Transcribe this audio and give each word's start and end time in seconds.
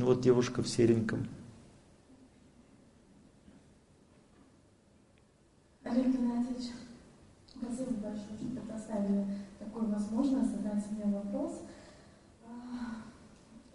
Ну 0.00 0.06
вот 0.06 0.22
девушка 0.22 0.62
в 0.62 0.66
сереньком. 0.66 1.28
Олег 5.84 6.06
Геннадьевич, 6.06 6.70
спасибо 7.46 7.90
большое, 8.00 8.38
что 8.38 8.46
предоставили 8.46 9.26
такую 9.58 9.90
возможность 9.90 10.52
задать 10.52 10.90
мне 10.90 11.04
вопрос. 11.04 11.60
А, 12.48 13.02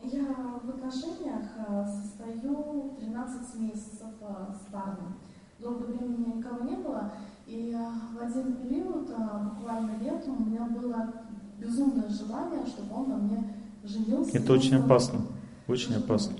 я 0.01 0.23
в 0.63 0.67
отношениях 0.67 1.43
а, 1.59 1.87
состою 1.87 2.95
13 2.99 3.59
месяцев 3.59 4.09
а, 4.21 4.57
с 4.59 4.71
парнем. 4.73 5.19
Долгое 5.59 5.85
время 5.93 6.05
у 6.05 6.17
меня 6.17 6.35
никого 6.37 6.67
не 6.67 6.77
было, 6.77 7.13
и 7.45 7.77
в 8.15 8.19
один 8.19 8.55
период, 8.55 9.11
буквально 9.11 9.99
летом, 10.01 10.41
у 10.41 10.49
меня 10.49 10.65
было 10.65 11.13
безумное 11.59 12.09
желание, 12.09 12.65
чтобы 12.65 12.95
он 12.95 13.09
на 13.09 13.17
мне 13.17 13.53
женился. 13.83 14.35
Это 14.35 14.53
очень 14.53 14.77
опасно, 14.77 15.21
очень 15.67 15.95
опасно, 15.95 16.35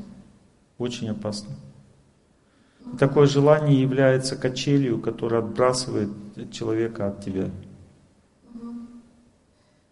очень 0.78 1.10
опасно. 1.10 1.56
Такое 3.00 3.28
желание 3.28 3.82
является 3.82 4.36
качелью, 4.36 5.00
которая 5.02 5.42
отбрасывает 5.42 6.10
человека 6.52 7.08
от 7.08 7.24
тебя. 7.24 7.50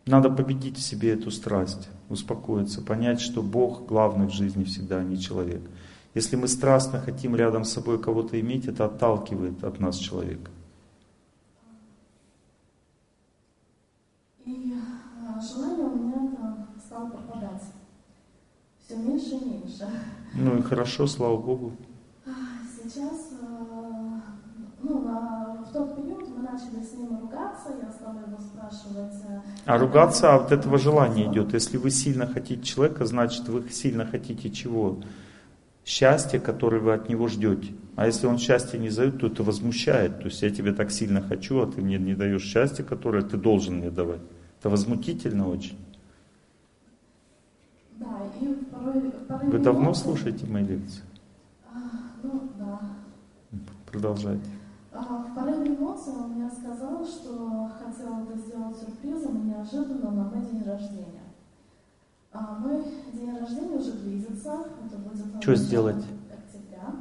Надо 0.06 0.30
победить 0.30 0.78
в 0.78 0.82
себе 0.82 1.14
эту 1.14 1.32
страсть, 1.32 1.90
успокоиться, 2.10 2.82
понять, 2.82 3.22
что 3.22 3.42
Бог 3.42 3.86
главный 3.86 4.28
в 4.28 4.32
жизни 4.32 4.64
всегда, 4.66 4.98
а 4.98 5.04
не 5.04 5.18
человек. 5.18 5.62
Если 6.14 6.36
мы 6.36 6.48
страстно 6.48 7.00
хотим 7.00 7.36
рядом 7.36 7.64
с 7.64 7.72
собой 7.72 8.02
кого-то 8.02 8.40
иметь, 8.40 8.68
это 8.68 8.86
отталкивает 8.86 9.64
от 9.64 9.80
нас 9.80 9.98
человека. 9.98 10.52
И 14.46 14.74
а, 14.76 15.42
желание 15.42 15.86
у 15.86 15.96
меня 15.96 16.68
стало 16.86 17.10
пропадать. 17.10 17.64
Все 18.94 19.02
меньше 19.02 19.30
и 19.30 19.46
меньше. 19.46 19.90
Ну 20.34 20.58
и 20.60 20.62
хорошо, 20.62 21.08
слава 21.08 21.38
Богу 21.38 21.74
сейчас, 22.94 23.32
э, 23.32 24.22
ну, 24.84 25.00
в 25.64 25.74
тот 25.74 25.96
период 25.96 26.28
мы 26.30 26.44
начали 26.44 26.84
с 26.84 26.94
ним 26.94 27.20
ругаться, 27.22 27.70
я 27.82 27.92
стала 27.92 28.20
его 28.20 28.38
спрашивать. 28.40 29.14
Э, 29.28 29.42
а 29.66 29.78
ругаться 29.78 30.36
от 30.36 30.52
этого 30.52 30.78
желания 30.78 31.32
идет. 31.32 31.54
Если 31.54 31.78
вы 31.78 31.90
сильно 31.90 32.28
хотите 32.28 32.64
человека, 32.64 33.06
значит 33.06 33.48
вы 33.48 33.70
сильно 33.70 34.06
хотите 34.06 34.50
чего? 34.50 35.00
Счастье, 35.86 36.40
которое 36.40 36.80
вы 36.80 36.94
от 36.94 37.10
него 37.10 37.28
ждете. 37.28 37.74
А 37.96 38.06
если 38.06 38.28
он 38.28 38.38
счастье 38.38 38.80
не 38.80 38.90
дает, 38.90 39.20
то 39.20 39.28
это 39.28 39.44
возмущает. 39.44 40.20
То 40.20 40.26
есть 40.26 40.42
я 40.42 40.50
тебя 40.50 40.74
так 40.74 40.92
сильно 40.92 41.22
хочу, 41.22 41.60
а 41.62 41.68
ты 41.68 41.82
мне 41.82 41.98
не 41.98 42.16
даешь 42.16 42.44
счастье, 42.44 42.86
которое 42.86 43.24
ты 43.24 43.38
должен 43.38 43.78
мне 43.78 43.92
давать. 43.92 44.22
Это 44.60 44.70
возмутительно 44.70 45.50
очень. 45.50 45.78
Да, 47.98 48.20
и 48.42 48.63
Вы 48.84 49.60
давно 49.60 49.94
слушаете 49.94 50.46
мои 50.46 50.64
лекции? 50.64 51.04
Ну, 52.22 52.50
да. 52.58 52.82
Продолжайте. 53.90 54.50
А, 54.92 55.02
в 55.02 55.36
порыве 55.36 55.76
эмоций 55.76 56.14
он 56.14 56.32
мне 56.34 56.50
сказал, 56.50 57.06
что 57.06 57.72
хотел 57.80 58.24
это 58.24 58.38
сделать 58.38 58.78
сюрпризом 58.78 59.48
неожиданно 59.48 60.12
на 60.12 60.24
мой 60.24 60.46
день 60.46 60.64
рождения. 60.64 61.24
А 62.32 62.58
мой 62.60 62.84
день 63.14 63.38
рождения 63.38 63.76
уже 63.78 63.94
близится. 63.94 64.66
Это 64.86 64.98
будет 64.98 65.42
Что 65.42 65.56
сделать? 65.56 66.04
Октября. 66.32 66.96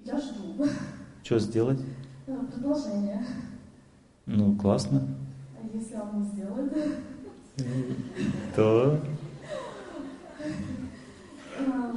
Я 0.00 0.18
жду. 0.18 0.64
Что 1.22 1.38
сделать? 1.38 1.80
Э, 2.26 2.38
предложение. 2.50 3.22
Ну, 4.24 4.56
классно. 4.56 5.02
А 5.60 5.76
если 5.76 5.96
он 5.96 6.22
не 6.22 6.28
сделает? 6.28 6.72
То? 8.56 8.98
А, 11.58 11.94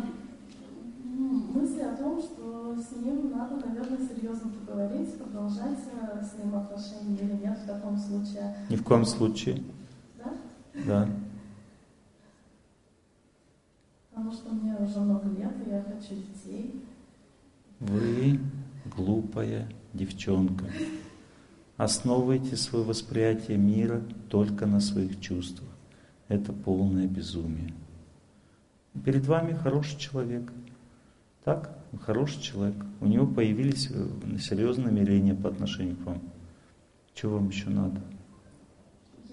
мысли 1.03 1.81
о 1.81 1.95
том, 1.95 2.21
что 2.21 2.75
с 2.75 2.95
ним 2.95 3.31
надо, 3.31 3.55
наверное, 3.65 4.07
серьезно 4.07 4.51
поговорить, 4.51 5.17
продолжать 5.17 5.79
э, 5.91 6.23
с 6.23 6.37
ним 6.37 6.55
отношения 6.55 7.17
или 7.21 7.33
нет 7.43 7.57
в 7.57 7.65
таком 7.65 7.97
случае. 7.97 8.55
Ни 8.69 8.75
в 8.75 8.83
коем 8.83 9.05
случае. 9.05 9.63
Да? 10.17 10.33
Да. 10.85 11.09
Потому 14.11 14.31
что 14.31 14.53
мне 14.53 14.75
уже 14.75 14.99
много 14.99 15.27
лет, 15.29 15.53
и 15.65 15.69
я 15.69 15.81
хочу 15.81 16.15
детей. 16.15 16.83
Вы 17.79 18.39
глупая 18.95 19.67
девчонка. 19.93 20.65
Основывайте 21.77 22.55
свое 22.57 22.83
восприятие 22.83 23.57
мира 23.57 24.01
только 24.29 24.65
на 24.65 24.79
своих 24.79 25.19
чувствах. 25.19 25.69
Это 26.27 26.51
полное 26.51 27.07
безумие. 27.07 27.73
Перед 29.05 29.25
вами 29.25 29.53
хороший 29.53 29.97
человек– 29.97 30.51
так, 31.47 31.69
хороший 32.01 32.41
человек. 32.41 32.75
У 32.99 33.05
него 33.05 33.25
появились 33.25 33.89
э, 33.89 34.37
серьезные 34.37 34.87
намерения 34.87 35.33
по 35.33 35.47
отношению 35.47 35.95
к 35.95 36.05
вам. 36.05 36.19
Чего 37.13 37.35
вам 37.35 37.47
еще 37.47 37.69
надо? 37.69 38.01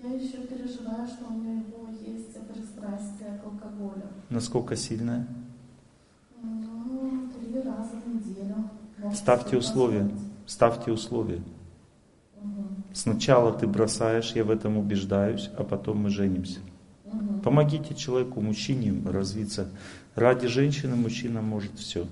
Я 0.01 0.11
еще 0.11 0.47
переживаю, 0.47 1.09
что 1.09 1.27
у 1.29 1.41
него 1.41 1.89
есть 2.07 2.39
пристрастие 2.47 3.41
к 3.43 3.45
алкоголю. 3.45 4.05
Насколько 4.31 4.77
сильное? 4.77 5.27
Ну, 6.41 7.31
три 7.37 7.61
раза 7.63 7.97
в 7.97 8.15
неделю. 8.15 8.71
Ставьте 9.13 9.57
условия. 9.57 10.09
Ставьте 10.47 10.93
условия. 10.93 11.43
Угу. 12.41 12.65
Сначала 12.93 13.53
ты 13.53 13.67
бросаешь, 13.67 14.37
я 14.37 14.45
в 14.45 14.53
этом 14.53 14.79
убеждаюсь, 14.79 15.51
а 15.59 15.65
потом 15.65 15.99
мы 15.99 16.11
женимся. 16.11 16.61
Угу. 16.61 16.74
Помогите 17.43 17.95
человеку, 17.95 18.41
мужчине 18.41 18.95
развиться. 19.11 19.69
Ради 20.15 20.47
женщины 20.47 20.97
мужчина 20.97 21.43
может 21.43 21.79
все. 21.79 22.07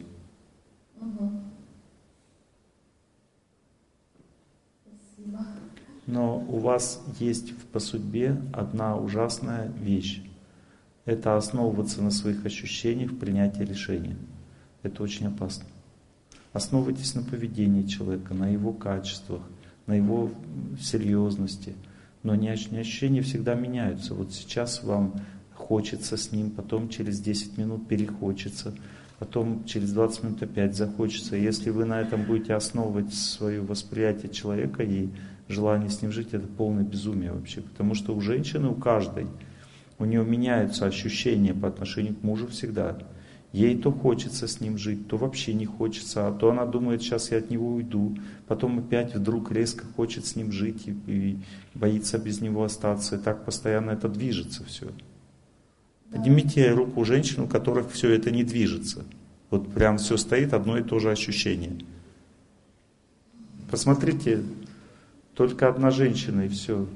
Но 6.07 6.39
у 6.41 6.59
вас 6.59 7.01
есть 7.19 7.57
по 7.73 7.79
судьбе 7.79 8.37
одна 8.53 8.97
ужасная 8.97 9.69
вещь. 9.69 10.23
Это 11.05 11.37
основываться 11.37 12.03
на 12.03 12.11
своих 12.11 12.45
ощущениях 12.45 13.13
в 13.13 13.19
принятии 13.19 13.63
решения. 13.63 14.17
Это 14.83 15.03
очень 15.03 15.27
опасно. 15.27 15.65
Основывайтесь 16.53 17.15
на 17.15 17.23
поведении 17.23 17.87
человека, 17.87 18.35
на 18.35 18.49
его 18.49 18.73
качествах, 18.73 19.43
на 19.87 19.95
его 19.95 20.31
серьезности. 20.79 21.75
Но 22.23 22.35
не 22.35 22.49
ощущения 22.49 23.23
всегда 23.23 23.55
меняются. 23.55 24.15
Вот 24.15 24.33
сейчас 24.33 24.83
вам 24.85 25.21
хочется 25.55 26.17
с 26.17 26.33
ним, 26.33 26.51
потом 26.51 26.89
через 26.89 27.21
10 27.21 27.59
минут 27.59 27.89
перехочется, 27.89 28.75
потом 29.19 29.65
через 29.65 29.93
20 29.93 30.23
минут 30.25 30.43
опять 30.43 30.77
захочется. 30.77 31.37
Если 31.37 31.71
вы 31.71 31.85
на 31.85 32.01
этом 32.01 32.25
будете 32.25 32.55
основывать 32.55 33.13
свое 33.15 33.61
восприятие 33.61 34.33
человека 34.33 34.83
и 34.83 35.09
желание 35.49 35.91
с 35.91 36.03
ним 36.03 36.13
жить, 36.13 36.29
это 36.33 36.47
полное 36.47 36.85
безумие 36.85 37.33
вообще. 37.33 37.61
Потому 37.61 37.95
что 37.95 38.15
у 38.15 38.21
женщины, 38.21 38.69
у 38.69 38.75
каждой, 38.75 39.27
у 39.99 40.05
нее 40.05 40.25
меняются 40.25 40.87
ощущения 40.87 41.55
по 41.55 41.69
отношению 41.69 42.15
к 42.15 42.23
мужу 42.23 42.49
всегда. 42.49 42.99
Ей 43.53 43.77
то 43.77 43.93
хочется 43.93 44.49
с 44.49 44.61
ним 44.61 44.79
жить, 44.79 45.09
то 45.09 45.19
вообще 45.19 45.53
не 45.53 45.67
хочется, 45.67 46.27
а 46.27 46.33
то 46.33 46.51
она 46.51 46.65
думает, 46.65 47.03
сейчас 47.03 47.31
я 47.31 47.39
от 47.39 47.51
него 47.51 47.75
уйду, 47.75 48.17
потом 48.49 48.79
опять 48.79 49.15
вдруг 49.15 49.53
резко 49.53 49.85
хочет 49.85 50.25
с 50.25 50.37
ним 50.37 50.51
жить 50.53 50.89
и, 50.89 50.97
и 51.07 51.39
боится 51.75 52.17
без 52.17 52.41
него 52.41 52.65
остаться, 52.65 53.17
и 53.17 53.19
так 53.19 53.45
постоянно 53.45 53.91
это 53.91 54.09
движется 54.09 54.65
все. 54.65 54.91
Поднимите 56.11 56.71
руку 56.71 57.01
у 57.01 57.05
женщин, 57.05 57.43
у 57.43 57.47
которых 57.47 57.91
все 57.91 58.11
это 58.11 58.31
не 58.31 58.43
движется. 58.43 59.05
Вот 59.51 59.71
прям 59.71 59.99
все 59.99 60.17
стоит, 60.17 60.55
одно 60.55 60.79
и 60.79 60.83
то 60.83 60.99
же 60.99 61.11
ощущение. 61.11 61.77
Посмотрите, 63.71 64.43
только 65.35 65.69
одна 65.69 65.91
женщина 65.91 66.43
и 66.43 66.49
все. 66.49 66.87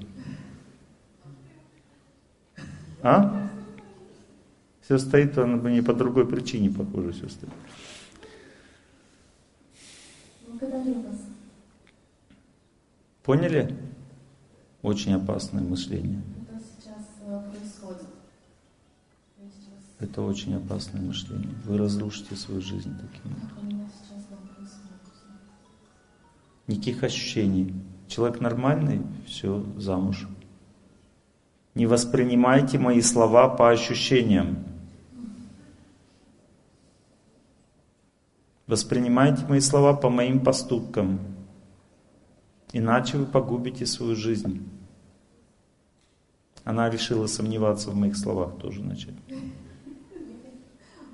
А? 3.02 3.45
Все 4.86 4.98
стоит, 4.98 5.36
она 5.36 5.56
бы 5.56 5.72
не 5.72 5.82
по 5.82 5.92
другой 5.92 6.28
причине, 6.28 6.70
похоже, 6.70 7.10
все 7.10 7.28
стоит. 7.28 7.50
Поняли? 13.24 13.76
Очень 14.82 15.14
опасное 15.14 15.64
мышление. 15.64 16.22
Это 19.98 20.22
очень 20.22 20.54
опасное 20.54 21.02
мышление. 21.02 21.52
Вы 21.64 21.78
разрушите 21.78 22.36
свою 22.36 22.60
жизнь 22.60 22.94
таким 22.96 23.32
образом. 23.32 23.90
Никаких 26.68 27.02
ощущений. 27.02 27.74
Человек 28.06 28.40
нормальный, 28.40 29.02
все, 29.26 29.66
замуж. 29.78 30.28
Не 31.74 31.86
воспринимайте 31.86 32.78
мои 32.78 33.00
слова 33.00 33.48
по 33.48 33.70
ощущениям. 33.70 34.75
Воспринимайте 38.66 39.44
мои 39.46 39.60
слова 39.60 39.94
по 39.94 40.10
моим 40.10 40.42
поступкам. 40.42 41.20
Иначе 42.72 43.16
вы 43.16 43.26
погубите 43.26 43.86
свою 43.86 44.16
жизнь. 44.16 44.68
Она 46.64 46.90
решила 46.90 47.28
сомневаться 47.28 47.90
в 47.90 47.94
моих 47.94 48.16
словах 48.16 48.58
тоже 48.58 48.82
начать. 48.82 49.14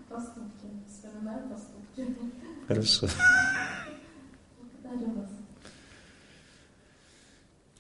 Поступки. 0.08 0.66
Вспоминаю 0.88 1.46
поступки. 1.50 2.16
Хорошо. 2.66 3.06
Благодарю 4.82 5.12
вас. 5.12 5.28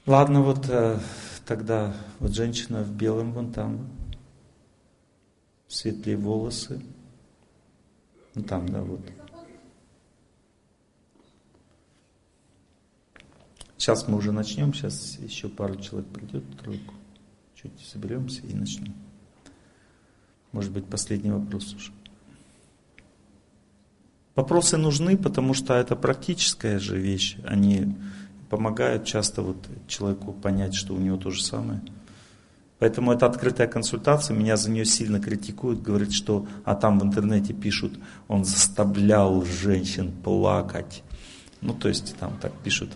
Ладно, 0.04 0.42
вот 0.42 0.68
э, 0.68 0.98
тогда 1.46 1.94
вот 2.18 2.32
женщина 2.32 2.82
в 2.82 2.92
белом 2.94 3.32
вон 3.32 3.52
там, 3.52 3.88
светлые 5.66 6.18
волосы. 6.18 6.82
Ну 8.34 8.42
там, 8.42 8.68
да, 8.68 8.82
вот. 8.82 9.00
Сейчас 13.82 14.06
мы 14.06 14.16
уже 14.16 14.30
начнем, 14.30 14.72
сейчас 14.72 15.18
еще 15.18 15.48
пару 15.48 15.74
человек 15.74 16.08
придет, 16.10 16.44
тройку. 16.56 16.94
Чуть 17.60 17.72
соберемся 17.80 18.40
и 18.42 18.54
начнем. 18.54 18.94
Может 20.52 20.70
быть, 20.70 20.84
последний 20.84 21.32
вопрос 21.32 21.74
уже. 21.74 21.90
Вопросы 24.36 24.76
нужны, 24.76 25.16
потому 25.16 25.52
что 25.52 25.74
это 25.74 25.96
практическая 25.96 26.78
же 26.78 26.96
вещь. 26.96 27.38
Они 27.44 27.96
помогают 28.50 29.04
часто 29.04 29.42
вот 29.42 29.66
человеку 29.88 30.32
понять, 30.32 30.76
что 30.76 30.94
у 30.94 30.98
него 30.98 31.16
то 31.16 31.32
же 31.32 31.42
самое. 31.42 31.82
Поэтому 32.78 33.10
это 33.10 33.26
открытая 33.26 33.66
консультация, 33.66 34.36
меня 34.36 34.56
за 34.56 34.70
нее 34.70 34.84
сильно 34.84 35.18
критикуют, 35.18 35.82
говорят, 35.82 36.12
что, 36.12 36.46
а 36.64 36.76
там 36.76 37.00
в 37.00 37.02
интернете 37.02 37.52
пишут, 37.52 37.98
он 38.28 38.44
заставлял 38.44 39.44
женщин 39.44 40.12
плакать. 40.12 41.02
Ну, 41.60 41.74
то 41.74 41.88
есть 41.88 42.14
там 42.20 42.38
так 42.40 42.52
пишут. 42.62 42.92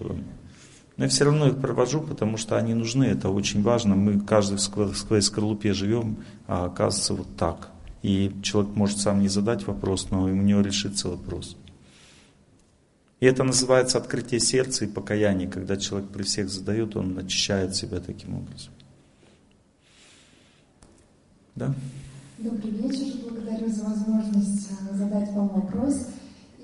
Но 0.96 1.04
я 1.04 1.10
все 1.10 1.24
равно 1.24 1.48
их 1.48 1.60
провожу, 1.60 2.00
потому 2.00 2.38
что 2.38 2.56
они 2.56 2.72
нужны, 2.72 3.04
это 3.04 3.28
очень 3.28 3.62
важно. 3.62 3.94
Мы 3.94 4.18
каждый 4.20 4.56
в 4.56 4.60
своей 4.60 5.22
скорлупе 5.22 5.74
живем, 5.74 6.24
а 6.46 6.66
оказывается 6.66 7.14
вот 7.14 7.36
так. 7.36 7.68
И 8.02 8.32
человек 8.42 8.74
может 8.74 8.98
сам 8.98 9.20
не 9.20 9.28
задать 9.28 9.66
вопрос, 9.66 10.10
но 10.10 10.22
у 10.22 10.28
него 10.28 10.60
решится 10.62 11.08
вопрос. 11.08 11.56
И 13.20 13.26
это 13.26 13.44
называется 13.44 13.98
открытие 13.98 14.40
сердца 14.40 14.84
и 14.84 14.88
покаяние, 14.88 15.48
когда 15.48 15.76
человек 15.76 16.10
при 16.10 16.22
всех 16.22 16.48
задает, 16.48 16.96
он 16.96 17.18
очищает 17.18 17.74
себя 17.74 18.00
таким 18.00 18.34
образом. 18.36 18.72
Да? 21.54 21.74
Добрый 22.38 22.70
вечер, 22.70 23.06
благодарю 23.22 23.68
за 23.72 23.84
возможность 23.84 24.68
э, 24.70 24.96
задать 24.96 25.32
вам 25.32 25.48
вопрос. 25.48 26.08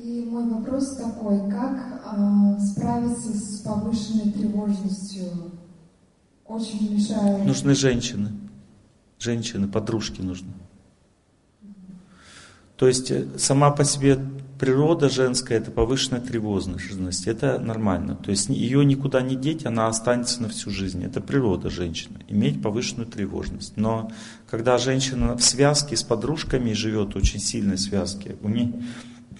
И 0.02 0.24
мой 0.28 0.48
вопрос 0.48 0.96
такой, 0.96 1.38
как 1.48 2.02
э, 2.04 2.58
справиться 2.60 3.32
с 3.34 3.60
повышенной 3.60 4.32
тревожностью? 4.32 5.52
Очень 6.44 6.94
мешает. 6.94 7.46
Нужны 7.46 7.76
женщины. 7.76 8.32
Женщины, 9.20 9.68
подружки 9.68 10.20
нужны. 10.20 10.52
То 12.76 12.88
есть 12.88 13.12
э, 13.12 13.28
сама 13.38 13.70
по 13.70 13.84
себе 13.84 14.18
природа 14.58 15.08
женская 15.08 15.58
это 15.58 15.70
повышенная 15.70 16.20
тревожность. 16.20 17.28
Это 17.28 17.60
нормально. 17.60 18.16
То 18.16 18.32
есть 18.32 18.48
ее 18.48 18.84
никуда 18.84 19.22
не 19.22 19.36
деть, 19.36 19.66
она 19.66 19.86
останется 19.86 20.42
на 20.42 20.48
всю 20.48 20.70
жизнь. 20.70 21.04
Это 21.04 21.20
природа 21.20 21.70
женщины. 21.70 22.24
Иметь 22.26 22.60
повышенную 22.60 23.06
тревожность. 23.06 23.76
Но 23.76 24.10
когда 24.50 24.78
женщина 24.78 25.36
в 25.36 25.44
связке 25.44 25.96
с 25.96 26.02
подружками 26.02 26.72
живет, 26.72 27.14
очень 27.14 27.38
сильной 27.38 27.78
связке, 27.78 28.34
у 28.42 28.48
нее 28.48 28.72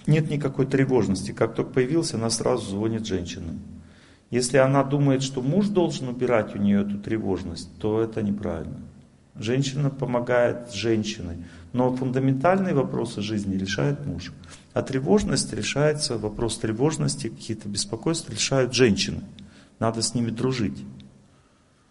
нет 0.07 0.29
никакой 0.29 0.65
тревожности. 0.65 1.31
Как 1.31 1.55
только 1.55 1.71
появился, 1.71 2.17
она 2.17 2.29
сразу 2.29 2.71
звонит 2.71 3.05
женщинам. 3.05 3.59
Если 4.29 4.57
она 4.57 4.83
думает, 4.83 5.21
что 5.21 5.41
муж 5.41 5.67
должен 5.67 6.09
убирать 6.09 6.55
у 6.55 6.57
нее 6.57 6.81
эту 6.81 6.97
тревожность, 6.97 7.69
то 7.77 8.01
это 8.01 8.23
неправильно. 8.23 8.79
Женщина 9.35 9.89
помогает 9.89 10.73
женщине, 10.73 11.45
но 11.71 11.95
фундаментальные 11.95 12.75
вопросы 12.75 13.21
жизни 13.21 13.55
решает 13.55 14.05
муж. 14.05 14.31
А 14.73 14.81
тревожность 14.81 15.53
решается, 15.53 16.17
вопрос 16.17 16.57
тревожности, 16.57 17.29
какие-то 17.29 17.69
беспокойства 17.69 18.31
решают 18.31 18.73
женщины. 18.73 19.21
Надо 19.79 20.01
с 20.01 20.13
ними 20.13 20.29
дружить. 20.29 20.83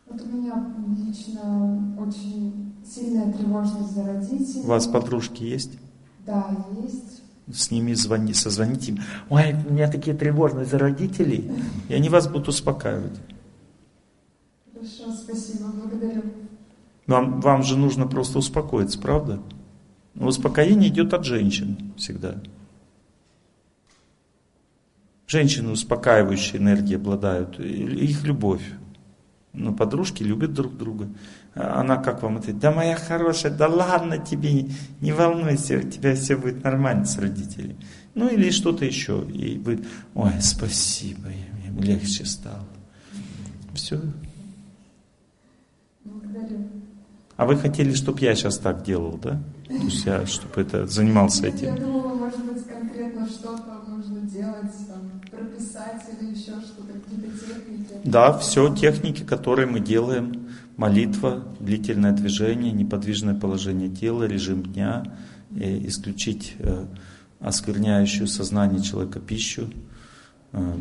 Вот 0.09 0.21
у 0.21 0.27
меня 0.27 0.67
лично 0.97 1.97
очень 1.99 2.75
сильная 2.85 3.33
тревожность 3.33 3.93
за 3.93 4.05
родителей. 4.05 4.63
У 4.63 4.67
вас 4.67 4.87
подружки 4.87 5.43
есть? 5.43 5.79
Да, 6.27 6.57
есть 6.83 7.22
с 7.51 7.71
ними 7.71 7.95
звони, 7.95 8.35
созвоните 8.35 8.93
им. 8.93 9.01
Ой, 9.29 9.55
у 9.69 9.73
меня 9.73 9.91
такие 9.91 10.17
тревожные 10.17 10.65
за 10.65 10.79
родителей. 10.79 11.51
И 11.89 11.95
они 11.95 12.09
вас 12.09 12.29
будут 12.29 12.49
успокаивать. 12.49 13.19
Хорошо, 14.73 15.13
спасибо, 15.13 15.69
благодарю. 15.69 16.23
Вам, 17.07 17.41
вам 17.41 17.63
же 17.63 17.77
нужно 17.77 18.07
просто 18.07 18.39
успокоиться, 18.39 18.99
правда? 18.99 19.41
Но 20.15 20.29
успокоение 20.29 20.89
идет 20.89 21.15
от 21.15 21.25
женщин 21.25 21.93
всегда. 21.97 22.43
Женщины 25.27 25.71
успокаивающие 25.71 26.61
энергией 26.61 26.97
обладают, 26.97 27.59
их 27.59 28.25
любовь. 28.25 28.63
Но 29.53 29.75
подружки 29.75 30.23
любят 30.23 30.53
друг 30.53 30.77
друга. 30.77 31.09
Она 31.55 31.99
как 31.99 32.23
вам 32.23 32.39
ответит? 32.39 32.61
Да 32.61 32.73
моя 32.73 32.97
хорошая, 32.97 33.53
да 33.53 33.69
ладно 33.69 34.19
тебе, 34.19 34.69
не 35.01 35.13
волнуйся, 35.13 35.79
у 35.79 35.83
тебя 35.83 36.15
все 36.15 36.37
будет 36.37 36.65
нормально 36.65 37.05
с 37.05 37.19
родителями. 37.19 37.77
Ну 38.15 38.29
или 38.29 38.51
что-то 38.51 38.87
еще. 38.87 39.23
И 39.29 39.59
вы, 39.59 39.85
ой, 40.15 40.33
спасибо, 40.41 41.29
мне 41.71 41.95
легче 41.95 42.25
стало. 42.25 42.65
Все. 43.75 44.01
Благодарю. 46.05 46.69
А 47.37 47.45
вы 47.45 47.57
хотели, 47.57 47.93
чтобы 47.93 48.21
я 48.21 48.35
сейчас 48.35 48.59
так 48.59 48.83
делал, 48.83 49.19
да? 49.23 49.43
То 49.67 49.75
есть 49.75 50.07
я, 50.07 50.27
чтобы 50.27 50.61
это 50.61 50.87
занимался 50.87 51.47
этим. 51.47 51.75
Я 51.75 51.81
думала, 51.81 52.15
может 52.15 52.45
быть, 52.45 52.67
конкретно 52.67 53.27
что-то 53.27 53.83
нужно 53.89 54.21
делать, 54.21 54.73
там, 54.89 55.21
прописать 55.31 56.03
или 56.21 56.31
еще 56.31 56.53
что-то, 56.61 56.93
какие-то 56.93 57.39
техники. 57.39 57.95
Да, 58.05 58.39
все 58.39 58.75
техники, 58.75 59.23
которые 59.23 59.67
мы 59.67 59.81
делаем 59.81 60.42
молитва, 60.83 61.45
длительное 61.61 62.11
движение, 62.11 62.73
неподвижное 62.73 63.37
положение 63.37 63.89
тела, 63.89 64.25
режим 64.25 64.65
дня, 64.65 65.17
исключить 65.55 66.57
э, 66.59 66.87
оскверняющую 67.39 68.27
сознание 68.27 68.83
человека 68.83 69.21
пищу, 69.21 69.71
э, 70.51 70.77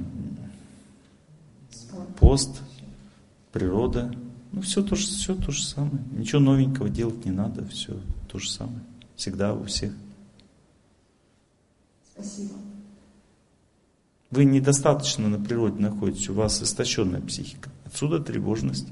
пост, 2.19 2.62
природа. 3.51 4.12
Ну, 4.51 4.62
все 4.62 4.81
то, 4.81 4.95
же, 4.95 5.06
все 5.06 5.36
то 5.36 5.51
же 5.51 5.63
самое. 5.63 6.03
Ничего 6.18 6.42
новенького 6.42 6.89
делать 6.89 7.24
не 7.24 7.31
надо, 7.31 7.63
все 7.68 8.00
то 8.27 8.39
же 8.39 8.50
самое. 8.50 8.81
Всегда 9.15 9.53
у 9.53 9.65
всех. 9.65 9.94
Спасибо. 12.13 12.55
Вы 14.31 14.46
недостаточно 14.46 15.29
на 15.29 15.39
природе 15.39 15.79
находитесь, 15.79 16.29
у 16.29 16.34
вас 16.34 16.60
истощенная 16.63 17.22
психика. 17.22 17.70
Отсюда 17.86 18.20
тревожность. 18.20 18.88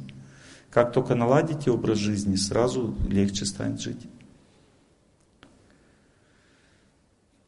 Как 0.71 0.93
только 0.93 1.15
наладите 1.15 1.71
образ 1.71 1.97
жизни, 1.97 2.35
сразу 2.35 2.93
легче 3.07 3.45
станет 3.45 3.81
жить. 3.81 4.05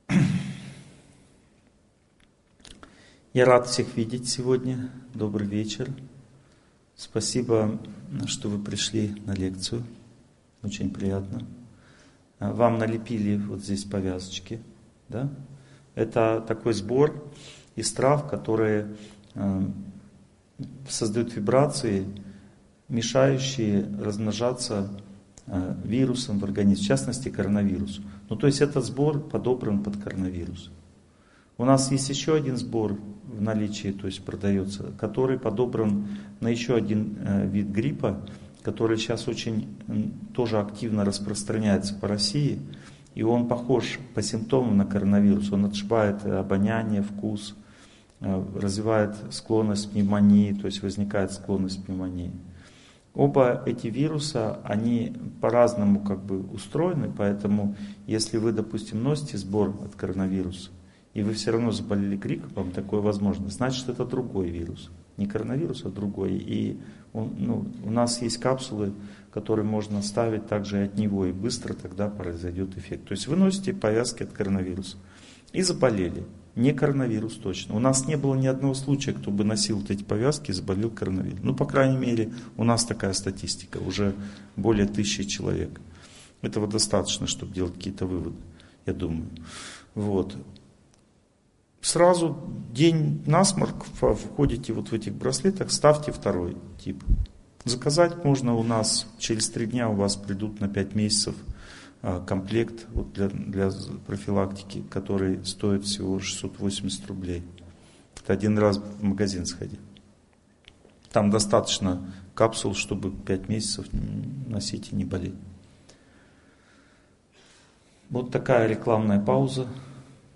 Я 3.34 3.46
рад 3.46 3.68
всех 3.68 3.96
видеть 3.96 4.28
сегодня. 4.28 4.90
Добрый 5.14 5.46
вечер. 5.48 5.94
Спасибо, 6.96 7.80
что 8.26 8.50
вы 8.50 8.58
пришли 8.58 9.10
на 9.26 9.34
лекцию. 9.34 9.84
Очень 10.64 10.92
приятно. 10.92 11.46
Вам 12.40 12.80
налепили 12.80 13.38
вот 13.38 13.60
здесь 13.60 13.84
повязочки. 13.84 14.60
Да? 15.10 15.30
Это 15.94 16.44
такой 16.48 16.74
сбор 16.74 17.24
из 17.76 17.94
трав, 17.94 18.28
которые 18.28 18.96
э, 19.36 19.62
создают 20.90 21.36
вибрации, 21.36 22.08
мешающие 22.92 23.88
размножаться 24.00 24.90
э, 25.48 25.76
вирусом 25.84 26.40
в 26.40 26.44
организме, 26.44 26.84
в 26.84 26.88
частности 26.88 27.30
коронавирусу. 27.30 28.04
Ну 28.30 28.36
то 28.36 28.48
есть 28.48 28.62
этот 28.62 28.86
сбор 28.86 29.20
подобран 29.20 29.82
под 29.82 29.98
коронавирус. 29.98 30.72
У 31.58 31.64
нас 31.64 31.90
есть 31.92 32.10
еще 32.10 32.36
один 32.36 32.58
сбор 32.58 33.00
в 33.24 33.42
наличии, 33.42 33.94
то 33.94 34.08
есть 34.08 34.24
продается, 34.26 34.92
который 35.00 35.40
подобран 35.40 36.08
на 36.42 36.50
еще 36.50 36.76
один 36.76 37.18
э, 37.22 37.48
вид 37.48 37.68
гриппа, 37.68 38.20
который 38.62 38.98
сейчас 38.98 39.28
очень 39.28 39.70
тоже 40.34 40.60
активно 40.60 41.06
распространяется 41.06 41.96
по 41.96 42.10
России. 42.10 42.60
И 43.16 43.24
он 43.24 43.48
похож 43.48 44.00
по 44.14 44.22
симптомам 44.22 44.78
на 44.78 44.86
коронавирус. 44.86 45.52
Он 45.52 45.66
отшибает 45.66 46.26
обоняние, 46.26 47.04
вкус, 47.04 47.56
э, 48.20 48.44
развивает 48.54 49.16
склонность 49.30 49.88
к 49.88 49.92
пневмонии, 49.92 50.52
то 50.54 50.66
есть 50.66 50.84
возникает 50.84 51.32
склонность 51.32 51.82
к 51.82 51.86
пневмонии. 51.86 52.32
Оба 53.14 53.62
эти 53.66 53.88
вируса, 53.88 54.62
они 54.64 55.14
по-разному 55.42 56.00
как 56.00 56.24
бы 56.24 56.40
устроены, 56.40 57.12
поэтому 57.16 57.76
если 58.08 58.38
вы, 58.38 58.54
допустим, 58.54 59.04
носите 59.04 59.38
сбор 59.38 59.76
от 59.84 59.96
коронавируса, 59.96 60.72
и 61.14 61.24
вы 61.24 61.34
все 61.34 61.52
равно 61.52 61.72
заболели 61.72 62.16
гриппом, 62.16 62.72
такое 62.72 63.02
возможно, 63.02 63.50
значит 63.50 63.90
это 63.90 64.06
другой 64.06 64.50
вирус, 64.50 64.92
Не 65.18 65.26
коронавирус, 65.26 65.84
а 65.84 65.90
другой. 65.90 66.38
И 66.38 66.80
он, 67.12 67.36
ну, 67.38 67.66
у 67.84 67.92
нас 67.92 68.22
есть 68.22 68.38
капсулы, 68.38 68.94
которые 69.32 69.66
можно 69.66 70.02
ставить 70.02 70.48
также 70.48 70.84
от 70.84 70.98
него, 70.98 71.26
и 71.26 71.34
быстро 71.34 71.74
тогда 71.74 72.08
произойдет 72.08 72.78
эффект. 72.78 73.10
То 73.10 73.12
есть 73.12 73.28
вы 73.28 73.36
носите 73.36 73.74
повязки 73.74 74.24
от 74.24 74.32
коронавируса 74.32 74.96
и 75.52 75.62
заболели. 75.62 76.24
Не 76.56 76.74
коронавирус 76.74 77.36
точно. 77.36 77.76
У 77.76 77.80
нас 77.80 78.08
не 78.08 78.18
было 78.18 78.36
ни 78.36 78.48
одного 78.48 78.74
случая, 78.74 79.14
кто 79.14 79.32
бы 79.32 79.44
носил 79.44 79.80
вот 79.80 79.90
эти 79.90 80.04
повязки 80.04 80.52
и 80.52 80.54
заболел 80.54 80.90
коронавирусом. 80.90 81.46
Ну, 81.46 81.56
по 81.56 81.66
крайней 81.66 81.98
мере, 81.98 82.34
у 82.58 82.64
нас 82.64 82.84
такая 82.84 83.14
статистика, 83.14 83.78
уже 83.78 84.14
более 84.58 84.86
тысячи 84.86 85.24
человек. 85.24 85.80
Этого 86.42 86.68
достаточно, 86.68 87.28
чтобы 87.28 87.54
делать 87.54 87.76
какие-то 87.76 88.06
выводы, 88.06 88.36
я 88.86 88.94
думаю. 88.94 89.30
Вот. 89.96 90.36
Сразу 91.80 92.38
день 92.72 93.24
насморк, 93.26 93.86
входите 93.86 94.74
вот 94.74 94.90
в 94.90 94.94
этих 94.94 95.14
браслетах, 95.14 95.72
ставьте 95.72 96.12
второй 96.12 96.58
тип. 96.84 97.04
Заказать 97.64 98.24
можно 98.24 98.56
у 98.56 98.64
нас, 98.64 99.08
через 99.20 99.50
три 99.50 99.68
дня 99.68 99.90
у 99.90 99.96
вас 99.96 100.16
придут 100.16 100.60
на 100.60 100.68
пять 100.68 100.96
месяцев 100.96 101.36
комплект 102.02 102.88
вот 102.94 103.14
для, 103.14 103.30
для 103.30 103.70
профилактики, 104.08 104.84
который 104.90 105.44
стоит 105.46 105.84
всего 105.84 106.20
680 106.20 107.08
рублей. 107.08 107.44
Это 108.22 108.34
один 108.34 108.58
раз 108.58 108.78
в 108.78 109.04
магазин 109.04 109.46
сходи. 109.46 109.80
Там 111.12 111.30
достаточно 111.30 112.12
капсул, 112.34 112.74
чтобы 112.74 113.12
5 113.12 113.50
месяцев 113.50 113.86
носить 114.48 114.92
и 114.92 114.96
не 114.96 115.06
болеть. 115.06 115.36
Вот 118.10 118.32
такая 118.32 118.68
рекламная 118.68 119.20
пауза. 119.20 119.68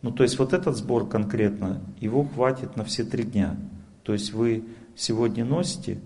Ну, 0.01 0.11
то 0.11 0.23
есть 0.23 0.37
вот 0.37 0.53
этот 0.53 0.77
сбор 0.77 1.09
конкретно, 1.09 1.81
его 1.99 2.23
хватит 2.23 2.75
на 2.75 2.83
все 2.83 3.03
три 3.03 3.23
дня. 3.23 3.57
То 4.03 4.13
есть 4.13 4.33
вы 4.33 4.65
сегодня 4.95 5.43
носите 5.43 5.99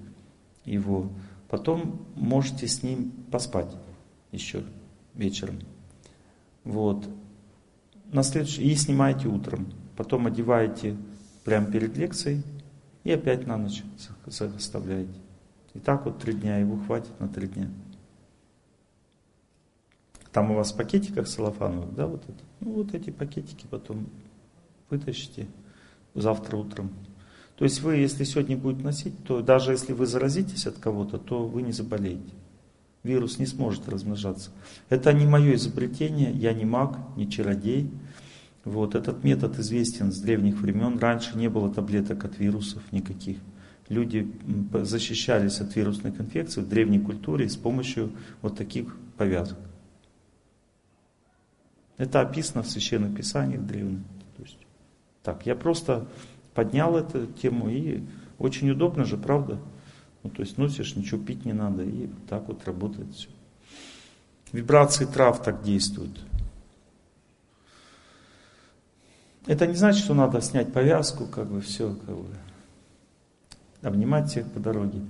его, 0.64 1.12
потом 1.50 2.06
можете 2.16 2.68
с 2.68 2.82
ним 2.82 3.12
поспать 3.30 3.76
еще 4.32 4.64
вечером. 5.20 5.60
Вот. 6.64 7.08
На 8.12 8.24
следующий, 8.24 8.64
и 8.64 8.76
снимаете 8.76 9.28
утром. 9.28 9.72
Потом 9.96 10.26
одеваете 10.26 10.98
прямо 11.44 11.68
перед 11.68 11.96
лекцией 11.98 12.42
и 13.04 13.12
опять 13.12 13.46
на 13.46 13.58
ночь 13.58 13.84
оставляете. 14.26 15.14
И 15.74 15.80
так 15.80 16.06
вот 16.06 16.20
три 16.20 16.34
дня, 16.34 16.58
его 16.58 16.78
хватит 16.78 17.20
на 17.20 17.28
три 17.28 17.48
дня. 17.48 17.70
Там 20.32 20.52
у 20.52 20.56
вас 20.56 20.72
в 20.72 20.78
пакетиках 20.78 21.28
целлофановых, 21.28 21.94
да, 21.96 22.08
вот 22.08 22.24
это. 22.24 22.44
Ну, 22.60 22.74
вот 22.74 22.94
эти 22.94 23.10
пакетики 23.10 23.66
потом 23.70 24.08
вытащите 24.90 25.48
завтра 26.14 26.58
утром. 26.58 26.92
То 27.56 27.66
есть 27.66 27.82
вы, 27.82 27.98
если 27.98 28.24
сегодня 28.24 28.56
будете 28.56 28.84
носить, 28.84 29.24
то 29.26 29.42
даже 29.42 29.72
если 29.72 29.92
вы 29.94 30.06
заразитесь 30.06 30.66
от 30.66 30.78
кого-то, 30.78 31.18
то 31.18 31.46
вы 31.46 31.62
не 31.62 31.72
заболеете. 31.72 32.34
Вирус 33.04 33.40
не 33.40 33.46
сможет 33.46 33.88
размножаться. 33.88 34.52
Это 34.90 35.14
не 35.14 35.26
мое 35.26 35.56
изобретение, 35.56 36.32
я 36.32 36.54
не 36.54 36.66
маг, 36.66 36.98
не 37.16 37.30
чародей. 37.30 37.90
Вот, 38.66 38.94
этот 38.94 39.24
метод 39.24 39.58
известен 39.60 40.12
с 40.12 40.20
древних 40.20 40.60
времен. 40.60 41.00
Раньше 41.00 41.38
не 41.38 41.50
было 41.50 41.74
таблеток 41.74 42.26
от 42.26 42.38
вирусов 42.40 42.84
никаких. 42.92 43.38
Люди 43.88 44.32
защищались 44.74 45.62
от 45.62 45.76
вирусных 45.76 46.20
инфекций 46.20 46.62
в 46.62 46.68
древней 46.68 47.00
культуре 47.00 47.50
с 47.50 47.56
помощью 47.56 48.12
вот 48.42 48.58
таких 48.58 48.96
повязок. 49.18 49.58
Это 51.98 52.22
описано 52.22 52.64
в 52.64 52.70
Священных 52.70 53.16
Писаниях 53.16 53.66
древних. 53.66 54.02
То 54.38 54.44
есть, 54.44 54.58
так, 55.24 55.46
я 55.46 55.56
просто 55.56 56.08
поднял 56.54 56.96
эту 56.98 57.26
тему 57.28 57.70
и 57.70 58.04
очень 58.38 58.70
удобно 58.70 59.06
же, 59.06 59.18
правда? 59.18 59.60
Ну, 60.24 60.30
то 60.30 60.42
есть 60.42 60.58
носишь, 60.58 60.96
ничего 60.96 61.24
пить 61.24 61.46
не 61.46 61.54
надо, 61.54 61.84
и 61.84 62.10
так 62.28 62.48
вот 62.48 62.66
работает 62.66 63.14
все. 63.14 63.30
Вибрации 64.52 65.06
трав 65.06 65.42
так 65.42 65.64
действуют. 65.64 66.20
Это 69.46 69.66
не 69.66 69.76
значит, 69.76 70.04
что 70.04 70.14
надо 70.14 70.42
снять 70.42 70.74
повязку, 70.74 71.26
как 71.26 71.50
бы 71.50 71.62
все, 71.62 71.96
как 72.06 72.16
бы 72.16 72.36
обнимать 73.82 74.30
всех 74.30 74.52
по 74.52 74.60
дороге. 74.60 75.02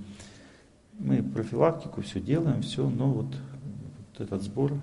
Мы 0.99 1.23
профилактику 1.23 2.01
все 2.01 2.19
делаем, 2.19 2.61
все, 2.61 2.87
но 2.87 3.09
вот, 3.09 3.25
вот 3.25 4.21
этот 4.21 4.43
сбор 4.43 4.79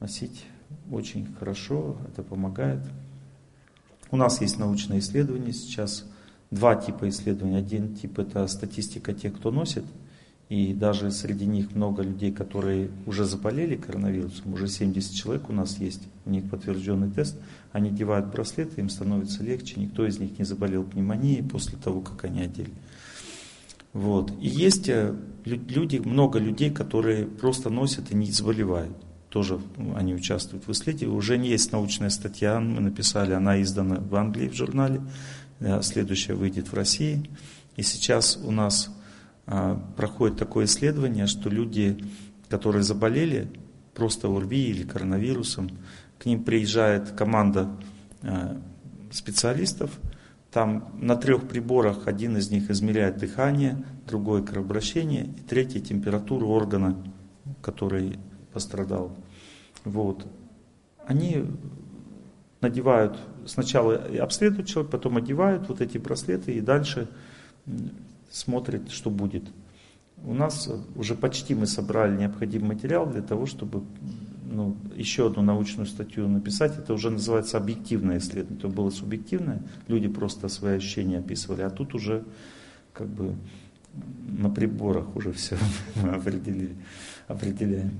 носить 0.00 0.44
очень 0.90 1.34
хорошо, 1.36 1.96
это 2.08 2.22
помогает. 2.22 2.80
У 4.10 4.16
нас 4.16 4.40
есть 4.40 4.58
научное 4.58 4.98
исследование 4.98 5.52
сейчас– 5.54 6.04
два 6.50 6.76
типа 6.76 7.08
исследований. 7.08 7.56
Один 7.56 7.94
тип 7.94 8.18
это 8.18 8.46
статистика 8.46 9.12
тех, 9.12 9.36
кто 9.36 9.50
носит, 9.50 9.84
и 10.48 10.72
даже 10.72 11.10
среди 11.10 11.44
них 11.44 11.74
много 11.74 12.02
людей, 12.02 12.32
которые 12.32 12.90
уже 13.06 13.24
заболели 13.24 13.76
коронавирусом, 13.76 14.54
уже 14.54 14.68
70 14.68 15.14
человек 15.14 15.50
у 15.50 15.52
нас 15.52 15.78
есть, 15.78 16.02
у 16.24 16.30
них 16.30 16.48
подтвержденный 16.48 17.10
тест, 17.10 17.36
они 17.72 17.90
одевают 17.90 18.26
браслеты, 18.32 18.80
им 18.80 18.88
становится 18.88 19.42
легче, 19.42 19.78
никто 19.78 20.06
из 20.06 20.18
них 20.18 20.38
не 20.38 20.44
заболел 20.44 20.84
пневмонией 20.84 21.42
после 21.42 21.76
того, 21.76 22.00
как 22.00 22.24
они 22.24 22.40
одели. 22.40 22.72
Вот. 23.92 24.32
И 24.40 24.48
есть 24.48 24.88
э, 24.88 25.14
люди, 25.44 25.98
много 25.98 26.38
людей, 26.38 26.70
которые 26.70 27.26
просто 27.26 27.68
носят 27.68 28.10
и 28.10 28.14
не 28.14 28.30
заболевают. 28.30 28.96
Тоже 29.28 29.60
они 29.96 30.14
участвуют 30.14 30.66
в 30.66 30.72
исследовании. 30.72 31.16
Уже 31.16 31.36
есть 31.36 31.72
научная 31.72 32.10
статья, 32.10 32.58
мы 32.60 32.80
написали, 32.80 33.32
она 33.32 33.60
издана 33.60 33.96
в 33.96 34.14
Англии 34.14 34.48
в 34.48 34.54
журнале. 34.54 35.02
Э, 35.60 35.82
следующая 35.82 36.34
выйдет 36.34 36.68
в 36.68 36.74
России. 36.74 37.28
И 37.76 37.82
сейчас 37.82 38.38
у 38.42 38.50
нас 38.50 38.90
а, 39.46 39.80
проходит 39.96 40.36
такое 40.36 40.66
исследование, 40.66 41.26
что 41.26 41.48
люди, 41.48 42.04
которые 42.48 42.82
заболели 42.82 43.48
просто 43.94 44.28
ОРВИ 44.28 44.70
или 44.70 44.82
коронавирусом, 44.82 45.70
к 46.18 46.26
ним 46.26 46.44
приезжает 46.44 47.12
команда 47.12 47.70
э, 48.22 48.56
специалистов, 49.10 49.90
там 50.50 50.92
на 51.00 51.14
трех 51.14 51.46
приборах 51.48 52.08
один 52.08 52.36
из 52.36 52.50
них 52.50 52.70
измеряет 52.70 53.18
дыхание, 53.18 53.84
другой 54.06 54.44
кровообращение, 54.44 55.26
и 55.26 55.40
третий 55.40 55.80
температуру 55.80 56.48
органа, 56.48 56.96
который 57.60 58.18
пострадал. 58.52 59.16
Вот. 59.84 60.26
Они 61.06 61.44
надевают, 62.60 63.18
сначала 63.46 63.94
обследуют 64.20 64.68
человека, 64.68 64.92
потом 64.92 65.16
одевают 65.16 65.68
вот 65.68 65.80
эти 65.80 65.98
браслеты 65.98 66.52
и 66.52 66.60
дальше 66.60 67.08
смотрят, 68.30 68.90
что 68.90 69.10
будет. 69.10 69.44
У 70.24 70.34
нас 70.34 70.68
уже 70.96 71.14
почти 71.14 71.54
мы 71.54 71.66
собрали 71.66 72.16
необходимый 72.16 72.74
материал 72.74 73.06
для 73.06 73.22
того, 73.22 73.46
чтобы 73.46 73.84
ну, 74.50 74.76
еще 74.96 75.26
одну 75.26 75.42
научную 75.42 75.86
статью 75.86 76.28
написать. 76.28 76.76
Это 76.76 76.92
уже 76.92 77.10
называется 77.10 77.58
объективное 77.58 78.18
исследование. 78.18 78.58
Это 78.58 78.68
было 78.68 78.90
субъективное, 78.90 79.62
люди 79.86 80.08
просто 80.08 80.48
свои 80.48 80.76
ощущения 80.76 81.18
описывали, 81.18 81.62
а 81.62 81.70
тут 81.70 81.94
уже 81.94 82.24
как 82.92 83.06
бы 83.06 83.34
на 84.26 84.50
приборах 84.50 85.14
уже 85.16 85.32
все 85.32 85.56
определили, 86.02 86.74
определяем. 87.26 87.92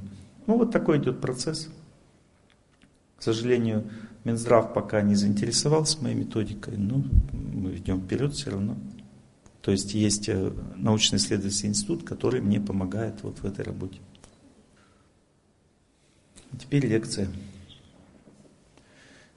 Ну 0.46 0.58
вот 0.58 0.72
такой 0.72 0.98
идет 0.98 1.20
процесс. 1.20 1.68
К 3.18 3.22
сожалению, 3.22 3.84
Минздрав 4.24 4.74
пока 4.74 5.00
не 5.02 5.14
заинтересовался 5.14 6.02
моей 6.02 6.14
методикой, 6.14 6.76
но 6.76 7.02
мы 7.32 7.76
идем 7.76 8.00
вперед 8.00 8.34
все 8.34 8.50
равно. 8.50 8.76
То 9.62 9.72
есть 9.72 9.94
есть 9.94 10.28
э, 10.28 10.52
научно-исследовательский 10.76 11.68
институт, 11.68 12.02
который 12.04 12.40
мне 12.40 12.60
помогает 12.60 13.22
вот 13.22 13.38
в 13.38 13.44
этой 13.44 13.64
работе. 13.64 13.98
Теперь 16.58 16.86
лекция. 16.86 17.28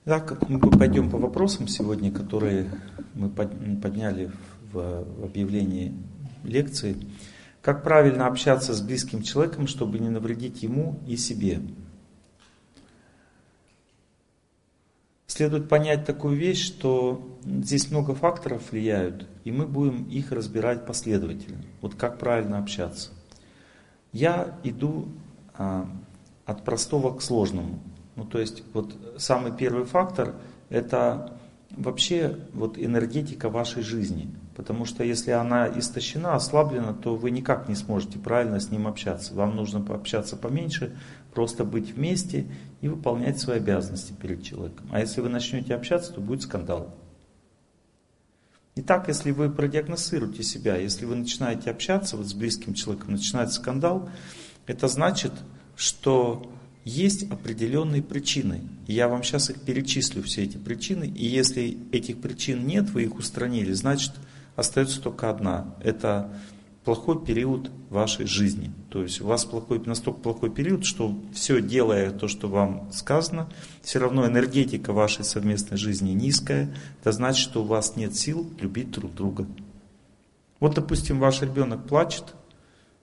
Так, 0.06 0.50
мы 0.50 0.60
пойдем 0.60 1.10
по 1.12 1.18
вопросам 1.18 1.68
сегодня, 1.68 2.12
которые 2.12 2.72
мы 3.14 3.30
подняли 3.30 4.32
в 4.72 5.06
объявлении 5.24 5.94
лекции. 6.44 6.96
Как 7.62 7.84
правильно 7.84 8.26
общаться 8.26 8.74
с 8.74 8.82
близким 8.82 9.22
человеком, 9.22 9.68
чтобы 9.68 10.00
не 10.00 10.10
навредить 10.10 10.64
ему 10.64 11.00
и 11.08 11.18
себе? 11.18 11.60
Следует 15.32 15.70
понять 15.70 16.04
такую 16.04 16.36
вещь, 16.36 16.62
что 16.62 17.26
здесь 17.46 17.90
много 17.90 18.14
факторов 18.14 18.70
влияют, 18.70 19.30
и 19.46 19.52
мы 19.54 19.66
будем 19.66 20.04
их 20.10 20.34
разбирать 20.34 20.86
последовательно. 20.86 21.64
Вот 21.80 21.96
как 21.96 22.20
правильно 22.20 22.58
общаться. 22.58 23.12
Я 24.12 24.60
иду 24.66 25.08
а, 25.54 25.90
от 26.46 26.66
простого 26.66 27.18
к 27.18 27.22
сложному. 27.22 27.80
Ну, 28.18 28.26
то 28.26 28.40
есть, 28.42 28.64
вот 28.74 28.94
самый 29.18 29.54
первый 29.54 29.86
фактор– 29.86 30.36
это 30.70 31.38
вообще 31.70 32.38
вот 32.52 32.78
энергетика 32.78 33.48
вашей 33.48 33.84
жизни. 33.84 34.36
Потому 34.58 34.84
что 34.84 35.02
если 35.06 35.32
она 35.32 35.66
истощена, 35.70 36.36
ослаблена, 36.36 36.94
то 36.94 37.16
вы 37.16 37.32
никак 37.32 37.70
не 37.70 37.76
сможете 37.76 38.20
правильно 38.20 38.60
с 38.60 38.70
ним 38.70 38.86
общаться. 38.86 39.34
Вам 39.34 39.56
нужно 39.56 39.80
пообщаться 39.80 40.36
поменьше, 40.36 40.94
просто 41.34 41.64
быть 41.64 41.96
вместе 41.96 42.48
и 42.82 42.88
выполнять 42.88 43.40
свои 43.40 43.58
обязанности 43.58 44.14
перед 44.14 44.44
человеком. 44.44 44.90
А 44.92 45.00
если 45.00 45.22
вы 45.22 45.30
начнете 45.30 45.76
общаться, 45.76 46.14
то 46.14 46.22
будет 46.22 46.42
скандал. 46.42 46.96
Итак, 48.76 49.08
если 49.08 49.32
вы 49.32 49.50
продиагностируете 49.50 50.44
себя, 50.44 50.78
если 50.78 51.06
вы 51.06 51.16
начинаете 51.16 51.70
общаться 51.70 52.18
вот 52.18 52.28
с 52.28 52.34
близким 52.34 52.74
человеком, 52.74 53.12
начинается 53.12 53.60
скандал, 53.60 54.10
это 54.66 54.88
значит, 54.88 55.34
что 55.76 56.50
есть 56.84 57.30
определенные 57.30 58.02
причины. 58.02 58.62
Я 58.88 59.08
вам 59.08 59.24
сейчас 59.24 59.50
их 59.50 59.62
перечислю, 59.62 60.24
все 60.24 60.44
эти 60.44 60.58
причины. 60.58 61.04
И 61.04 61.26
если 61.26 61.78
этих 61.92 62.22
причин 62.22 62.66
нет, 62.66 62.90
вы 62.90 63.04
их 63.04 63.16
устранили, 63.16 63.74
значит, 63.74 64.14
остается 64.56 65.02
только 65.02 65.30
одна. 65.30 65.76
Это 65.84 66.34
плохой 66.84 67.24
период 67.24 67.70
вашей 67.90 68.26
жизни. 68.26 68.72
То 68.90 69.04
есть 69.04 69.22
у 69.22 69.28
вас 69.28 69.46
плохой, 69.46 69.82
настолько 69.86 70.20
плохой 70.20 70.50
период, 70.50 70.86
что 70.86 71.16
все 71.34 71.62
делая 71.62 72.12
то, 72.12 72.28
что 72.28 72.48
вам 72.48 72.90
сказано, 72.92 73.50
все 73.82 74.00
равно 74.00 74.26
энергетика 74.26 74.92
вашей 74.92 75.24
совместной 75.24 75.78
жизни 75.78 76.12
низкая. 76.12 76.74
Это 77.02 77.12
значит, 77.12 77.44
что 77.44 77.62
у 77.62 77.68
вас 77.68 77.96
нет 77.96 78.16
сил 78.16 78.50
любить 78.60 78.92
друг 78.92 79.14
друга. 79.14 79.48
Вот, 80.60 80.76
допустим, 80.76 81.20
ваш 81.20 81.42
ребенок 81.42 81.88
плачет, 81.88 82.36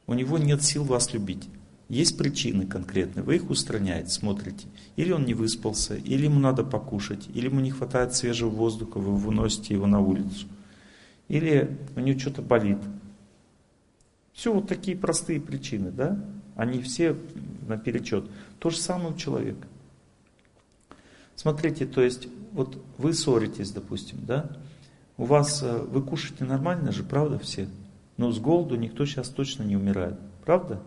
у 0.07 0.15
него 0.15 0.39
нет 0.39 0.63
сил 0.63 0.85
вас 0.85 1.13
любить. 1.13 1.49
Есть 1.89 2.19
причины 2.19 2.67
конкретные, 2.67 3.23
вы 3.23 3.37
их 3.37 3.49
устраняете, 3.49 4.11
смотрите. 4.11 4.67
Или 4.97 5.13
он 5.13 5.25
не 5.25 5.33
выспался, 5.33 5.95
или 5.95 6.25
ему 6.25 6.39
надо 6.39 6.63
покушать, 6.63 7.29
или 7.33 7.47
ему 7.47 7.61
не 7.61 7.71
хватает 7.71 8.15
свежего 8.15 8.51
воздуха, 8.51 8.99
вы 8.99 9.17
выносите 9.17 9.75
его 9.75 9.87
на 9.87 10.01
улицу. 10.01 10.47
Или 11.29 11.79
у 11.97 12.01
него 12.01 12.19
что-то 12.19 12.43
болит. 12.43 12.79
Все 14.39 14.55
вот 14.55 14.69
такие 14.69 14.97
простые 14.97 15.41
причины, 15.41 15.91
да? 15.91 16.17
Они 16.55 16.81
все 16.81 17.17
наперечет. 17.67 18.31
То 18.61 18.71
же 18.71 18.77
самое 18.77 19.13
у 19.13 19.17
человека. 19.17 19.67
Смотрите, 21.35 21.87
то 21.87 22.01
есть, 22.01 22.29
вот 22.53 22.81
вы 22.99 23.15
ссоритесь, 23.15 23.73
допустим, 23.73 24.19
да? 24.25 24.49
У 25.17 25.25
вас, 25.25 25.61
э, 25.65 25.79
вы 25.79 26.03
кушаете 26.03 26.45
нормально 26.45 26.93
же, 26.93 27.03
правда, 27.03 27.41
все? 27.41 27.69
Но 28.17 28.31
с 28.31 28.39
голоду 28.39 28.77
никто 28.77 29.05
сейчас 29.07 29.29
точно 29.29 29.65
не 29.65 29.77
умирает, 29.77 30.21
правда? 30.45 30.81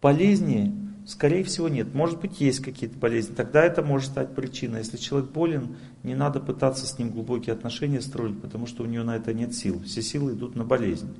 Болезни, 0.00 0.72
скорее 1.08 1.42
всего, 1.42 1.68
нет. 1.68 1.94
Может 1.94 2.20
быть, 2.20 2.40
есть 2.40 2.60
какие-то 2.60 2.96
болезни. 2.96 3.34
Тогда 3.34 3.64
это 3.64 3.82
может 3.82 4.12
стать 4.12 4.36
причиной. 4.36 4.78
Если 4.78 4.98
человек 4.98 5.32
болен, 5.32 5.74
не 6.04 6.14
надо 6.14 6.38
пытаться 6.38 6.86
с 6.86 6.96
ним 6.96 7.10
глубокие 7.10 7.54
отношения 7.54 8.00
строить, 8.00 8.40
потому 8.40 8.68
что 8.68 8.84
у 8.84 8.86
него 8.86 9.02
на 9.02 9.16
это 9.16 9.34
нет 9.34 9.52
сил. 9.52 9.82
Все 9.82 10.00
силы 10.00 10.34
идут 10.34 10.54
на 10.54 10.64
болезнь. 10.64 11.12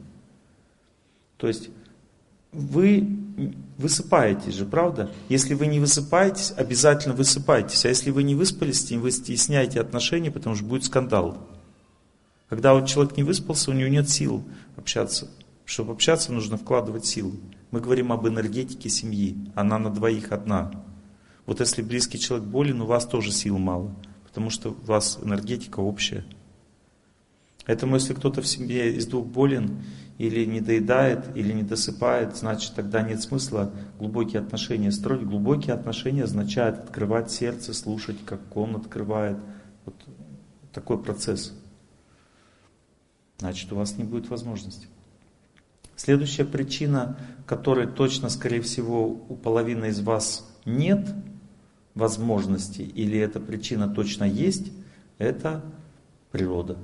То 1.45 1.49
есть 1.49 1.69
вы 2.53 3.07
высыпаетесь 3.77 4.55
же, 4.55 4.65
правда? 4.65 5.11
Если 5.29 5.53
вы 5.53 5.67
не 5.67 5.79
высыпаетесь, 5.79 6.55
обязательно 6.57 7.15
высыпайтесь. 7.15 7.85
А 7.85 7.91
если 7.91 8.11
вы 8.11 8.23
не 8.23 8.35
выспались 8.35 8.91
вы 8.93 9.11
стесняете 9.11 9.79
отношения, 9.79 10.31
потому 10.31 10.57
что 10.57 10.65
будет 10.65 10.85
скандал. 10.85 11.47
Когда 12.49 12.73
вот 12.73 12.87
человек 12.89 13.19
не 13.19 13.25
выспался, 13.25 13.73
у 13.73 13.75
него 13.75 13.91
нет 13.91 14.09
сил 14.09 14.43
общаться. 14.77 15.29
Чтобы 15.67 15.93
общаться, 15.93 16.33
нужно 16.33 16.57
вкладывать 16.57 17.05
силы. 17.05 17.35
Мы 17.71 17.83
говорим 17.83 18.11
об 18.11 18.27
энергетике 18.27 18.89
семьи. 18.89 19.37
Она 19.55 19.79
на 19.79 19.91
двоих 19.91 20.33
одна. 20.33 20.71
Вот 21.45 21.61
если 21.61 21.83
близкий 21.83 22.19
человек 22.19 22.49
болен, 22.49 22.81
у 22.81 22.87
вас 22.87 23.05
тоже 23.05 23.33
сил 23.33 23.59
мало. 23.59 23.95
Потому 24.25 24.49
что 24.49 24.71
у 24.71 24.87
вас 24.87 25.19
энергетика 25.23 25.81
общая. 25.81 26.25
Поэтому 27.67 27.97
если 27.97 28.15
кто-то 28.15 28.43
в 28.43 28.47
семье 28.47 28.95
из 28.95 29.07
двух 29.07 29.27
болен, 29.27 29.83
или 30.18 30.44
не 30.44 30.61
доедает, 30.61 31.37
или 31.37 31.52
не 31.52 31.62
досыпает, 31.62 32.37
значит 32.37 32.75
тогда 32.75 33.02
нет 33.02 33.21
смысла 33.21 33.73
глубокие 33.99 34.40
отношения 34.40 34.92
строить. 34.92 35.25
Глубокие 35.25 35.75
отношения 35.75 36.25
означают 36.25 36.78
открывать 36.78 37.30
сердце, 37.30 37.75
слушать, 37.75 38.18
как 38.25 38.56
он 38.56 38.76
открывает. 38.76 39.38
Вот 39.85 39.97
такой 40.73 41.02
процесс. 41.02 41.52
Значит, 43.38 43.73
у 43.73 43.76
вас 43.76 43.99
не 43.99 44.04
будет 44.04 44.28
возможности. 44.28 44.87
Следующая 45.97 46.44
причина, 46.44 47.18
которой 47.47 47.87
точно, 47.87 48.28
скорее 48.28 48.61
всего, 48.62 49.06
у 49.06 49.37
половины 49.37 49.87
из 49.87 50.00
вас 50.00 50.49
нет 50.64 51.09
возможности, 51.94 52.83
или 52.83 53.18
эта 53.18 53.38
причина 53.40 53.88
точно 53.88 54.25
есть, 54.25 54.73
это 55.19 55.65
природа. 56.32 56.78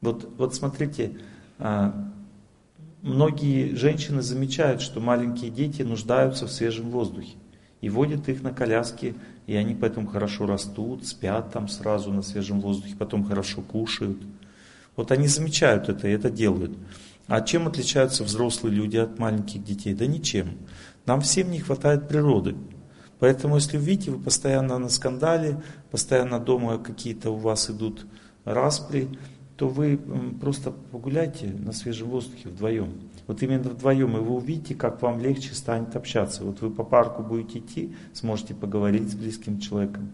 Вот, 0.00 0.28
вот 0.36 0.54
смотрите, 0.54 1.18
многие 1.58 3.74
женщины 3.74 4.22
замечают, 4.22 4.80
что 4.80 5.00
маленькие 5.00 5.50
дети 5.50 5.82
нуждаются 5.82 6.46
в 6.46 6.52
свежем 6.52 6.90
воздухе. 6.90 7.34
И 7.80 7.90
водят 7.90 8.28
их 8.28 8.42
на 8.42 8.50
коляске, 8.50 9.14
и 9.46 9.54
они 9.54 9.74
поэтому 9.74 10.06
хорошо 10.06 10.46
растут, 10.46 11.06
спят 11.06 11.52
там 11.52 11.68
сразу 11.68 12.12
на 12.12 12.22
свежем 12.22 12.60
воздухе, 12.60 12.94
потом 12.98 13.24
хорошо 13.24 13.60
кушают. 13.60 14.18
Вот 14.96 15.12
они 15.12 15.26
замечают 15.26 15.88
это 15.88 16.08
и 16.08 16.12
это 16.12 16.30
делают. 16.30 16.76
А 17.26 17.40
чем 17.42 17.68
отличаются 17.68 18.24
взрослые 18.24 18.74
люди 18.74 18.96
от 18.96 19.18
маленьких 19.18 19.62
детей? 19.62 19.94
Да 19.94 20.06
ничем. 20.06 20.58
Нам 21.04 21.20
всем 21.20 21.50
не 21.50 21.58
хватает 21.58 22.08
природы. 22.08 22.54
Поэтому, 23.18 23.56
если 23.56 23.78
видите, 23.78 24.10
вы 24.10 24.22
постоянно 24.22 24.78
на 24.78 24.88
скандале, 24.88 25.62
постоянно 25.90 26.38
дома 26.38 26.78
какие-то 26.78 27.30
у 27.30 27.36
вас 27.36 27.70
идут 27.70 28.06
распри, 28.44 29.08
то 29.56 29.68
вы 29.68 29.98
просто 30.40 30.72
погуляйте 30.72 31.46
на 31.46 31.72
свежем 31.72 32.08
воздухе 32.08 32.48
вдвоем. 32.48 32.92
Вот 33.26 33.42
именно 33.42 33.70
вдвоем, 33.70 34.16
и 34.16 34.20
вы 34.20 34.34
увидите, 34.34 34.74
как 34.74 35.00
вам 35.00 35.20
легче 35.20 35.54
станет 35.54 35.94
общаться. 35.96 36.44
Вот 36.44 36.60
вы 36.60 36.70
по 36.70 36.82
парку 36.82 37.22
будете 37.22 37.60
идти, 37.60 37.94
сможете 38.12 38.54
поговорить 38.54 39.10
с 39.10 39.14
близким 39.14 39.60
человеком. 39.60 40.12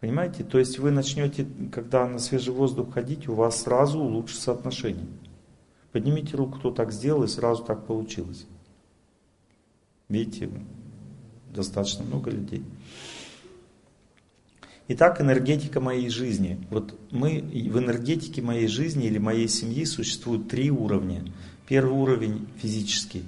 Понимаете? 0.00 0.44
То 0.44 0.58
есть 0.58 0.78
вы 0.78 0.90
начнете, 0.90 1.46
когда 1.72 2.06
на 2.06 2.18
свежий 2.18 2.52
воздух 2.52 2.92
ходить, 2.92 3.28
у 3.28 3.34
вас 3.34 3.62
сразу 3.62 3.98
улучшится 3.98 4.52
отношения. 4.52 5.06
Поднимите 5.92 6.36
руку, 6.36 6.58
кто 6.58 6.70
так 6.70 6.92
сделал, 6.92 7.24
и 7.24 7.28
сразу 7.28 7.64
так 7.64 7.86
получилось. 7.86 8.46
Видите, 10.10 10.50
достаточно 11.54 12.04
много 12.04 12.30
людей. 12.30 12.62
Итак, 14.86 15.22
энергетика 15.22 15.80
моей 15.80 16.10
жизни. 16.10 16.58
Вот 16.68 16.98
мы 17.10 17.40
в 17.40 17.78
энергетике 17.78 18.42
моей 18.42 18.66
жизни 18.66 19.06
или 19.06 19.16
моей 19.16 19.48
семьи 19.48 19.86
существуют 19.86 20.48
три 20.48 20.70
уровня. 20.70 21.24
Первый 21.66 21.94
уровень 21.94 22.46
физический 22.58 23.24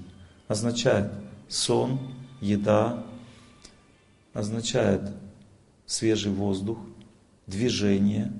означает 0.49 1.11
сон, 1.49 1.99
еда, 2.43 3.03
означает 4.35 5.11
свежий 5.87 6.31
воздух, 6.31 6.79
движение 7.47 8.31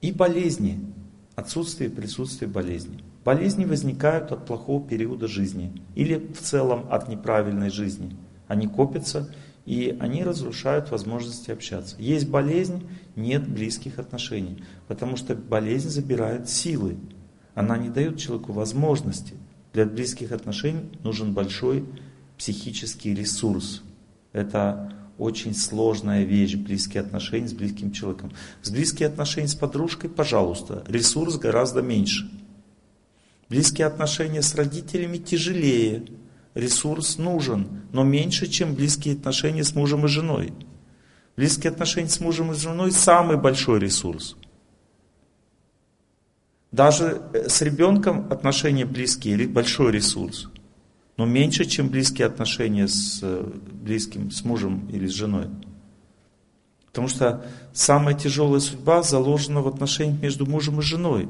и 0.00 0.12
болезни 0.12 0.78
отсутствие 1.34 1.90
и 1.90 1.92
присутствие 1.92 2.48
болезни. 2.48 3.00
Болезни 3.24 3.64
возникают 3.64 4.30
от 4.30 4.46
плохого 4.46 4.86
периода 4.86 5.26
жизни 5.26 5.72
или 5.96 6.16
в 6.16 6.40
целом 6.40 6.86
от 6.92 7.08
неправильной 7.08 7.70
жизни. 7.70 8.16
Они 8.46 8.68
копятся 8.68 9.34
и 9.64 9.96
они 10.00 10.24
разрушают 10.24 10.90
возможности 10.90 11.50
общаться. 11.50 11.96
Есть 11.98 12.28
болезнь, 12.28 12.86
нет 13.14 13.48
близких 13.48 13.98
отношений, 13.98 14.64
потому 14.88 15.16
что 15.16 15.34
болезнь 15.34 15.88
забирает 15.88 16.48
силы. 16.48 16.96
Она 17.54 17.76
не 17.76 17.88
дает 17.88 18.18
человеку 18.18 18.52
возможности. 18.52 19.34
Для 19.72 19.86
близких 19.86 20.32
отношений 20.32 20.90
нужен 21.02 21.32
большой 21.32 21.84
психический 22.36 23.14
ресурс. 23.14 23.82
Это 24.32 24.92
очень 25.18 25.54
сложная 25.54 26.24
вещь, 26.24 26.56
близкие 26.56 27.02
отношения 27.02 27.48
с 27.48 27.52
близким 27.52 27.92
человеком. 27.92 28.32
С 28.62 28.70
близкие 28.70 29.08
отношения 29.08 29.48
с 29.48 29.54
подружкой, 29.54 30.10
пожалуйста, 30.10 30.82
ресурс 30.88 31.36
гораздо 31.36 31.82
меньше. 31.82 32.30
Близкие 33.48 33.86
отношения 33.86 34.42
с 34.42 34.54
родителями 34.54 35.18
тяжелее, 35.18 36.04
ресурс 36.54 37.18
нужен, 37.18 37.82
но 37.92 38.04
меньше, 38.04 38.46
чем 38.46 38.74
близкие 38.74 39.14
отношения 39.14 39.64
с 39.64 39.74
мужем 39.74 40.04
и 40.04 40.08
женой. 40.08 40.52
Близкие 41.36 41.70
отношения 41.70 42.08
с 42.08 42.20
мужем 42.20 42.52
и 42.52 42.54
женой 42.54 42.92
самый 42.92 43.36
большой 43.36 43.80
ресурс. 43.80 44.36
Даже 46.70 47.22
э, 47.32 47.48
с 47.48 47.62
ребенком 47.62 48.30
отношения 48.30 48.84
близкие, 48.84 49.48
большой 49.48 49.92
ресурс 49.92 50.48
но 51.16 51.26
меньше, 51.26 51.64
чем 51.66 51.88
близкие 51.88 52.26
отношения 52.26 52.88
с 52.88 53.20
э, 53.22 53.44
близким, 53.70 54.30
с 54.30 54.44
мужем 54.44 54.88
или 54.88 55.06
с 55.06 55.12
женой. 55.12 55.48
Потому 56.86 57.08
что 57.08 57.46
самая 57.72 58.14
тяжелая 58.14 58.60
судьба 58.60 59.02
заложена 59.02 59.60
в 59.60 59.68
отношениях 59.68 60.20
между 60.20 60.46
мужем 60.46 60.80
и 60.80 60.82
женой. 60.82 61.28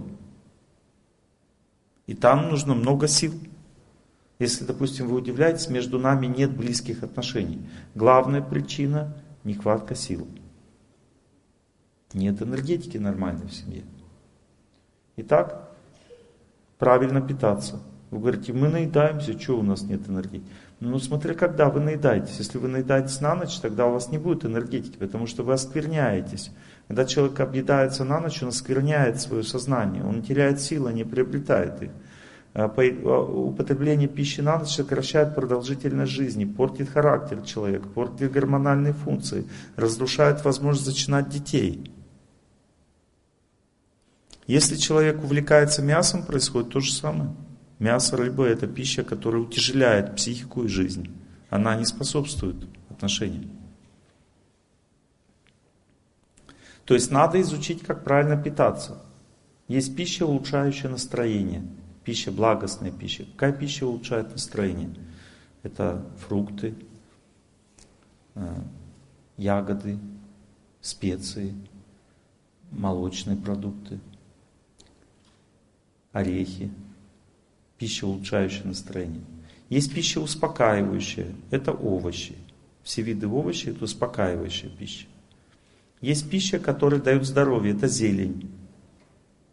И 2.06 2.14
там 2.14 2.48
нужно 2.48 2.74
много 2.74 3.08
сил. 3.08 3.35
Если, 4.42 4.64
допустим, 4.64 5.07
вы 5.07 5.18
удивляетесь, 5.18 5.68
между 5.68 6.00
нами 6.00 6.26
нет 6.26 6.50
близких 6.50 7.05
отношений. 7.05 7.64
Главная 7.94 8.42
причина– 8.42 9.16
нехватка 9.44 9.94
сил. 9.94 10.26
Нет 12.12 12.42
энергетики 12.42 12.96
нормальной 12.96 13.46
в 13.46 13.52
семье. 13.52 13.85
Итак, 15.16 15.70
правильно 16.76 17.20
питаться– 17.20 17.81
Вы 18.11 18.18
говорите, 18.18 18.52
мы 18.52 18.68
наедаемся, 18.68 19.38
что 19.38 19.61
у 19.61 19.62
нас 19.62 19.83
нет 19.83 20.09
энергии? 20.09 20.42
Ну, 20.81 20.98
смотря 20.98 21.35
когда 21.35 21.70
вы 21.70 21.78
наедаетесь. 21.78 22.38
Если 22.38 22.59
вы 22.59 22.66
наедаетесь 22.66 23.20
на 23.20 23.37
ночь, 23.37 23.61
тогда 23.61 23.87
у 23.87 23.92
вас 23.92 24.11
не 24.11 24.18
будет 24.18 24.44
энергетики, 24.44 24.98
потому 24.98 25.28
что 25.28 25.44
вы 25.44 25.52
оскверняетесь. 25.52 26.50
Когда 26.88 27.05
человек 27.05 27.38
объедается 27.38 28.02
на 28.02 28.18
ночь, 28.18 28.42
он 28.42 28.48
оскверняет 28.48 29.20
свое 29.20 29.44
сознание, 29.44 30.05
он 30.05 30.20
теряет 30.20 30.61
силы, 30.61 30.92
не 30.92 31.05
приобретает 31.05 31.81
их. 31.85 31.90
А, 32.54 32.66
употребление 32.66 34.08
пищи 34.08 34.42
на 34.42 34.58
ночь 34.58 34.74
сокращает 34.74 35.34
продолжительность 35.34 36.12
жизни, 36.12 36.44
портит 36.44 36.90
характер 36.90 37.40
человека, 37.42 37.88
портит 37.88 38.30
гормональные 38.30 38.92
функции, 38.92 39.46
разрушает 39.76 40.44
возможность 40.44 40.86
зачинать 40.86 41.30
детей. 41.30 41.90
Если 44.46 44.76
человек 44.76 45.22
увлекается 45.22 45.80
мясом, 45.80 46.26
происходит 46.26 46.70
то 46.70 46.80
же 46.80 46.92
самое. 46.92 47.34
Мясо, 47.78 48.16
рыба– 48.16 48.44
это 48.46 48.66
пища, 48.66 49.02
которая 49.02 49.42
утяжеляет 49.42 50.16
психику 50.16 50.64
и 50.64 50.68
жизнь. 50.68 51.10
Она 51.48 51.74
не 51.76 51.86
способствует 51.86 52.56
отношениям. 52.90 53.50
То 56.84 56.94
есть 56.94 57.10
надо 57.10 57.40
изучить, 57.40 57.82
как 57.82 58.04
правильно 58.04 58.36
питаться. 58.36 59.02
Есть 59.68 59.96
пища, 59.96 60.26
улучшающая 60.26 60.90
настроение– 60.90 61.66
пища, 62.04 62.30
благостная 62.30 62.90
пища. 62.90 63.24
Какая 63.32 63.52
пища 63.52 63.86
улучшает 63.86 64.30
настроение? 64.30 64.94
Это 65.62 66.04
фрукты, 66.18 66.74
э, 68.34 68.62
ягоды, 69.36 69.98
специи, 70.80 71.54
молочные 72.70 73.36
продукты, 73.36 74.00
орехи. 76.12 76.70
Пища, 77.78 78.06
улучшающая 78.06 78.64
настроение. 78.64 79.24
Есть 79.68 79.92
пища 79.92 80.20
успокаивающая, 80.20 81.32
это 81.50 81.72
овощи. 81.72 82.36
Все 82.84 83.02
виды 83.02 83.26
овощей 83.26 83.72
это 83.72 83.84
успокаивающая 83.84 84.68
пища. 84.70 85.06
Есть 86.00 86.28
пища, 86.28 86.58
которая 86.58 87.00
дает 87.00 87.24
здоровье, 87.24 87.74
это 87.74 87.88
зелень. 87.88 88.50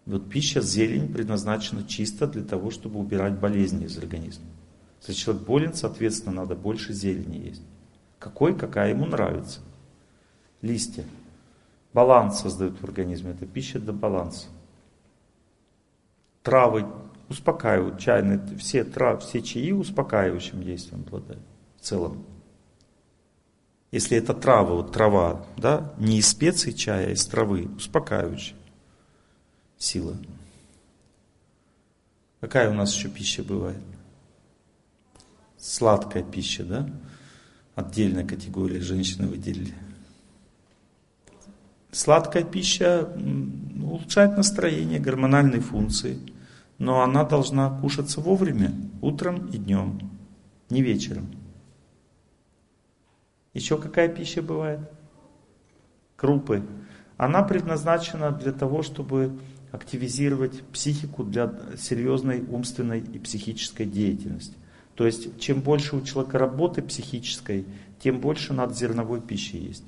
Вот 0.10 0.28
пища, 0.28 0.60
зелень 0.60 1.14
предназначена 1.14 1.88
чисто 1.88 2.26
для 2.26 2.44
того, 2.44 2.72
чтобы 2.72 3.00
убирать 3.00 3.38
болезни 3.38 3.86
из 3.86 3.96
организма. 3.96 4.46
Если 5.02 5.14
человек 5.14 5.44
болен, 5.44 5.74
соответственно, 5.76 6.38
надо 6.38 6.56
больше 6.56 6.94
зелени 6.94 7.38
есть. 7.38 7.62
Какой, 8.18 8.58
какая 8.58 8.90
ему 8.90 9.06
нравится. 9.06 9.60
Листья. 10.64 11.06
Баланс 11.94 12.40
создают 12.40 12.82
в 12.82 12.84
организме. 12.84 13.32
Это 13.32 13.46
пища 13.46 13.80
для 13.80 13.94
баланса. 13.94 14.48
Травы 16.42 16.88
успокаивают, 17.30 18.00
чайные, 18.00 18.42
все, 18.58 18.84
трав, 18.84 19.24
все 19.24 19.44
чаи 19.44 19.72
успокаивающим 19.72 20.64
действием 20.64 21.04
обладают 21.06 21.44
в 21.80 21.86
целом. 21.86 22.26
Если 23.92 24.18
это 24.18 24.34
трава, 24.34 24.74
вот 24.74 24.92
трава, 24.92 25.46
да, 25.56 25.94
не 26.00 26.18
из 26.18 26.30
специй 26.30 26.74
чая, 26.74 27.10
а 27.10 27.12
из 27.12 27.24
травы, 27.28 27.70
успокаивающая 27.78 28.59
сила. 29.80 30.16
Какая 32.42 32.70
у 32.70 32.74
нас 32.74 32.94
еще 32.94 33.10
пища 33.10 33.44
бывает? 33.44 33.82
Сладкая 35.58 36.24
пища, 36.24 36.64
да? 36.64 36.90
Отдельная 37.76 38.26
категория 38.26 38.82
женщины 38.82 39.28
выделили. 39.28 39.74
Сладкая 41.92 42.44
пища 42.44 43.10
улучшает 43.82 44.38
настроение, 44.38 45.00
гормональные 45.00 45.62
функции, 45.62 46.20
но 46.78 47.02
она 47.02 47.24
должна 47.24 47.80
кушаться 47.80 48.22
вовремя, 48.22 48.74
утром 49.02 49.48
и 49.48 49.58
днем, 49.58 50.12
не 50.70 50.82
вечером. 50.82 51.32
Еще 53.54 53.78
какая 53.78 54.08
пища 54.08 54.42
бывает? 54.42 54.80
Крупы. 56.16 56.64
Она 57.18 57.44
предназначена 57.44 58.32
для 58.32 58.54
того, 58.54 58.84
чтобы 58.84 59.40
активизировать 59.72 60.62
психику 60.74 61.24
для 61.24 61.54
серьезной 61.78 62.42
умственной 62.42 63.00
и 63.00 63.20
психической 63.20 63.86
деятельности. 63.86 64.56
То 64.96 65.06
есть, 65.06 65.40
чем 65.40 65.62
больше 65.62 65.96
у 65.96 66.02
человека 66.02 66.38
работы 66.38 66.82
психической, 66.82 67.66
тем 68.00 68.20
больше 68.20 68.54
надо 68.54 68.74
зерновой 68.74 69.22
пищи 69.22 69.56
есть. 69.56 69.84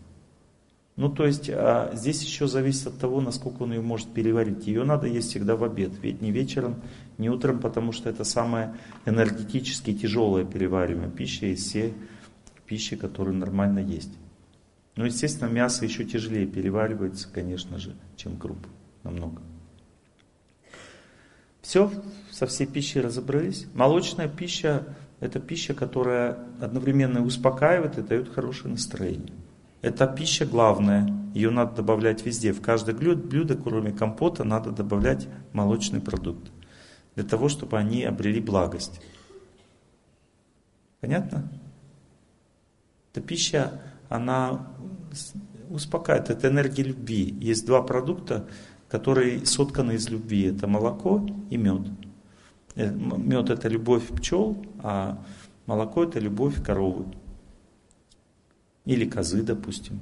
Ну, 0.98 1.10
то 1.10 1.26
есть, 1.26 1.50
а 1.50 1.91
здесь 1.96 2.22
еще 2.22 2.48
зависит 2.48 2.88
от 2.88 2.98
того, 2.98 3.22
насколько 3.22 3.63
он 3.63 3.74
ее 3.74 3.82
может 3.82 4.13
переварить. 4.13 4.67
Ее 4.67 4.84
надо 4.84 5.08
есть 5.08 5.30
всегда 5.30 5.56
в 5.56 5.63
обед, 5.63 5.91
ведь 6.02 6.22
не 6.22 6.32
вечером, 6.32 6.82
не 7.17 7.30
утром, 7.30 7.60
потому 7.60 7.91
что 7.91 8.10
это 8.10 8.24
самая 8.24 8.78
энергетически 9.06 9.94
тяжелая 9.94 10.46
перевариваемая 10.46 11.10
пища 11.10 11.48
из 11.48 11.65
всей 11.65 11.94
пищи, 12.65 12.96
которую 12.96 13.36
нормально 13.36 13.80
есть. 13.80 14.12
Но, 14.96 15.06
естественно, 15.06 15.50
мясо 15.50 15.86
еще 15.86 16.04
тяжелее 16.04 16.46
переваривается, 16.46 17.28
конечно 17.34 17.80
же, 17.80 17.96
чем 18.15 18.38
крупы, 18.38 18.70
намного. 19.04 19.41
Все, 21.62 21.91
со 22.32 22.47
всей 22.47 22.65
пищей 22.65 23.02
разобрались. 23.02 23.67
Молочная 23.74 24.28
пища– 24.28 24.95
это 25.19 25.39
пища, 25.39 25.74
которая 25.74 26.39
одновременно 26.60 27.24
успокаивает 27.24 27.97
и 27.97 28.02
дает 28.02 28.34
хорошее 28.34 28.71
настроение. 28.71 29.34
Это 29.82 30.08
пища 30.08 30.45
главная, 30.45 31.08
ее 31.34 31.50
надо 31.50 31.78
добавлять 31.78 32.26
везде. 32.26 32.52
В 32.52 32.62
каждое 32.62 32.95
блюдо, 32.95 33.56
кроме 33.56 33.91
компота, 33.91 34.43
надо 34.43 34.71
добавлять 34.71 35.28
молочный 35.54 36.02
продукт. 36.02 36.52
Для 37.15 37.24
того, 37.24 37.50
чтобы 37.50 37.78
они 37.78 38.04
обрели 38.04 38.39
благость. 38.39 39.02
Понятно? 41.00 41.52
Эта 43.12 43.21
пища, 43.21 43.82
она 44.08 44.67
успокаивает, 45.69 46.30
это 46.30 46.47
энергия 46.47 46.84
любви. 46.84 47.36
Есть 47.39 47.65
два 47.65 47.82
продукта, 47.82 48.47
которые 48.91 49.45
сотканы 49.45 49.93
из 49.93 50.10
любви. 50.10 50.43
Это 50.43 50.67
молоко 50.67 51.25
и 51.49 51.56
мед. 51.56 51.88
Э, 52.75 52.91
мед 52.91 53.49
это 53.49 53.69
любовь 53.69 54.06
пчел, 54.10 54.58
а 54.80 55.17
молоко 55.65 56.04
это 56.04 56.19
любовь 56.19 56.62
коровы. 56.62 57.06
Или 58.84 59.10
козы, 59.10 59.43
допустим. 59.43 60.01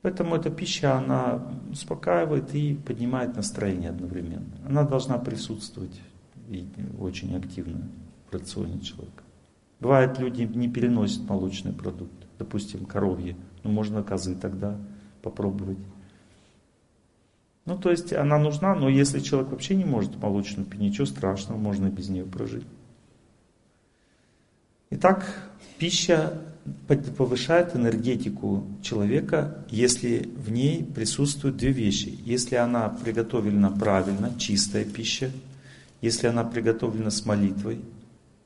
Поэтому 0.00 0.34
эта 0.34 0.50
пища, 0.50 0.96
она 0.96 1.42
успокаивает 1.70 2.54
и 2.54 2.74
поднимает 2.74 3.36
настроение 3.36 3.90
одновременно. 3.90 4.56
Она 4.66 4.82
должна 4.84 5.18
присутствовать 5.18 6.00
и 6.48 6.66
очень 6.98 7.36
активно 7.36 7.88
в 8.30 8.32
рационе 8.32 8.80
человека. 8.80 9.22
Бывает, 9.78 10.18
люди 10.18 10.42
не 10.42 10.68
переносят 10.68 11.28
молочный 11.28 11.72
продукт, 11.72 12.26
допустим, 12.38 12.86
коровье. 12.86 13.36
Ну, 13.62 13.70
можно 13.70 14.02
козы 14.02 14.34
тогда 14.34 14.78
попробовать. 15.22 15.78
Ну, 17.64 17.78
то 17.78 17.90
есть 17.90 18.12
она 18.12 18.38
нужна, 18.38 18.74
но 18.74 18.88
если 18.88 19.20
человек 19.20 19.50
вообще 19.50 19.76
не 19.76 19.84
может 19.84 20.16
молочную 20.20 20.66
пить, 20.66 20.80
ничего 20.80 21.06
страшного, 21.06 21.58
можно 21.58 21.86
без 21.88 22.08
нее 22.08 22.24
прожить. 22.24 22.66
Итак, 24.90 25.24
пища 25.78 26.38
повышает 27.16 27.74
энергетику 27.74 28.66
человека, 28.82 29.64
если 29.68 30.28
в 30.36 30.50
ней 30.50 30.84
присутствуют 30.84 31.56
две 31.56 31.72
вещи. 31.72 32.18
Если 32.24 32.56
она 32.56 32.88
приготовлена 32.88 33.70
правильно, 33.70 34.32
чистая 34.38 34.84
пища, 34.84 35.30
если 36.00 36.26
она 36.26 36.44
приготовлена 36.44 37.10
с 37.10 37.24
молитвой, 37.24 37.80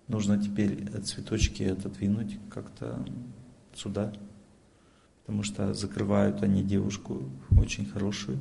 нужно 0.09 0.42
теперь 0.42 0.88
цветочки 1.02 1.64
отодвинуть 1.64 2.38
как-то 2.50 3.05
сюда, 3.74 4.12
потому 5.24 5.42
что 5.42 5.74
закрывают 5.74 6.42
они 6.42 6.62
девушку 6.62 7.22
очень 7.59 7.87
хорошую. 7.87 8.38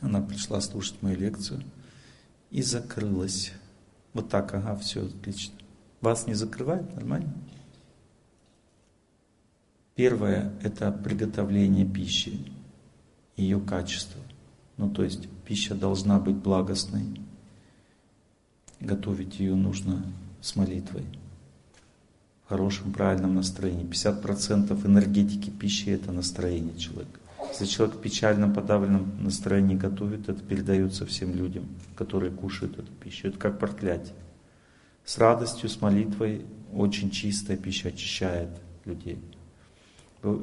Она 0.00 0.20
пришла 0.20 0.60
слушать 0.60 1.02
мою 1.02 1.18
лекцию 1.18 1.62
и 2.50 2.62
закрылась. 2.62 3.52
Вот 4.12 4.28
так, 4.28 4.54
ага, 4.54 4.76
все, 4.76 5.06
отлично. 5.06 5.54
Вас 6.00 6.26
не 6.26 6.34
закрывает? 6.34 6.94
Нормально? 6.94 7.32
Первое– 9.94 10.52
это 10.62 10.92
приготовление 10.92 11.84
пищи, 11.84 12.52
ее 13.36 13.60
качество. 13.60 14.20
Ну, 14.76 14.88
то 14.88 15.02
есть 15.02 15.28
пища 15.44 15.74
должна 15.74 16.20
быть 16.20 16.36
благостной. 16.36 17.20
Готовить 18.78 19.40
ее 19.40 19.56
нужно 19.56 20.04
с 20.40 20.54
молитвой, 20.54 21.04
в 22.44 22.48
хорошем, 22.48 22.92
правильном 22.92 23.34
настроении. 23.34 23.84
50% 23.84 24.86
энергетики 24.86 25.50
пищи– 25.50 25.88
это 25.90 26.12
настроение 26.12 26.78
человека. 26.78 27.17
Если 27.50 27.66
человек 27.66 27.96
в 27.96 28.00
печальном, 28.00 28.52
подавленном 28.52 29.22
настроении 29.22 29.76
готовит, 29.76 30.28
это 30.28 30.42
передается 30.42 31.06
всем 31.06 31.34
людям, 31.34 31.66
которые 31.96 32.32
кушают 32.32 32.78
эту 32.78 32.92
пищу. 32.92 33.28
Это 33.28 33.38
как 33.38 33.58
проклятие. 33.58 34.14
С 35.04 35.18
радостью, 35.18 35.68
с 35.68 35.80
молитвой 35.80 36.44
очень 36.72 37.10
чистая 37.10 37.56
пища 37.56 37.88
очищает 37.88 38.50
людей. 38.84 39.18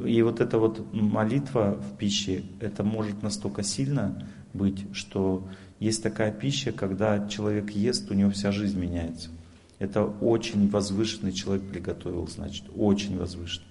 И 0.05 0.21
вот 0.21 0.39
эта 0.39 0.57
вот 0.57 0.93
молитва 0.93 1.77
в 1.79 1.97
пище, 1.97 2.43
это 2.61 2.83
может 2.83 3.21
настолько 3.21 3.61
сильно 3.61 4.25
быть, 4.53 4.85
что 4.93 5.47
Есть 5.79 6.03
такая 6.03 6.31
пища, 6.31 6.71
когда 6.71 7.27
человек 7.27 7.71
ест, 7.71 8.09
у 8.09 8.13
него 8.13 8.31
вся 8.31 8.51
жизнь 8.51 8.79
меняется. 8.79 9.29
Это 9.77 10.05
очень 10.05 10.69
возвышенный 10.69 11.33
человек 11.33 11.69
приготовил, 11.69 12.27
значит, 12.27 12.63
очень 12.75 13.17
возвышенный. 13.17 13.67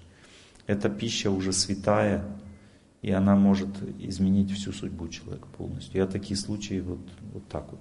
Эта 0.67 0.89
пища 0.89 1.31
уже 1.31 1.51
святая, 1.51 2.23
и 3.05 3.11
она 3.11 3.35
может 3.35 3.69
изменить 3.99 4.49
всю 4.49 4.71
судьбу 4.71 5.07
человека 5.09 5.47
полностью. 5.55 6.01
Я 6.01 6.07
такие 6.07 6.35
случаи 6.35 6.79
вот, 6.79 7.07
вот 7.33 7.47
так 7.47 7.69
вот. 7.69 7.79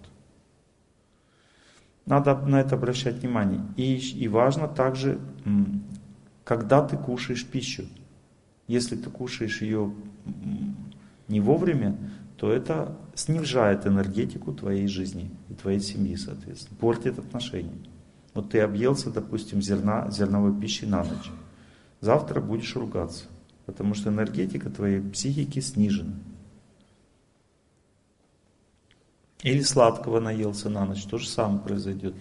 Надо 2.05 2.37
на 2.37 2.61
это 2.61 2.75
обращать 2.75 3.23
внимание. 3.23 3.63
И, 3.79 3.97
и 3.97 4.29
важно 4.29 4.69
также, 4.69 5.19
когда 6.45 6.87
ты 6.87 6.99
кушаешь 6.99 7.47
пищу. 7.47 7.87
Если 8.67 8.97
ты 8.97 9.09
кушаешь 9.09 9.63
ее 9.63 9.95
не 11.29 11.41
вовремя, 11.41 11.97
то 12.37 12.53
это 12.53 12.95
снижает 13.15 13.87
энергетику 13.87 14.53
твоей 14.53 14.89
жизни 14.89 15.31
и 15.49 15.55
твоей 15.55 15.81
семьи, 15.81 16.17
соответственно, 16.17 16.77
портит 16.79 17.19
отношения. 17.19 17.79
Вот 18.35 18.51
ты 18.51 18.61
объелся, 18.61 19.09
допустим, 19.09 19.63
зерна, 19.63 20.11
зерновой 20.11 20.55
пищи 20.55 20.85
на 20.85 21.03
ночь. 21.03 21.31
Завтра 22.03 22.43
будешь 22.43 22.77
ругаться, 22.77 23.25
потому 23.67 23.95
что 23.95 24.11
энергетика 24.11 24.71
твоей 24.71 25.01
психики 25.01 25.61
снижена. 25.61 26.15
Или 29.43 29.61
сладкого 29.61 30.21
наелся 30.21 30.71
на 30.71 30.87
ночь, 30.87 31.05
то 31.05 31.19
же 31.19 31.29
самое 31.29 31.61
произойдет. 31.61 32.15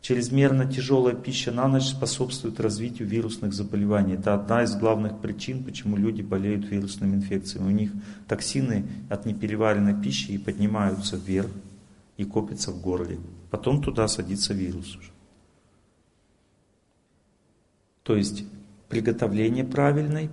Чрезмерно 0.00 0.66
тяжелая 0.66 1.14
пища 1.14 1.52
на 1.52 1.68
ночь 1.68 1.84
способствует 1.84 2.58
развитию 2.58 3.06
вирусных 3.06 3.54
заболеваний. 3.54 4.14
Это 4.14 4.34
одна 4.34 4.64
из 4.64 4.74
главных 4.74 5.20
причин, 5.20 5.62
почему 5.62 5.96
люди 5.96 6.22
болеют 6.22 6.68
вирусными 6.68 7.14
инфекциями. 7.14 7.68
У 7.68 7.70
них 7.70 7.92
токсины 8.26 8.84
от 9.08 9.26
непереваренной 9.26 9.94
пищи 9.94 10.32
и 10.32 10.38
поднимаются 10.38 11.16
вверх 11.16 11.50
и 12.16 12.24
копятся 12.24 12.72
в 12.72 12.80
горле. 12.80 13.20
Потом 13.52 13.80
туда 13.80 14.08
садится 14.08 14.54
вирус 14.54 14.96
уже. 14.96 15.11
То 18.02 18.16
есть 18.16 18.44
приготовление 18.88 19.64
правильной 19.64 20.30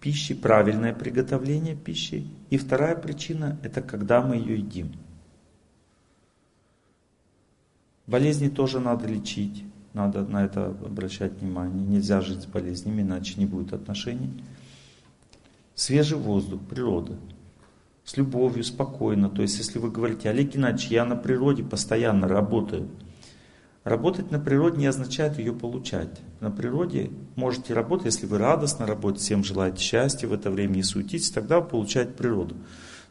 пищи, 0.00 0.34
правильное 0.34 0.94
приготовление 0.94 1.76
пищи. 1.76 2.26
И 2.50 2.58
вторая 2.58 2.96
причина– 2.96 3.58
это 3.62 3.82
когда 3.82 4.22
мы 4.22 4.36
ее 4.36 4.58
едим. 4.58 4.92
Болезни 8.06 8.48
тоже 8.48 8.80
надо 8.80 9.06
лечить, 9.06 9.64
надо 9.94 10.24
на 10.26 10.44
это 10.44 10.66
обращать 10.66 11.40
внимание. 11.40 11.86
Нельзя 11.86 12.20
жить 12.20 12.42
с 12.42 12.46
болезнями, 12.46 13.02
иначе 13.02 13.34
не 13.36 13.46
будет 13.46 13.72
отношений. 13.72 14.42
Свежий 15.74 16.18
воздух, 16.18 16.60
природа. 16.62 17.16
С 18.04 18.16
любовью, 18.16 18.64
спокойно. 18.64 19.30
То 19.30 19.42
есть, 19.42 19.58
если 19.58 19.78
вы 19.78 19.90
говорите, 19.90 20.28
Олег 20.28 20.52
Геннадьевич, 20.54 20.90
я 20.90 21.04
на 21.04 21.14
природе 21.14 21.62
постоянно 21.62 22.26
работаю. 22.26 22.88
Работать 23.84 24.30
на 24.30 24.38
природе 24.38 24.78
не 24.78 24.86
означает 24.86 25.38
ее 25.38 25.52
получать. 25.52 26.20
На 26.38 26.52
природе 26.52 27.10
можете 27.34 27.74
работать, 27.74 28.06
если 28.06 28.26
вы 28.26 28.38
радостно 28.38 28.86
работаете, 28.86 29.24
всем 29.24 29.42
желаете 29.42 29.82
счастья 29.82 30.28
в 30.28 30.32
это 30.32 30.52
время, 30.52 30.76
не 30.76 30.82
суетитесь, 30.84 31.30
тогда 31.30 31.58
вы 31.58 31.66
получаете 31.66 32.12
природу. 32.12 32.54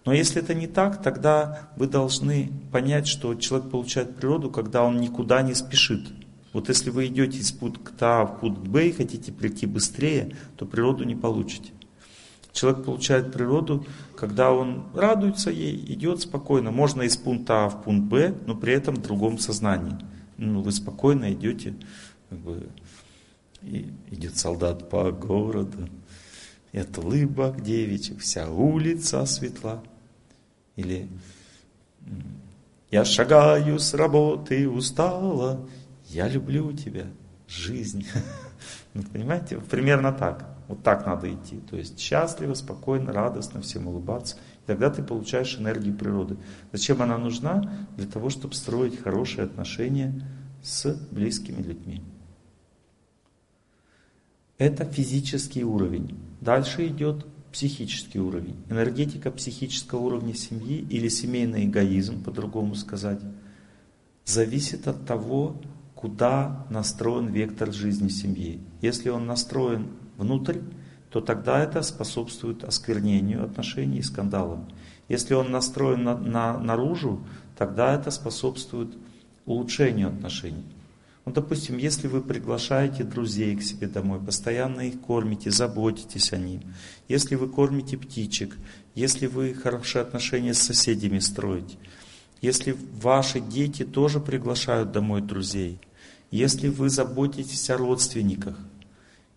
Но 0.05 0.13
если 0.13 0.41
это 0.41 0.53
не 0.53 0.67
так, 0.67 1.01
тогда 1.03 1.69
вы 1.75 1.87
должны 1.87 2.51
понять, 2.71 3.05
что 3.05 3.35
человек 3.35 3.69
получает 3.69 4.15
природу, 4.15 4.49
когда 4.49 4.83
он 4.83 4.97
никуда 4.97 5.41
не 5.41 5.53
спешит. 5.53 6.07
Вот 6.53 6.69
если 6.69 6.89
вы 6.89 7.07
идете 7.07 7.37
из 7.37 7.51
пункта 7.51 8.21
А 8.21 8.25
в 8.25 8.39
пункт 8.39 8.61
Б 8.61 8.87
и 8.87 8.91
хотите 8.93 9.31
прийти 9.31 9.65
быстрее, 9.65 10.35
то 10.55 10.65
природу 10.65 11.03
не 11.03 11.15
получите. 11.15 11.71
Человек 12.53 12.83
получает 12.83 13.31
природу, 13.31 13.85
когда 14.15 14.51
он 14.51 14.85
радуется 14.93 15.51
ей, 15.51 15.75
идет 15.93 16.21
спокойно. 16.21 16.71
Можно 16.71 17.03
из 17.03 17.15
пункта 17.15 17.65
А 17.65 17.69
в 17.69 17.83
пункт 17.83 18.07
Б, 18.07 18.33
но 18.47 18.55
при 18.55 18.73
этом 18.73 18.95
в 18.95 19.01
другом 19.01 19.37
сознании. 19.37 19.97
Ну, 20.41 20.63
вы 20.63 20.71
спокойно 20.71 21.33
идете, 21.33 21.75
как 22.29 22.39
бы, 22.39 22.67
и 23.61 23.93
идет 24.09 24.37
солдат 24.37 24.89
по 24.89 25.11
городу, 25.11 25.87
от 26.73 26.97
улыбок 26.97 27.61
девичьих 27.61 28.21
вся 28.21 28.49
улица 28.49 29.23
светла. 29.27 29.83
Или 30.75 31.07
я 32.89 33.05
шагаю 33.05 33.77
с 33.77 33.93
работы 33.93 34.67
устала, 34.67 35.69
я 36.07 36.27
люблю 36.27 36.73
тебя, 36.73 37.05
жизнь. 37.47 38.07
Ну, 38.93 39.03
понимаете, 39.03 39.57
примерно 39.57 40.11
так. 40.11 40.57
Вот 40.67 40.83
так 40.83 41.05
надо 41.05 41.33
идти. 41.33 41.61
То 41.69 41.77
есть 41.77 41.97
счастливо, 41.97 42.55
спокойно, 42.55 43.13
радостно, 43.13 43.61
всем 43.61 43.87
улыбаться. 43.87 44.35
Тогда 44.71 44.89
ты 44.89 45.03
получаешь 45.03 45.57
энергию 45.57 45.93
природы. 45.93 46.37
Зачем 46.71 47.01
она 47.01 47.17
нужна? 47.17 47.89
Для 47.97 48.07
того, 48.07 48.29
чтобы 48.29 48.53
строить 48.53 48.97
хорошие 48.97 49.43
отношения 49.43 50.25
с 50.63 50.97
близкими 51.11 51.61
людьми. 51.61 52.01
Это 54.57 54.85
физический 54.85 55.65
уровень. 55.65 56.17
Дальше 56.39 56.87
идет 56.87 57.25
психический 57.51 58.19
уровень, 58.21 58.55
энергетика 58.69 59.29
психического 59.29 59.99
уровня 59.99 60.33
семьи 60.35 60.87
или 60.89 61.09
семейный 61.09 61.65
эгоизм, 61.65 62.23
по-другому 62.23 62.75
сказать, 62.75 63.19
зависит 64.23 64.87
от 64.87 65.05
того, 65.05 65.61
куда 65.95 66.65
настроен 66.69 67.27
вектор 67.27 67.73
жизни 67.73 68.07
семьи. 68.07 68.61
Если 68.81 69.09
он 69.09 69.25
настроен 69.25 69.89
внутрь, 70.15 70.59
то 71.11 71.19
тогда 71.19 71.61
это 71.61 71.81
способствует 71.81 72.63
осквернению 72.63 73.43
отношений 73.43 73.99
и 73.99 74.03
скандалам. 74.03 74.67
Если 75.09 75.33
он 75.33 75.51
настроен 75.51 76.03
на, 76.03 76.17
на, 76.17 76.57
наружу, 76.57 77.21
тогда 77.57 77.93
это 77.93 78.11
способствует 78.11 78.95
улучшению 79.45 80.07
отношений. 80.07 80.63
Ну, 81.25 81.33
допустим, 81.33 81.77
если 81.77 82.07
вы 82.07 82.21
приглашаете 82.21 83.03
друзей 83.03 83.55
к 83.57 83.61
себе 83.61 83.87
домой, 83.87 84.19
постоянно 84.19 84.81
их 84.87 85.01
кормите, 85.01 85.51
заботитесь 85.51 86.31
о 86.31 86.37
них, 86.37 86.61
если 87.09 87.35
вы 87.35 87.49
кормите 87.49 87.97
птичек, 87.97 88.57
если 88.95 89.27
вы 89.27 89.53
хорошие 89.53 90.01
отношения 90.01 90.53
с 90.53 90.63
соседями 90.63 91.19
строите, 91.19 91.77
если 92.41 92.75
ваши 93.01 93.41
дети 93.41 93.83
тоже 93.83 94.19
приглашают 94.21 94.93
домой 94.93 95.21
друзей, 95.21 95.79
если 96.31 96.69
вы 96.69 96.89
заботитесь 96.89 97.69
о 97.69 97.77
родственниках 97.77 98.57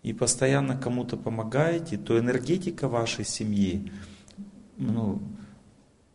и 0.05 0.13
постоянно 0.13 0.77
кому-то 0.77 1.17
помогаете, 1.17 1.97
то 1.97 2.19
энергетика 2.19 2.87
вашей 2.87 3.25
семьи, 3.25 3.91
ну, 4.77 5.19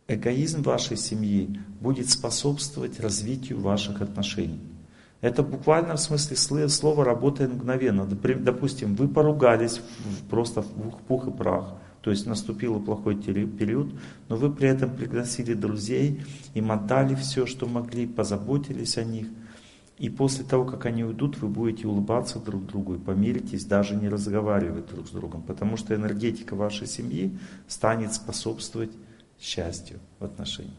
эгоизм 0.07 0.61
вашей 0.61 0.95
семьи 0.95 1.59
будет 1.81 2.09
способствовать 2.09 3.01
развитию 3.01 3.59
ваших 3.59 4.01
отношений. 4.01 4.61
Это 5.19 5.43
буквально 5.43 5.97
в 5.97 5.99
смысле 5.99 6.69
слова 6.69 7.03
работает 7.03 7.53
мгновенно. 7.53 8.05
Допустим, 8.05 8.95
вы 8.95 9.09
поругались 9.09 9.81
просто 10.29 10.61
в 10.61 11.01
пух 11.09 11.27
и 11.27 11.31
прах. 11.31 11.73
То 11.99 12.11
есть 12.11 12.25
наступил 12.25 12.79
плохой 12.79 13.15
период, 13.15 13.93
но 14.29 14.37
вы 14.37 14.53
при 14.53 14.69
этом 14.69 14.95
пригласили 14.95 15.53
друзей, 15.53 16.23
им 16.53 16.71
отдали 16.71 17.13
все, 17.15 17.45
что 17.45 17.67
могли, 17.67 18.07
позаботились 18.07 18.97
о 18.97 19.03
них. 19.03 19.27
И 20.01 20.09
после 20.09 20.43
того, 20.43 20.65
как 20.65 20.87
они 20.87 21.03
уйдут, 21.03 21.37
вы 21.37 21.47
будете 21.47 21.87
улыбаться 21.87 22.39
друг 22.39 22.65
другу 22.65 22.95
и 22.95 22.97
помиритесь, 22.97 23.65
даже 23.65 23.95
не 23.95 24.09
разговаривать 24.09 24.87
друг 24.87 25.07
с 25.07 25.11
другом. 25.11 25.43
Потому 25.43 25.77
что 25.77 25.93
энергетика 25.93 26.55
вашей 26.55 26.87
семьи 26.87 27.37
станет 27.67 28.11
способствовать 28.11 28.89
счастью 29.39 29.99
в 30.17 30.25
отношениях. 30.25 30.73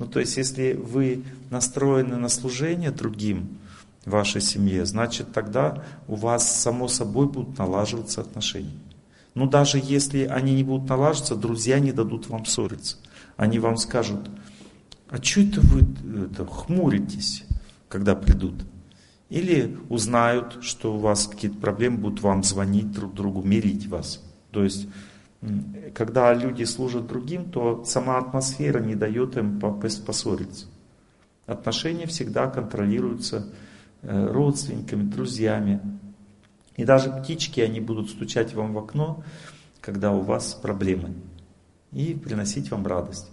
Ну, 0.00 0.06
то 0.06 0.18
есть, 0.18 0.36
если 0.36 0.72
вы 0.72 1.22
настроены 1.50 2.16
на 2.16 2.28
служение 2.28 2.90
другим, 2.90 3.58
вашей 4.06 4.40
семье, 4.40 4.86
значит, 4.86 5.32
тогда 5.32 5.84
у 6.08 6.16
вас 6.16 6.60
само 6.60 6.88
собой 6.88 7.28
будут 7.28 7.56
налаживаться 7.58 8.22
отношения. 8.22 8.80
Но 9.36 9.46
даже 9.46 9.80
если 9.80 10.24
они 10.24 10.56
не 10.56 10.64
будут 10.64 10.88
налаживаться, 10.88 11.36
друзья 11.36 11.78
не 11.78 11.92
дадут 11.92 12.28
вам 12.28 12.44
ссориться. 12.44 12.96
Они 13.36 13.60
вам 13.60 13.76
скажут, 13.76 14.28
а 15.08 15.22
что 15.22 15.42
это 15.42 15.60
вы 15.60 15.82
это, 16.24 16.44
хмуритесь, 16.44 17.44
когда 17.92 18.14
придут? 18.14 18.54
Или 19.28 19.78
узнают, 19.90 20.58
что 20.62 20.94
у 20.94 20.98
вас 20.98 21.26
какие-то 21.26 21.58
проблемы, 21.58 21.98
будут 21.98 22.22
вам 22.22 22.42
звонить 22.42 22.90
друг 22.90 23.14
другу, 23.14 23.42
мирить 23.42 23.86
вас. 23.86 24.24
То 24.50 24.64
есть 24.64 24.88
когда 25.94 26.32
люди 26.32 26.64
служат 26.64 27.06
другим, 27.06 27.50
то 27.50 27.84
сама 27.84 28.18
атмосфера 28.18 28.80
не 28.80 28.94
дает 28.94 29.36
им 29.36 29.60
поссориться. 29.60 30.66
Отношения 31.46 32.06
всегда 32.06 32.46
контролируются 32.46 33.48
э, 34.02 34.26
родственниками, 34.32 35.02
друзьями. 35.02 35.80
И 36.76 36.84
даже 36.84 37.10
птички, 37.10 37.60
они 37.60 37.80
будут 37.80 38.10
стучать 38.10 38.54
вам 38.54 38.72
в 38.72 38.78
окно, 38.78 39.24
когда 39.80 40.12
у 40.12 40.20
вас 40.20 40.54
проблемы, 40.54 41.14
и 41.90 42.14
приносить 42.14 42.70
вам 42.70 42.86
радость. 42.86 43.28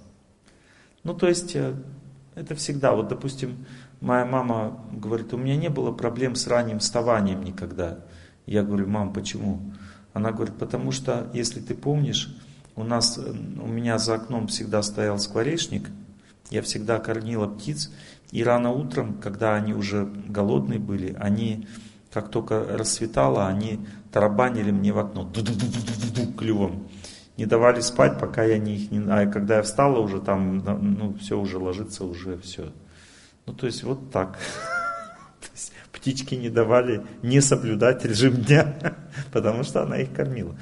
Ну, 1.03 1.13
то 1.13 1.27
есть, 1.27 1.55
э, 1.55 1.75
это 2.33 2.55
всегда, 2.55 2.95
вот, 2.95 3.07
допустим, 3.07 3.65
моя 4.01 4.25
мама 4.25 4.79
говорит, 4.91 5.33
у 5.33 5.37
меня 5.37 5.57
не 5.57 5.69
было 5.69 5.91
проблем 5.91 6.35
с 6.35 6.47
ранним 6.47 6.79
вставанием 6.79 7.43
никогда. 7.43 7.99
Я 8.45 8.63
говорю, 8.63 8.87
мам, 8.87 9.13
почему? 9.13 9.59
Она 10.13 10.31
говорит, 10.31 10.55
потому 10.57 10.91
что, 10.91 11.29
если 11.33 11.59
ты 11.59 11.75
помнишь, 11.75 12.35
у 12.75 12.83
нас, 12.83 13.17
у 13.17 13.67
меня 13.67 13.97
за 13.97 14.15
окном 14.15 14.47
всегда 14.47 14.81
стоял 14.81 15.19
скворечник, 15.19 15.89
я 16.49 16.61
всегда 16.61 16.99
кормила 16.99 17.47
птиц, 17.47 17.91
и 18.31 18.43
рано 18.43 18.71
утром, 18.71 19.19
когда 19.21 19.55
они 19.55 19.73
уже 19.73 20.05
голодные 20.27 20.79
были, 20.79 21.15
они, 21.19 21.67
как 22.11 22.29
только 22.29 22.63
расцветало, 22.63 23.47
они 23.47 23.85
тарабанили 24.11 24.71
мне 24.71 24.93
в 24.93 24.99
окно 24.99 25.31
клювом. 26.37 26.87
Не 27.37 27.45
давали 27.45 27.79
спать, 27.81 28.19
пока 28.19 28.43
я 28.43 28.57
не 28.57 28.75
их 28.75 28.91
не... 28.91 28.99
А 29.09 29.25
когда 29.27 29.57
я 29.57 29.61
встала 29.61 29.99
уже 29.99 30.19
там, 30.19 30.57
ну, 30.57 31.13
все 31.21 31.39
уже 31.39 31.57
ложится, 31.57 32.03
уже 32.03 32.37
все. 32.39 32.71
Ну, 33.49 33.55
то 33.55 33.65
есть 33.65 33.81
вот 33.81 34.11
так. 34.11 34.37
птички 35.91 36.35
не 36.35 36.51
давали 36.51 37.03
не 37.23 37.41
соблюдать 37.41 38.05
режим 38.05 38.35
дня, 38.35 38.95
потому 39.31 39.63
что 39.63 39.81
она 39.81 39.97
их 39.97 40.13
кормила. 40.13 40.55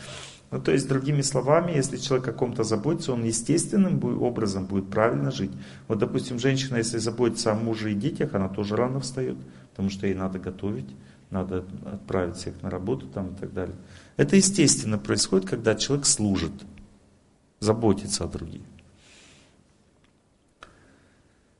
Ну, 0.52 0.62
то 0.62 0.72
есть, 0.72 0.88
другими 0.88 1.22
словами, 1.22 1.74
если 1.74 1.98
человек 1.98 2.30
о 2.30 2.32
ком-то 2.32 2.64
заботится, 2.64 3.12
он 3.12 3.26
естественным 3.26 4.02
образом 4.24 4.68
будет 4.68 4.90
правильно 4.90 5.32
жить. 5.32 5.52
Вот, 5.90 6.00
допустим, 6.00 6.40
женщина, 6.40 6.78
если 6.78 6.98
заботится 6.98 7.52
о 7.52 7.56
муже 7.56 7.92
и 7.92 7.94
детях, 7.94 8.34
она 8.34 8.48
тоже 8.48 8.78
рано 8.78 9.02
встает, 9.02 9.36
потому 9.72 9.90
что 9.90 10.08
ей 10.08 10.16
надо 10.16 10.40
готовить, 10.40 10.88
надо 11.30 11.66
отправить 11.86 12.38
всех 12.38 12.62
на 12.62 12.70
работу 12.70 13.06
там, 13.08 13.34
и 13.34 13.36
так 13.36 13.52
далее. 13.52 13.76
Это 14.16 14.38
естественно 14.38 14.98
происходит, 14.98 15.50
когда 15.50 15.76
человек 15.76 16.06
служит, 16.06 16.54
заботится 17.60 18.24
о 18.24 18.28
других. 18.28 18.62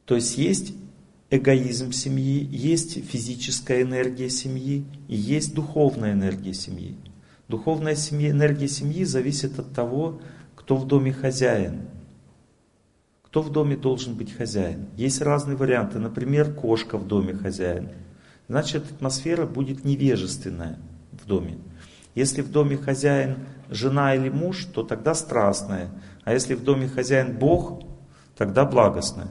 То 0.06 0.16
есть 0.16 0.38
есть 0.38 0.74
эгоизм 1.30 1.92
семьи, 1.92 2.48
есть 2.52 3.04
физическая 3.06 3.82
энергия 3.82 4.30
семьи 4.30 4.86
и 5.08 5.16
есть 5.16 5.54
духовная 5.54 6.14
энергия 6.14 6.54
семьи. 6.54 6.96
Духовная 7.48 7.96
семья, 7.96 8.32
энергия 8.32 8.68
семьи 8.68 9.04
зависит 9.04 9.60
от 9.60 9.74
того, 9.74 10.22
кто 10.56 10.76
в 10.76 10.88
доме 10.88 11.14
хозяин. 11.14 11.88
Кто 13.24 13.42
в 13.42 13.52
доме 13.52 13.76
должен 13.76 14.16
быть 14.16 14.34
хозяин? 14.34 14.88
Есть 14.96 15.22
разные 15.22 15.58
варианты. 15.58 16.00
Например, 16.00 16.54
кошка 16.54 16.98
в 16.98 17.08
доме 17.08 17.34
хозяин. 17.34 17.90
Значит, 18.48 18.90
атмосфера 18.90 19.46
будет 19.46 19.84
невежественная 19.84 20.80
в 21.12 21.26
доме. 21.26 21.58
Если 22.16 22.42
в 22.42 22.50
доме 22.50 22.78
хозяин 22.78 23.40
жена 23.70 24.16
или 24.16 24.30
муж, 24.30 24.66
то 24.74 24.84
тогда 24.84 25.14
страстная. 25.14 25.90
А 26.24 26.34
если 26.34 26.56
в 26.56 26.64
доме 26.64 26.88
хозяин 26.88 27.38
Бог, 27.38 27.84
тогда 28.36 28.66
благостная. 28.66 29.28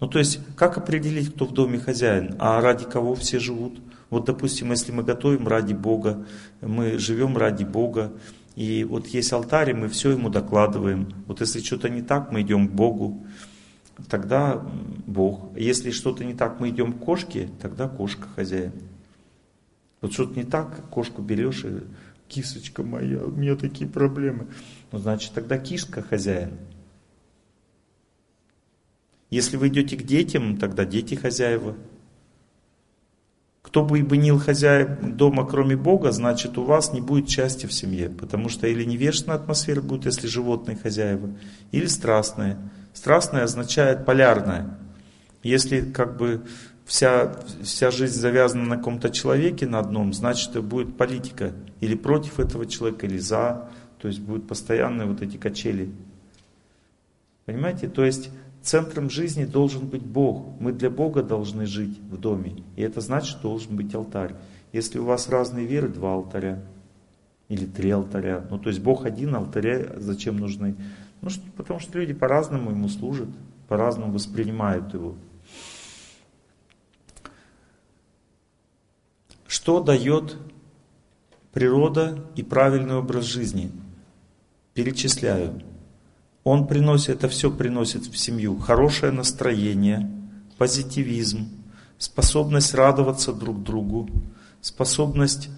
Ну 0.00 0.08
то 0.08 0.18
есть, 0.18 0.40
как 0.56 0.78
определить, 0.78 1.34
кто 1.34 1.44
в 1.44 1.52
доме 1.52 1.78
хозяин, 1.78 2.34
а 2.38 2.60
ради 2.60 2.86
кого 2.86 3.14
все 3.14 3.38
живут? 3.38 3.80
Вот, 4.08 4.24
допустим, 4.24 4.70
если 4.70 4.92
мы 4.92 5.04
готовим 5.04 5.46
ради 5.46 5.74
Бога, 5.74 6.26
мы 6.62 6.98
живем 6.98 7.36
ради 7.36 7.64
Бога, 7.64 8.12
и 8.56 8.82
вот 8.82 9.06
есть 9.08 9.32
алтарь, 9.32 9.70
и 9.70 9.74
мы 9.74 9.88
все 9.88 10.10
ему 10.10 10.30
докладываем. 10.30 11.12
Вот 11.26 11.40
если 11.40 11.60
что-то 11.60 11.88
не 11.88 12.02
так, 12.02 12.32
мы 12.32 12.40
идем 12.40 12.68
к 12.68 12.72
Богу, 12.72 13.24
тогда 14.08 14.60
Бог. 15.06 15.56
Если 15.56 15.90
что-то 15.90 16.24
не 16.24 16.34
так, 16.34 16.58
мы 16.60 16.70
идем 16.70 16.94
к 16.94 16.98
кошке, 16.98 17.48
тогда 17.60 17.88
кошка 17.88 18.26
хозяин. 18.34 18.72
Вот 20.00 20.12
что-то 20.12 20.34
не 20.34 20.44
так, 20.44 20.88
кошку 20.90 21.20
берешь 21.22 21.64
и 21.64 21.82
кисочка 22.26 22.82
моя, 22.82 23.22
у 23.22 23.30
меня 23.30 23.54
такие 23.54 23.88
проблемы. 23.88 24.46
Ну, 24.92 24.98
значит, 24.98 25.32
тогда 25.34 25.58
кишка 25.58 26.02
хозяин. 26.02 26.52
Если 29.30 29.56
вы 29.56 29.68
идете 29.68 29.96
к 29.96 30.02
детям, 30.02 30.58
тогда 30.58 30.84
дети 30.84 31.14
хозяева. 31.14 31.76
Кто 33.62 33.84
бы 33.84 34.00
и 34.00 34.02
бынил 34.02 34.38
хозяев 34.40 35.00
дома, 35.00 35.46
кроме 35.46 35.76
Бога, 35.76 36.10
значит 36.10 36.58
у 36.58 36.64
вас 36.64 36.92
не 36.92 37.00
будет 37.00 37.30
счастья 37.30 37.68
в 37.68 37.72
семье. 37.72 38.10
Потому 38.10 38.48
что 38.48 38.66
или 38.66 38.84
невежественная 38.84 39.38
атмосфера 39.38 39.80
будет, 39.80 40.06
если 40.06 40.26
животные 40.26 40.76
хозяева, 40.76 41.30
или 41.70 41.86
страстная. 41.86 42.58
Страстная 42.92 43.44
означает 43.44 44.04
полярная. 44.04 44.76
Если 45.44 45.80
как 45.80 46.16
бы 46.16 46.42
вся, 46.84 47.36
вся 47.62 47.92
жизнь 47.92 48.18
завязана 48.18 48.64
на 48.64 48.76
каком-то 48.78 49.10
человеке, 49.10 49.66
на 49.66 49.78
одном, 49.78 50.12
значит 50.12 50.50
это 50.50 50.62
будет 50.62 50.96
политика. 50.96 51.52
Или 51.78 51.94
против 51.94 52.40
этого 52.40 52.66
человека, 52.66 53.06
или 53.06 53.18
за. 53.18 53.70
То 54.00 54.08
есть 54.08 54.18
будут 54.20 54.48
постоянные 54.48 55.06
вот 55.06 55.22
эти 55.22 55.36
качели. 55.36 55.92
Понимаете? 57.44 57.88
То 57.88 58.04
есть 58.04 58.30
Центром 58.62 59.08
жизни 59.08 59.44
должен 59.44 59.86
быть 59.86 60.02
Бог. 60.02 60.46
Мы 60.60 60.72
для 60.72 60.90
Бога 60.90 61.22
должны 61.22 61.66
жить 61.66 61.98
в 62.10 62.18
доме. 62.18 62.62
И 62.76 62.82
это 62.82 63.00
значит, 63.00 63.40
должен 63.40 63.74
быть 63.76 63.94
алтарь. 63.94 64.34
Если 64.72 64.98
у 64.98 65.04
вас 65.04 65.28
разные 65.28 65.66
веры, 65.66 65.88
два 65.88 66.14
алтаря. 66.14 66.62
Или 67.48 67.64
три 67.64 67.90
алтаря. 67.90 68.46
Ну, 68.50 68.58
то 68.58 68.68
есть 68.68 68.80
Бог 68.80 69.06
один, 69.06 69.34
алтаря 69.34 69.94
зачем 69.96 70.36
нужны? 70.36 70.76
Ну, 71.22 71.30
что, 71.30 71.42
потому 71.56 71.80
что 71.80 71.98
люди 71.98 72.12
по-разному 72.12 72.70
ему 72.70 72.88
служат, 72.88 73.28
по-разному 73.66 74.12
воспринимают 74.12 74.92
его. 74.94 75.16
Что 79.46 79.82
дает 79.82 80.36
природа 81.52 82.24
и 82.36 82.42
правильный 82.42 82.94
образ 82.94 83.24
жизни? 83.24 83.72
Перечисляю. 84.74 85.60
Он 86.50 86.66
приносит, 86.66 87.10
это 87.10 87.28
все 87.28 87.48
приносит 87.48 88.06
в 88.06 88.18
семью 88.18 88.58
хорошее 88.58 89.12
настроение, 89.12 90.10
позитивизм, 90.58 91.48
способность 91.96 92.74
радоваться 92.74 93.32
друг 93.32 93.62
другу, 93.62 94.10
способность 94.60 95.48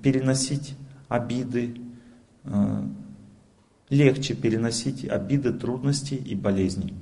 переносить 0.00 0.76
обиды, 1.08 1.80
э, 2.44 2.82
легче 3.88 4.34
переносить 4.34 5.04
обиды, 5.04 5.52
трудности 5.52 6.14
и 6.14 6.36
болезни. 6.36 6.94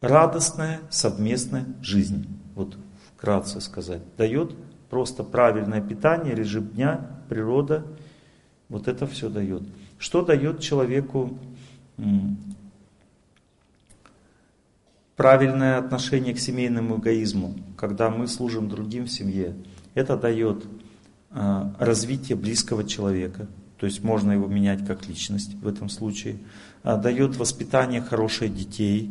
Радостная 0.00 0.80
совместная 0.88 1.66
жизнь, 1.82 2.26
вот 2.54 2.78
вкратце 3.14 3.60
сказать, 3.60 4.00
дает 4.16 4.56
просто 4.88 5.22
правильное 5.22 5.82
питание, 5.82 6.34
режим 6.34 6.68
дня, 6.68 7.20
природа, 7.28 7.84
вот 8.70 8.88
это 8.88 9.06
все 9.06 9.28
дает. 9.28 9.64
Что 9.98 10.22
дает 10.22 10.60
человеку 10.60 11.36
правильное 15.16 15.78
отношение 15.78 16.34
к 16.34 16.38
семейному 16.38 16.98
эгоизму, 16.98 17.56
когда 17.76 18.08
мы 18.08 18.28
служим 18.28 18.68
другим 18.68 19.06
в 19.06 19.10
семье? 19.10 19.56
Это 19.94 20.16
дает 20.16 20.64
а, 21.30 21.74
развитие 21.80 22.36
близкого 22.36 22.84
человека, 22.84 23.48
то 23.78 23.86
есть 23.86 24.04
можно 24.04 24.30
его 24.30 24.46
менять 24.46 24.86
как 24.86 25.08
личность 25.08 25.54
в 25.54 25.66
этом 25.66 25.88
случае, 25.88 26.38
а, 26.84 26.96
дает 26.96 27.36
воспитание 27.36 28.00
хороших 28.00 28.54
детей, 28.54 29.10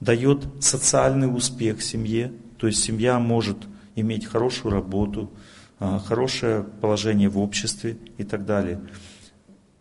дает 0.00 0.44
социальный 0.60 1.34
успех 1.34 1.80
семье, 1.80 2.32
то 2.58 2.66
есть 2.66 2.82
семья 2.82 3.18
может 3.18 3.56
иметь 3.96 4.26
хорошую 4.26 4.72
работу, 4.74 5.30
а, 5.78 5.98
хорошее 5.98 6.64
положение 6.82 7.30
в 7.30 7.38
обществе 7.38 7.96
и 8.18 8.24
так 8.24 8.44
далее 8.44 8.80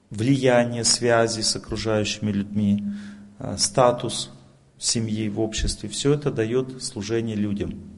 влияние, 0.09 0.83
связи 0.83 1.41
с 1.41 1.55
окружающими 1.55 2.31
людьми, 2.31 2.83
а, 3.37 3.57
статус 3.57 4.31
семьи 4.77 5.29
в 5.29 5.39
обществе, 5.39 5.89
все 5.89 6.13
это 6.13 6.31
дает 6.31 6.81
служение 6.83 7.35
людям. 7.35 7.89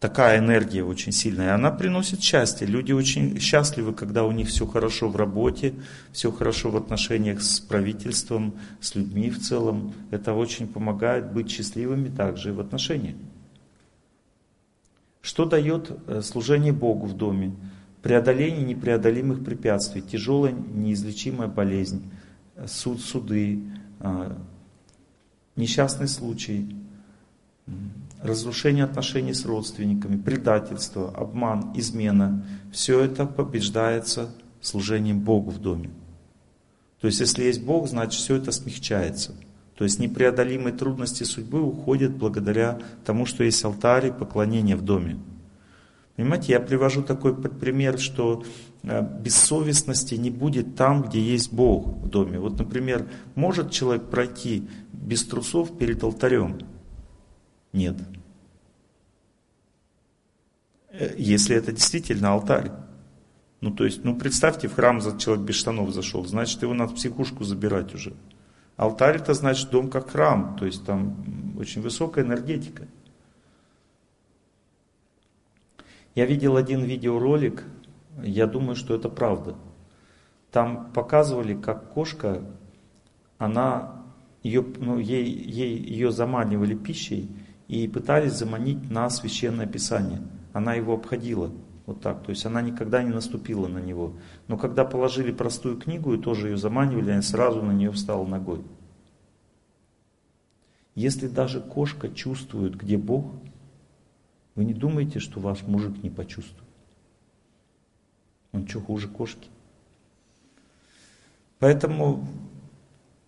Такая 0.00 0.38
энергия 0.38 0.84
очень 0.84 1.12
сильная, 1.12 1.54
она 1.54 1.70
приносит 1.70 2.20
счастье. 2.20 2.66
Люди 2.66 2.92
очень 2.92 3.40
счастливы, 3.40 3.94
когда 3.94 4.24
у 4.24 4.32
них 4.32 4.48
все 4.48 4.66
хорошо 4.66 5.08
в 5.08 5.16
работе, 5.16 5.72
все 6.12 6.30
хорошо 6.30 6.70
в 6.70 6.76
отношениях 6.76 7.40
с 7.40 7.58
правительством, 7.58 8.54
с 8.82 8.94
людьми 8.94 9.30
в 9.30 9.40
целом. 9.40 9.94
Это 10.10 10.34
очень 10.34 10.68
помогает 10.68 11.32
быть 11.32 11.50
счастливыми 11.50 12.10
также 12.10 12.50
и 12.50 12.52
в 12.52 12.60
отношениях. 12.60 13.16
Что 15.22 15.46
дает 15.46 15.90
э, 16.06 16.20
служение 16.20 16.74
Богу 16.74 17.06
в 17.06 17.16
доме? 17.16 17.54
Преодоление 18.04 18.62
непреодолимых 18.62 19.42
препятствий, 19.42 20.02
тяжелая 20.02 20.52
неизлечимая 20.52 21.48
болезнь, 21.48 22.12
суд, 22.66 23.00
суды, 23.00 23.64
а, 23.98 24.38
несчастный 25.56 26.06
случай, 26.06 26.76
разрушение 28.20 28.84
отношений 28.84 29.32
с 29.32 29.46
родственниками, 29.46 30.20
предательство, 30.20 31.10
обман, 31.16 31.72
измена, 31.76 32.44
все 32.70 33.00
это 33.00 33.24
побеждается 33.24 34.34
служением 34.60 35.20
Богу 35.20 35.50
в 35.50 35.58
доме. 35.58 35.88
То 37.00 37.06
есть, 37.06 37.20
если 37.20 37.44
есть 37.44 37.62
Бог, 37.64 37.88
значит, 37.88 38.20
все 38.20 38.36
это 38.36 38.52
смягчается. 38.52 39.34
То 39.76 39.84
есть, 39.84 39.98
непреодолимые 39.98 40.74
трудности 40.74 41.24
судьбы 41.24 41.62
уходят 41.62 42.12
благодаря 42.12 42.78
тому, 43.06 43.24
что 43.24 43.44
есть 43.44 43.64
алтарь 43.64 44.08
и 44.08 44.12
поклонение 44.12 44.76
в 44.76 44.82
доме. 44.82 45.18
Понимаете, 46.16 46.52
я 46.52 46.60
привожу 46.60 47.02
такой 47.02 47.34
пример, 47.36 47.98
что 47.98 48.44
э, 48.84 49.02
бессовестности 49.20 50.14
не 50.14 50.30
будет 50.30 50.76
там, 50.76 51.02
где 51.02 51.20
есть 51.20 51.52
Бог 51.52 51.88
в 51.88 52.08
доме. 52.08 52.38
Вот, 52.38 52.58
например, 52.58 53.08
может 53.34 53.72
человек 53.72 54.10
пройти 54.10 54.68
без 54.92 55.24
трусов 55.24 55.76
перед 55.76 56.02
алтарем? 56.04 56.58
Нет. 57.72 57.96
Э, 60.90 61.14
если 61.18 61.56
это 61.56 61.72
действительно 61.72 62.32
алтарь. 62.32 62.70
Ну, 63.60 63.72
то 63.72 63.84
есть, 63.84 64.04
ну, 64.04 64.16
представьте, 64.16 64.68
в 64.68 64.74
храм 64.74 65.00
человек 65.18 65.44
без 65.44 65.56
штанов 65.56 65.92
зашел, 65.92 66.24
значит, 66.26 66.62
его 66.62 66.74
надо 66.74 66.92
в 66.92 66.96
психушку 66.96 67.44
забирать 67.44 67.94
уже. 67.94 68.14
Алтарь 68.76 69.16
это 69.16 69.34
значит 69.34 69.70
дом 69.70 69.88
как 69.88 70.10
храм, 70.10 70.56
то 70.58 70.66
есть 70.66 70.84
там 70.84 71.56
очень 71.58 71.80
высокая 71.80 72.24
энергетика. 72.24 72.86
Я 76.14 76.26
видел 76.26 76.56
один 76.56 76.84
видеоролик, 76.84 77.64
я 78.22 78.46
думаю, 78.46 78.76
что 78.76 78.94
это 78.94 79.08
правда. 79.08 79.56
Там 80.52 80.92
показывали, 80.92 81.54
как 81.54 81.92
кошка, 81.92 82.42
она, 83.38 84.04
ее, 84.42 84.64
ну, 84.78 84.98
ей, 84.98 85.24
ей, 85.24 85.76
ее 85.76 86.12
заманивали 86.12 86.74
пищей 86.74 87.28
и 87.66 87.88
пытались 87.88 88.34
заманить 88.34 88.88
на 88.90 89.10
священное 89.10 89.66
писание. 89.66 90.22
Она 90.52 90.74
его 90.74 90.94
обходила. 90.94 91.50
Вот 91.86 92.00
так. 92.00 92.22
То 92.22 92.30
есть 92.30 92.46
она 92.46 92.62
никогда 92.62 93.02
не 93.02 93.10
наступила 93.10 93.66
на 93.66 93.78
него. 93.78 94.14
Но 94.46 94.56
когда 94.56 94.84
положили 94.84 95.32
простую 95.32 95.76
книгу 95.76 96.14
и 96.14 96.18
тоже 96.18 96.50
ее 96.50 96.56
заманивали, 96.56 97.10
она 97.10 97.22
сразу 97.22 97.60
на 97.62 97.72
нее 97.72 97.90
встала 97.90 98.24
ногой. 98.24 98.64
Если 100.94 101.26
даже 101.26 101.60
кошка 101.60 102.08
чувствует, 102.08 102.76
где 102.76 102.96
Бог, 102.96 103.26
вы 104.54 104.64
не 104.64 104.74
думаете, 104.74 105.18
что 105.18 105.40
ваш 105.40 105.62
мужик 105.62 106.02
не 106.02 106.10
почувствует? 106.10 106.62
Он 108.52 108.68
что, 108.68 108.80
хуже 108.80 109.08
кошки? 109.08 109.48
Поэтому, 111.58 112.26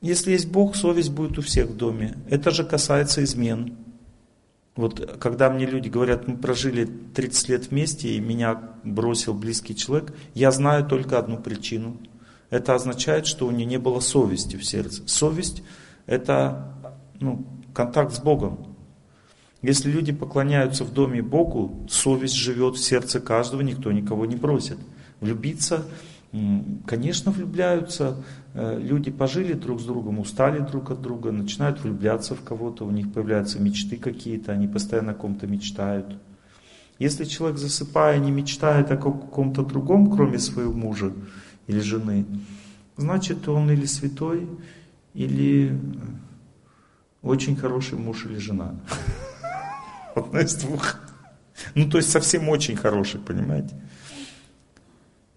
если 0.01 0.33
есть 0.33 0.51
Бог, 0.51 0.77
совесть 0.77 1.11
будет 1.11 1.39
у 1.39 1.43
всех 1.43 1.69
в 1.69 1.77
доме. 1.77 2.17
Это 2.29 2.51
же 2.51 2.65
касается 2.65 3.25
измен. 3.25 3.77
Вот 4.77 5.19
когда 5.19 5.51
мне 5.51 5.65
люди 5.65 5.89
говорят, 5.89 6.29
мы 6.29 6.37
прожили 6.37 6.85
30 6.85 7.49
лет 7.49 7.71
вместе, 7.71 8.11
и 8.11 8.21
меня 8.21 8.75
бросил 8.85 9.33
близкий 9.33 9.75
человек, 9.75 10.15
я 10.35 10.51
знаю 10.51 10.87
только 10.87 11.19
одну 11.19 11.39
причину. 11.39 11.97
Это 12.51 12.75
означает, 12.75 13.27
что 13.27 13.47
у 13.47 13.51
нее 13.51 13.65
не 13.65 13.79
было 13.79 14.01
совести 14.01 14.57
в 14.57 14.65
сердце. 14.65 15.03
Совесть– 15.07 15.63
это 16.07 16.73
ну, 17.21 17.45
контакт 17.75 18.15
с 18.15 18.21
Богом. 18.21 18.76
Если 19.63 19.91
люди 19.91 20.13
поклоняются 20.13 20.85
в 20.85 20.93
доме 20.93 21.23
Богу, 21.23 21.87
совесть 21.89 22.35
живет 22.35 22.77
в 22.77 22.85
сердце 22.85 23.21
каждого, 23.21 23.63
никто 23.63 23.91
никого 23.91 24.27
не 24.27 24.37
бросит. 24.37 24.79
Влюбиться 25.21 25.85
Конечно, 26.87 27.31
влюбляются, 27.31 28.23
э, 28.53 28.79
люди 28.81 29.11
пожили 29.11 29.55
друг 29.55 29.81
с 29.81 29.85
другом, 29.85 30.19
устали 30.19 30.59
друг 30.59 30.91
от 30.91 31.01
друга, 31.01 31.31
начинают 31.31 31.83
влюбляться 31.83 32.35
в 32.35 32.43
кого-то, 32.43 32.85
у 32.85 32.91
них 32.91 33.13
появляются 33.13 33.61
мечты 33.61 33.97
какие-то, 33.97 34.53
они 34.53 34.69
постоянно 34.69 35.13
о 35.13 35.15
ком-то 35.15 35.47
мечтают. 35.47 36.19
Если 36.99 37.25
человек 37.25 37.59
засыпая 37.59 38.19
не 38.19 38.31
мечтает 38.31 38.91
о 38.91 38.97
каком-то 38.97 39.63
другом, 39.63 40.11
кроме 40.11 40.39
своего 40.39 40.73
мужа 40.73 41.13
или 41.69 41.81
жены, 41.81 42.27
значит 42.97 43.49
он 43.49 43.71
или 43.71 43.87
святой, 43.87 44.49
или 45.15 45.79
очень 47.23 47.57
хороший 47.57 47.99
муж 47.99 48.27
или 48.27 48.37
жена. 48.37 48.75
Одно 50.17 50.41
из 50.41 50.55
двух. 50.55 50.97
Ну, 51.75 51.91
то 51.91 51.99
есть 51.99 52.11
совсем 52.11 52.49
очень 52.49 52.75
хороший, 52.75 53.21
понимаете? 53.21 53.75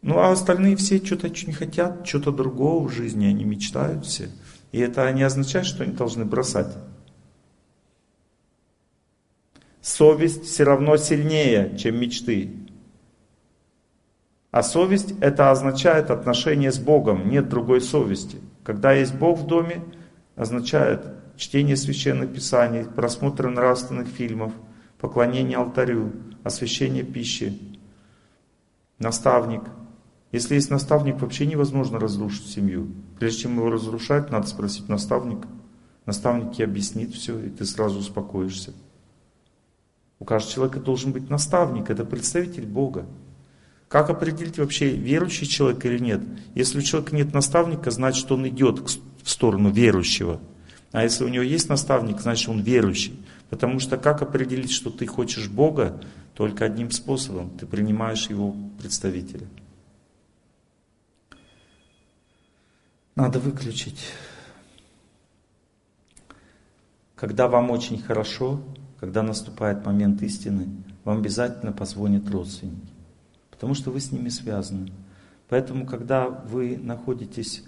Ну 0.02 0.18
а 0.18 0.32
остальные 0.32 0.78
все 0.78 1.04
что-то 1.04 1.28
очень 1.28 1.52
хотят, 1.52 2.08
что-то 2.08 2.32
другого 2.32 2.88
в 2.88 2.92
жизни, 2.92 3.26
они 3.26 3.44
мечтают 3.44 4.06
все. 4.06 4.30
И 4.72 4.80
это 4.80 5.12
не 5.12 5.24
означает, 5.24 5.66
что 5.66 5.84
они 5.84 5.92
должны 5.92 6.24
бросать. 6.24 6.74
Совесть 9.82 10.46
все 10.46 10.64
равно 10.64 10.96
сильнее, 10.96 11.78
чем 11.78 12.00
мечты. 12.00 12.56
А 14.52 14.64
совесть 14.64 15.14
это 15.20 15.52
означает 15.52 16.10
отношение 16.10 16.72
с 16.72 16.80
Богом, 16.80 17.30
нет 17.30 17.50
другой 17.50 17.82
совести. 17.82 18.38
Когда 18.64 18.94
есть 18.94 19.14
Бог 19.14 19.40
в 19.40 19.46
доме, 19.46 19.84
означает 20.38 21.06
чтение 21.36 21.76
священных 21.76 22.34
писаний, 22.34 22.86
просмотр 22.86 23.50
нравственных 23.50 24.08
фильмов, 24.08 24.54
поклонение 25.00 25.58
алтарю, 25.58 26.14
освящение 26.44 27.04
пищи, 27.04 27.58
наставник– 29.00 29.64
если 30.32 30.56
есть 30.56 30.70
наставник, 30.70 31.22
вообще 31.22 31.46
невозможно 31.48 32.00
разрушить 32.00 32.48
семью. 32.48 32.92
Прежде 33.18 33.44
чем 33.44 33.56
его 33.56 33.72
разрушать, 33.72 34.30
надо 34.30 34.48
спросить 34.48 34.88
наставника. 34.88 35.48
Наставник 36.06 36.54
тебе 36.54 36.66
объяснит 36.66 37.14
все, 37.14 37.40
и 37.40 37.50
ты 37.50 37.66
сразу 37.66 38.00
успокоишься. 38.00 38.74
У 40.20 40.26
каждого 40.26 40.54
человека 40.54 40.80
должен 40.80 41.14
быть 41.14 41.30
наставник, 41.30 41.90
это 41.90 42.06
представитель 42.06 42.66
Бога. 42.66 43.06
Как 43.88 44.10
определить 44.10 44.60
вообще, 44.60 44.90
верующий 44.90 45.48
человек 45.48 45.84
или 45.86 45.98
нет? 45.98 46.22
Если 46.54 46.78
у 46.78 46.82
человека 46.82 47.16
нет 47.16 47.34
наставника, 47.34 47.90
значит 47.90 48.32
он 48.32 48.48
идет 48.48 48.80
в 49.24 49.30
сторону 49.30 49.72
верующего. 49.72 50.40
А 50.92 51.04
если 51.04 51.24
у 51.24 51.28
него 51.28 51.44
есть 51.44 51.70
наставник, 51.70 52.20
значит 52.20 52.50
он 52.50 52.60
верующий. 52.60 53.20
Потому 53.50 53.80
что 53.80 53.98
как 53.98 54.22
определить, 54.22 54.72
что 54.72 54.90
ты 54.90 55.08
хочешь 55.08 55.50
Бога? 55.50 56.00
Только 56.36 56.66
одним 56.66 56.92
способом. 56.92 57.50
Ты 57.58 57.66
принимаешь 57.66 58.30
его 58.30 58.56
представителя. 58.80 59.48
Надо 63.16 63.40
выключить. 63.40 64.00
Когда 67.16 67.50
вам 67.50 67.72
очень 67.72 68.02
хорошо, 68.02 68.62
когда 69.00 69.24
наступает 69.24 69.86
момент 69.86 70.22
истины, 70.22 70.70
вам 71.04 71.18
обязательно 71.18 71.74
позвонят 71.74 72.30
родственники. 72.30 72.94
Потому 73.52 73.74
что 73.74 73.92
вы 73.92 74.00
с 74.00 74.12
ними 74.14 74.30
связаны. 74.30 74.90
Поэтому, 75.50 75.86
когда 75.86 76.30
вы 76.30 76.78
находитесь 76.78 77.64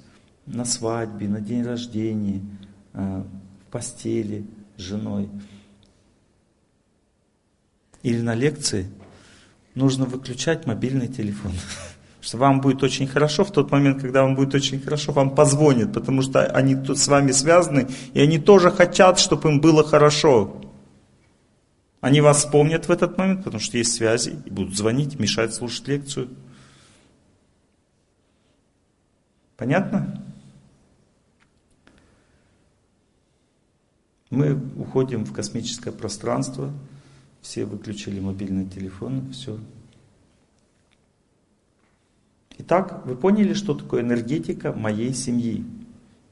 на 0.46 0.64
свадьбе, 0.64 1.28
на 1.28 1.42
день 1.42 1.64
рождения, 1.64 2.42
э, 2.94 3.24
в 3.24 3.72
постели 3.72 4.46
с 4.78 4.82
женой 4.82 5.30
или 8.04 8.22
на 8.22 8.36
лекции, 8.36 8.90
нужно 9.76 10.06
выключать 10.06 10.66
мобильный 10.66 11.08
телефон. 11.08 11.54
что 12.22 12.38
вам 12.38 12.62
будет 12.62 12.84
очень 12.84 13.08
хорошо, 13.08 13.44
в 13.44 13.52
тот 13.52 13.72
момент, 13.72 14.00
когда 14.00 14.22
вам 14.22 14.36
будет 14.36 14.54
очень 14.54 14.80
хорошо, 14.80 15.12
вам 15.12 15.34
позвонят, 15.34 15.92
потому 15.92 16.22
что 16.22 16.46
они 16.46 16.76
с 16.76 17.08
вами 17.08 17.32
связаны, 17.32 17.88
и 18.14 18.22
они 18.22 18.38
тоже 18.38 18.72
хотят, 18.72 19.20
чтобы 19.20 19.50
им 19.50 19.60
было 19.60 19.84
хорошо. 19.84 20.62
Они 22.00 22.22
вас 22.22 22.38
вспомнят 22.38 22.88
в 22.88 22.92
этот 22.92 23.18
момент, 23.18 23.44
потому 23.44 23.60
что 23.60 23.78
есть 23.78 23.94
связи, 23.94 24.40
и 24.46 24.50
будут 24.50 24.78
звонить, 24.78 25.20
мешать 25.20 25.54
слушать 25.54 25.88
лекцию. 25.88 26.30
Понятно? 29.58 30.24
Мы 34.30 34.60
уходим 34.78 35.26
в 35.26 35.34
космическое 35.34 35.92
пространство, 35.92 36.72
все 37.42 37.66
выключили 37.66 38.20
мобильный 38.20 38.66
телефон, 38.66 39.32
все, 39.32 39.58
Итак, 42.64 43.02
вы 43.06 43.16
поняли, 43.16 43.54
что 43.54 43.74
такое 43.74 44.02
энергетика 44.02 44.72
моей 44.72 45.16
семьи? 45.16 45.66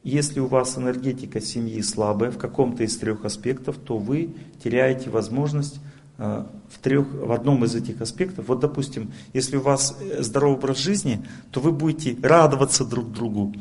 Если 0.03 0.39
у 0.39 0.45
вас 0.45 0.77
энергетика 0.77 1.41
семьи 1.41 1.81
слабая 1.81 2.29
в 2.29 2.37
каком-то 2.37 2.83
из 2.83 2.95
трех 2.97 3.25
аспектов, 3.25 3.77
то 3.77 3.97
вы 3.97 4.35
теряете 4.63 5.09
возможность 5.09 5.79
э, 6.19 6.45
в, 6.69 6.77
трех, 6.79 7.11
в 7.11 7.31
одном 7.31 7.65
из 7.65 7.73
этих 7.73 7.99
аспектов. 8.01 8.47
Вот, 8.47 8.59
допустим, 8.59 9.11
если 9.33 9.57
у 9.57 9.61
вас 9.61 9.97
э, 9.99 10.21
здоровый 10.21 10.57
образ 10.57 10.77
жизни, 10.77 11.25
то 11.49 11.61
вы 11.61 11.71
будете 11.71 12.15
радоваться 12.21 12.85
друг 12.85 13.11
другу, 13.11 13.51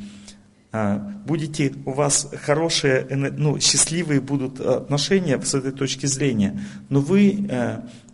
будете 0.73 1.73
у 1.87 1.93
вас 1.93 2.31
хорошие, 2.45 3.07
ну, 3.11 3.59
счастливые 3.59 4.21
будут 4.21 4.61
отношения 4.61 5.41
с 5.41 5.55
этой 5.55 5.73
точки 5.73 6.07
зрения, 6.07 6.61
но 6.89 7.01
вы 7.01 7.49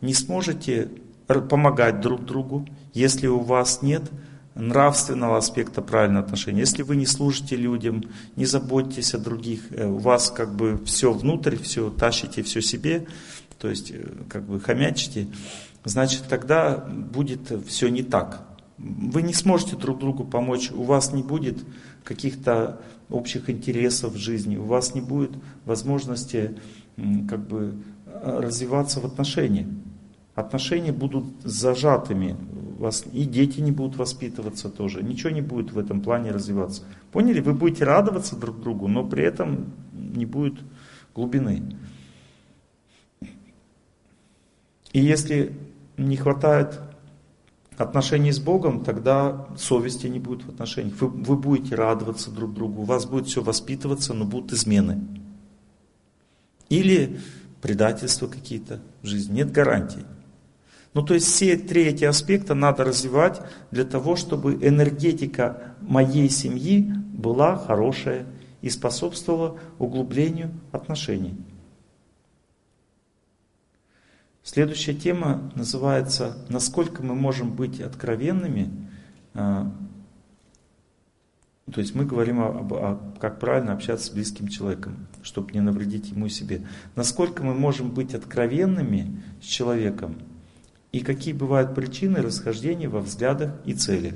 не 0.01 0.15
сможете 0.15 0.89
помогать 1.27 2.01
друг 2.01 2.25
другу, 2.25 2.69
если 2.93 3.27
у 3.27 3.41
вас 3.41 3.83
нет 3.83 4.03
нравственного 4.55 5.39
аспекта 5.39 5.83
правильного 5.83 6.25
отношения. 6.25 6.61
Если 6.61 6.83
вы 6.83 6.97
не 6.97 7.07
служите 7.07 7.57
людям, 7.57 8.05
не 8.37 8.47
заботитесь 8.47 9.15
о 9.15 9.19
других, 9.19 9.61
э, 9.71 9.87
у 9.87 9.99
вас 9.99 10.31
как 10.31 10.55
бы 10.55 10.81
все 10.85 11.13
внутрь, 11.13 11.57
все 11.57 11.91
тащите, 11.91 12.43
все 12.43 12.61
себе, 12.61 13.07
то 13.59 13.69
есть 13.69 13.91
э, 13.91 14.07
как 14.29 14.45
бы 14.45 14.61
хомячите, 14.61 15.27
значит 15.85 16.25
тогда 16.29 16.77
будет 16.77 17.53
все 17.67 17.89
не 17.89 18.03
так. 18.03 18.47
Вы 18.79 19.23
не 19.23 19.35
сможете 19.35 19.77
друг 19.77 19.99
другу 19.99 20.25
помочь, 20.25 20.71
у 20.71 20.83
вас 20.85 21.13
не 21.13 21.23
будет 21.23 21.59
каких-то 22.05 22.81
общих 23.11 23.51
интересов 23.51 24.15
в 24.15 24.17
жизни, 24.17 24.57
у 24.57 24.65
вас 24.65 24.95
не 24.95 25.01
будет 25.01 25.33
возможности 25.65 26.57
как 27.29 27.47
бы 27.47 27.75
э, 28.07 28.41
развиваться 28.41 29.01
в 29.01 29.07
отношениях. 29.07 29.67
Отношения 30.35 30.93
будут 30.93 31.25
зажатыми, 31.43 32.37
вас, 32.79 33.05
и 33.13 33.25
дети 33.25 33.61
не 33.61 33.73
будут 33.73 33.97
воспитываться 33.97 34.69
тоже, 34.69 35.03
ничего 35.03 35.31
не 35.31 35.41
будет 35.41 35.73
в 35.73 35.79
этом 35.79 36.01
плане 36.01 36.31
развиваться. 36.31 36.83
Поняли? 37.13 37.41
Вы 37.41 37.55
будете 37.55 37.85
радоваться 37.85 38.37
друг 38.37 38.61
другу, 38.61 38.89
но 38.89 39.05
при 39.05 39.25
этом 39.25 39.73
не 39.93 40.27
будет 40.27 40.55
глубины. 41.15 41.63
И 44.93 45.01
если 45.01 45.53
не 45.97 46.17
хватает 46.17 46.81
отношений 47.77 48.33
с 48.33 48.39
Богом, 48.39 48.85
тогда 48.85 49.47
совести 49.57 50.07
не 50.07 50.19
будет 50.19 50.45
в 50.45 50.49
отношениях. 50.49 50.95
Вы, 51.01 51.09
вы 51.09 51.37
будете 51.37 51.75
радоваться 51.75 52.31
друг 52.31 52.55
другу, 52.55 52.83
у 52.83 52.85
вас 52.85 53.07
будет 53.07 53.27
все 53.27 53.43
воспитываться, 53.43 54.15
но 54.15 54.25
будут 54.25 54.53
измены. 54.53 55.01
Или 56.69 57.19
предательства 57.61 58.27
какие-то 58.27 58.81
в 59.03 59.07
жизни. 59.07 59.37
Нет 59.37 59.53
гарантий. 59.53 60.05
Ну, 60.93 61.03
то 61.03 61.15
есть 61.15 61.27
все 61.27 61.57
три 61.57 61.85
эти 61.85 62.05
аспекта 62.05 62.55
надо 62.55 62.85
развивать 62.85 63.41
для 63.71 63.85
того, 63.85 64.15
чтобы 64.15 64.55
энергетика 64.55 65.75
моей 65.81 66.31
семьи 66.31 66.93
была 67.13 67.57
хорошая 67.57 68.27
и 68.63 68.71
способствовала 68.71 69.59
углублению 69.79 70.53
отношений. 70.71 71.37
Следующая 74.45 74.95
тема 74.95 75.51
называется 75.57 76.39
«Насколько 76.49 77.03
мы 77.03 77.17
можем 77.17 77.57
быть 77.57 77.81
откровенными?» 77.81 78.71
а, 79.35 79.73
То 81.73 81.81
есть 81.81 81.97
мы 81.97 82.05
говорим 82.05 82.41
об, 82.41 82.73
о, 82.73 83.15
как 83.19 83.41
правильно 83.41 83.73
общаться 83.73 84.07
с 84.07 84.11
близким 84.11 84.47
человеком, 84.47 85.09
чтобы 85.25 85.51
не 85.53 85.61
навредить 85.61 86.11
ему 86.11 86.27
и 86.27 86.29
себе. 86.31 86.65
Насколько 86.95 87.43
мы 87.43 87.55
можем 87.55 87.91
быть 87.91 88.15
откровенными 88.15 89.21
с 89.43 89.47
человеком– 89.47 90.19
и 90.95 91.01
какие 91.01 91.35
бывают 91.35 91.75
причины 91.75 92.23
расхождения 92.23 92.89
во 92.89 93.01
взглядах 93.01 93.57
и 93.65 93.75
целях. 93.75 94.15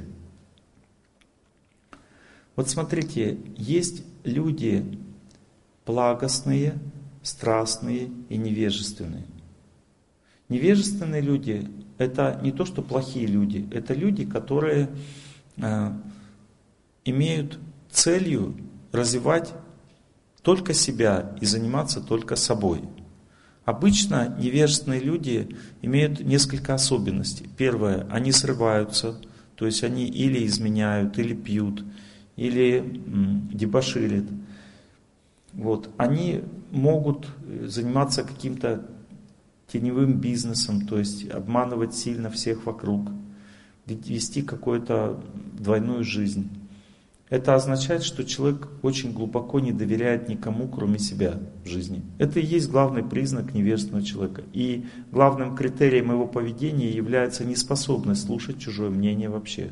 Вот 2.55 2.71
смотрите, 2.71 3.37
есть 3.57 4.05
люди 4.23 4.85
благостные, 5.85 6.79
страстные 7.25 8.13
и 8.29 8.37
невежественные. 8.37 9.25
Невежественные 10.49 11.21
люди– 11.21 11.69
это 11.99 12.39
не 12.43 12.53
то, 12.53 12.65
что 12.65 12.83
плохие 12.83 13.27
люди, 13.27 13.69
это 13.71 13.95
люди, 13.95 14.25
которые 14.25 14.89
э, 15.57 15.93
имеют 17.05 17.59
целью 17.91 18.57
развивать 18.93 19.53
только 20.43 20.73
себя 20.73 21.37
и 21.41 21.47
заниматься 21.47 22.01
только 22.01 22.37
собой– 22.37 22.83
Обычно 23.69 24.35
невежественные 24.39 25.01
люди 25.01 25.55
имеют 25.83 26.21
несколько 26.21 26.73
особенностей. 26.73 27.51
Первое, 27.59 28.07
они 28.11 28.33
срываются, 28.33 29.21
то 29.57 29.67
есть 29.67 29.85
они 29.85 30.07
или 30.07 30.47
изменяют, 30.47 31.19
или 31.19 31.35
пьют, 31.35 31.85
или 32.37 32.83
дебоширят. 33.53 34.25
Вот. 35.53 35.91
Они 35.99 36.45
могут 36.71 37.27
заниматься 37.67 38.23
каким-то 38.23 38.87
теневым 39.71 40.15
бизнесом, 40.15 40.87
то 40.87 40.99
есть 40.99 41.29
обманывать 41.31 41.95
сильно 41.95 42.31
всех 42.31 42.67
вокруг, 42.67 43.11
вести 43.87 44.43
какую-то 44.43 45.23
двойную 45.59 46.05
жизнь. 46.05 46.51
Это 47.31 47.55
означает, 47.55 48.03
что 48.03 48.25
человек 48.25 48.69
очень 48.81 49.13
глубоко 49.13 49.61
не 49.61 49.73
доверяет 49.73 50.31
никому, 50.31 50.67
кроме 50.67 50.99
себя 50.99 51.39
в 51.63 51.69
жизни. 51.69 52.03
Это 52.19 52.41
и 52.41 52.47
есть 52.47 52.71
главный 52.71 53.03
признак 53.03 53.53
невежественного 53.53 54.05
человека. 54.05 54.43
И 54.55 54.87
главным 55.13 55.55
критерием 55.55 56.11
его 56.11 56.27
поведения 56.27 56.91
является 56.91 57.45
неспособность 57.45 58.25
слушать 58.25 58.59
чужое 58.59 58.89
мнение 58.89 59.29
вообще. 59.29 59.71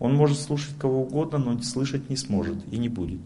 Он 0.00 0.14
может 0.14 0.40
слушать 0.40 0.74
кого 0.78 1.02
угодно, 1.02 1.38
но 1.38 1.60
слышать 1.62 2.10
не 2.10 2.16
сможет 2.16 2.56
и 2.72 2.78
не 2.78 2.88
будет. 2.88 3.20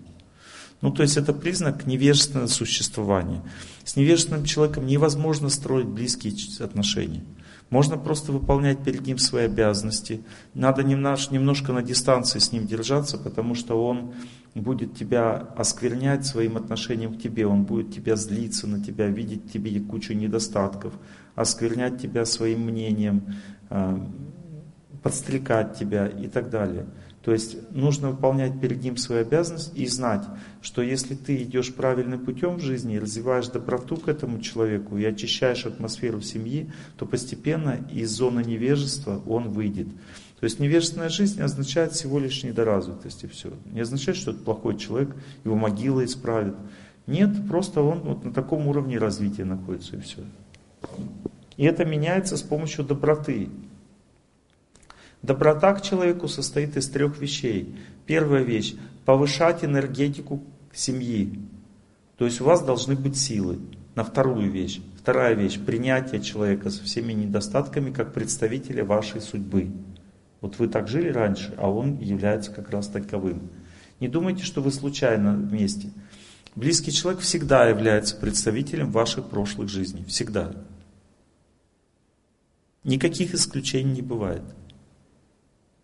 Ну, 0.83 0.91
то 0.91 1.03
есть 1.03 1.16
это 1.16 1.33
признак 1.33 1.87
невежественного 1.87 2.49
существования. 2.49 3.41
С 3.85 3.97
невежественным 3.97 4.45
человеком 4.45 4.85
невозможно 4.85 5.49
строить 5.49 5.87
близкие 5.87 6.35
отношения. 6.62 7.24
Можно 7.70 7.97
просто 7.97 8.33
выполнять 8.33 8.85
перед 8.85 9.07
ним 9.07 9.16
свои 9.16 9.45
обязанности. 9.45 10.22
Надо 10.53 10.83
немножко 10.83 11.72
на 11.72 11.83
дистанции 11.83 12.39
с 12.39 12.53
ним 12.53 12.66
держаться, 12.66 13.16
потому 13.16 13.55
что 13.55 13.83
он 13.83 14.12
будет 14.55 14.95
тебя 14.95 15.37
осквернять 15.57 16.26
своим 16.26 16.57
отношением 16.57 17.14
к 17.14 17.22
тебе, 17.22 17.47
он 17.47 17.62
будет 17.62 17.95
тебя 17.95 18.16
злиться 18.16 18.66
на 18.66 18.85
тебя, 18.85 19.07
видеть 19.07 19.51
тебе 19.51 19.80
кучу 19.80 20.12
недостатков, 20.12 20.93
осквернять 21.35 22.03
тебя 22.03 22.26
своим 22.26 22.66
мнением, 22.66 23.35
а, 23.70 24.07
подстрекать 25.03 25.78
тебя 25.78 26.07
и 26.07 26.28
так 26.28 26.51
далее. 26.51 26.87
То 27.22 27.32
есть 27.32 27.56
нужно 27.70 28.10
выполнять 28.10 28.60
перед 28.60 28.82
ним 28.82 28.96
свою 28.96 29.22
обязанность 29.22 29.72
и 29.76 29.86
знать, 29.86 30.24
что 30.60 30.82
если 30.82 31.14
ты 31.14 31.42
идешь 31.42 31.72
правильным 31.72 32.24
путем 32.24 32.56
в 32.56 32.60
жизни, 32.60 32.96
развиваешь 32.96 33.46
доброту 33.46 33.96
к 33.96 34.08
этому 34.08 34.40
человеку 34.40 34.96
и 34.96 35.04
очищаешь 35.04 35.64
атмосферу 35.64 36.20
семьи, 36.20 36.72
то 36.96 37.06
постепенно 37.06 37.78
из 37.92 38.10
зоны 38.10 38.42
невежества 38.42 39.22
он 39.26 39.50
выйдет. 39.50 39.86
То 40.40 40.44
есть 40.44 40.58
невежественная 40.58 41.08
жизнь 41.08 41.40
означает 41.40 41.92
всего 41.92 42.18
лишь 42.18 42.42
недоразвитость 42.42 43.22
и 43.22 43.28
все. 43.28 43.52
Не 43.70 43.82
означает, 43.82 44.18
что 44.18 44.32
это 44.32 44.40
плохой 44.40 44.76
человек, 44.76 45.14
его 45.44 45.54
могила 45.54 46.04
исправит. 46.04 46.56
Нет, 47.06 47.30
просто 47.48 47.82
он 47.82 48.00
вот 48.00 48.24
на 48.24 48.32
таком 48.32 48.66
уровне 48.66 48.98
развития 48.98 49.44
находится 49.44 49.96
и 49.96 50.00
все. 50.00 50.22
И 51.56 51.64
это 51.64 51.84
меняется 51.84 52.36
с 52.36 52.42
помощью 52.42 52.84
доброты. 52.84 53.50
Доброта 55.22 55.72
к 55.74 55.82
человеку 55.82 56.26
состоит 56.26 56.76
из 56.76 56.88
трех 56.88 57.18
вещей. 57.20 57.76
Первая 58.06 58.42
вещь– 58.42 58.74
повышать 59.04 59.64
энергетику 59.64 60.42
семьи. 60.72 61.38
То 62.16 62.24
есть 62.24 62.40
у 62.40 62.44
вас 62.44 62.62
должны 62.62 62.96
быть 62.96 63.16
силы. 63.16 63.60
На 63.94 64.04
вторую 64.04 64.50
вещь. 64.50 64.80
Вторая 64.98 65.34
вещь– 65.34 65.60
принятие 65.66 66.20
человека 66.20 66.70
со 66.70 66.82
всеми 66.82 67.12
недостатками 67.12 67.92
как 67.92 68.12
представителя 68.12 68.84
вашей 68.84 69.20
судьбы. 69.20 69.70
Вот 70.40 70.58
вы 70.58 70.66
так 70.66 70.88
жили 70.88 71.10
раньше, 71.10 71.54
а 71.56 71.70
он 71.70 71.98
является 71.98 72.50
как 72.50 72.70
раз 72.70 72.88
таковым. 72.88 73.50
Не 74.00 74.08
думайте, 74.08 74.42
что 74.42 74.60
вы 74.60 74.72
случайно 74.72 75.34
вместе. 75.34 75.90
Близкий 76.56 76.90
человек 76.90 77.20
всегда 77.20 77.68
является 77.68 78.16
представителем 78.16 78.90
ваших 78.90 79.28
прошлых 79.28 79.68
жизней. 79.68 80.04
Всегда. 80.04 80.52
Никаких 82.82 83.34
исключений 83.34 83.92
не 83.92 84.02
бывает. 84.02 84.42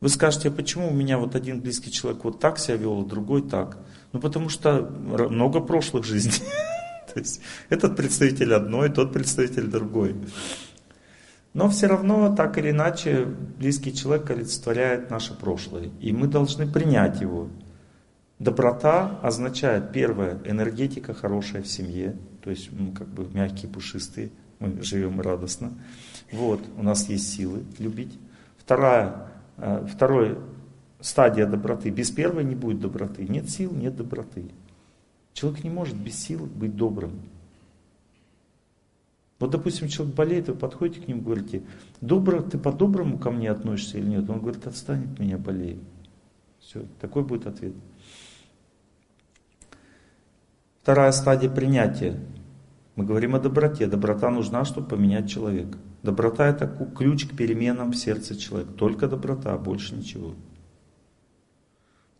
Вы 0.00 0.08
скажете, 0.08 0.48
а 0.48 0.52
почему 0.52 0.88
у 0.88 0.94
меня 0.94 1.18
вот 1.18 1.34
один 1.34 1.60
близкий 1.60 1.90
человек 1.90 2.24
вот 2.24 2.38
так 2.38 2.58
себя 2.58 2.76
вел, 2.76 3.00
а 3.00 3.04
другой 3.04 3.42
так? 3.42 3.78
Ну 4.12 4.20
потому 4.20 4.48
что 4.48 4.82
много 4.82 5.60
прошлых 5.60 6.04
жизней. 6.04 6.46
То 7.12 7.18
есть 7.18 7.40
этот 7.68 7.96
представитель 7.96 8.54
одной, 8.54 8.90
тот 8.90 9.12
представитель 9.12 9.66
другой. 9.66 10.14
Но 11.52 11.68
все 11.68 11.86
равно, 11.86 12.34
так 12.34 12.58
или 12.58 12.70
иначе, 12.70 13.24
близкий 13.24 13.92
человек 13.92 14.30
олицетворяет 14.30 15.10
наше 15.10 15.34
прошлое. 15.34 15.90
И 16.00 16.12
мы 16.12 16.28
должны 16.28 16.70
принять 16.70 17.20
его. 17.20 17.48
Доброта 18.38 19.18
означает, 19.22 19.90
первое, 19.90 20.38
энергетика 20.44 21.14
хорошая 21.14 21.62
в 21.62 21.66
семье. 21.66 22.16
То 22.44 22.50
есть 22.50 22.70
мы 22.70 22.92
как 22.92 23.08
бы 23.08 23.26
мягкие, 23.32 23.68
пушистые, 23.68 24.30
мы 24.60 24.80
живем 24.82 25.20
радостно. 25.20 25.72
Вот, 26.30 26.60
у 26.76 26.82
нас 26.84 27.08
есть 27.08 27.32
силы 27.34 27.64
любить. 27.78 28.16
Вторая, 28.58 29.27
Э, 29.58 29.86
второй 29.86 30.38
стадия 31.00 31.46
доброты. 31.46 31.90
Без 31.90 32.10
первой 32.10 32.44
не 32.44 32.54
будет 32.54 32.80
доброты. 32.80 33.26
Нет 33.28 33.50
сил, 33.50 33.72
нет 33.72 33.96
доброты. 33.96 34.50
Человек 35.32 35.64
не 35.64 35.70
может 35.70 35.96
без 35.96 36.18
сил 36.18 36.46
быть 36.46 36.76
добрым. 36.76 37.20
Вот, 39.38 39.50
допустим, 39.50 39.86
человек 39.86 40.16
болеет, 40.16 40.48
вы 40.48 40.54
подходите 40.54 41.00
к 41.00 41.06
нему, 41.06 41.22
говорите, 41.22 41.62
добро, 42.00 42.42
ты 42.42 42.58
по-доброму 42.58 43.18
ко 43.18 43.30
мне 43.30 43.50
относишься 43.50 43.98
или 43.98 44.06
нет? 44.06 44.28
Он 44.28 44.40
говорит, 44.40 44.66
отстань 44.66 45.12
от 45.12 45.20
меня, 45.20 45.38
болею. 45.38 45.78
Все, 46.58 46.84
такой 47.00 47.22
будет 47.22 47.46
ответ. 47.46 47.72
Вторая 50.82 51.12
стадия 51.12 51.48
принятия. 51.48 52.18
Мы 52.96 53.04
говорим 53.04 53.36
о 53.36 53.38
доброте. 53.38 53.86
Доброта 53.86 54.30
нужна, 54.30 54.64
чтобы 54.64 54.88
поменять 54.88 55.30
человека. 55.30 55.78
Доброта 56.02 56.46
это 56.46 56.66
ключ 56.96 57.26
к 57.26 57.36
переменам 57.36 57.92
в 57.92 57.96
сердце 57.96 58.36
человека. 58.36 58.72
Только 58.72 59.08
доброта, 59.08 59.56
больше 59.58 59.94
ничего. 59.94 60.34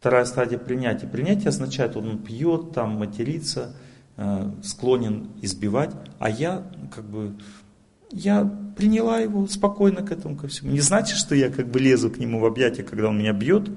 Вторая 0.01 0.25
стадия 0.25 0.59
принятия. 0.59 1.07
Принятие 1.07 1.49
означает, 1.49 1.97
он 1.97 2.19
пьет, 2.19 2.73
там 2.73 2.97
матерится, 2.97 3.77
э, 4.17 4.53
склонен 4.63 5.31
избивать, 5.43 5.95
а 6.19 6.31
я 6.31 6.65
как 6.95 7.05
бы 7.05 7.37
я 8.11 8.45
приняла 8.77 9.19
его 9.19 9.47
спокойно 9.47 10.03
к 10.03 10.13
этому 10.13 10.37
ко 10.37 10.49
всему. 10.49 10.71
Не 10.71 10.81
значит, 10.81 11.19
что 11.19 11.35
я 11.35 11.51
как 11.51 11.69
бы 11.69 11.79
лезу 11.79 12.11
к 12.11 12.19
нему 12.19 12.41
в 12.41 12.47
объятия, 12.47 12.83
когда 12.83 13.09
он 13.09 13.19
меня 13.19 13.33
бьет. 13.33 13.69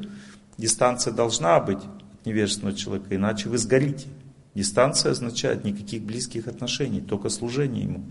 Дистанция 0.58 1.12
должна 1.12 1.60
быть 1.60 1.80
от 1.80 2.26
невежественного 2.26 2.78
человека, 2.78 3.16
иначе 3.16 3.50
вы 3.50 3.58
сгорите. 3.58 4.08
Дистанция 4.54 5.12
означает 5.12 5.64
никаких 5.64 6.04
близких 6.04 6.48
отношений, 6.48 7.02
только 7.02 7.30
служение 7.30 7.84
ему. 7.84 8.04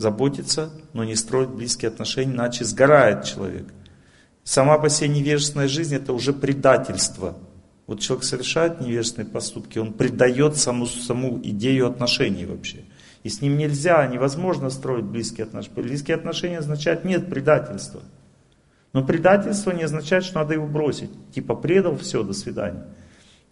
Заботиться, 0.00 0.70
но 0.94 1.04
не 1.04 1.14
строить 1.14 1.50
близкие 1.50 1.90
отношения, 1.90 2.32
иначе 2.32 2.64
сгорает 2.64 3.24
человек. 3.24 3.66
Сама 4.44 4.78
по 4.78 4.88
себе 4.88 5.08
невежественная 5.08 5.68
жизнь 5.68 5.94
это 5.94 6.14
уже 6.14 6.32
предательство. 6.32 7.36
Вот 7.86 8.00
человек 8.00 8.24
совершает 8.24 8.80
невежественные 8.80 9.28
поступки, 9.30 9.78
он 9.78 9.92
предает 9.92 10.56
саму, 10.56 10.86
саму 10.86 11.38
идею 11.42 11.86
отношений 11.86 12.46
вообще. 12.46 12.78
И 13.24 13.28
с 13.28 13.42
ним 13.42 13.58
нельзя, 13.58 14.06
невозможно 14.06 14.70
строить 14.70 15.04
близкие 15.04 15.44
отношения. 15.44 15.82
Близкие 15.82 16.14
отношения 16.14 16.60
означают 16.60 17.04
нет 17.04 17.28
предательства. 17.28 18.00
Но 18.94 19.04
предательство 19.04 19.70
не 19.72 19.82
означает, 19.82 20.24
что 20.24 20.38
надо 20.38 20.54
его 20.54 20.66
бросить. 20.66 21.10
Типа 21.34 21.54
предал, 21.54 21.98
все, 21.98 22.22
до 22.22 22.32
свидания. 22.32 22.86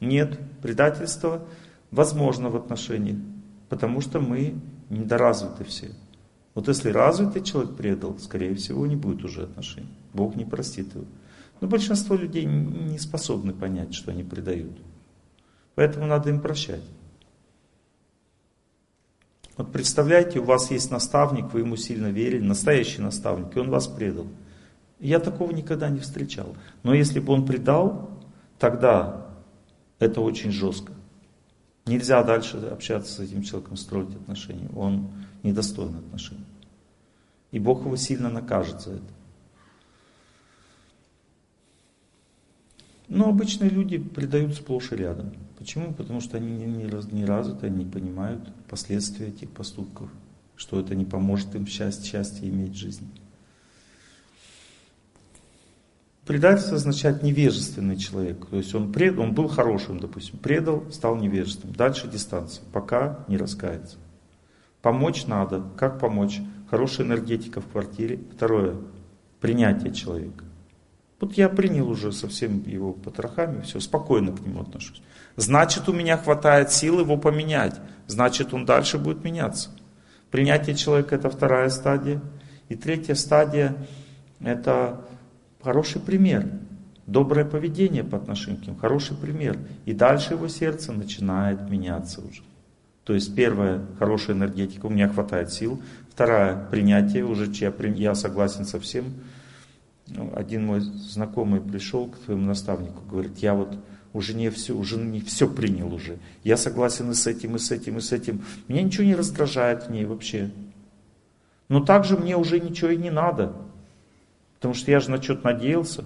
Нет, 0.00 0.38
предательство 0.62 1.46
возможно 1.90 2.48
в 2.48 2.56
отношениях, 2.56 3.18
потому 3.68 4.00
что 4.00 4.18
мы 4.18 4.54
недоразвиты 4.88 5.64
все. 5.64 5.90
Вот 6.58 6.66
если 6.66 6.90
развитый 6.90 7.44
человек 7.44 7.76
предал, 7.76 8.18
скорее 8.18 8.52
всего, 8.56 8.84
не 8.84 8.96
будет 8.96 9.22
уже 9.22 9.44
отношений. 9.44 9.94
Бог 10.12 10.34
не 10.34 10.44
простит 10.44 10.92
его. 10.92 11.04
Но 11.60 11.68
большинство 11.68 12.16
людей 12.16 12.46
не 12.46 12.98
способны 12.98 13.52
понять, 13.52 13.94
что 13.94 14.10
они 14.10 14.24
предают. 14.24 14.76
Поэтому 15.76 16.06
надо 16.06 16.30
им 16.30 16.40
прощать. 16.40 16.82
Вот 19.56 19.70
представляете, 19.70 20.40
у 20.40 20.42
вас 20.42 20.72
есть 20.72 20.90
наставник, 20.90 21.52
вы 21.52 21.60
ему 21.60 21.76
сильно 21.76 22.08
верили, 22.08 22.44
настоящий 22.44 23.02
наставник, 23.02 23.56
и 23.56 23.60
он 23.60 23.70
вас 23.70 23.86
предал. 23.86 24.26
Я 24.98 25.20
такого 25.20 25.52
никогда 25.52 25.88
не 25.88 26.00
встречал. 26.00 26.56
Но 26.82 26.92
если 26.92 27.20
бы 27.20 27.34
он 27.34 27.46
предал, 27.46 28.10
тогда 28.58 29.28
это 30.00 30.20
очень 30.20 30.50
жестко. 30.50 30.92
Нельзя 31.86 32.20
дальше 32.24 32.56
общаться 32.56 33.12
с 33.12 33.20
этим 33.20 33.44
человеком, 33.44 33.76
строить 33.76 34.16
отношения. 34.16 34.68
Он 34.74 35.12
недостоин 35.44 35.94
отношений. 35.94 36.47
И 37.50 37.58
Бог 37.58 37.84
его 37.84 37.96
сильно 37.96 38.28
накажет 38.28 38.80
за 38.82 38.92
это. 38.94 39.12
Но 43.08 43.30
обычные 43.30 43.70
люди 43.70 43.98
предают 43.98 44.54
сплошь 44.54 44.92
и 44.92 44.96
рядом. 44.96 45.32
Почему? 45.58 45.94
Потому 45.94 46.20
что 46.20 46.36
они 46.36 46.50
не, 46.50 46.66
не, 46.66 47.24
развиты, 47.24 47.66
они 47.66 47.84
не 47.84 47.90
понимают 47.90 48.52
последствия 48.68 49.28
этих 49.28 49.50
поступков, 49.50 50.10
что 50.56 50.78
это 50.78 50.94
не 50.94 51.06
поможет 51.06 51.54
им 51.54 51.66
счастье, 51.66 52.04
счастье 52.04 52.48
иметь 52.48 52.72
в 52.72 52.76
жизни. 52.76 53.08
Предательство 56.26 56.76
означает 56.76 57.22
невежественный 57.22 57.96
человек. 57.96 58.44
То 58.44 58.58
есть 58.58 58.74
он, 58.74 58.92
пред, 58.92 59.18
он 59.18 59.32
был 59.32 59.48
хорошим, 59.48 59.98
допустим, 59.98 60.38
предал, 60.38 60.84
стал 60.92 61.16
невежественным. 61.16 61.74
Дальше 61.74 62.06
дистанция, 62.06 62.62
пока 62.70 63.24
не 63.28 63.38
раскается. 63.38 63.96
Помочь 64.82 65.26
надо. 65.26 65.64
Как 65.78 65.98
помочь? 65.98 66.40
Хорошая 66.70 67.06
энергетика 67.06 67.60
в 67.60 67.66
квартире. 67.66 68.20
Второе, 68.34 68.76
принятие 69.40 69.92
человека. 69.92 70.44
Вот 71.20 71.34
я 71.34 71.48
принял 71.48 71.88
уже 71.88 72.12
со 72.12 72.28
всеми 72.28 72.68
его 72.68 72.92
потрохами, 72.92 73.62
все, 73.62 73.80
спокойно 73.80 74.32
к 74.32 74.40
нему 74.40 74.62
отношусь. 74.62 75.02
Значит, 75.36 75.88
у 75.88 75.92
меня 75.92 76.16
хватает 76.16 76.70
сил 76.70 77.00
его 77.00 77.16
поменять. 77.16 77.74
Значит, 78.06 78.54
он 78.54 78.64
дальше 78.64 78.98
будет 78.98 79.24
меняться. 79.24 79.70
Принятие 80.30 80.76
человека 80.76 81.16
это 81.16 81.30
вторая 81.30 81.70
стадия. 81.70 82.20
И 82.68 82.76
третья 82.76 83.14
стадия 83.14 83.76
это 84.40 85.00
Хороший 85.62 86.00
пример. 86.00 86.46
Доброе 87.06 87.44
поведение 87.44 88.04
по 88.04 88.16
отношению 88.16 88.62
к 88.62 88.66
ним. 88.66 88.76
Хороший 88.76 89.16
пример. 89.16 89.58
И 89.86 89.92
дальше 89.92 90.34
его 90.34 90.46
сердце 90.48 90.92
начинает 90.92 91.68
меняться 91.68 92.20
уже. 92.20 92.42
То 93.08 93.14
есть 93.14 93.34
первое, 93.34 93.86
хорошая 93.98 94.36
энергетика, 94.36 94.84
у 94.84 94.90
меня 94.90 95.08
хватает 95.08 95.50
сил. 95.50 95.82
Вторая, 96.10 96.68
принятие, 96.70 97.24
уже 97.24 97.46
я, 97.54 97.72
я 97.94 98.14
согласен 98.14 98.66
со 98.66 98.78
всем. 98.78 99.14
Ну, 100.08 100.30
один 100.36 100.66
мой 100.66 100.80
знакомый 100.80 101.62
пришел 101.62 102.08
к 102.08 102.18
своему 102.18 102.44
наставнику, 102.44 103.00
говорит, 103.10 103.38
я 103.38 103.54
вот 103.54 103.78
уже 104.12 104.34
не 104.34 104.50
все, 104.50 104.76
уже 104.76 104.98
не 104.98 105.22
все 105.22 105.48
принял 105.48 105.94
уже. 105.94 106.18
Я 106.44 106.58
согласен 106.58 107.10
и 107.10 107.14
с 107.14 107.26
этим, 107.26 107.56
и 107.56 107.58
с 107.58 107.70
этим, 107.70 107.96
и 107.96 108.02
с 108.02 108.12
этим. 108.12 108.44
Меня 108.68 108.82
ничего 108.82 109.04
не 109.04 109.14
раздражает 109.14 109.84
в 109.84 109.90
ней 109.90 110.04
вообще. 110.04 110.50
Но 111.70 111.82
также 111.82 112.18
мне 112.18 112.36
уже 112.36 112.60
ничего 112.60 112.90
и 112.90 112.98
не 112.98 113.10
надо. 113.10 113.56
Потому 114.56 114.74
что 114.74 114.90
я 114.90 115.00
же 115.00 115.10
на 115.10 115.22
что-то 115.22 115.46
надеялся, 115.46 116.04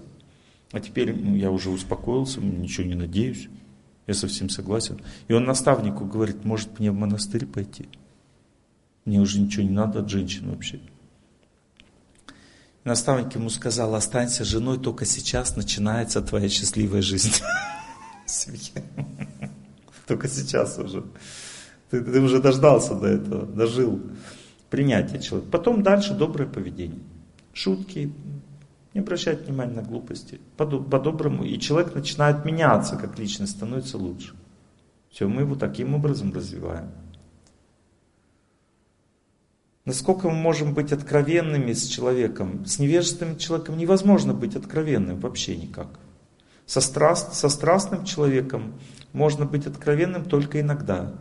а 0.71 0.79
теперь 0.79 1.13
ну, 1.13 1.35
я 1.35 1.51
уже 1.51 1.71
успокоился, 1.71 2.41
ничего 2.41 2.87
не 2.87 2.95
надеюсь. 2.95 3.49
Я 4.07 4.15
совсем 4.15 4.49
согласен. 4.49 5.01
И 5.29 5.33
он 5.33 5.45
наставнику 5.45 6.05
говорит, 6.05 6.45
может 6.45 6.79
мне 6.79 6.91
в 6.91 6.95
монастырь 6.95 7.47
пойти? 7.47 7.89
Мне 9.05 9.21
уже 9.21 9.41
ничего 9.41 9.63
не 9.65 9.71
надо 9.71 10.01
от 10.01 10.11
женщин 10.11 10.51
вообще. 10.51 10.81
Наставник 12.85 13.35
ему 13.37 13.49
сказал, 13.49 13.95
останься 13.95 14.45
женой, 14.45 14.79
только 14.79 15.05
сейчас 15.05 15.57
начинается 15.57 16.21
твоя 16.21 16.49
счастливая 16.49 17.03
жизнь. 17.03 17.33
Только 20.07 20.29
сейчас 20.29 20.79
уже. 20.79 21.05
Ты, 21.91 22.03
ты 22.03 22.21
уже 22.21 22.41
дождался 22.41 22.95
до 22.95 23.07
этого, 23.07 23.47
дожил. 23.47 24.01
Принятие 24.69 25.21
человека. 25.21 25.51
Потом 25.53 25.83
дальше 25.83 26.15
доброе 26.15 26.47
поведение. 26.47 27.01
Шутки, 27.53 28.13
не 28.95 29.01
обращать 29.01 29.47
внимания 29.47 29.74
на 29.74 29.82
глупости. 29.82 30.40
По-доброму. 30.57 31.45
И 31.45 31.59
человек 31.59 31.95
начинает 31.95 32.45
меняться 32.45 32.97
как 32.97 33.18
личность, 33.18 33.53
становится 33.53 33.99
лучше. 33.99 34.34
Все, 35.11 35.28
мы 35.28 35.43
его 35.43 35.55
таким 35.55 35.95
образом 35.95 36.32
развиваем. 36.32 36.90
Насколько 39.84 40.28
мы 40.28 40.36
можем 40.36 40.74
быть 40.74 40.93
откровенными 40.93 41.72
с 41.72 41.86
человеком? 41.86 42.64
С 42.66 42.78
невежественным 42.78 43.36
человеком 43.36 43.76
невозможно 43.76 44.32
быть 44.32 44.55
откровенным 44.55 45.18
вообще 45.18 45.57
никак. 45.57 45.88
Со, 46.66 46.80
страст, 46.80 47.34
со 47.34 47.49
страстным 47.49 48.05
человеком 48.05 48.74
можно 49.12 49.45
быть 49.45 49.66
откровенным 49.66 50.24
только 50.24 50.61
иногда, 50.61 51.12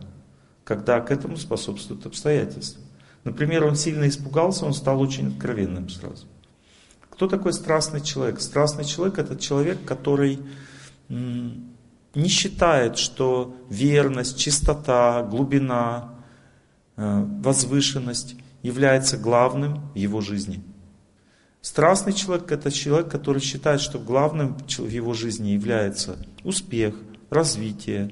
когда 0.64 1.00
к 1.00 1.10
этому 1.10 1.36
способствуют 1.36 2.06
обстоятельства. 2.06 2.80
Например, 3.24 3.64
он 3.64 3.74
сильно 3.74 4.08
испугался, 4.08 4.64
он 4.64 4.74
стал 4.74 5.00
очень 5.00 5.32
откровенным 5.32 5.88
сразу. 5.88 6.26
Кто 7.12 7.28
такой 7.28 7.52
страстный 7.52 8.00
человек? 8.00 8.40
Страстный 8.40 8.84
человек 8.84 9.18
это 9.18 9.36
человек, 9.36 9.84
который 9.84 10.40
не 11.08 12.28
считает, 12.28 12.96
что 12.96 13.54
верность, 13.68 14.38
чистота, 14.38 15.22
глубина, 15.22 16.14
э, 16.96 17.24
возвышенность 17.40 18.36
является 18.62 19.18
главным 19.18 19.90
в 19.92 19.96
его 19.96 20.20
жизни. 20.20 20.62
Страстный 21.60 22.12
человек 22.14 22.50
это 22.50 22.70
человек, 22.70 23.10
который 23.10 23.40
считает, 23.40 23.80
что 23.80 23.98
главным 23.98 24.56
в 24.56 24.88
его 24.88 25.14
жизни 25.14 25.50
является 25.50 26.16
успех, 26.44 26.94
развитие, 27.30 28.10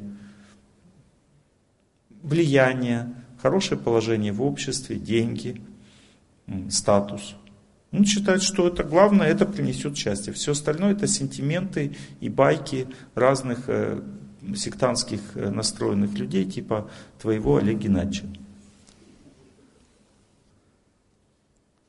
влияние, 2.22 3.14
хорошее 3.40 3.80
положение 3.80 4.32
в 4.32 4.42
обществе, 4.42 4.96
деньги, 4.96 5.62
статус. 6.68 7.34
Он 7.92 8.04
считает, 8.04 8.42
что 8.42 8.68
это 8.68 8.84
главное, 8.84 9.26
это 9.26 9.46
принесет 9.46 9.96
счастье. 9.96 10.32
Все 10.32 10.52
остальное 10.52 10.92
это 10.92 11.08
сентименты 11.08 11.96
и 12.20 12.28
байки 12.28 12.86
разных 13.14 13.64
э, 13.68 14.00
сектантских 14.54 15.20
э, 15.34 15.50
настроенных 15.50 16.16
людей, 16.16 16.44
типа 16.44 16.88
твоего 17.18 17.56
Олега 17.56 17.80
Геннадьевича. 17.80 18.26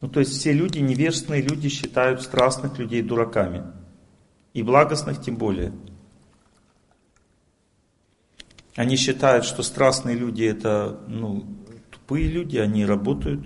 Ну, 0.02 0.10
то 0.10 0.20
есть 0.20 0.32
все 0.32 0.52
люди, 0.52 0.80
невежественные 0.80 1.44
люди 1.44 1.70
считают 1.70 2.24
страстных 2.24 2.80
людей 2.80 3.04
дураками. 3.04 3.64
И 4.54 4.64
благостных 4.64 5.22
тем 5.22 5.36
более. 5.36 5.72
Они 8.76 8.96
считают, 8.96 9.46
что 9.46 9.62
страстные 9.62 10.16
люди 10.16 10.44
это 10.44 11.00
ну, 11.08 11.46
тупые 11.92 12.28
люди, 12.28 12.58
они 12.58 12.86
работают, 12.86 13.46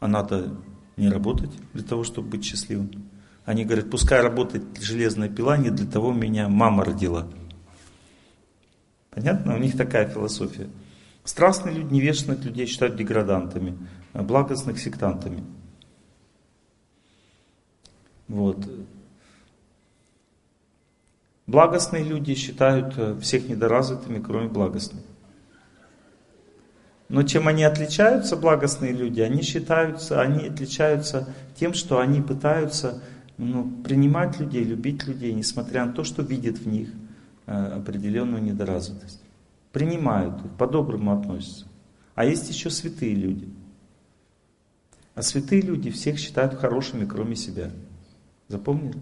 а 0.00 0.08
надо 0.08 0.56
не 0.96 1.08
работать 1.08 1.50
для 1.74 1.82
того, 1.82 2.04
чтобы 2.04 2.28
быть 2.30 2.44
счастливым. 2.44 3.10
Они 3.44 3.64
говорят, 3.64 3.90
пускай 3.90 4.20
работает 4.20 4.64
железная 4.80 5.28
пила, 5.28 5.56
не 5.56 5.70
для 5.70 5.86
того 5.86 6.12
меня 6.12 6.48
мама 6.48 6.84
родила. 6.84 7.28
Понятно? 9.10 9.54
У 9.54 9.58
них 9.58 9.76
такая 9.76 10.08
философия. 10.08 10.68
Страстные 11.24 11.76
люди, 11.76 11.94
невежественных 11.94 12.44
людей 12.44 12.66
считают 12.66 12.96
деградантами, 12.96 13.76
а 14.12 14.22
благостных 14.22 14.78
сектантами. 14.78 15.44
Вот. 18.28 18.68
Благостные 21.46 22.02
люди 22.02 22.34
считают 22.34 22.94
э, 22.98 23.18
всех 23.20 23.48
недоразвитыми, 23.48 24.20
кроме 24.20 24.48
благостных. 24.48 25.02
Но 27.08 27.22
чем 27.22 27.46
они 27.46 27.62
отличаются, 27.62 28.36
благостные 28.36 28.92
люди, 28.92 29.20
они 29.20 29.42
считаются, 29.42 30.20
они 30.20 30.48
отличаются 30.48 31.28
тем, 31.54 31.72
что 31.72 32.00
они 32.00 32.20
пытаются 32.20 33.00
ну, 33.38 33.70
принимать 33.84 34.40
людей, 34.40 34.64
любить 34.64 35.06
людей, 35.06 35.32
несмотря 35.32 35.86
на 35.86 35.92
то, 35.92 36.02
что 36.02 36.22
видят 36.22 36.58
в 36.58 36.66
них 36.66 36.88
э, 37.46 37.52
определенную 37.52 38.42
недоразвитость. 38.42 39.20
Принимают 39.72 40.44
их, 40.44 40.50
по-доброму 40.52 41.12
относятся. 41.12 41.66
А 42.14 42.24
есть 42.24 42.48
еще 42.48 42.70
святые 42.70 43.14
люди. 43.14 43.48
А 45.14 45.22
святые 45.22 45.62
люди 45.62 45.90
всех 45.90 46.18
считают 46.18 46.54
хорошими, 46.54 47.04
кроме 47.04 47.36
себя. 47.36 47.70
Запомнили? 48.48 48.98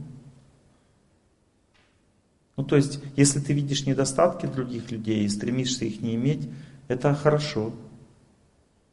Ну, 2.56 2.64
то 2.64 2.76
есть, 2.76 3.00
если 3.16 3.40
ты 3.40 3.52
видишь 3.52 3.86
недостатки 3.86 4.46
других 4.46 4.90
людей 4.90 5.24
и 5.24 5.28
стремишься 5.28 5.84
их 5.84 6.00
не 6.00 6.14
иметь, 6.14 6.48
это 6.86 7.14
хорошо. 7.14 7.72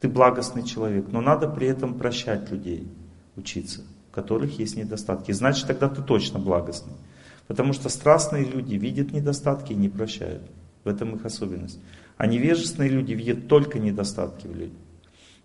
Ты 0.02 0.08
благостный 0.08 0.64
человек, 0.64 1.06
но 1.12 1.20
надо 1.20 1.46
при 1.46 1.68
этом 1.68 1.94
прощать 1.94 2.50
людей, 2.50 2.88
учиться. 3.36 3.82
в 4.10 4.14
которых 4.14 4.58
есть 4.58 4.76
недостатки. 4.76 5.30
Значит, 5.30 5.68
тогда 5.68 5.88
ты 5.88 6.02
точно 6.02 6.40
благостный. 6.40 6.94
Потому 7.46 7.72
что 7.72 7.88
страстные 7.88 8.44
люди 8.44 8.74
видят 8.74 9.12
недостатки 9.12 9.72
и 9.72 9.76
не 9.76 9.88
прощают. 9.88 10.42
В 10.82 10.88
этом 10.88 11.14
их 11.14 11.24
особенность. 11.24 11.78
А 12.16 12.26
невежественные 12.26 12.90
люди 12.90 13.12
видят 13.12 13.46
только 13.46 13.78
недостатки 13.78 14.48
в 14.48 14.56
людях. 14.56 14.76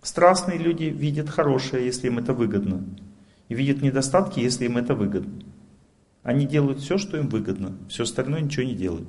Страстные 0.02 0.58
люди 0.58 0.84
видят 0.84 1.30
хорошее, 1.30 1.86
если 1.86 2.08
им 2.08 2.18
это 2.18 2.32
выгодно. 2.32 2.82
И 3.48 3.54
видят 3.54 3.80
недостатки, 3.80 4.40
если 4.40 4.64
им 4.64 4.76
это 4.76 4.96
выгодно. 4.96 5.40
Они 6.24 6.46
делают 6.46 6.80
все, 6.80 6.98
что 6.98 7.16
им 7.16 7.28
выгодно. 7.28 7.78
Все 7.88 8.02
остальное 8.02 8.40
ничего 8.40 8.64
не 8.64 8.74
делают. 8.74 9.06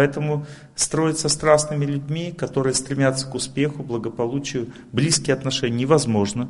Поэтому 0.00 0.46
строиться 0.76 1.28
страстными 1.28 1.84
людьми, 1.84 2.32
которые 2.32 2.72
стремятся 2.72 3.26
к 3.26 3.34
успеху, 3.34 3.82
благополучию, 3.82 4.72
близкие 4.92 5.34
отношения 5.34 5.76
невозможно. 5.76 6.48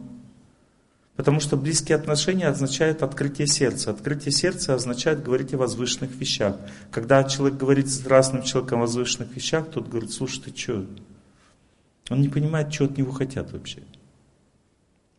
Потому 1.16 1.40
что 1.40 1.57
близкие 1.57 1.96
отношения 1.96 2.46
означают 2.46 3.03
открытие 3.03 3.48
сердца. 3.48 3.90
Открытие 3.90 4.30
сердца 4.30 4.76
означает 4.76 5.24
говорить 5.24 5.53
о 5.53 5.59
возвышенных 5.59 6.14
вещах. 6.14 6.59
Когда 6.92 7.24
человек 7.24 7.59
говорит 7.59 7.88
с 7.90 8.07
разным 8.07 8.44
человеком 8.44 8.78
о 8.78 8.82
возвышенных 8.82 9.34
вещах, 9.34 9.68
тот 9.68 9.88
говорит, 9.88 10.12
слушай, 10.12 10.40
ты 10.40 10.57
что? 10.57 10.86
Он 12.09 12.20
не 12.20 12.28
понимает, 12.28 12.72
что 12.72 12.84
от 12.84 12.96
него 12.96 13.11
хотят 13.11 13.51
вообще. 13.51 13.82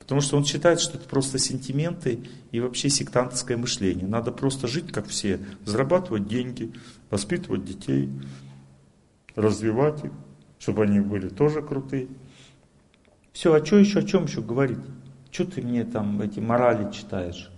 Потому 0.02 0.20
что 0.20 0.36
он 0.36 0.46
считает, 0.46 0.80
что 0.80 0.98
это 0.98 1.08
просто 1.08 1.38
сентименты 1.38 2.20
и 2.52 2.60
вообще 2.60 2.90
сектантское 2.90 3.56
мышление. 3.56 4.08
Надо 4.08 4.32
просто 4.32 4.68
жить, 4.68 4.92
как 4.92 5.08
все, 5.08 5.40
зарабатывать 5.64 6.28
деньги, 6.28 6.74
воспитывать 7.12 7.64
детей, 7.64 8.10
развивать 9.36 10.04
их, 10.04 10.12
чтобы 10.58 10.84
они 10.84 11.00
были 11.00 11.30
тоже 11.30 11.62
крутые. 11.62 12.08
Все, 13.32 13.54
а 13.54 13.64
что 13.64 13.78
еще, 13.78 14.00
о 14.00 14.04
чем 14.04 14.26
еще 14.26 14.42
говорить? 14.42 14.80
Что 15.30 15.46
ты 15.46 15.62
мне 15.62 15.86
там 15.86 16.20
эти 16.20 16.40
морали 16.40 16.92
читаешь? 16.92 17.52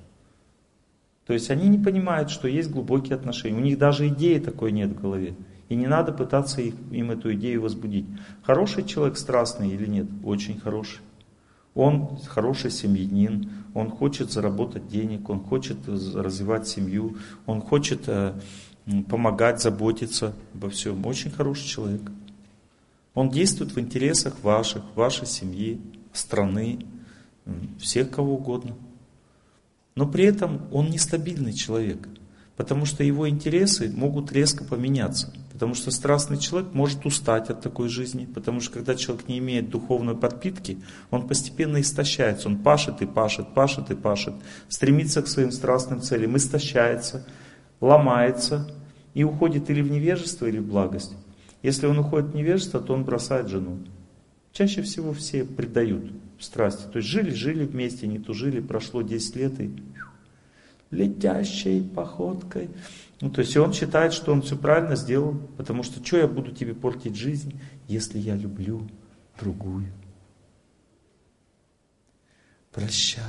То 1.25 1.31
есть 1.31 1.49
они 1.49 1.69
не 1.69 1.79
понимают, 1.79 2.29
что 2.29 2.49
есть 2.49 2.69
глубокие 2.69 3.15
отношения. 3.15 3.57
У 3.57 3.61
них 3.61 3.77
даже 3.77 4.09
идеи 4.09 4.39
такой 4.39 4.73
нет 4.73 4.91
в 4.91 5.01
голове. 5.01 5.35
И 5.69 5.75
не 5.75 5.87
надо 5.87 6.11
пытаться 6.11 6.61
их, 6.61 6.75
им 6.91 7.09
эту 7.09 7.33
идею 7.35 7.61
возбудить. 7.61 8.05
Хороший 8.43 8.83
человек 8.83 9.17
страстный 9.17 9.69
или 9.69 9.87
нет? 9.87 10.07
Очень 10.25 10.59
хороший. 10.59 10.99
Он 11.75 12.17
хороший 12.27 12.71
семьянин, 12.71 13.49
он 13.73 13.89
хочет 13.89 14.31
заработать 14.31 14.87
денег, 14.87 15.29
он 15.29 15.43
хочет 15.43 15.77
развивать 15.87 16.67
семью, 16.67 17.17
он 17.45 17.61
хочет 17.61 18.03
э, 18.07 18.33
помогать, 19.09 19.61
заботиться 19.61 20.33
обо 20.53 20.69
всем. 20.69 21.05
Очень 21.05 21.31
хороший 21.31 21.67
человек. 21.67 22.01
Он 23.15 23.29
действует 23.29 23.75
в 23.75 23.79
интересах 23.79 24.35
ваших, 24.43 24.83
вашей 24.95 25.27
семьи, 25.27 25.81
страны, 26.13 26.79
всех 27.79 28.09
кого 28.09 28.35
угодно. 28.35 28.75
Но 29.95 30.07
при 30.07 30.25
этом 30.25 30.61
он 30.71 30.89
нестабильный 30.89 31.53
человек, 31.53 32.07
потому 32.55 32.85
что 32.85 33.03
его 33.03 33.27
интересы 33.27 33.91
могут 33.93 34.31
резко 34.31 34.63
поменяться. 34.63 35.33
Потому 35.51 35.75
что 35.75 35.91
страстный 35.91 36.37
человек 36.37 36.73
может 36.73 37.05
устать 37.05 37.49
от 37.49 37.61
такой 37.61 37.87
жизни, 37.87 38.25
потому 38.25 38.59
что 38.59 38.73
когда 38.73 38.95
человек 38.95 39.27
не 39.27 39.37
имеет 39.39 39.69
духовной 39.69 40.15
подпитки, 40.15 40.79
он 41.11 41.27
постепенно 41.27 41.79
истощается, 41.79 42.49
он 42.49 42.57
пашет 42.57 43.01
и 43.01 43.05
пашет, 43.05 43.53
пашет 43.53 43.91
и 43.91 43.95
пашет, 43.95 44.33
стремится 44.67 45.21
к 45.21 45.27
своим 45.27 45.51
страстным 45.51 46.01
целям, 46.01 46.35
истощается, 46.37 47.25
ломается 47.81 48.69
и 49.13 49.23
уходит 49.23 49.69
или 49.69 49.81
в 49.81 49.91
невежество, 49.91 50.47
или 50.47 50.59
в 50.59 50.67
благость. 50.67 51.13
Если 51.61 51.87
он 51.87 51.99
уходит 51.99 52.31
в 52.31 52.35
невежество, 52.35 52.79
то 52.81 52.93
он 52.93 53.03
бросает 53.03 53.47
жену. 53.47 53.79
Чаще 54.51 54.81
всего 54.81 55.13
все 55.13 55.45
предают 55.45 56.11
страсти. 56.39 56.83
То 56.91 56.97
есть 56.97 57.07
жили-жили 57.07 57.63
вместе, 57.65 58.05
не 58.05 58.19
тужили, 58.19 58.59
прошло 58.59 59.01
10 59.01 59.35
лет 59.35 59.59
и 59.59 59.71
летящей 60.93 61.83
походкой. 61.83 62.69
Ну, 63.19 63.29
то 63.29 63.41
есть 63.41 63.55
он 63.57 63.73
считает, 63.73 64.13
что 64.13 64.31
он 64.31 64.41
все 64.41 64.55
правильно 64.55 64.95
сделал, 64.95 65.35
потому 65.57 65.83
что 65.83 66.05
что 66.05 66.17
я 66.17 66.27
буду 66.27 66.51
тебе 66.51 66.73
портить 66.73 67.15
жизнь, 67.15 67.59
если 67.87 68.19
я 68.19 68.35
люблю 68.35 68.87
другую. 69.39 69.87
Прощай. 72.71 73.23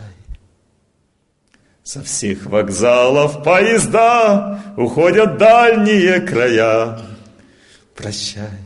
Со 1.83 2.03
всех 2.03 2.47
вокзалов 2.47 3.45
поезда 3.45 4.59
уходят 4.77 5.37
дальние 5.37 6.21
края. 6.21 6.99
Прощай. 7.95 8.59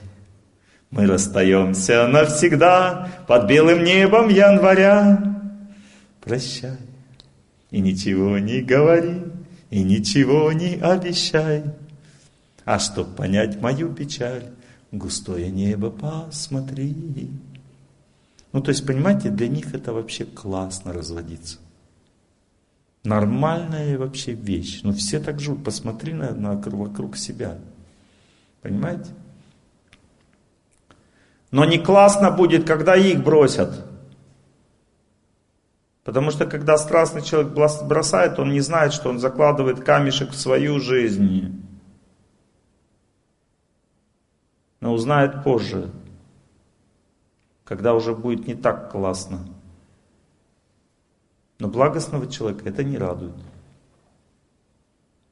Мы 0.90 1.06
расстаемся 1.06 2.06
навсегда 2.06 3.08
под 3.26 3.46
белым 3.46 3.84
небом 3.84 4.28
января. 4.28 5.18
Прощай. 6.22 6.87
И 7.70 7.80
ничего 7.80 8.38
не 8.38 8.60
говори, 8.60 9.22
и 9.70 9.82
ничего 9.82 10.52
не 10.52 10.76
обещай. 10.76 11.64
А 12.64 12.78
чтоб 12.78 13.14
понять 13.14 13.60
мою 13.60 13.92
печаль, 13.92 14.44
густое 14.92 15.50
небо 15.50 15.90
посмотри. 15.90 17.30
Ну, 18.52 18.62
то 18.62 18.70
есть, 18.70 18.86
понимаете, 18.86 19.30
для 19.30 19.48
них 19.48 19.74
это 19.74 19.92
вообще 19.92 20.24
классно 20.24 20.92
разводиться. 20.92 21.58
Нормальная 23.04 23.96
вообще 23.98 24.32
вещь. 24.32 24.80
Но 24.82 24.90
ну, 24.90 24.96
все 24.96 25.20
так 25.20 25.40
живут. 25.40 25.64
Посмотри 25.64 26.12
на, 26.12 26.32
на, 26.32 26.54
вокруг 26.56 27.16
себя. 27.16 27.58
Понимаете? 28.60 29.10
Но 31.50 31.64
не 31.64 31.78
классно 31.78 32.30
будет, 32.30 32.66
когда 32.66 32.96
их 32.96 33.22
бросят. 33.22 33.87
Потому 36.08 36.30
что 36.30 36.46
когда 36.46 36.78
страстный 36.78 37.20
человек 37.20 37.52
бросает, 37.52 38.38
он 38.38 38.50
не 38.50 38.60
знает, 38.60 38.94
что 38.94 39.10
он 39.10 39.18
закладывает 39.18 39.84
камешек 39.84 40.30
в 40.30 40.36
свою 40.36 40.80
жизнь. 40.80 41.62
Но 44.80 44.94
узнает 44.94 45.44
позже, 45.44 45.92
когда 47.62 47.92
уже 47.92 48.14
будет 48.14 48.46
не 48.46 48.54
так 48.54 48.90
классно. 48.90 49.46
Но 51.58 51.68
благостного 51.68 52.26
человека 52.26 52.66
это 52.66 52.82
не 52.82 52.96
радует, 52.96 53.36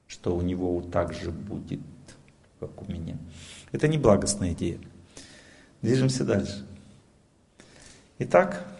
что 0.06 0.36
у 0.36 0.42
него 0.42 0.82
так 0.82 1.14
же 1.14 1.30
будет, 1.30 1.80
как 2.60 2.82
у 2.82 2.92
меня. 2.92 3.16
Это 3.72 3.88
не 3.88 3.96
благостная 3.96 4.52
идея. 4.52 4.78
Движемся 5.80 6.22
дальше. 6.26 6.66
Итак, 8.18 8.75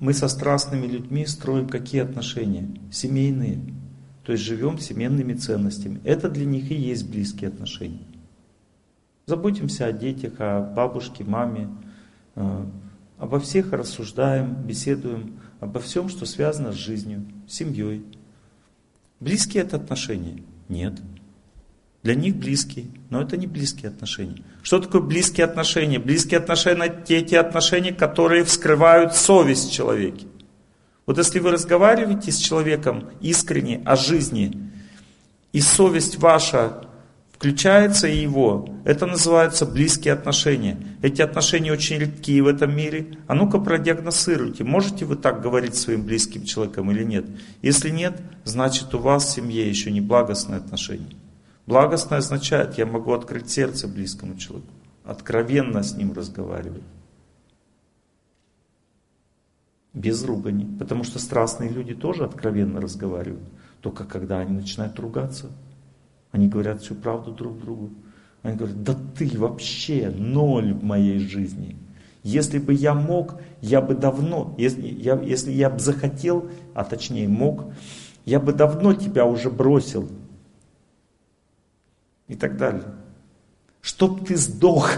мы 0.00 0.14
со 0.14 0.28
страстными 0.28 0.86
людьми 0.86 1.26
строим 1.26 1.68
какие 1.68 2.00
отношения? 2.00 2.66
Семейные. 2.90 3.60
То 4.24 4.32
есть 4.32 4.44
живем 4.44 4.78
семейными 4.78 5.34
ценностями. 5.34 6.00
Это 6.04 6.30
для 6.30 6.46
них 6.46 6.70
и 6.70 6.74
есть 6.74 7.08
близкие 7.08 7.48
отношения. 7.48 8.06
Заботимся 9.26 9.86
о 9.86 9.92
детях, 9.92 10.34
о 10.38 10.62
бабушке, 10.62 11.22
маме. 11.22 11.68
Э, 12.34 12.64
обо 13.18 13.38
всех 13.40 13.72
рассуждаем, 13.72 14.54
беседуем. 14.66 15.38
Обо 15.60 15.80
всем, 15.80 16.08
что 16.08 16.24
связано 16.24 16.72
с 16.72 16.76
жизнью, 16.76 17.26
семьей. 17.46 18.04
Близкие 19.20 19.64
это 19.64 19.76
отношения? 19.76 20.42
Нет. 20.70 20.94
Для 22.02 22.14
них 22.14 22.36
близкие, 22.36 22.86
но 23.10 23.20
это 23.20 23.36
не 23.36 23.46
близкие 23.46 23.88
отношения. 23.90 24.42
Что 24.62 24.78
такое 24.78 25.02
близкие 25.02 25.44
отношения? 25.44 25.98
Близкие 25.98 26.38
отношения– 26.38 27.02
те, 27.06 27.20
те 27.20 27.38
отношения, 27.38 27.92
которые 27.92 28.44
вскрывают 28.44 29.14
совесть 29.14 29.68
в 29.68 29.72
человеке. 29.72 30.26
Вот 31.04 31.18
если 31.18 31.40
вы 31.40 31.50
разговариваете 31.50 32.32
с 32.32 32.38
человеком 32.38 33.10
искренне 33.20 33.82
о 33.84 33.96
жизни, 33.96 34.70
и 35.52 35.60
совесть 35.60 36.18
ваша 36.18 36.86
включается 37.32 38.06
и 38.06 38.18
его, 38.18 38.68
это 38.84 39.06
называется 39.06 39.66
близкие 39.66 40.14
отношения. 40.14 40.78
Эти 41.02 41.22
отношения 41.22 41.72
очень 41.72 41.98
редкие 41.98 42.42
в 42.42 42.46
этом 42.46 42.76
мире. 42.76 43.16
А 43.26 43.34
ну-ка 43.34 43.58
продиагностируйте, 43.58 44.62
можете 44.62 45.04
вы 45.04 45.16
так 45.16 45.40
говорить 45.40 45.74
своим 45.74 46.04
близким 46.04 46.44
человеком 46.44 46.90
или 46.90 47.02
нет. 47.02 47.24
Если 47.62 47.90
нет, 47.90 48.20
значит 48.44 48.94
у 48.94 48.98
вас 48.98 49.24
в 49.24 49.30
семье 49.30 49.68
еще 49.68 49.90
не 49.90 50.00
благостные 50.00 50.58
отношения. 50.58 51.16
Благостное 51.66 52.18
означает, 52.18 52.78
я 52.78 52.86
могу 52.86 53.12
открыть 53.12 53.50
сердце 53.50 53.86
близкому 53.86 54.36
человеку, 54.36 54.72
откровенно 55.04 55.82
с 55.82 55.96
ним 55.96 56.12
разговаривать. 56.12 56.82
Без 59.92 60.24
ругани. 60.24 60.66
Потому 60.78 61.04
что 61.04 61.18
страстные 61.18 61.70
люди 61.70 61.94
тоже 61.94 62.24
откровенно 62.24 62.80
разговаривают. 62.80 63.48
Только 63.80 64.04
когда 64.04 64.38
они 64.38 64.52
начинают 64.52 64.98
ругаться, 64.98 65.50
они 66.32 66.48
говорят 66.48 66.82
всю 66.82 66.94
правду 66.94 67.32
друг 67.32 67.58
другу. 67.58 67.90
Они 68.42 68.56
говорят, 68.56 68.82
да 68.82 68.96
ты 69.16 69.36
вообще 69.36 70.10
ноль 70.10 70.72
в 70.72 70.82
моей 70.82 71.18
жизни. 71.18 71.76
Если 72.22 72.58
бы 72.58 72.72
я 72.74 72.94
мог, 72.94 73.40
я 73.60 73.80
бы 73.80 73.94
давно, 73.94 74.54
если 74.58 74.86
я, 74.86 75.18
если 75.20 75.50
я 75.50 75.70
бы 75.70 75.78
захотел, 75.78 76.50
а 76.74 76.84
точнее 76.84 77.28
мог, 77.28 77.72
я 78.24 78.40
бы 78.40 78.52
давно 78.52 78.94
тебя 78.94 79.24
уже 79.24 79.50
бросил 79.50 80.08
и 82.30 82.36
так 82.36 82.56
далее. 82.56 82.84
Чтоб 83.82 84.24
ты 84.26 84.36
сдох. 84.36 84.92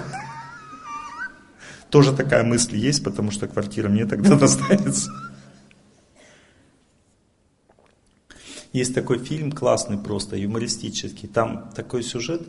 Тоже 1.91 2.15
такая 2.15 2.45
мысль 2.45 2.77
есть, 2.77 3.03
потому 3.03 3.31
что 3.31 3.49
квартира 3.49 3.89
мне 3.89 4.05
тогда 4.05 4.37
достанется. 4.39 5.11
Есть 8.73 8.95
такой 8.95 9.19
фильм 9.19 9.51
классный 9.51 9.99
просто, 9.99 10.37
юмористический. 10.37 11.29
Там 11.29 11.71
такой 11.75 12.03
сюжет, 12.03 12.43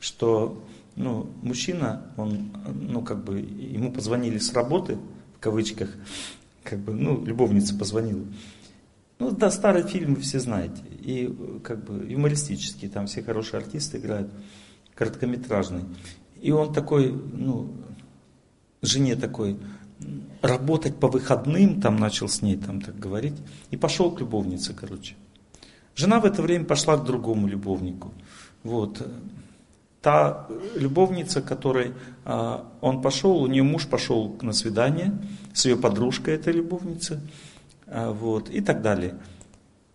что 0.00 0.62
ну, 0.96 1.30
мужчина, 1.42 2.06
он, 2.16 2.50
ну, 2.74 3.02
как 3.02 3.22
бы, 3.22 3.38
ему 3.38 3.92
позвонили 3.92 4.38
с 4.38 4.52
работы, 4.52 4.98
в 5.36 5.40
кавычках, 5.40 5.90
как 6.64 6.80
бы, 6.80 6.94
ну, 6.94 7.24
любовница 7.24 7.76
позвонила. 7.76 8.24
Ну, 9.18 9.30
да, 9.30 9.50
старый 9.50 9.82
фильм 9.82 10.14
вы 10.14 10.20
все 10.20 10.40
знаете. 10.40 10.82
И, 11.00 11.34
как 11.64 11.84
бы, 11.84 12.06
юмористический, 12.10 12.88
там 12.88 13.06
все 13.06 13.22
хорошие 13.22 13.58
артисты 13.58 13.98
играют, 13.98 14.30
короткометражный. 14.94 15.84
И 16.40 16.50
он 16.50 16.72
такой, 16.72 17.12
ну, 17.12 17.74
жене 18.82 19.16
такой, 19.16 19.58
работать 20.42 20.96
по 20.96 21.08
выходным, 21.08 21.80
там 21.80 21.96
начал 21.96 22.28
с 22.28 22.42
ней 22.42 22.56
там 22.56 22.80
так 22.80 22.98
говорить, 22.98 23.34
и 23.70 23.76
пошел 23.76 24.10
к 24.10 24.20
любовнице, 24.20 24.74
короче. 24.74 25.14
Жена 25.94 26.20
в 26.20 26.26
это 26.26 26.42
время 26.42 26.66
пошла 26.66 26.98
к 26.98 27.04
другому 27.04 27.46
любовнику. 27.46 28.12
Вот. 28.62 29.02
Та 30.02 30.46
любовница, 30.74 31.40
которой 31.40 31.94
а, 32.24 32.70
он 32.80 33.00
пошел, 33.00 33.42
у 33.42 33.46
нее 33.46 33.62
муж 33.62 33.86
пошел 33.86 34.36
на 34.42 34.52
свидание 34.52 35.18
с 35.54 35.64
ее 35.64 35.76
подружкой 35.76 36.34
этой 36.34 36.52
любовницы, 36.52 37.20
вот, 37.86 38.50
и 38.50 38.60
так 38.60 38.82
далее. 38.82 39.14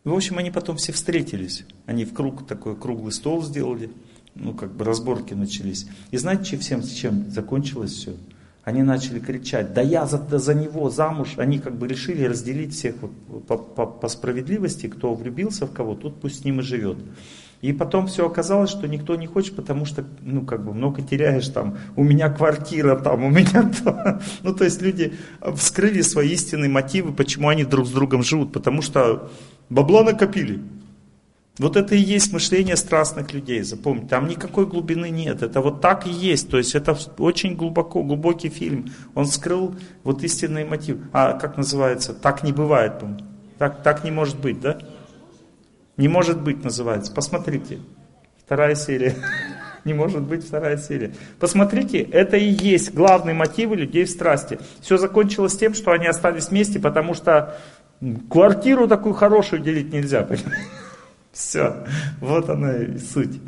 В 0.03 0.13
общем, 0.13 0.37
они 0.37 0.49
потом 0.49 0.77
все 0.77 0.91
встретились. 0.91 1.65
Они 1.85 2.05
в 2.05 2.13
круг 2.13 2.47
такой 2.47 2.75
круглый 2.75 3.11
стол 3.11 3.43
сделали, 3.43 3.91
ну, 4.33 4.53
как 4.53 4.73
бы 4.73 4.83
разборки 4.83 5.33
начались. 5.33 5.87
И 6.09 6.17
знаете, 6.17 6.57
всем 6.57 6.81
с 6.81 6.91
чем 6.91 7.29
закончилось 7.29 7.91
все? 7.91 8.15
Они 8.63 8.83
начали 8.83 9.19
кричать, 9.19 9.73
да 9.73 9.81
я 9.81 10.05
за, 10.05 10.23
за 10.37 10.53
него 10.53 10.89
замуж. 10.89 11.33
Они 11.37 11.59
как 11.59 11.77
бы 11.77 11.87
решили 11.87 12.23
разделить 12.23 12.73
всех 12.73 12.95
вот 13.01 13.45
по, 13.47 13.57
по, 13.57 13.85
по 13.85 14.07
справедливости, 14.07 14.87
кто 14.87 15.13
влюбился 15.13 15.65
в 15.65 15.73
кого, 15.73 15.95
тот 15.95 16.19
пусть 16.21 16.41
с 16.41 16.45
ним 16.45 16.59
и 16.59 16.63
живет. 16.63 16.97
И 17.62 17.74
потом 17.74 18.07
все 18.07 18.26
оказалось, 18.26 18.72
что 18.72 18.88
никто 18.88 19.16
не 19.16 19.28
хочет, 19.28 19.55
потому 19.55 19.86
что, 19.86 20.03
ну, 20.22 20.43
как 20.43 20.66
бы 20.66 20.74
много 20.74 21.03
теряешь 21.03 21.47
там, 21.47 21.78
у 21.95 22.03
меня 22.03 22.30
квартира 22.30 22.95
там, 22.95 23.24
у 23.24 23.30
меня 23.30 23.72
то. 23.84 24.20
Ну, 24.43 24.55
то 24.55 24.64
есть 24.64 24.82
люди 24.82 25.14
вскрыли 25.55 26.01
свои 26.01 26.30
истинные 26.30 26.70
мотивы, 26.70 27.14
почему 27.14 27.49
они 27.49 27.64
друг 27.64 27.86
с 27.86 27.91
другом 27.91 28.24
живут, 28.24 28.51
потому 28.51 28.82
что 28.82 29.30
бабла 29.70 30.03
накопили. 30.03 30.59
Вот 31.59 31.76
это 31.76 31.93
и 31.93 31.99
есть 31.99 32.34
мышление 32.34 32.76
страстных 32.76 33.34
людей, 33.34 33.62
запомните, 33.62 34.07
там 34.07 34.28
никакой 34.28 34.66
глубины 34.66 35.09
нет, 35.12 35.43
это 35.43 35.62
вот 35.62 35.82
так 35.82 36.07
и 36.07 36.09
есть, 36.09 36.49
то 36.49 36.57
есть 36.57 36.74
это 36.74 36.97
очень 37.20 37.55
глубоко, 37.55 38.01
глубокий 38.01 38.49
фильм, 38.49 38.89
он 39.14 39.28
скрыл 39.28 39.76
вот 40.03 40.24
истинный 40.24 40.66
мотив, 40.66 40.97
а 41.12 41.34
как 41.34 41.57
называется, 41.57 42.14
так 42.14 42.43
не 42.43 42.53
бывает, 42.53 42.93
так, 43.59 43.84
так 43.84 44.03
не 44.03 44.12
может 44.12 44.39
быть, 44.39 44.59
да? 44.62 44.80
Не 46.01 46.07
может 46.07 46.41
быть 46.41 46.63
называется, 46.63 47.13
посмотрите, 47.13 47.77
вторая 48.43 48.73
серия, 48.73 49.13
не 49.85 49.93
может 49.93 50.23
быть 50.23 50.43
вторая 50.43 50.77
серия. 50.77 51.13
Посмотрите, 51.39 51.99
это 51.99 52.37
и 52.37 52.49
есть 52.49 52.91
главные 52.91 53.35
мотивы 53.35 53.75
людей 53.75 54.05
в 54.05 54.09
страсти. 54.09 54.57
Все 54.81 54.97
закончилось 54.97 55.55
тем, 55.55 55.75
что 55.75 55.91
они 55.91 56.07
остались 56.07 56.49
вместе, 56.49 56.79
потому 56.79 57.13
что 57.13 57.55
квартиру 58.31 58.87
такую 58.87 59.13
хорошую 59.13 59.61
делить 59.61 59.93
нельзя? 59.93 60.27
Все, 61.31 61.85
вот 62.19 62.49
она 62.49 62.77
и 62.77 62.97
суть. 62.97 63.39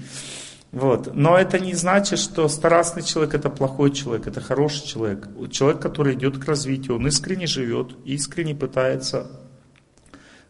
Вот. 0.72 1.16
Но 1.16 1.36
это 1.36 1.58
не 1.58 1.74
значит, 1.74 2.20
что 2.20 2.48
страстный 2.50 3.02
человек 3.02 3.34
это 3.34 3.50
плохой 3.50 3.90
человек, 3.90 4.28
это 4.28 4.42
хороший 4.42 4.86
человек. 4.86 5.28
Человек, 5.50 5.82
который 5.82 6.14
идет 6.14 6.38
к 6.38 6.46
развитию, 6.46 6.98
он 6.98 7.08
искренне 7.08 7.48
живет, 7.48 7.96
искренне 8.06 8.54
пытается 8.54 9.26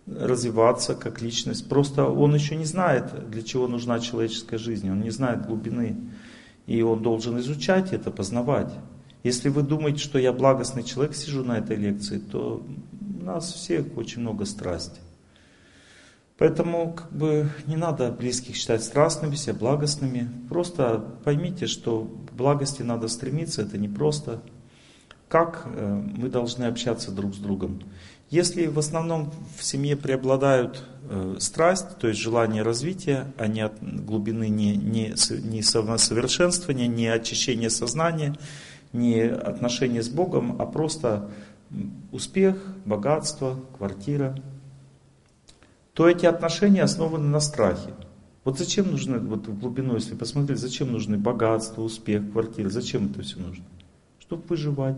развиваться 0.05 0.95
как 0.95 1.21
личность. 1.21 1.69
Просто 1.69 2.05
он 2.05 2.35
еще 2.35 2.55
не 2.55 2.65
знает, 2.65 3.29
для 3.29 3.41
чего 3.41 3.67
нужна 3.67 3.99
человеческая 3.99 4.57
жизнь, 4.57 4.89
он 4.89 5.01
не 5.01 5.11
знает 5.11 5.45
глубины. 5.45 5.97
И 6.65 6.81
он 6.81 7.01
должен 7.01 7.39
изучать 7.39 7.91
это, 7.93 8.11
познавать. 8.11 8.71
Если 9.23 9.49
вы 9.49 9.63
думаете, 9.63 9.99
что 9.99 10.19
я 10.19 10.33
благостный 10.33 10.83
человек, 10.83 11.15
сижу 11.15 11.43
на 11.43 11.57
этой 11.57 11.77
лекции, 11.77 12.19
то 12.19 12.65
у 13.21 13.23
нас 13.23 13.51
всех 13.53 13.97
очень 13.97 14.21
много 14.21 14.45
страсти. 14.45 14.99
Поэтому 16.37 16.93
как 16.93 17.11
бы 17.11 17.49
не 17.67 17.75
надо 17.75 18.11
близких 18.11 18.55
считать 18.55 18.83
страстными, 18.83 19.35
себя 19.35 19.53
благостными. 19.53 20.29
Просто 20.49 21.03
поймите, 21.23 21.67
что 21.67 22.03
к 22.29 22.33
благости 22.33 22.81
надо 22.81 23.07
стремиться, 23.07 23.61
это 23.61 23.77
не 23.77 23.87
просто. 23.87 24.41
Как 25.29 25.63
э, 25.65 26.03
мы 26.17 26.29
должны 26.29 26.65
общаться 26.65 27.11
друг 27.11 27.33
с 27.33 27.37
другом? 27.37 27.81
Если 28.33 28.65
в 28.65 28.79
основном 28.79 29.31
в 29.57 29.63
семье 29.63 29.95
преобладают 29.95 30.83
э, 31.07 31.35
страсть, 31.39 31.97
то 31.99 32.07
есть 32.07 32.19
желание 32.19 32.63
развития, 32.63 33.31
а 33.37 33.45
не 33.45 33.61
от 33.61 33.73
глубины, 33.81 34.49
не, 34.49 34.75
не, 34.75 35.13
не 35.43 35.61
самосовершенствования, 35.61 36.87
не 36.87 37.07
очищения 37.07 37.69
сознания, 37.69 38.35
не 38.91 39.21
отношения 39.21 40.01
с 40.01 40.09
Богом, 40.09 40.55
а 40.59 40.65
просто 40.65 41.29
успех, 42.11 42.57
богатство, 42.85 43.59
квартира– 43.77 44.35
то 45.93 46.09
эти 46.09 46.25
отношения 46.25 46.81
основаны 46.81 47.27
на 47.27 47.39
страхе. 47.39 47.93
Вот 48.43 48.57
зачем 48.57 48.89
нужны, 48.91 49.19
вот 49.19 49.47
в 49.47 49.59
глубину, 49.59 49.93
если 49.93 50.15
посмотреть, 50.15 50.57
зачем 50.57 50.91
нужны 50.91 51.17
богатство, 51.17 51.81
успех, 51.81 52.31
квартиры, 52.31 52.69
зачем 52.69 53.11
это 53.11 53.21
все 53.21 53.39
нужно? 53.39 53.63
Чтобы 54.19 54.43
выживать. 54.49 54.97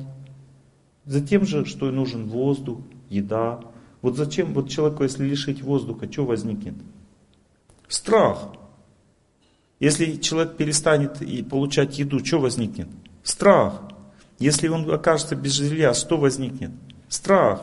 Затем 1.06 1.46
же, 1.46 1.66
что 1.66 1.90
и 1.90 1.92
нужен 1.92 2.28
воздух, 2.28 2.80
еда. 3.10 3.60
Вот 4.02 4.18
зачем, 4.18 4.54
вот 4.54 4.70
человеку, 4.70 5.04
если 5.04 5.26
лишить 5.26 5.62
воздуха, 5.62 6.12
что 6.12 6.26
возникнет? 6.26 6.76
Страх. 7.88 8.50
Если 9.80 10.16
человек 10.18 10.58
перестанет 10.58 11.22
и 11.22 11.44
получать 11.44 12.00
еду, 12.00 12.24
что 12.24 12.40
возникнет? 12.40 12.88
Страх. 13.24 13.82
Если 14.40 14.68
он 14.68 14.90
окажется 14.92 15.36
без 15.36 15.54
жилья, 15.54 15.94
что 15.94 16.18
возникнет? 16.18 16.72
Страх. 17.08 17.62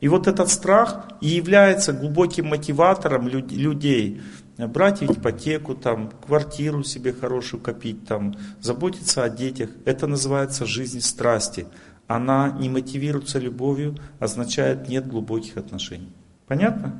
И 0.00 0.08
вот 0.08 0.26
этот 0.26 0.48
страх 0.48 1.08
и 1.20 1.28
является 1.28 1.92
глубоким 1.92 2.46
мотиватором 2.48 3.28
людей 3.28 4.20
брать 4.58 5.02
ипотеку, 5.02 5.74
там, 5.74 6.10
квартиру 6.26 6.82
себе 6.82 7.12
хорошую 7.12 7.60
копить, 7.62 8.06
там, 8.06 8.34
заботиться 8.60 9.24
о 9.24 9.30
детях. 9.30 9.70
Это 9.84 10.06
называется 10.06 10.66
жизнь 10.66 11.00
страсти. 11.00 11.66
Она 12.12 12.50
не 12.50 12.68
мотивируется 12.68 13.38
любовью, 13.38 13.96
означает 14.18 14.86
нет 14.86 15.08
глубоких 15.08 15.56
отношений. 15.56 16.12
Понятно? 16.46 16.94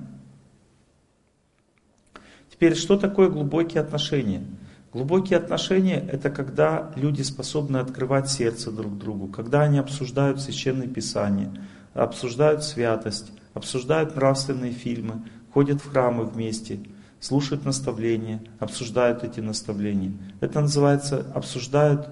Теперь, 2.50 2.74
что 2.74 2.96
такое 2.96 3.28
глубокие 3.28 3.82
отношения? 3.82 4.42
Глубокие 4.90 5.36
отношения– 5.36 6.02
это 6.12 6.30
когда 6.30 6.92
люди 6.96 7.20
способны 7.20 7.76
открывать 7.76 8.30
сердце 8.30 8.70
друг 8.70 8.96
другу, 8.96 9.28
когда 9.28 9.60
они 9.60 9.78
обсуждают 9.78 10.40
священное 10.40 10.88
писание, 10.88 11.52
обсуждают 11.92 12.64
святость, 12.64 13.32
обсуждают 13.52 14.16
нравственные 14.16 14.72
фильмы, 14.72 15.24
ходят 15.52 15.82
в 15.82 15.90
храмы 15.90 16.24
вместе, 16.24 16.80
слушают 17.20 17.66
наставления, 17.66 18.40
обсуждают 18.58 19.24
эти 19.24 19.40
наставления. 19.40 20.12
Это 20.40 20.62
называется, 20.62 21.26
обсуждают 21.34 22.08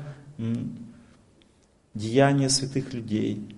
деяния 1.95 2.49
святых 2.49 2.93
людей. 2.93 3.57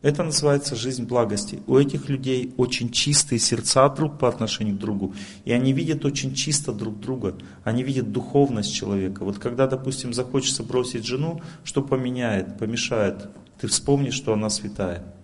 Это 0.00 0.22
называется 0.22 0.76
жизнь 0.76 1.04
благости. 1.04 1.58
У 1.66 1.76
этих 1.76 2.08
людей 2.08 2.54
очень 2.56 2.90
чистые 2.90 3.40
сердца 3.40 3.88
друг 3.88 4.18
по 4.18 4.28
отношению 4.28 4.76
к 4.76 4.78
другу. 4.78 5.14
И 5.44 5.52
они 5.52 5.72
видят 5.72 6.04
очень 6.04 6.34
чисто 6.34 6.72
друг 6.72 7.00
друга. 7.00 7.36
Они 7.64 7.82
видят 7.82 8.12
духовность 8.12 8.72
человека. 8.72 9.24
Вот 9.24 9.38
когда, 9.38 9.66
допустим, 9.66 10.14
захочется 10.14 10.62
бросить 10.62 11.04
жену, 11.04 11.42
что 11.64 11.82
поменяет, 11.82 12.58
помешает? 12.58 13.28
Ты 13.60 13.66
вспомнишь, 13.66 14.14
что 14.14 14.32
она 14.32 14.50
святая. 14.50 15.14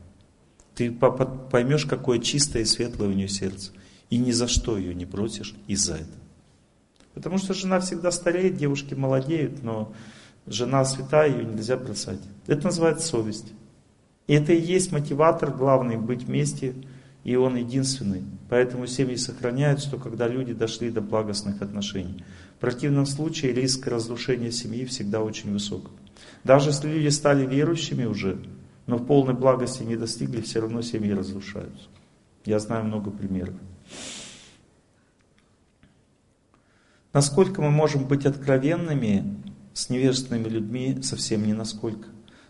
Ты 0.74 0.90
поймешь, 0.90 1.86
какое 1.86 2.18
чистое 2.18 2.62
и 2.62 2.66
светлое 2.66 3.08
у 3.08 3.12
нее 3.12 3.28
сердце. 3.28 3.70
И 4.10 4.18
ни 4.18 4.32
за 4.32 4.48
что 4.48 4.76
ее 4.76 4.92
не 4.92 5.04
бросишь 5.04 5.54
из-за 5.68 5.94
этого. 5.94 6.24
Потому 7.14 7.38
что 7.38 7.54
жена 7.54 7.78
всегда 7.78 8.10
стареет, 8.10 8.56
девушки 8.56 8.94
молодеют, 8.94 9.62
но 9.62 9.92
жена 10.46 10.84
святая, 10.84 11.30
ее 11.30 11.44
нельзя 11.44 11.76
бросать. 11.76 12.20
Это 12.46 12.64
называется 12.64 13.06
совесть. 13.06 13.52
И 14.26 14.34
это 14.34 14.52
и 14.52 14.60
есть 14.60 14.92
мотиватор 14.92 15.50
главный 15.50 15.96
быть 15.96 16.24
вместе, 16.24 16.74
и 17.24 17.36
он 17.36 17.56
единственный. 17.56 18.22
Поэтому 18.48 18.86
семьи 18.86 19.16
сохраняются, 19.16 19.96
когда 19.96 20.28
люди 20.28 20.52
дошли 20.52 20.90
до 20.90 21.00
благостных 21.00 21.62
отношений. 21.62 22.24
В 22.56 22.60
противном 22.60 23.06
случае 23.06 23.52
риск 23.52 23.86
разрушения 23.86 24.52
семьи 24.52 24.84
всегда 24.84 25.22
очень 25.22 25.52
высок. 25.52 25.90
Даже 26.44 26.70
если 26.70 26.88
люди 26.88 27.08
стали 27.08 27.46
верующими 27.46 28.04
уже, 28.04 28.38
но 28.86 28.96
в 28.96 29.06
полной 29.06 29.34
благости 29.34 29.82
не 29.82 29.96
достигли, 29.96 30.40
все 30.42 30.60
равно 30.60 30.82
семьи 30.82 31.12
разрушаются. 31.12 31.88
Я 32.44 32.58
знаю 32.58 32.84
много 32.84 33.10
примеров. 33.10 33.54
Насколько 37.14 37.62
мы 37.62 37.70
можем 37.70 38.04
быть 38.04 38.26
откровенными 38.26 39.36
с 39.74 39.90
невежественными 39.90 40.48
людьми, 40.48 40.98
совсем 41.02 41.44
не 41.44 41.52
насколько. 41.52 42.08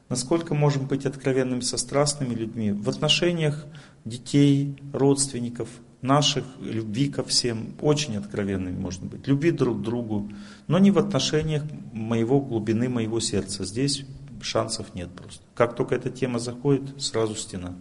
Насколько 0.08 0.54
можем 0.54 0.86
быть 0.86 1.06
откровенными 1.06 1.60
со 1.60 1.78
страстными 1.78 2.34
людьми? 2.34 2.70
В 2.70 2.88
отношениях 2.88 3.64
детей, 4.04 4.76
родственников, 4.92 5.68
наших, 6.02 6.44
любви 6.60 7.08
ко 7.08 7.24
всем, 7.24 7.74
очень 7.80 8.16
откровенными 8.16 8.78
можно 8.78 9.06
быть. 9.06 9.26
Любви 9.26 9.50
друг 9.50 9.78
к 9.78 9.82
другу, 9.82 10.30
но 10.66 10.78
не 10.78 10.90
в 10.90 10.98
отношениях 10.98 11.64
моего 11.92 12.40
глубины, 12.40 12.90
моего 12.90 13.18
сердца. 13.20 13.64
Здесь 13.64 14.04
шансов 14.42 14.94
нет 14.94 15.10
просто. 15.10 15.42
Как 15.54 15.74
только 15.74 15.94
эта 15.94 16.10
тема 16.10 16.38
заходит, 16.38 17.00
сразу 17.00 17.34
стена. 17.34 17.74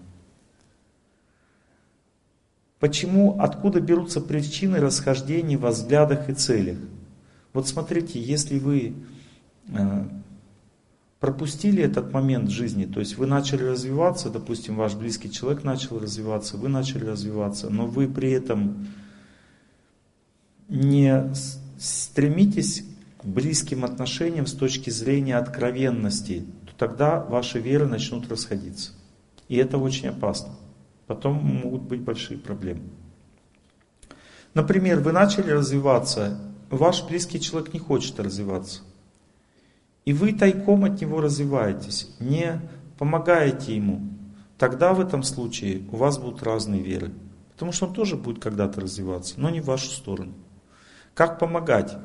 Почему, 2.80 3.40
откуда 3.40 3.82
берутся 3.82 4.22
причины 4.22 4.80
расхождений 4.80 5.58
во 5.58 5.72
взглядах 5.72 6.30
и 6.30 6.34
целях? 6.34 6.78
Вот 7.54 7.68
смотрите, 7.68 8.22
если 8.22 8.60
вы 8.60 8.94
пропустили 11.20 11.82
этот 11.82 12.12
момент 12.12 12.50
жизни, 12.50 12.86
то 12.86 13.00
есть 13.00 13.18
вы 13.18 13.28
начали 13.28 13.64
развиваться, 13.64 14.30
допустим, 14.30 14.76
ваш 14.76 14.94
близкий 14.96 15.32
человек 15.32 15.64
начал 15.64 16.00
развиваться, 16.00 16.58
вы 16.58 16.68
начали 16.68 17.06
развиваться, 17.06 17.70
но 17.70 17.86
вы 17.86 18.10
при 18.10 18.32
этом 18.32 18.88
не 20.68 21.34
стремитесь 21.80 22.84
к 23.22 23.26
близким 23.26 23.86
отношениям 23.86 24.48
с 24.48 24.54
точки 24.54 24.90
зрения 24.90 25.38
откровенности, 25.38 26.46
то 26.66 26.74
тогда 26.78 27.24
ваши 27.24 27.60
веры 27.60 27.88
начнут 27.88 28.30
расходиться. 28.30 28.92
И 29.48 29.56
это 29.56 29.78
очень 29.78 30.10
опасно. 30.10 30.56
Потом 31.08 31.36
могут 31.36 31.84
быть 31.84 32.02
большие 32.02 32.38
проблемы. 32.38 32.82
Например, 34.54 35.00
вы 35.00 35.12
начали 35.12 35.52
развиваться, 35.52 36.40
ваш 36.70 37.04
близкий 37.04 37.40
человек 37.40 37.74
не 37.74 37.80
хочет 37.80 38.20
развиваться. 38.20 38.82
И 40.06 40.14
вы 40.14 40.34
тайком 40.34 40.84
от 40.84 41.00
него 41.02 41.22
развиваетесь, 41.22 42.10
не 42.20 42.62
помогаете 42.98 43.76
ему. 43.76 44.02
Тогда 44.58 44.94
в 44.94 45.00
этом 45.00 45.24
случае 45.24 45.84
у 45.92 45.98
вас 45.98 46.18
будут 46.18 46.44
разные 46.44 46.82
веры. 46.82 47.12
Потому 47.54 47.72
что 47.72 47.88
он 47.88 47.94
тоже 47.94 48.18
будет 48.18 48.42
когда-то 48.42 48.82
развиваться, 48.82 49.36
но 49.38 49.50
не 49.50 49.62
в 49.62 49.66
вашу 49.66 49.90
сторону. 49.90 50.34
Как 51.14 51.40
помогать? 51.40 51.96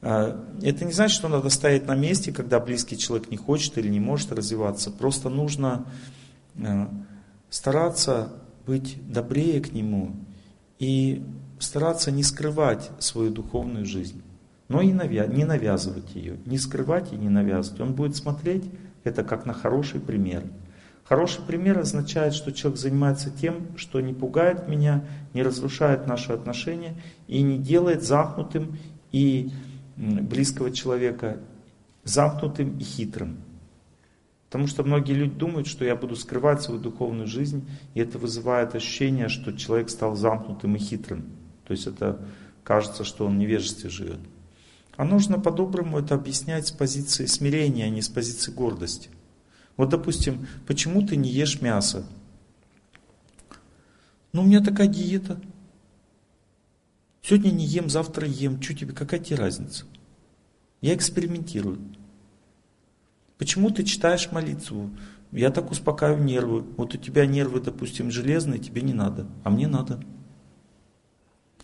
А, 0.00 0.44
это 0.62 0.84
не 0.84 0.92
значит, 0.92 1.16
что 1.16 1.28
надо 1.28 1.48
стоять 1.50 1.86
на 1.86 1.94
месте, 1.94 2.32
когда 2.32 2.58
близкий 2.58 2.98
человек 2.98 3.30
не 3.30 3.36
хочет 3.36 3.78
или 3.78 3.88
не 3.88 4.00
может 4.00 4.32
развиваться. 4.32 4.90
Просто 4.90 5.28
нужно 5.28 5.86
а, 6.60 6.90
стараться 7.50 8.32
быть 8.66 8.98
добрее 9.10 9.60
к 9.60 9.72
нему 9.72 10.16
и 10.78 11.22
стараться 11.58 12.10
не 12.10 12.22
скрывать 12.22 12.90
свою 12.98 13.30
духовную 13.30 13.86
жизнь 13.86 14.22
но 14.68 14.80
и 14.80 14.86
не 14.86 15.44
навязывать 15.44 16.14
ее, 16.14 16.38
не 16.46 16.58
скрывать 16.58 17.12
и 17.12 17.16
не 17.16 17.28
навязывать. 17.28 17.80
Он 17.80 17.94
будет 17.94 18.16
смотреть 18.16 18.64
это 19.04 19.22
как 19.22 19.46
на 19.46 19.52
хороший 19.52 20.00
пример. 20.00 20.44
Хороший 21.04 21.42
пример 21.42 21.78
означает, 21.78 22.32
что 22.32 22.50
человек 22.50 22.80
занимается 22.80 23.30
тем, 23.30 23.76
что 23.76 24.00
не 24.00 24.14
пугает 24.14 24.68
меня, 24.68 25.04
не 25.34 25.42
разрушает 25.42 26.06
наши 26.06 26.32
отношения 26.32 26.94
и 27.28 27.42
не 27.42 27.58
делает 27.58 28.02
замкнутым 28.02 28.78
и 29.12 29.50
близкого 29.96 30.70
человека 30.70 31.40
замкнутым 32.04 32.78
и 32.78 32.82
хитрым. 32.82 33.36
Потому 34.46 34.66
что 34.66 34.82
многие 34.82 35.12
люди 35.12 35.34
думают, 35.34 35.66
что 35.66 35.84
я 35.84 35.94
буду 35.96 36.16
скрывать 36.16 36.62
свою 36.62 36.80
духовную 36.80 37.26
жизнь, 37.26 37.68
и 37.92 38.00
это 38.00 38.18
вызывает 38.18 38.74
ощущение, 38.74 39.28
что 39.28 39.52
человек 39.52 39.90
стал 39.90 40.16
замкнутым 40.16 40.76
и 40.76 40.78
хитрым. 40.78 41.24
То 41.66 41.72
есть 41.72 41.86
это 41.86 42.20
кажется, 42.62 43.04
что 43.04 43.26
он 43.26 43.34
в 43.34 43.38
невежестве 43.38 43.90
живет. 43.90 44.20
А 44.96 45.04
нужно 45.04 45.40
по-доброму 45.40 45.98
это 45.98 46.14
объяснять 46.14 46.68
с 46.68 46.70
позиции 46.70 47.26
смирения, 47.26 47.84
а 47.84 47.90
не 47.90 48.02
с 48.02 48.08
позиции 48.08 48.52
гордости. 48.52 49.10
Вот, 49.76 49.88
допустим, 49.88 50.46
почему 50.66 51.04
ты 51.06 51.16
не 51.16 51.30
ешь 51.30 51.60
мясо? 51.60 52.06
Ну, 54.32 54.42
у 54.42 54.46
меня 54.46 54.62
такая 54.62 54.86
диета. 54.86 55.40
Сегодня 57.22 57.50
не 57.50 57.66
ем, 57.66 57.88
завтра 57.88 58.26
ем. 58.26 58.60
Что 58.62 58.74
тебе, 58.74 58.92
какая 58.92 59.20
тебе 59.20 59.36
разница? 59.36 59.86
Я 60.80 60.94
экспериментирую. 60.94 61.78
Почему 63.38 63.70
ты 63.70 63.82
читаешь 63.82 64.30
молитву? 64.30 64.90
Я 65.32 65.50
так 65.50 65.70
успокаиваю 65.70 66.22
нервы. 66.22 66.62
Вот 66.76 66.94
у 66.94 66.98
тебя 66.98 67.26
нервы, 67.26 67.60
допустим, 67.60 68.10
железные, 68.10 68.60
тебе 68.60 68.82
не 68.82 68.92
надо, 68.92 69.26
а 69.42 69.50
мне 69.50 69.66
надо. 69.66 70.00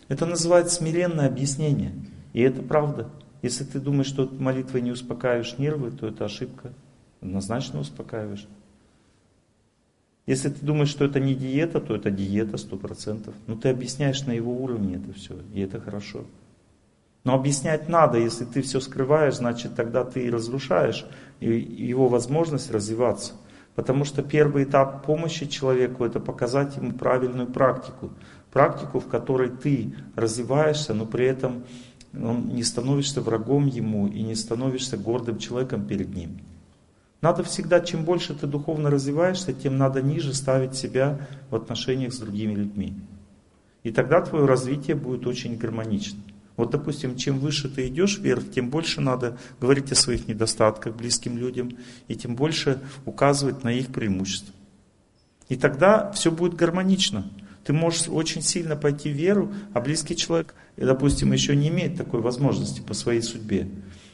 Это 0.09 0.25
называется 0.25 0.75
смиренное 0.75 1.27
объяснение. 1.27 1.93
И 2.33 2.41
это 2.41 2.61
правда. 2.61 3.09
Если 3.41 3.63
ты 3.63 3.79
думаешь, 3.79 4.07
что 4.07 4.27
молитвой 4.27 4.81
не 4.81 4.91
успокаиваешь 4.91 5.57
нервы, 5.57 5.91
то 5.91 6.07
это 6.07 6.25
ошибка. 6.25 6.73
Однозначно 7.21 7.79
успокаиваешь. 7.79 8.47
Если 10.27 10.49
ты 10.49 10.65
думаешь, 10.65 10.89
что 10.89 11.05
это 11.05 11.19
не 11.19 11.33
диета, 11.33 11.81
то 11.81 11.95
это 11.95 12.11
диета 12.11 12.57
сто 12.57 12.77
процентов. 12.77 13.33
Но 13.47 13.55
ты 13.55 13.69
объясняешь 13.69 14.25
на 14.25 14.31
его 14.31 14.55
уровне 14.55 14.95
это 14.95 15.13
все, 15.13 15.35
и 15.53 15.61
это 15.61 15.81
хорошо. 15.81 16.25
Но 17.23 17.35
объяснять 17.35 17.89
надо, 17.89 18.17
если 18.17 18.45
ты 18.45 18.61
все 18.61 18.79
скрываешь, 18.79 19.35
значит 19.35 19.75
тогда 19.75 20.03
ты 20.03 20.29
разрушаешь 20.31 21.05
его 21.39 22.07
возможность 22.07 22.71
развиваться. 22.71 23.33
Потому 23.75 24.05
что 24.05 24.21
первый 24.21 24.63
этап 24.63 25.05
помощи 25.05 25.45
человеку 25.45 26.03
это 26.03 26.19
показать 26.19 26.75
ему 26.77 26.93
правильную 26.93 27.47
практику. 27.47 28.11
Практику, 28.51 28.99
в 28.99 29.07
которой 29.07 29.49
ты 29.49 29.95
развиваешься, 30.15 30.93
но 30.93 31.05
при 31.05 31.25
этом 31.25 31.63
он 32.13 32.49
не 32.49 32.63
становишься 32.63 33.21
врагом 33.21 33.67
ему 33.67 34.07
и 34.07 34.21
не 34.21 34.35
становишься 34.35 34.97
гордым 34.97 35.37
человеком 35.37 35.85
перед 35.85 36.13
ним. 36.13 36.39
Надо 37.21 37.43
всегда, 37.43 37.79
чем 37.79 38.03
больше 38.03 38.33
ты 38.33 38.47
духовно 38.47 38.89
развиваешься, 38.89 39.53
тем 39.53 39.77
надо 39.77 40.01
ниже 40.01 40.33
ставить 40.33 40.75
себя 40.75 41.27
в 41.49 41.55
отношениях 41.55 42.13
с 42.13 42.19
другими 42.19 42.55
людьми. 42.55 42.95
И 43.83 43.91
тогда 43.91 44.21
твое 44.21 44.45
развитие 44.45 44.95
будет 44.95 45.25
очень 45.27 45.57
гармоничным. 45.57 46.23
Вот, 46.57 46.71
допустим, 46.71 47.15
чем 47.15 47.39
выше 47.39 47.69
ты 47.69 47.87
идешь 47.87 48.19
вверх, 48.19 48.51
тем 48.51 48.69
больше 48.69 49.01
надо 49.01 49.37
говорить 49.59 49.91
о 49.91 49.95
своих 49.95 50.27
недостатках 50.27 50.95
близким 50.95 51.37
людям, 51.37 51.71
и 52.07 52.15
тем 52.15 52.35
больше 52.35 52.79
указывать 53.05 53.63
на 53.63 53.71
их 53.71 53.87
преимущества. 53.87 54.53
И 55.47 55.55
тогда 55.55 56.11
все 56.11 56.31
будет 56.31 56.55
гармонично. 56.55 57.29
Ты 57.71 57.77
можешь 57.77 58.09
очень 58.09 58.41
сильно 58.41 58.75
пойти 58.75 59.09
в 59.09 59.15
веру, 59.15 59.53
а 59.71 59.79
близкий 59.79 60.17
человек, 60.17 60.55
допустим, 60.75 61.31
еще 61.31 61.55
не 61.55 61.69
имеет 61.69 61.95
такой 61.95 62.19
возможности 62.19 62.81
по 62.81 62.93
своей 62.93 63.21
судьбе. 63.21 63.69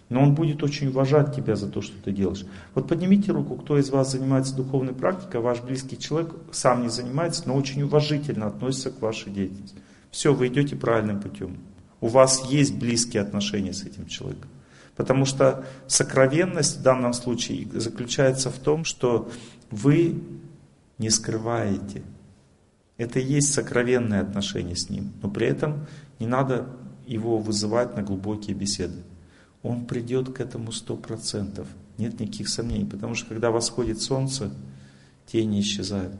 Но 0.10 0.22
он 0.22 0.36
будет 0.36 0.62
очень 0.62 0.90
уважать 0.90 1.36
тебя 1.36 1.56
за 1.56 1.68
то, 1.68 1.82
что 1.82 1.96
ты 2.04 2.12
делаешь. 2.12 2.46
Вот 2.76 2.88
поднимите 2.88 3.32
руку, 3.32 3.56
кто 3.56 3.80
из 3.80 3.90
вас 3.90 4.12
занимается 4.12 4.56
духовной 4.56 4.94
практикой, 4.94 5.42
ваш 5.42 5.62
близкий 5.62 5.98
человек 5.98 6.36
сам 6.52 6.84
не 6.84 6.90
занимается, 6.90 7.48
но 7.48 7.56
очень 7.56 7.82
уважительно 7.82 8.46
относится 8.46 8.92
к 8.92 9.02
вашей 9.02 9.32
деятельности. 9.32 9.80
Все, 10.12 10.36
вы 10.36 10.50
идете 10.50 10.76
правильным 10.76 11.20
путем. 11.20 11.58
У 12.00 12.10
вас 12.10 12.46
есть 12.52 12.76
близкие 12.76 13.24
отношения 13.24 13.74
с 13.74 13.82
этим 13.82 14.06
человеком. 14.06 14.52
Потому 14.96 15.26
что 15.26 15.66
сокровенность 15.88 16.78
в 16.78 16.84
данном 16.84 17.14
случае 17.14 17.68
заключается 17.74 18.52
в 18.52 18.60
том, 18.60 18.86
что 18.86 19.32
вы 19.72 20.22
не 21.00 21.10
скрываете 21.10 22.04
это 22.98 23.20
и 23.20 23.26
есть 23.26 23.54
сокровенное 23.54 24.22
отношение 24.22 24.76
с 24.76 24.90
Ним. 24.90 25.14
Но 25.22 25.30
при 25.30 25.48
этом 25.48 25.86
не 26.20 26.28
надо 26.28 26.68
его 27.06 27.38
вызывать 27.38 27.96
на 27.96 28.02
глубокие 28.02 28.56
беседы. 28.56 29.04
Он 29.62 29.86
придет 29.86 30.34
к 30.34 30.42
этому 30.42 30.72
сто 30.72 30.96
процентов. 30.96 31.68
Нет 31.98 32.20
никаких 32.20 32.50
сомнений. 32.50 32.86
Потому 32.86 33.16
что 33.16 33.28
когда 33.30 33.52
восходит 33.52 34.02
солнце, 34.02 34.52
тени 35.28 35.62
исчезают. 35.62 36.20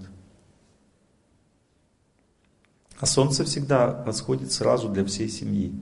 А 3.00 3.06
солнце 3.06 3.44
всегда 3.44 4.04
восходит 4.04 4.52
сразу 4.52 4.90
для 4.90 5.06
всей 5.06 5.30
семьи. 5.30 5.74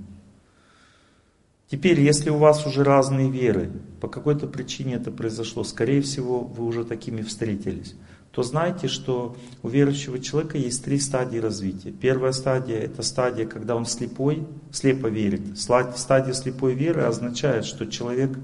Теперь, 1.67 1.99
если 1.99 2.29
у 2.29 2.37
вас 2.37 2.65
уже 2.65 2.83
разные 2.83 3.29
веры, 3.31 3.71
по 3.99 4.07
какой-то 4.07 4.47
причине 4.47 4.95
это 4.95 5.11
произошло, 5.11 5.63
скорее 5.63 6.01
всего, 6.01 6.41
вы 6.41 6.65
уже 6.65 6.85
такими 6.85 7.21
встретились 7.21 7.95
то 8.35 8.43
знайте, 8.43 8.89
что 8.89 9.37
у 9.63 9.69
верующего 9.69 10.19
человека 10.19 10.57
есть 10.57 10.83
три 10.83 10.99
стадии 10.99 11.37
развития. 11.37 11.91
Первая 11.91 12.33
стадия– 12.33 12.77
это 12.81 13.01
стадия, 13.01 13.45
когда 13.45 13.77
он 13.77 13.85
слепой, 13.85 14.45
слепо 14.73 15.07
верит. 15.07 15.57
Стадия 15.57 16.33
слепой 16.33 16.73
веры 16.73 17.03
означает, 17.03 17.63
что 17.63 17.85
человек 17.85 18.37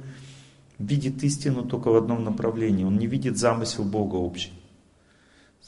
видит 0.80 1.22
истину 1.24 1.64
только 1.64 1.90
в 1.90 1.98
одном 1.98 2.24
направлении, 2.24 2.86
он 2.86 2.98
не 2.98 3.06
видит 3.06 3.38
замысел 3.38 3.84
Бога 3.84 4.16
общий. 4.16 4.54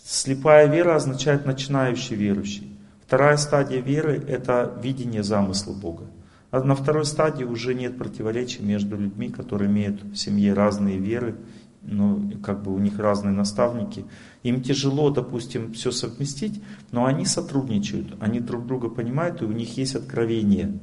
Слепая 0.06 0.68
вера 0.68 0.96
означает 0.96 1.46
начинающий 1.46 2.16
верующий. 2.16 2.78
Вторая 3.06 3.36
стадия 3.36 3.82
веры– 3.82 4.24
это 4.30 4.74
видение 4.82 5.24
замысла 5.24 5.74
Бога. 5.74 6.06
А 6.50 6.64
на 6.64 6.76
второй 6.76 7.06
стадии 7.06 7.44
уже 7.44 7.74
нет 7.74 7.98
противоречий 7.98 8.64
между 8.64 8.96
людьми, 8.96 9.28
которые 9.28 9.70
имеют 9.70 10.02
в 10.02 10.16
семье 10.16 10.54
разные 10.54 10.98
веры 10.98 11.36
ну, 11.84 12.32
как 12.42 12.64
бы 12.64 12.74
у 12.74 12.80
них 12.80 13.00
разные 13.00 13.34
наставники, 13.34 14.06
им 14.42 14.62
тяжело, 14.62 15.10
допустим, 15.10 15.74
все 15.74 15.92
совместить, 15.92 16.62
но 16.92 17.06
они 17.06 17.26
сотрудничают, 17.26 18.16
они 18.20 18.40
друг 18.40 18.66
друга 18.66 18.90
понимают, 18.90 19.42
и 19.42 19.46
у 19.46 19.52
них 19.52 19.78
есть 19.78 19.96
откровение. 19.96 20.80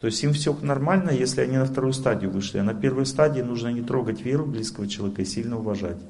То 0.00 0.06
есть 0.06 0.22
им 0.24 0.32
все 0.32 0.52
нормально, 0.60 1.10
если 1.10 1.42
они 1.42 1.56
на 1.56 1.64
вторую 1.64 1.92
стадию 1.92 2.32
вышли. 2.32 2.58
А 2.58 2.64
на 2.64 2.74
первой 2.74 3.06
стадии 3.06 3.40
нужно 3.40 3.68
не 3.68 3.82
трогать 3.82 4.20
веру 4.22 4.44
близкого 4.44 4.88
человека 4.88 5.22
и 5.22 5.24
сильно 5.24 5.56
уважать. 5.56 6.02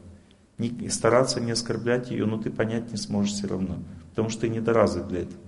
Не, 0.57 0.89
стараться 0.89 1.41
не 1.41 1.51
оскорблять 1.51 2.11
ее, 2.11 2.25
но 2.25 2.39
ты 2.39 2.51
понять 2.51 2.91
не 2.91 2.97
сможешь 2.97 3.35
все 3.35 3.49
равно. 3.49 3.81
Потому 4.11 4.31
что 4.31 4.43
ты 4.43 4.49
недоразвит 4.49 5.09
для 5.09 5.21
этого. 5.21 5.41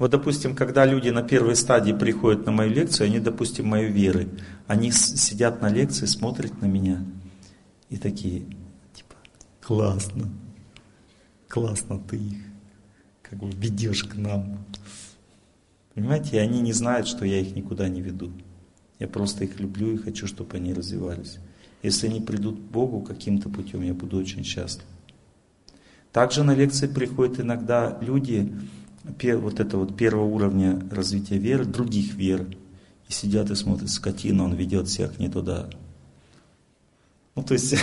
Вот, 0.00 0.12
допустим, 0.12 0.56
когда 0.56 0.86
люди 0.86 1.10
на 1.10 1.22
первой 1.22 1.54
стадии 1.54 1.92
приходят 1.92 2.46
на 2.46 2.52
мою 2.52 2.70
лекцию, 2.72 3.08
они, 3.08 3.20
допустим, 3.20 3.66
моей 3.68 3.90
веры, 3.90 4.30
они 4.66 4.90
сидят 4.92 5.60
на 5.60 5.68
лекции, 5.68 6.06
смотрят 6.06 6.62
на 6.62 6.64
меня 6.64 7.04
и 7.90 7.98
такие, 7.98 8.46
типа, 8.94 9.14
классно, 9.60 10.30
классно 11.48 11.98
ты 11.98 12.16
их 12.16 12.38
как 13.20 13.40
бы 13.40 13.50
ведешь 13.50 14.04
к 14.04 14.14
нам. 14.14 14.64
Понимаете, 15.94 16.36
и 16.36 16.40
они 16.40 16.62
не 16.62 16.72
знают, 16.72 17.06
что 17.06 17.26
я 17.26 17.38
их 17.38 17.54
никуда 17.54 17.86
не 17.90 18.00
веду. 18.00 18.32
Я 18.98 19.06
просто 19.06 19.44
их 19.44 19.60
люблю 19.60 19.92
и 19.92 19.98
хочу, 19.98 20.26
чтобы 20.26 20.56
они 20.56 20.72
развивались. 20.72 21.40
Если 21.82 22.06
они 22.06 22.22
придут 22.22 22.56
к 22.56 22.72
Богу 22.72 23.02
каким-то 23.02 23.50
путем, 23.50 23.82
я 23.82 23.92
буду 23.92 24.16
очень 24.16 24.44
счастлив. 24.44 24.86
Также 26.10 26.42
на 26.42 26.54
лекции 26.54 26.86
приходят 26.86 27.38
иногда 27.38 27.98
люди 28.00 28.50
вот 29.38 29.60
это 29.60 29.76
вот 29.76 29.96
первого 29.96 30.24
уровня 30.24 30.80
развития 30.90 31.38
веры, 31.38 31.64
других 31.64 32.14
вер. 32.14 32.46
И 33.08 33.12
сидят 33.12 33.50
и 33.50 33.54
смотрят, 33.54 33.90
скотина, 33.90 34.44
он 34.44 34.54
ведет 34.54 34.88
всех 34.88 35.18
не 35.18 35.28
туда. 35.28 35.68
Ну, 37.34 37.42
то 37.42 37.54
есть, 37.54 37.74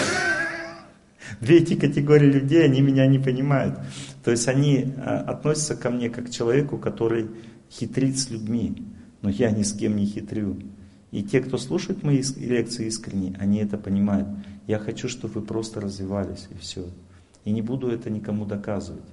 две 1.42 1.58
эти 1.58 1.76
категории 1.76 2.32
людей, 2.32 2.64
они 2.64 2.82
меня 2.82 3.08
не 3.08 3.20
понимают. 3.20 3.80
То 4.24 4.32
есть, 4.32 4.48
они 4.48 4.94
а, 4.98 5.20
относятся 5.20 5.76
ко 5.76 5.90
мне 5.90 6.10
как 6.10 6.28
к 6.28 6.30
человеку, 6.30 6.78
который 6.78 7.30
хитрит 7.70 8.18
с 8.18 8.30
людьми, 8.30 8.86
но 9.22 9.30
я 9.30 9.52
ни 9.52 9.64
с 9.64 9.74
кем 9.74 9.96
не 9.96 10.06
хитрю. 10.06 10.58
И 11.12 11.24
те, 11.24 11.40
кто 11.40 11.58
слушает 11.58 12.04
мои 12.04 12.22
лекции 12.38 12.88
искренне, 12.88 13.36
они 13.40 13.60
это 13.60 13.78
понимают. 13.78 14.28
Я 14.68 14.80
хочу, 14.80 15.08
чтобы 15.08 15.36
вы 15.36 15.42
просто 15.42 15.80
развивались, 15.80 16.48
и 16.52 16.58
все. 16.58 16.86
И 17.46 17.52
не 17.52 17.62
буду 17.62 17.90
это 17.90 18.10
никому 18.10 18.46
доказывать, 18.46 19.06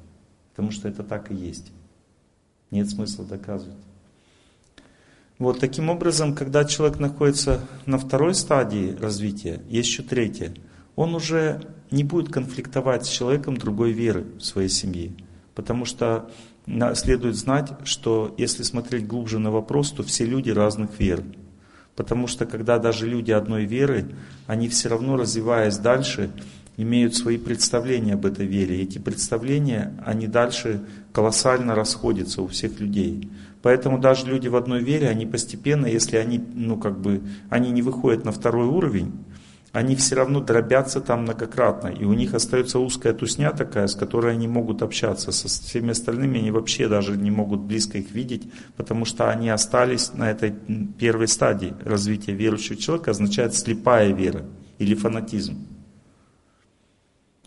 потому 0.50 0.72
что 0.72 0.88
это 0.88 1.04
так 1.04 1.30
и 1.30 1.34
есть. 1.34 1.70
Нет 2.74 2.90
смысла 2.90 3.24
доказывать. 3.24 3.78
Вот 5.38 5.60
таким 5.60 5.90
образом, 5.90 6.34
когда 6.34 6.64
человек 6.64 6.98
находится 6.98 7.60
на 7.86 7.98
второй 7.98 8.34
стадии 8.34 8.96
развития, 9.00 9.60
есть 9.68 9.90
еще 9.90 10.02
третья, 10.02 10.52
он 10.96 11.14
уже 11.14 11.60
не 11.92 12.02
будет 12.02 12.32
конфликтовать 12.32 13.06
с 13.06 13.10
человеком 13.10 13.56
другой 13.56 13.92
веры 13.92 14.26
в 14.38 14.40
своей 14.40 14.68
семье. 14.68 15.12
Потому 15.54 15.84
что 15.84 16.28
следует 16.94 17.36
знать, 17.36 17.70
что 17.84 18.34
если 18.38 18.64
смотреть 18.64 19.06
глубже 19.06 19.38
на 19.38 19.52
вопрос, 19.52 19.92
то 19.92 20.02
все 20.02 20.24
люди 20.24 20.50
разных 20.50 20.98
вер. 20.98 21.22
Потому 21.94 22.26
что 22.26 22.44
когда 22.44 22.80
даже 22.80 23.06
люди 23.06 23.30
одной 23.30 23.66
веры, 23.66 24.16
они 24.48 24.68
все 24.68 24.88
равно 24.88 25.16
развиваясь 25.16 25.78
дальше, 25.78 26.32
имеют 26.76 27.14
свои 27.14 27.38
представления 27.38 28.14
об 28.14 28.26
этой 28.26 28.46
вере. 28.46 28.82
эти 28.82 28.98
представления, 28.98 29.92
они 30.04 30.26
дальше 30.26 30.80
колоссально 31.12 31.74
расходятся 31.74 32.42
у 32.42 32.48
всех 32.48 32.80
людей. 32.80 33.30
Поэтому 33.62 33.98
даже 33.98 34.26
люди 34.26 34.48
в 34.48 34.56
одной 34.56 34.82
вере, 34.82 35.08
они 35.08 35.24
постепенно, 35.24 35.86
если 35.86 36.16
они, 36.16 36.42
ну 36.54 36.76
как 36.76 37.00
бы, 37.00 37.22
они 37.48 37.70
не 37.70 37.82
выходят 37.82 38.24
на 38.24 38.32
второй 38.32 38.66
уровень, 38.66 39.12
они 39.72 39.96
все 39.96 40.14
равно 40.14 40.40
дробятся 40.40 41.00
там 41.00 41.22
многократно, 41.22 41.88
и 41.88 42.04
у 42.04 42.12
них 42.12 42.34
остается 42.34 42.78
узкая 42.78 43.12
тусня 43.12 43.50
такая, 43.50 43.88
с 43.88 43.96
которой 43.96 44.32
они 44.34 44.46
могут 44.46 44.82
общаться, 44.82 45.32
со 45.32 45.48
всеми 45.48 45.90
остальными 45.90 46.38
они 46.38 46.52
вообще 46.52 46.88
даже 46.88 47.16
не 47.16 47.32
могут 47.32 47.60
близко 47.60 47.98
их 47.98 48.12
видеть, 48.12 48.44
потому 48.76 49.04
что 49.04 49.30
они 49.30 49.48
остались 49.48 50.12
на 50.14 50.30
этой 50.30 50.54
первой 50.96 51.26
стадии 51.26 51.74
развития 51.84 52.34
верующего 52.34 52.76
человека, 52.76 53.10
означает 53.10 53.54
слепая 53.56 54.12
вера 54.12 54.44
или 54.78 54.94
фанатизм. 54.94 55.73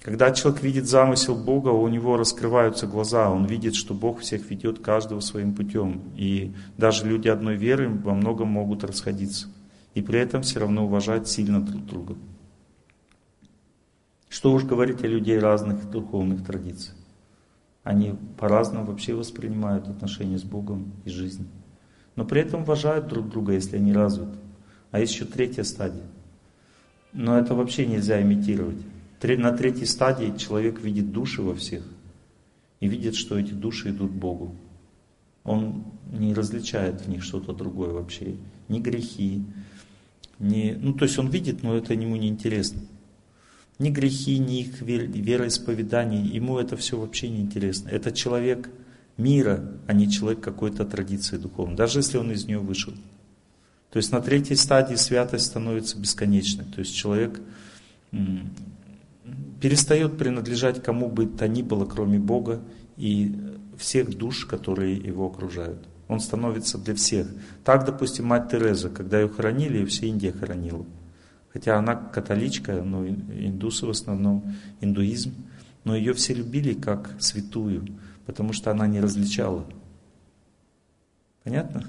Когда 0.08 0.32
человек 0.32 0.64
видит 0.64 0.88
замысел 0.88 1.36
Бога, 1.36 1.68
у 1.68 1.86
него 1.90 2.16
раскрываются 2.16 2.88
глаза, 2.88 3.30
он 3.30 3.44
видит, 3.44 3.76
что 3.76 3.94
Бог 3.94 4.22
всех 4.22 4.50
ведет 4.50 4.80
каждого 4.80 5.20
своим 5.20 5.54
путем. 5.54 6.14
И 6.16 6.54
даже 6.78 7.06
люди 7.06 7.28
одной 7.28 7.58
веры 7.58 7.90
во 7.90 8.14
многом 8.14 8.48
могут 8.48 8.86
расходиться 8.86 9.48
и 9.96 10.02
при 10.02 10.18
этом 10.18 10.44
все 10.44 10.62
равно 10.62 10.86
уважать 10.86 11.28
сильно 11.28 11.60
друг 11.60 11.86
друга. 11.86 12.16
Что 14.30 14.54
уж 14.54 14.64
говорить 14.64 15.04
о 15.04 15.08
людей 15.08 15.40
разных 15.40 15.92
духовных 15.92 16.46
традиций. 16.46 16.94
Они 17.84 18.16
по-разному 18.38 18.86
вообще 18.86 19.14
воспринимают 19.14 19.90
отношения 19.90 20.38
с 20.38 20.44
Богом 20.44 20.94
и 21.04 21.10
жизнь. 21.10 21.50
Но 22.16 22.24
при 22.24 22.40
этом 22.40 22.62
уважают 22.62 23.10
друг 23.10 23.28
друга, 23.28 23.52
если 23.52 23.76
они 23.76 23.92
развиты. 23.92 24.38
А 24.92 25.02
есть 25.02 25.12
еще 25.12 25.26
третья 25.26 25.64
стадия. 25.64 26.06
Но 27.12 27.38
это 27.38 27.56
вообще 27.56 27.86
нельзя 27.86 28.22
имитировать. 28.22 28.80
На 29.22 29.52
третьей 29.52 29.86
стадии 29.86 30.38
человек 30.38 30.82
видит 30.82 31.12
души 31.12 31.42
во 31.42 31.56
всех 31.56 31.84
и 32.80 32.88
видит, 32.88 33.16
что 33.16 33.38
эти 33.38 33.52
души 33.52 33.90
идут 33.90 34.12
Богу. 34.12 34.56
Он 35.44 35.86
не 36.12 36.34
различает 36.34 37.02
в 37.02 37.10
них 37.10 37.24
что-то 37.24 37.54
другое 37.54 37.92
вообще. 37.92 38.36
Ни 38.68 38.80
грехи, 38.80 39.44
не, 40.40 40.78
ну, 40.80 40.94
то 40.94 41.06
есть 41.06 41.18
он 41.18 41.30
видит, 41.30 41.64
но 41.64 41.76
это 41.76 41.94
ему 41.94 42.16
не 42.16 42.28
интересно. 42.28 42.82
Ни 43.80 43.90
грехи, 43.90 44.38
ни 44.40 44.62
их 44.62 44.82
вероисповедание, 44.82 46.26
ему 46.26 46.58
это 46.58 46.78
все 46.78 47.00
вообще 47.00 47.30
не 47.30 47.42
интересно. 47.42 47.90
Это 47.90 48.12
человек 48.12 48.70
мира, 49.18 49.74
а 49.88 49.94
не 49.94 50.10
человек 50.10 50.42
какой-то 50.42 50.86
традиции 50.86 51.38
духовной, 51.38 51.76
даже 51.76 52.00
если 52.00 52.18
он 52.18 52.32
из 52.32 52.46
нее 52.46 52.60
вышел. 52.60 52.94
То 53.92 53.98
есть 53.98 54.12
на 54.12 54.22
третьей 54.22 54.56
стадии 54.56 54.96
святость 54.96 55.46
становится 55.46 55.98
бесконечной. 55.98 56.66
То 56.66 56.80
есть 56.80 56.96
человек 56.96 57.40
перестает 59.62 60.18
принадлежать 60.18 60.82
кому 60.84 61.10
бы 61.10 61.26
то 61.26 61.48
ни 61.48 61.62
было, 61.62 61.86
кроме 61.86 62.20
Бога 62.20 62.62
и 62.96 63.36
всех 63.78 64.16
душ, 64.18 64.46
которые 64.46 64.96
его 64.96 65.28
окружают. 65.28 65.88
Он 66.08 66.20
становится 66.20 66.78
для 66.78 66.96
всех. 66.96 67.28
Так, 67.64 67.86
допустим, 67.86 68.26
мать 68.26 68.50
Тереза, 68.50 68.90
когда 68.90 69.20
ее 69.20 69.30
хоронили, 69.30 69.80
ее 69.80 69.86
вся 69.86 70.06
Индия 70.06 70.32
хоронила. 70.32 70.86
Хотя 71.52 71.78
она 71.78 71.96
католичка, 71.96 72.82
но 72.82 73.06
индусы 73.06 73.86
в 73.86 73.90
основном, 73.90 74.56
индуизм. 74.80 75.34
Но 75.84 75.96
ее 75.96 76.14
все 76.14 76.34
любили 76.34 76.74
как 76.74 77.16
святую, 77.20 77.88
потому 78.26 78.54
что 78.54 78.72
она 78.72 78.88
не 78.88 79.00
различала. 79.00 79.66
Понятно? 81.44 81.86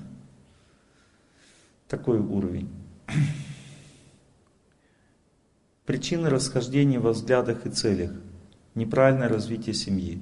Такой 1.89 2.19
уровень. 2.19 2.69
Причины 5.89 6.29
расхождения 6.29 7.01
во 7.01 7.13
взглядах 7.13 7.65
и 7.65 7.71
целях. 7.71 8.11
Неправильное 8.75 9.27
развитие 9.27 9.73
семьи. 9.73 10.21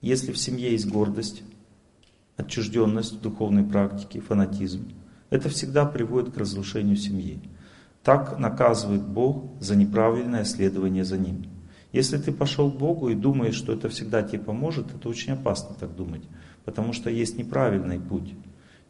Если 0.00 0.30
в 0.30 0.38
семье 0.38 0.70
есть 0.70 0.86
гордость, 0.86 1.42
отчужденность 2.36 3.20
духовной 3.20 3.64
практике, 3.64 4.20
фанатизм. 4.20 4.92
Это 5.28 5.48
всегда 5.48 5.84
приводит 5.86 6.32
к 6.32 6.38
разрушению 6.38 6.96
семьи. 6.96 7.40
Так 8.04 8.38
наказывает 8.38 9.02
Бог 9.02 9.50
за 9.58 9.74
неправильное 9.74 10.44
следование 10.44 11.04
за 11.04 11.18
Ним. 11.18 11.44
Если 11.90 12.16
ты 12.16 12.30
пошел 12.30 12.70
к 12.70 12.78
Богу 12.78 13.08
и 13.08 13.16
думаешь, 13.16 13.56
что 13.56 13.72
это 13.72 13.88
всегда 13.88 14.22
тебе 14.22 14.38
поможет, 14.38 14.94
это 14.94 15.08
очень 15.08 15.32
опасно 15.32 15.74
так 15.74 15.96
думать, 15.96 16.22
потому 16.64 16.92
что 16.92 17.10
есть 17.10 17.38
неправильный 17.38 17.98
путь. 17.98 18.34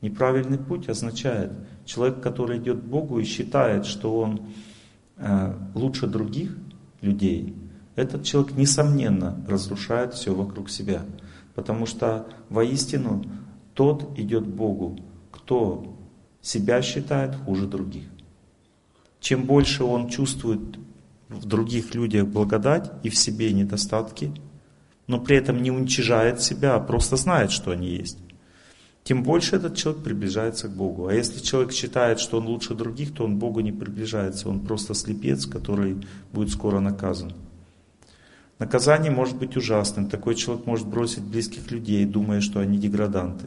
Неправильный 0.03 0.59
путь 0.59 0.91
означает, 0.91 1.53
человек, 1.87 2.21
который 2.21 2.59
идет 2.59 2.81
к 2.81 2.85
Богу 2.85 3.19
и 3.19 3.25
считает, 3.25 3.87
что 3.87 4.21
он 4.21 4.43
лучше 5.75 6.07
других 6.07 6.57
людей, 7.01 7.57
этот 7.95 8.25
человек, 8.25 8.53
несомненно, 8.57 9.43
разрушает 9.49 10.15
все 10.15 10.35
вокруг 10.35 10.69
себя. 10.69 11.03
Потому 11.55 11.87
что 11.87 12.29
воистину 12.51 13.25
тот 13.75 14.19
идет 14.19 14.47
Богу, 14.47 14.99
кто 15.31 15.99
себя 16.43 16.83
считает 16.83 17.35
хуже 17.35 17.67
других. 17.67 18.05
Чем 19.21 19.45
больше 19.45 19.83
он 19.85 20.09
чувствует 20.09 20.79
в 21.29 21.47
других 21.47 21.95
людях 21.95 22.27
благодать 22.27 22.93
и 23.03 23.09
в 23.09 23.17
себе 23.17 23.53
недостатки, 23.53 24.33
но 25.07 25.19
при 25.19 25.37
этом 25.37 25.63
не 25.63 25.71
уничижает 25.71 26.41
себя, 26.41 26.75
а 26.75 26.81
просто 26.81 27.17
знает, 27.17 27.51
что 27.51 27.71
они 27.71 27.89
есть, 27.89 28.19
тем 29.07 29.23
больше 29.23 29.55
этот 29.55 29.77
человек 29.77 30.03
приближается 30.03 30.67
к 30.67 30.73
Богу. 30.73 31.07
А 31.07 31.15
если 31.15 31.39
человек 31.39 31.71
считает, 31.71 32.19
что 32.19 32.39
он 32.39 32.47
лучше 32.47 32.75
других, 32.75 33.15
то 33.15 33.25
он 33.25 33.37
к 33.37 33.39
Богу 33.39 33.61
не 33.61 33.71
приближается, 33.71 34.49
он 34.49 34.59
просто 34.59 34.95
слепец, 34.95 35.47
который 35.47 36.05
будет 36.33 36.51
скоро 36.51 36.81
наказан. 36.81 37.33
Наказание 38.59 39.13
может 39.13 39.37
быть 39.37 39.57
ужасным. 39.57 40.09
Такой 40.09 40.35
человек 40.35 40.67
может 40.67 40.89
бросить 40.89 41.23
близких 41.23 41.71
людей, 41.71 42.05
думая, 42.05 42.41
что 42.41 42.59
они 42.59 42.79
деграданты. 42.79 43.47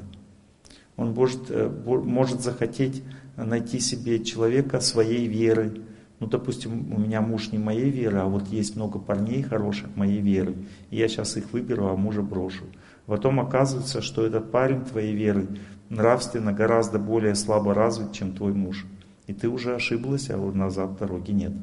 Он 0.95 1.11
может, 1.11 1.51
э, 1.51 1.69
может 1.85 2.39
захотеть 2.39 3.03
найти 3.35 3.81
себе 3.81 4.23
человека 4.23 4.79
своей 4.79 5.27
веры. 5.27 5.81
Ну, 6.21 6.27
допустим, 6.27 6.93
у 6.93 7.01
меня 7.01 7.19
муж 7.19 7.51
не 7.51 7.57
моей 7.57 7.89
веры, 7.89 8.19
а 8.19 8.25
вот 8.27 8.47
есть 8.47 8.77
много 8.77 8.97
парней 8.97 9.41
хороших 9.41 9.93
моей 9.97 10.21
веры. 10.21 10.55
И 10.89 10.95
я 10.95 11.09
сейчас 11.09 11.35
их 11.35 11.51
выберу, 11.51 11.87
а 11.87 11.97
мужа 11.97 12.21
брошу. 12.21 12.63
Потом 13.09 13.39
оказывается, 13.39 14.03
что 14.03 14.23
этот 14.23 14.51
парень 14.51 14.85
твоей 14.85 15.15
веры 15.15 15.47
нравственно 15.89 16.53
гораздо 16.53 16.99
более 16.99 17.33
слабо 17.33 17.73
развит, 17.73 18.13
чем 18.13 18.35
твой 18.35 18.53
муж. 18.53 18.85
И 19.25 19.33
ты 19.33 19.49
уже 19.49 19.73
ошиблась, 19.73 20.29
а 20.29 20.37
назад 20.37 20.95
дороги 20.99 21.31
нет. 21.31 21.53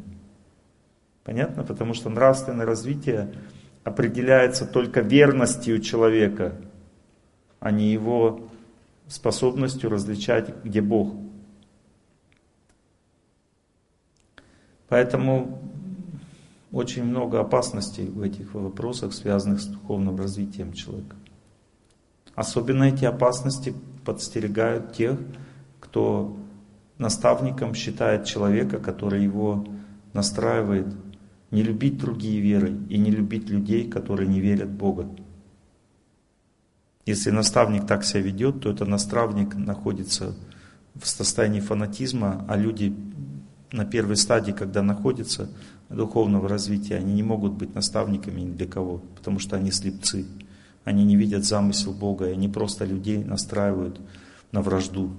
Понятно? 1.23 1.62
Потому 1.62 1.94
что 1.94 2.10
нравственное 2.10 2.66
развитие 2.66 3.32
определяется 3.85 4.66
только 4.66 5.02
верностью 5.02 5.81
человека, 5.81 6.56
а 7.60 7.70
не 7.70 7.93
его 7.93 8.48
способностью 9.06 9.89
различать, 9.89 10.52
где 10.64 10.81
Бог. 10.81 11.14
Поэтому 14.89 15.62
очень 16.73 17.05
много 17.05 17.39
опасностей 17.39 18.09
в 18.09 18.20
этих 18.20 18.52
вопросах, 18.52 19.14
связанных 19.14 19.60
с 19.60 19.66
духовным 19.66 20.16
развитием 20.16 20.73
человека. 20.73 21.14
Особенно 22.36 22.84
эти 22.84 23.06
опасности 23.06 23.74
подстерегают 24.04 24.92
тех, 24.92 25.18
кто 25.80 26.36
наставником 26.98 27.74
считает 27.74 28.26
человека, 28.26 28.78
который 28.78 29.24
его 29.24 29.66
настраивает 30.12 30.86
не 31.50 31.62
любить 31.62 31.98
другие 31.98 32.40
веры 32.40 32.76
и 32.90 32.98
не 32.98 33.10
любить 33.10 33.48
людей, 33.48 33.88
которые 33.88 34.28
не 34.28 34.40
верят 34.40 34.68
в 34.68 34.76
Бога. 34.76 35.08
Если 37.06 37.30
наставник 37.30 37.86
так 37.86 38.04
себя 38.04 38.20
ведет, 38.20 38.60
то 38.60 38.70
этот 38.70 38.88
наставник 38.88 39.54
находится 39.54 40.34
в 40.94 41.06
состоянии 41.06 41.60
фанатизма, 41.60 42.44
а 42.48 42.56
люди 42.56 42.94
на 43.72 43.84
первой 43.84 44.16
стадии, 44.16 44.52
когда 44.52 44.82
находятся 44.82 45.48
духовного 45.88 46.48
развития, 46.48 46.96
они 46.96 47.14
не 47.14 47.22
могут 47.22 47.52
быть 47.52 47.74
наставниками 47.74 48.40
ни 48.40 48.52
для 48.52 48.66
кого, 48.66 48.98
потому 49.14 49.38
что 49.38 49.56
они 49.56 49.70
слепцы. 49.70 50.26
Они 50.86 51.04
не 51.04 51.16
видят 51.16 51.44
замысел 51.44 51.92
Бога, 51.92 52.28
и 52.28 52.32
они 52.32 52.48
просто 52.48 52.84
людей 52.84 53.24
настраивают 53.24 54.00
на 54.52 54.62
вражду 54.62 55.12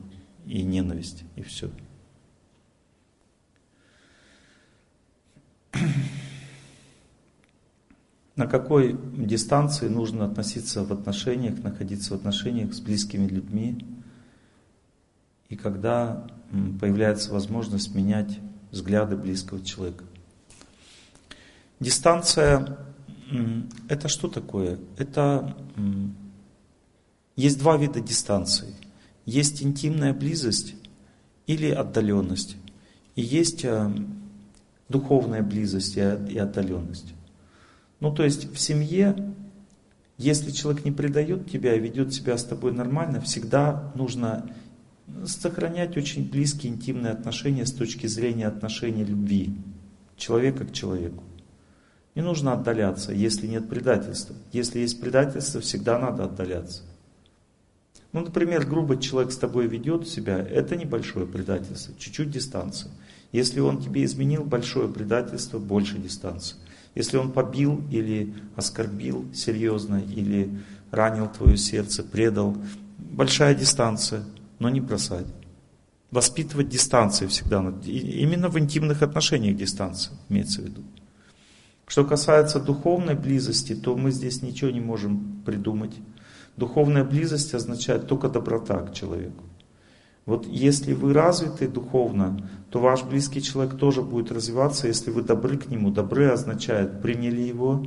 и 0.45 0.63
ненависть, 0.63 1.25
и 1.35 1.43
все. 1.43 1.69
На 8.37 8.47
какой 8.47 8.97
дистанции 9.17 9.89
нужно 9.89 10.23
относиться 10.23 10.85
в 10.85 10.93
отношениях, 10.93 11.61
находиться 11.61 12.13
в 12.13 12.15
отношениях 12.15 12.73
с 12.73 12.79
близкими 12.79 13.27
людьми, 13.27 13.85
и 15.49 15.57
когда 15.57 16.27
появляется 16.79 17.33
возможность 17.33 17.93
менять 17.93 18.39
взгляды 18.71 19.17
близкого 19.17 19.61
человека. 19.61 20.05
Дистанция– 21.81 22.77
это 23.89 24.07
что 24.07 24.27
такое? 24.27 24.79
Это 24.97 25.55
есть 27.35 27.59
два 27.59 27.77
вида 27.77 27.99
дистанции. 27.99 28.73
Есть 29.25 29.61
интимная 29.61 30.13
близость 30.13 30.75
или 31.45 31.69
отдаленность. 31.69 32.57
И 33.15 33.21
есть 33.21 33.65
э, 33.65 33.91
духовная 34.89 35.43
близость 35.43 35.97
и 35.97 36.37
отдаленность. 36.37 37.13
Ну, 37.99 38.13
то 38.13 38.23
есть 38.23 38.51
в 38.51 38.59
семье, 38.59 39.33
если 40.17 40.51
человек 40.51 40.85
не 40.85 40.91
предает 40.91 41.49
тебя 41.49 41.75
и 41.75 41.79
ведет 41.79 42.13
себя 42.13 42.37
с 42.37 42.43
тобой 42.43 42.71
нормально, 42.71 43.21
всегда 43.21 43.91
нужно 43.95 44.49
сохранять 45.25 45.97
очень 45.97 46.29
близкие 46.29 46.73
интимные 46.73 47.13
отношения 47.13 47.65
с 47.65 47.71
точки 47.71 48.07
зрения 48.07 48.47
отношений 48.47 49.03
любви 49.03 49.55
человека 50.15 50.65
к 50.65 50.73
человеку. 50.73 51.23
Не 52.17 52.23
нужно 52.23 52.53
отдаляться, 52.53 53.13
если 53.13 53.45
нет 53.45 53.69
предательства. 53.69 54.35
Если 54.51 54.79
есть 54.79 54.99
предательство, 54.99 55.61
всегда 55.61 55.99
надо 55.99 56.23
отдаляться. 56.23 56.81
Ну, 58.11 58.21
например, 58.21 58.65
грубо 58.65 58.97
человек 58.97 59.31
с 59.31 59.37
тобой 59.37 59.67
ведет 59.67 60.07
себя, 60.07 60.39
это 60.39 60.75
небольшое 60.75 61.27
предательство, 61.27 61.93
чуть-чуть 61.95 62.31
дистанция. 62.31 62.91
Если 63.31 63.59
он 63.59 63.79
тебе 63.79 64.03
изменил, 64.03 64.43
большое 64.43 64.89
предательство, 64.89 65.59
больше 65.59 65.99
дистанции. 65.99 66.57
Если 66.95 67.17
он 67.17 67.31
побил 67.31 67.83
или 67.91 68.33
оскорбил 68.55 69.31
серьезно, 69.31 69.97
или 69.97 70.49
ранил 70.89 71.27
твое 71.27 71.55
сердце, 71.55 72.01
предал, 72.01 72.57
большая 72.97 73.53
дистанция– 73.53 74.23
но 74.57 74.69
не 74.69 74.81
бросать. 74.81 75.27
Воспитывать 76.09 76.69
дистанцию 76.69 77.29
всегда. 77.29 77.59
Именно 77.85 78.49
в 78.49 78.57
интимных 78.57 79.03
отношениях 79.03 79.55
дистанция 79.55 80.17
имеется 80.29 80.61
в 80.61 80.65
виду. 80.65 80.81
Что 81.87 82.03
касается 82.03 82.59
духовной 82.59 83.15
близости, 83.15 83.73
то 83.73 83.95
мы 83.95 84.11
здесь 84.11 84.41
ничего 84.41 84.69
не 84.69 84.81
можем 84.81 85.41
придумать. 85.45 85.95
Духовная 86.57 87.05
близость 87.05 87.53
означает 87.53 88.07
только 88.07 88.27
доброта 88.27 88.79
к 88.81 88.93
человеку. 88.93 89.43
Вот 90.25 90.45
если 90.45 90.91
вы 90.91 91.13
развиты 91.13 91.69
духовно, 91.69 92.49
то 92.69 92.79
ваш 92.79 93.03
близкий 93.03 93.41
человек 93.41 93.77
тоже 93.77 94.01
будет 94.01 94.33
развиваться, 94.33 94.87
если 94.87 95.09
вы 95.11 95.21
добры 95.21 95.57
к 95.57 95.67
нему. 95.67 95.89
Добры 95.89 96.27
означает, 96.27 97.01
приняли 97.01 97.39
его, 97.39 97.85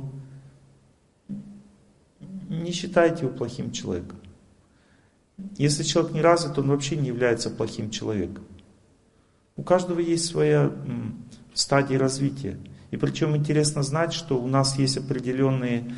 не 2.49 2.71
считайте 2.71 3.25
его 3.25 3.37
плохим 3.37 3.71
человеком. 3.71 4.17
Если 5.57 5.83
человек 5.83 6.13
не 6.13 6.21
развит, 6.21 6.57
он 6.57 6.69
вообще 6.69 6.95
не 6.95 7.09
является 7.09 7.51
плохим 7.51 7.91
человеком. 7.91 8.45
У 9.55 9.61
каждого 9.61 9.99
есть 9.99 10.25
своя 10.25 10.71
стадия 11.53 11.99
развития. 11.99 12.57
И 12.91 12.97
причем 12.97 13.35
интересно 13.35 13.83
знать, 13.83 14.13
что 14.13 14.37
у 14.37 14.47
нас 14.47 14.77
есть 14.77 14.97
определенные 14.97 15.95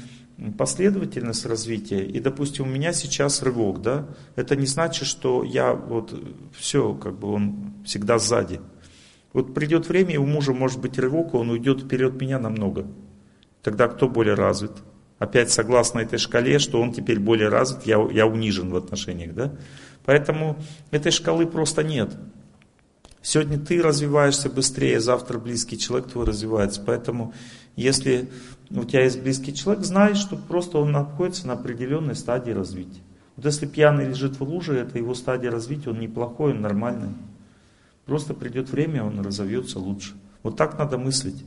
последовательность 0.57 1.45
развития. 1.45 2.05
И, 2.05 2.19
допустим, 2.19 2.65
у 2.65 2.69
меня 2.69 2.93
сейчас 2.93 3.41
рывок, 3.43 3.81
да, 3.81 4.07
это 4.35 4.55
не 4.55 4.65
значит, 4.65 5.07
что 5.07 5.43
я 5.43 5.73
вот 5.73 6.13
все, 6.57 6.93
как 6.93 7.19
бы 7.19 7.31
он 7.31 7.73
всегда 7.85 8.19
сзади. 8.19 8.61
Вот 9.33 9.53
придет 9.53 9.87
время, 9.87 10.13
и 10.13 10.17
у 10.17 10.25
мужа 10.25 10.53
может 10.53 10.79
быть 10.79 10.97
рывок, 10.97 11.33
и 11.33 11.37
он 11.37 11.49
уйдет 11.49 11.81
вперед 11.81 12.19
меня 12.19 12.39
намного. 12.39 12.85
Тогда 13.61 13.87
кто 13.87 14.07
более 14.07 14.35
развит? 14.35 14.71
опять 15.23 15.51
согласно 15.51 15.99
этой 15.99 16.19
шкале, 16.19 16.59
что 16.59 16.81
он 16.81 16.91
теперь 16.91 17.19
более 17.19 17.49
развит, 17.49 17.85
я, 17.85 18.05
я 18.11 18.27
унижен 18.27 18.69
в 18.69 18.75
отношениях. 18.75 19.33
Да? 19.33 19.53
Поэтому 20.05 20.57
этой 20.91 21.11
шкалы 21.11 21.47
просто 21.47 21.83
нет. 21.83 22.15
Сегодня 23.23 23.57
ты 23.57 23.81
развиваешься 23.81 24.49
быстрее, 24.49 24.99
завтра 24.99 25.39
близкий 25.39 25.79
человек 25.79 26.11
твой 26.11 26.25
развивается. 26.25 26.83
Поэтому 26.85 27.33
если 27.77 28.29
у 28.69 28.83
тебя 28.83 29.05
есть 29.05 29.21
близкий 29.21 29.55
человек, 29.55 29.85
знай, 29.85 30.13
что 30.13 30.35
просто 30.35 30.77
он 30.77 30.91
находится 30.91 31.47
на 31.47 31.53
определенной 31.53 32.15
стадии 32.15 32.51
развития. 32.51 32.99
Вот 33.37 33.45
если 33.45 33.65
пьяный 33.65 34.07
лежит 34.07 34.39
в 34.39 34.43
луже, 34.43 34.77
это 34.77 34.97
его 34.97 35.15
стадия 35.15 35.49
развития, 35.49 35.91
он 35.91 36.01
неплохой, 36.01 36.51
он 36.51 36.59
нормальный. 36.59 37.15
Просто 38.05 38.33
придет 38.33 38.69
время, 38.69 39.05
он 39.05 39.21
разовьется 39.21 39.79
лучше. 39.79 40.15
Вот 40.43 40.57
так 40.57 40.77
надо 40.77 40.97
мыслить. 40.97 41.45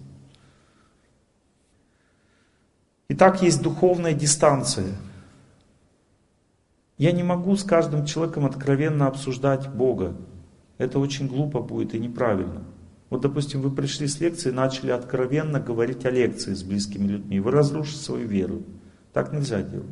Итак, 3.10 3.42
есть 3.42 3.60
духовная 3.60 4.14
дистанция. 4.14 4.96
Я 6.96 7.12
не 7.12 7.22
могу 7.22 7.54
с 7.54 7.64
каждым 7.64 8.06
человеком 8.06 8.46
откровенно 8.46 9.08
обсуждать 9.08 9.68
Бога. 9.68 10.16
Это 10.78 10.98
очень 10.98 11.28
глупо 11.28 11.60
будет 11.60 11.94
и 11.94 11.98
неправильно. 11.98 12.64
Вот, 13.08 13.20
допустим, 13.20 13.62
вы 13.62 13.70
пришли 13.70 14.08
с 14.08 14.20
лекции 14.20 14.50
и 14.50 14.54
начали 14.54 14.90
откровенно 14.90 15.60
говорить 15.60 16.04
о 16.04 16.10
лекции 16.10 16.54
с 16.54 16.62
близкими 16.62 17.06
людьми. 17.06 17.40
Вы 17.40 17.50
разрушите 17.50 17.98
свою 17.98 18.26
веру. 18.26 18.62
Так 19.12 19.32
нельзя 19.32 19.62
делать. 19.62 19.86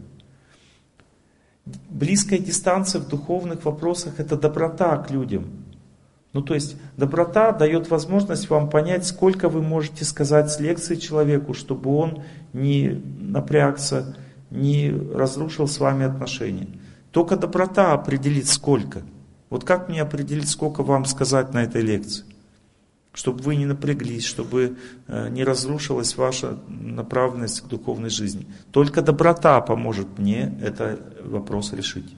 Близкая 1.88 2.38
дистанция 2.38 3.00
в 3.00 3.08
духовных 3.08 3.64
вопросах– 3.64 4.14
это 4.18 4.36
доброта 4.36 4.98
к 4.98 5.10
людям. 5.10 5.46
Ну 6.34 6.42
то 6.42 6.54
есть 6.54 6.76
доброта 6.96 7.52
дает 7.52 7.88
возможность 7.88 8.50
вам 8.50 8.68
понять, 8.68 9.06
сколько 9.06 9.48
вы 9.48 9.62
можете 9.62 10.04
сказать 10.04 10.50
с 10.50 10.58
лекции 10.58 10.96
человеку, 10.96 11.54
чтобы 11.54 11.96
он 11.96 12.24
не 12.52 13.00
напрягся, 13.20 14.16
не 14.50 14.90
разрушил 14.90 15.68
с 15.68 15.78
вами 15.78 16.04
отношения. 16.04 16.68
Только 17.12 17.36
доброта 17.36 17.92
определит 17.92 18.48
сколько. 18.48 19.02
Вот 19.50 19.64
как 19.64 19.88
мне 19.88 20.02
определить, 20.02 20.48
сколько 20.48 20.82
вам 20.82 21.04
сказать 21.04 21.52
на 21.54 21.62
этой 21.62 21.82
лекции? 21.82 22.24
Чтобы 23.12 23.42
вы 23.42 23.56
не 23.56 23.66
напряглись, 23.66 24.24
чтобы 24.24 24.76
э, 25.06 25.28
не 25.28 25.44
разрушилась 25.44 26.16
ваша 26.16 26.58
направленность 26.68 27.60
к 27.60 27.66
духовной 27.66 28.10
жизни. 28.10 28.46
Только 28.72 29.02
доброта 29.02 29.60
поможет 29.60 30.18
мне 30.18 30.58
этот 30.60 31.22
вопрос 31.24 31.72
решить. 31.72 32.16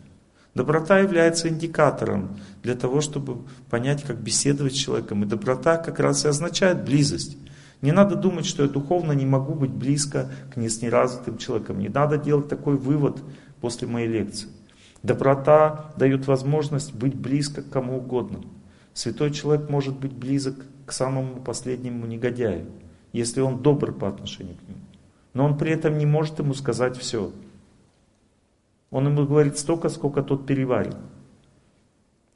Доброта 0.55 1.01
является 1.01 1.51
индикатором 1.51 2.39
для 2.63 2.75
того, 2.75 3.03
чтобы 3.03 3.45
понять, 3.69 4.05
как 4.05 4.17
беседовать 4.17 4.73
с 4.73 4.79
человеком. 4.79 5.23
И 5.23 5.27
доброта 5.27 5.77
как 5.77 6.01
раз 6.01 6.25
и 6.25 6.29
означает 6.29 6.83
близость. 6.83 7.37
Не 7.83 7.93
надо 7.93 8.17
думать, 8.17 8.47
что 8.47 8.63
я 8.63 8.69
духовно 8.71 9.13
не 9.13 9.27
могу 9.27 9.55
быть 9.55 9.71
близко 9.71 10.31
к 10.53 10.57
неразвитым 10.57 11.37
человеком. 11.37 11.79
Не 11.79 11.91
надо 11.91 12.17
делать 12.17 12.49
такой 12.49 12.77
вывод 12.77 13.19
после 13.61 13.87
моей 13.87 14.09
лекции. 14.09 14.49
Доброта 15.07 15.93
дает 15.97 16.27
возможность 16.27 16.93
быть 16.93 17.15
близко 17.15 17.63
к 17.63 17.71
кому 17.71 17.99
угодно. 17.99 18.41
Святой 18.93 19.31
человек 19.31 19.71
может 19.71 19.97
быть 19.97 20.13
близок 20.13 20.57
к 20.85 20.91
самому 20.91 21.37
последнему 21.37 22.07
негодяю, 22.07 22.67
если 23.13 23.41
он 23.41 23.63
добр 23.63 23.93
по 23.93 24.09
отношению 24.09 24.57
к 24.57 24.69
нему. 24.69 24.81
Но 25.33 25.45
он 25.45 25.57
при 25.57 25.71
этом 25.71 25.97
не 25.97 26.07
может 26.07 26.41
ему 26.41 26.55
сказать 26.55 26.97
все. 26.97 27.31
Он 28.91 29.07
ему 29.07 29.25
говорит 29.27 29.59
столько, 29.59 29.91
сколько 29.91 30.25
тот 30.25 30.45
переварил. 30.45 30.97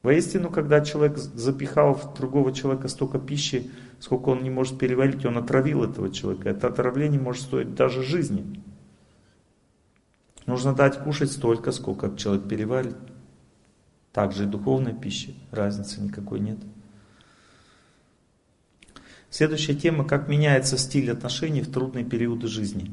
Воистину, 0.04 0.48
когда 0.48 0.80
человек 0.80 1.18
запихал 1.18 1.94
в 1.94 2.14
другого 2.14 2.52
человека 2.52 2.86
столько 2.86 3.18
пищи, 3.18 3.68
сколько 3.98 4.28
он 4.28 4.44
не 4.44 4.50
может 4.50 4.78
переварить, 4.78 5.26
он 5.26 5.38
отравил 5.38 5.82
этого 5.82 6.08
человека. 6.08 6.50
Это 6.50 6.68
отравление 6.68 7.20
может 7.20 7.42
стоить 7.42 7.74
даже 7.74 8.04
жизни. 8.04 8.62
Нужно 10.50 10.74
дать 10.74 10.98
кушать 10.98 11.30
столько, 11.30 11.70
сколько 11.70 12.16
человек 12.16 12.48
переварит. 12.48 12.96
Также 14.10 14.42
и 14.42 14.46
духовная 14.48 14.92
пища, 14.92 15.32
разницы 15.52 16.00
никакой 16.00 16.40
нет. 16.40 16.58
Следующая 19.30 19.76
тема, 19.76 20.04
как 20.04 20.26
меняется 20.26 20.76
стиль 20.76 21.12
отношений 21.12 21.60
в 21.60 21.70
трудные 21.70 22.04
периоды 22.04 22.48
жизни. 22.48 22.92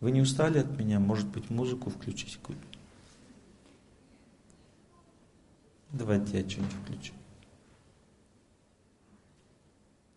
Вы 0.00 0.10
не 0.10 0.20
устали 0.20 0.58
от 0.58 0.76
меня? 0.76 0.98
Может 0.98 1.28
быть, 1.28 1.50
музыку 1.50 1.88
включить 1.88 2.36
какую-то? 2.38 2.66
Давайте 5.92 6.40
я 6.40 6.50
что-нибудь 6.50 6.74
включу. 6.84 7.12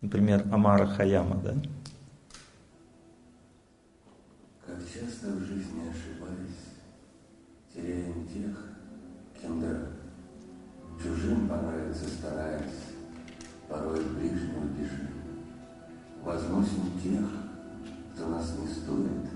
Например, 0.00 0.44
Амара 0.50 0.88
Хаяма, 0.88 1.36
да? 1.36 1.54
Как 4.66 4.78
часто 4.84 5.32
в 5.32 5.40
жизни 5.40 5.80
ошибаясь, 5.88 6.19
теряем 7.80 8.26
тех, 8.26 8.56
кем 9.40 9.60
дорог. 9.60 9.88
Чужим 11.02 11.48
понравиться 11.48 12.04
стараясь, 12.08 12.92
порой 13.68 14.04
ближнего 14.04 14.64
бежим. 14.78 15.08
Возносим 16.22 17.00
тех, 17.02 17.24
кто 18.14 18.28
нас 18.28 18.54
не 18.58 18.68
стоит, 18.68 19.30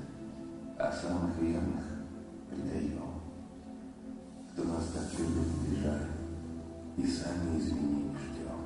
а 0.78 0.92
самых 0.92 1.38
верных 1.40 1.84
предаем. 2.50 3.22
Кто 4.52 4.64
нас 4.64 4.84
так 4.92 5.18
любит, 5.18 5.48
бежать 5.66 6.02
и 6.98 7.06
сами 7.06 7.58
изменить 7.58 8.12
ждем. 8.18 8.60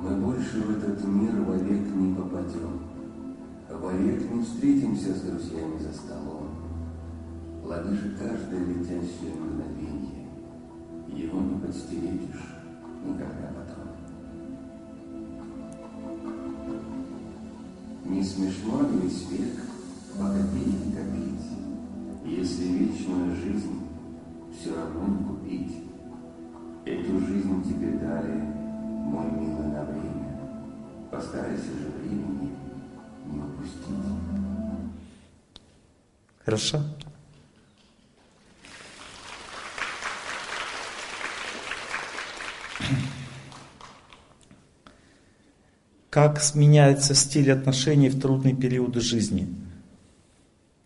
Мы 0.00 0.16
больше 0.16 0.62
в 0.62 0.78
этот 0.78 1.04
мир 1.04 1.42
вовек 1.42 1.88
не 1.92 2.14
попадем, 2.14 2.84
вовек 3.68 4.27
не 4.38 4.44
встретимся 4.44 5.14
с 5.14 5.20
друзьями 5.22 5.78
за 5.78 5.92
столом. 5.92 6.48
Лови 7.64 7.96
же 7.96 8.16
каждое 8.16 8.64
летящее 8.66 9.34
мгновение, 9.34 10.28
его 11.08 11.40
не 11.40 11.58
подстеречешь 11.58 12.54
никогда 13.04 13.50
потом. 13.56 13.88
Не 18.04 18.22
смешно 18.22 18.82
ли 18.82 19.00
весь 19.02 19.28
век 19.28 19.58
копейке 20.16 20.96
копить, 20.96 21.46
если 22.24 22.64
вечную 22.64 23.34
жизнь 23.34 23.80
все 24.56 24.74
равно 24.76 25.04
не 25.08 25.24
купить. 25.24 25.76
Эту 26.84 27.18
жизнь 27.26 27.62
тебе 27.64 27.98
дали, 27.98 28.40
мой 29.04 29.30
милый, 29.32 29.66
на 29.72 29.84
время. 29.84 30.38
Постарайся 31.10 31.64
же 31.64 31.90
времени. 32.00 32.37
Хорошо? 36.44 36.82
Как 46.10 46.40
меняется 46.54 47.14
стиль 47.14 47.52
отношений 47.52 48.08
в 48.08 48.20
трудные 48.20 48.54
периоды 48.54 49.00
жизни? 49.00 49.46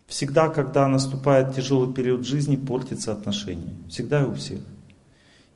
Всегда, 0.06 0.48
когда 0.48 0.88
наступает 0.88 1.54
тяжелый 1.54 1.94
период 1.94 2.26
жизни, 2.26 2.56
портится 2.56 3.12
отношения. 3.12 3.72
Всегда 3.88 4.22
и 4.22 4.26
у 4.26 4.34
всех. 4.34 4.58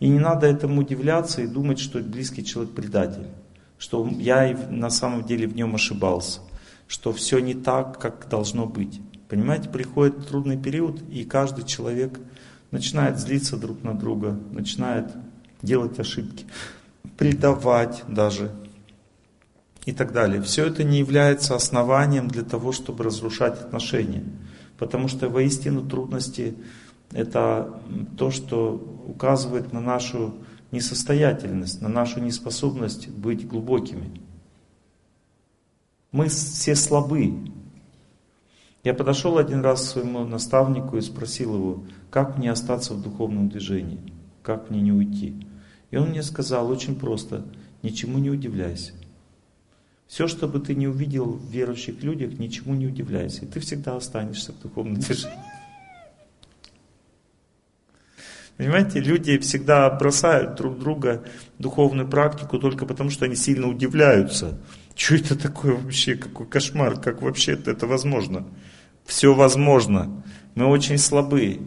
И 0.01 0.09
не 0.09 0.19
надо 0.19 0.47
этому 0.47 0.81
удивляться 0.81 1.43
и 1.43 1.47
думать, 1.47 1.79
что 1.79 1.99
близкий 1.99 2.45
человек 2.45 2.75
предатель. 2.75 3.27
Что 3.77 4.09
я 4.09 4.57
на 4.71 4.89
самом 4.89 5.25
деле 5.25 5.47
в 5.47 5.55
нем 5.55 5.75
ошибался. 5.75 6.41
Что 6.87 7.13
все 7.13 7.39
не 7.39 7.55
так, 7.55 7.99
как 7.99 8.29
должно 8.29 8.67
быть. 8.67 9.01
Понимаете, 9.29 9.69
приходит 9.69 10.27
трудный 10.29 10.57
период, 10.57 11.03
и 11.11 11.25
каждый 11.25 11.65
человек 11.65 12.21
начинает 12.71 13.19
злиться 13.19 13.57
друг 13.57 13.83
на 13.83 13.95
друга, 13.95 14.39
начинает 14.53 15.07
делать 15.63 15.99
ошибки, 15.99 16.47
предавать 17.17 18.05
даже 18.09 18.53
и 19.85 19.93
так 19.93 20.13
далее. 20.13 20.43
Все 20.43 20.67
это 20.67 20.85
не 20.85 20.99
является 20.99 21.55
основанием 21.55 22.29
для 22.29 22.43
того, 22.43 22.73
чтобы 22.73 23.05
разрушать 23.05 23.61
отношения. 23.61 24.25
Потому 24.79 25.09
что 25.09 25.29
воистину 25.29 25.83
трудности 25.83 26.57
это 27.13 27.81
то, 28.19 28.31
что 28.31 28.75
указывает 29.07 29.73
на 29.73 29.81
нашу 29.81 30.35
несостоятельность, 30.73 31.81
на 31.81 31.89
нашу 31.89 32.21
неспособность 32.21 33.09
быть 33.09 33.47
глубокими. 33.47 34.21
Мы 36.17 36.29
все 36.29 36.75
слабы. 36.75 37.35
Я 38.83 38.95
подошел 38.95 39.37
один 39.37 39.61
раз 39.61 39.83
к 39.83 39.85
своему 39.85 40.25
наставнику 40.25 40.97
и 40.97 41.03
спросил 41.03 41.55
его, 41.55 41.85
как 42.09 42.39
мне 42.39 42.51
остаться 42.51 42.95
в 42.95 43.03
духовном 43.03 43.51
движении, 43.51 44.01
как 44.43 44.71
мне 44.71 44.81
не 44.81 44.93
уйти. 44.93 45.47
И 45.91 45.99
он 45.99 46.09
мне 46.09 46.23
сказал 46.23 46.71
очень 46.71 46.99
просто, 46.99 47.45
ничему 47.83 48.17
не 48.17 48.31
удивляйся. 48.31 48.95
Все, 50.07 50.27
что 50.27 50.49
бы 50.49 50.59
ты 50.59 50.75
не 50.75 50.89
увидел 50.89 51.33
в 51.33 51.51
верующих 51.51 52.03
людях, 52.03 52.39
ничему 52.39 52.75
не 52.75 52.87
удивляйся. 52.87 53.45
И 53.45 53.49
ты 53.49 53.61
всегда 53.61 53.95
останешься 53.97 54.55
в 54.55 54.63
духовном 54.63 54.95
движении. 54.99 55.37
Понимаете, 58.57 59.01
люди 59.01 59.37
всегда 59.37 59.91
бросают 59.91 60.55
друг 60.55 60.79
друга 60.79 61.25
духовную 61.59 62.09
практику 62.09 62.59
только 62.59 62.87
потому, 62.87 63.11
что 63.11 63.27
они 63.27 63.37
сильно 63.37 63.69
удивляются. 63.69 64.59
Что 64.97 65.15
это 65.15 65.39
такое 65.39 65.77
вообще, 65.77 66.17
какой 66.17 66.47
кошмар, 66.47 66.99
как 66.99 67.21
вообще 67.21 67.53
это 67.53 67.87
возможно? 67.87 68.47
Все 69.05 69.35
возможно. 69.35 70.25
Мы 70.55 70.67
очень 70.67 70.97
слабы. 70.97 71.61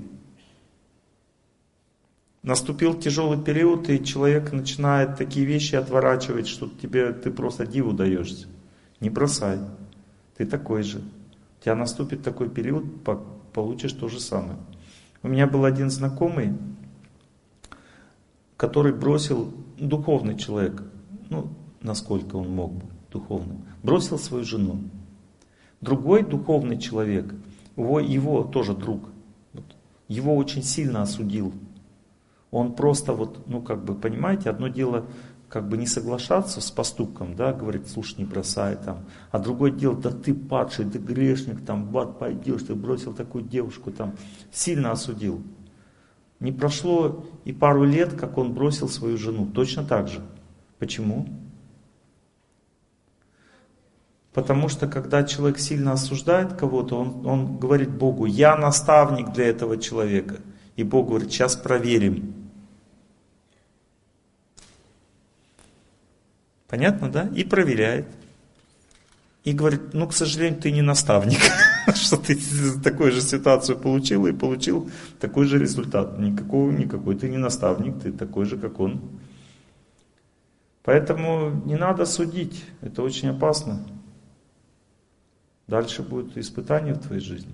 Наступил 2.41 2.99
тяжелый 2.99 3.39
период, 3.41 3.87
и 3.89 4.03
человек 4.03 4.51
начинает 4.51 5.15
такие 5.15 5.45
вещи 5.45 5.75
отворачивать, 5.75 6.47
что 6.47 6.67
тебе 6.81 7.13
ты 7.13 7.29
просто 7.29 7.67
диву 7.67 7.93
даешься. 7.93 8.47
Не 8.99 9.11
бросай. 9.11 9.59
Ты 10.35 10.47
такой 10.47 10.81
же. 10.81 10.97
У 10.97 11.63
тебя 11.63 11.75
наступит 11.75 12.23
такой 12.23 12.49
период, 12.49 12.85
получишь 13.53 13.93
то 13.93 14.09
же 14.09 14.19
самое. 14.19 14.57
У 15.21 15.27
меня 15.27 15.45
был 15.45 15.65
один 15.65 15.91
знакомый, 15.91 16.57
который 18.57 18.93
бросил 18.93 19.53
духовный 19.77 20.35
человек, 20.35 20.81
ну, 21.29 21.53
насколько 21.81 22.37
он 22.37 22.49
мог 22.49 22.73
бы, 22.73 22.85
духовным, 23.11 23.65
бросил 23.83 24.17
свою 24.17 24.43
жену. 24.43 24.81
Другой 25.81 26.23
духовный 26.23 26.77
человек, 26.77 27.33
его, 27.75 27.99
его 27.99 28.43
тоже 28.43 28.73
друг, 28.73 29.09
его 30.07 30.35
очень 30.35 30.63
сильно 30.63 31.01
осудил 31.01 31.53
он 32.51 32.73
просто 32.73 33.13
вот, 33.13 33.47
ну 33.47 33.61
как 33.61 33.83
бы, 33.83 33.95
понимаете, 33.95 34.49
одно 34.49 34.67
дело 34.67 35.05
как 35.49 35.67
бы 35.67 35.77
не 35.77 35.87
соглашаться 35.87 36.61
с 36.61 36.69
поступком, 36.69 37.35
да, 37.35 37.53
говорит, 37.53 37.87
слушай, 37.87 38.19
не 38.19 38.25
бросай 38.25 38.75
там. 38.75 39.05
А 39.31 39.39
другое 39.39 39.71
дело, 39.71 39.95
да 39.95 40.11
ты 40.11 40.33
падший, 40.33 40.85
ты 40.85 40.99
грешник, 40.99 41.65
там, 41.65 41.85
бат, 41.89 42.19
пойдешь, 42.19 42.63
ты 42.63 42.75
бросил 42.75 43.13
такую 43.13 43.43
девушку, 43.43 43.91
там, 43.91 44.15
сильно 44.51 44.91
осудил. 44.91 45.41
Не 46.39 46.51
прошло 46.51 47.25
и 47.45 47.51
пару 47.51 47.83
лет, 47.83 48.13
как 48.13 48.37
он 48.37 48.53
бросил 48.53 48.87
свою 48.87 49.17
жену, 49.17 49.47
точно 49.47 49.83
так 49.83 50.07
же. 50.07 50.21
Почему? 50.77 51.27
Потому 54.39 54.69
что 54.69 54.87
когда 54.87 55.25
человек 55.25 55.59
сильно 55.59 55.91
осуждает 55.91 56.53
кого-то, 56.53 56.97
он, 56.97 57.27
он 57.27 57.57
говорит 57.57 57.89
Богу, 57.89 58.25
я 58.25 58.55
наставник 58.55 59.33
для 59.33 59.47
этого 59.47 59.77
человека. 59.77 60.35
И 60.77 60.83
Бог 60.83 61.09
говорит, 61.09 61.29
сейчас 61.29 61.57
проверим, 61.57 62.33
Понятно, 66.69 67.11
да? 67.11 67.29
И 67.35 67.43
проверяет. 67.43 68.05
И 69.43 69.51
говорит, 69.51 69.93
ну, 69.93 70.07
к 70.07 70.13
сожалению, 70.13 70.61
ты 70.61 70.71
не 70.71 70.81
наставник, 70.81 71.39
что 71.95 72.15
ты 72.15 72.37
такую 72.81 73.11
же 73.11 73.19
ситуацию 73.19 73.77
получил 73.77 74.25
и 74.25 74.31
получил 74.31 74.89
такой 75.19 75.47
же 75.47 75.59
результат. 75.59 76.17
Никакого, 76.17 76.71
никакой 76.71 77.15
ты 77.15 77.27
не 77.27 77.37
наставник, 77.37 77.99
ты 78.01 78.13
такой 78.13 78.45
же, 78.45 78.57
как 78.57 78.79
он. 78.79 79.01
Поэтому 80.83 81.61
не 81.65 81.75
надо 81.75 82.05
судить, 82.05 82.63
это 82.79 83.03
очень 83.03 83.29
опасно. 83.29 83.85
Дальше 85.69 86.01
будет 86.01 86.35
испытание 86.35 86.95
в 86.95 86.99
твоей 86.99 87.21
жизни. 87.21 87.53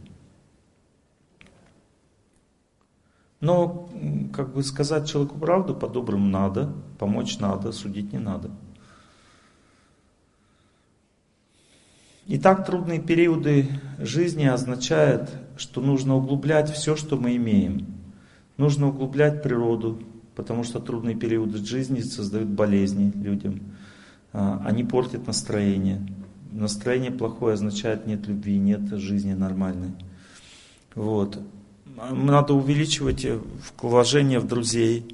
Но, 3.41 3.89
как 4.33 4.53
бы 4.53 4.63
сказать 4.63 5.07
человеку 5.09 5.37
правду, 5.37 5.75
по-доброму 5.75 6.25
надо, 6.25 6.73
помочь 6.97 7.39
надо, 7.39 7.73
судить 7.73 8.13
не 8.13 8.19
надо. 8.19 8.49
Итак, 12.27 12.65
трудные 12.65 12.99
периоды 12.99 13.67
жизни 13.99 14.45
означают, 14.45 15.29
что 15.57 15.81
нужно 15.81 16.15
углублять 16.15 16.71
все, 16.71 16.95
что 16.95 17.17
мы 17.17 17.35
имеем. 17.35 17.85
Нужно 18.57 18.87
углублять 18.87 19.43
природу, 19.43 20.01
потому 20.35 20.63
что 20.63 20.79
трудные 20.79 21.15
периоды 21.15 21.57
жизни 21.57 21.99
создают 21.99 22.47
болезни 22.47 23.11
людям. 23.13 23.59
А, 24.33 24.61
они 24.65 24.83
портят 24.83 25.27
настроение. 25.27 26.01
Настроение 26.55 27.11
плохое 27.11 27.55
означает 27.55 28.07
нет 28.07 28.27
любви, 28.27 28.57
нет 28.57 28.87
жизни 28.97 29.33
нормальной. 29.33 29.91
Вот. 30.95 31.37
Надо 32.11 32.53
увеличивать 32.53 33.27
вложение 33.81 34.39
в 34.39 34.47
друзей, 34.47 35.05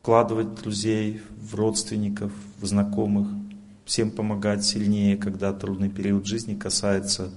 вкладывать 0.00 0.54
друзей, 0.54 1.20
в 1.40 1.56
родственников, 1.56 2.30
в 2.60 2.66
знакомых, 2.66 3.26
всем 3.84 4.12
помогать 4.12 4.64
сильнее, 4.64 5.16
когда 5.16 5.52
трудный 5.52 5.90
период 5.90 6.24
жизни 6.24 6.54
касается 6.54 7.32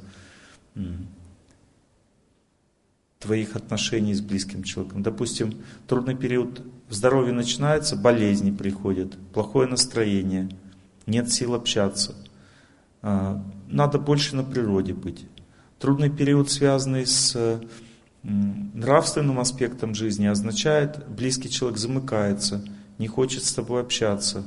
твоих 3.17 3.55
отношений 3.55 4.13
с 4.13 4.21
близким 4.21 4.61
человеком. 4.61 5.01
Допустим, 5.01 5.55
трудный 5.87 6.15
период 6.15 6.61
в 6.87 6.93
здоровье 6.93 7.33
начинается, 7.33 7.95
болезни 7.95 8.51
приходят, 8.51 9.17
плохое 9.33 9.67
настроение, 9.67 10.49
нет 11.07 11.31
сил 11.31 11.55
общаться. 11.55 12.15
А, 13.01 13.43
надо 13.67 13.99
больше 13.99 14.35
на 14.35 14.43
природе 14.43 14.93
быть. 14.93 15.25
Трудный 15.79 16.09
период, 16.09 16.51
связанный 16.51 17.05
с 17.05 17.61
нравственным 18.23 19.39
аспектом 19.39 19.95
жизни, 19.95 20.27
означает, 20.27 21.07
близкий 21.09 21.49
человек 21.49 21.79
замыкается, 21.79 22.63
не 22.99 23.07
хочет 23.07 23.43
с 23.43 23.53
тобой 23.53 23.81
общаться, 23.81 24.45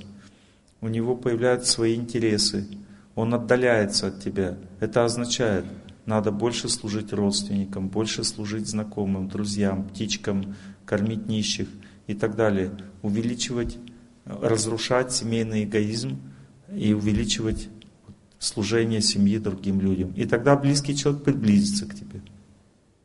у 0.80 0.88
него 0.88 1.16
появляются 1.16 1.72
свои 1.72 1.96
интересы, 1.96 2.68
он 3.14 3.34
отдаляется 3.34 4.08
от 4.08 4.22
тебя. 4.22 4.56
Это 4.78 5.04
означает, 5.04 5.64
надо 6.06 6.30
больше 6.30 6.68
служить 6.68 7.12
родственникам, 7.12 7.88
больше 7.88 8.22
служить 8.22 8.68
знакомым, 8.68 9.28
друзьям, 9.28 9.88
птичкам, 9.88 10.54
кормить 10.84 11.26
нищих 11.26 11.68
и 12.06 12.14
так 12.14 12.36
далее. 12.36 12.70
Увеличивать, 13.02 13.78
разрушать 14.24 15.12
семейный 15.12 15.64
эгоизм 15.64 16.20
и 16.72 16.92
увеличивать 16.92 17.68
служение 18.44 19.00
семьи 19.00 19.38
другим 19.38 19.80
людям. 19.80 20.12
И 20.12 20.26
тогда 20.26 20.56
близкий 20.56 20.96
человек 20.96 21.22
приблизится 21.22 21.86
к 21.86 21.94
тебе. 21.94 22.20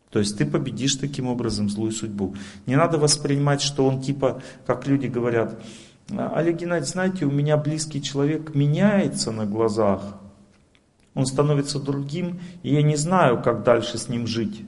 То 0.09 0.19
есть 0.19 0.37
ты 0.37 0.45
победишь 0.45 0.95
таким 0.95 1.27
образом 1.27 1.69
злую 1.69 1.91
судьбу. 1.91 2.35
Не 2.65 2.75
надо 2.75 2.97
воспринимать, 2.97 3.61
что 3.61 3.85
он 3.85 4.01
типа, 4.01 4.41
как 4.65 4.87
люди 4.87 5.07
говорят, 5.07 5.61
Олег 6.09 6.57
Геннадьевич, 6.57 6.91
знаете, 6.91 7.25
у 7.25 7.31
меня 7.31 7.57
близкий 7.57 8.01
человек 8.01 8.55
меняется 8.55 9.31
на 9.31 9.45
глазах, 9.45 10.19
он 11.13 11.25
становится 11.25 11.79
другим, 11.79 12.39
и 12.63 12.73
я 12.73 12.81
не 12.81 12.95
знаю, 12.95 13.41
как 13.41 13.63
дальше 13.63 13.97
с 13.97 14.09
ним 14.09 14.25
жить. 14.25 14.63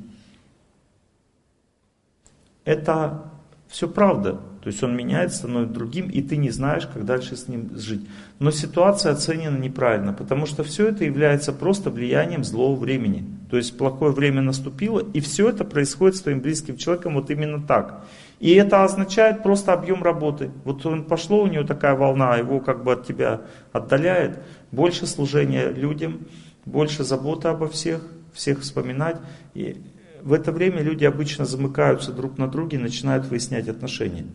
Это 2.64 3.31
все 3.72 3.88
правда. 3.88 4.34
То 4.62 4.68
есть 4.68 4.84
он 4.84 4.96
меняется, 4.96 5.40
становится 5.40 5.74
другим, 5.74 6.10
и 6.10 6.22
ты 6.22 6.38
не 6.38 6.52
знаешь, 6.52 6.86
как 6.86 7.06
дальше 7.06 7.36
с 7.36 7.48
ним 7.48 7.72
жить. 7.76 8.06
Но 8.38 8.52
ситуация 8.52 9.14
оценена 9.14 9.58
неправильно, 9.58 10.14
потому 10.14 10.46
что 10.46 10.64
все 10.64 10.90
это 10.90 11.06
является 11.06 11.54
просто 11.54 11.90
влиянием 11.90 12.44
злого 12.44 12.78
времени. 12.78 13.26
То 13.50 13.58
есть 13.58 13.76
плохое 13.78 14.12
время 14.12 14.42
наступило, 14.42 15.00
и 15.00 15.20
все 15.22 15.50
это 15.50 15.64
происходит 15.64 16.18
с 16.18 16.22
твоим 16.22 16.42
близким 16.42 16.78
человеком 16.78 17.16
вот 17.16 17.32
именно 17.32 17.62
так. 17.66 18.06
И 18.40 18.52
это 18.54 18.84
означает 18.84 19.42
просто 19.42 19.74
объем 19.74 20.04
работы. 20.04 20.52
Вот 20.66 20.86
он 20.86 21.06
пошло, 21.06 21.42
у 21.42 21.48
него 21.48 21.64
такая 21.64 21.96
волна, 21.96 22.36
его 22.36 22.60
как 22.60 22.84
бы 22.84 22.92
от 22.92 23.08
тебя 23.08 23.42
отдаляет. 23.72 24.40
Больше 24.72 25.08
служения 25.08 25.70
людям, 25.70 26.28
больше 26.66 27.04
заботы 27.04 27.48
обо 27.48 27.68
всех, 27.68 28.02
всех 28.34 28.62
вспоминать. 28.62 29.18
И 29.54 29.78
в 30.24 30.34
это 30.34 30.52
время 30.52 30.82
люди 30.82 31.06
обычно 31.06 31.46
замыкаются 31.46 32.12
друг 32.12 32.38
на 32.38 32.48
друге 32.48 32.78
и 32.78 32.82
начинают 32.82 33.26
выяснять 33.26 33.68
отношения. 33.68 34.26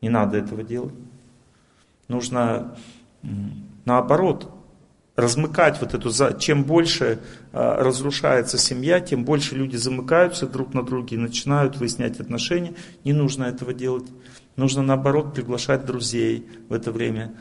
Не 0.00 0.08
надо 0.08 0.38
этого 0.38 0.62
делать. 0.62 0.94
Нужно 2.08 2.76
наоборот 3.84 4.50
размыкать 5.16 5.80
вот 5.80 5.94
эту... 5.94 6.10
Чем 6.38 6.64
больше 6.64 7.20
а, 7.52 7.82
разрушается 7.82 8.58
семья, 8.58 9.00
тем 9.00 9.24
больше 9.24 9.54
люди 9.54 9.76
замыкаются 9.76 10.46
друг 10.46 10.74
на 10.74 10.82
друге 10.82 11.16
и 11.16 11.18
начинают 11.18 11.76
выяснять 11.76 12.20
отношения. 12.20 12.74
Не 13.04 13.12
нужно 13.12 13.44
этого 13.44 13.72
делать. 13.72 14.06
Нужно 14.56 14.82
наоборот 14.82 15.34
приглашать 15.34 15.84
друзей 15.84 16.46
в 16.68 16.72
это 16.72 16.92
время, 16.92 17.34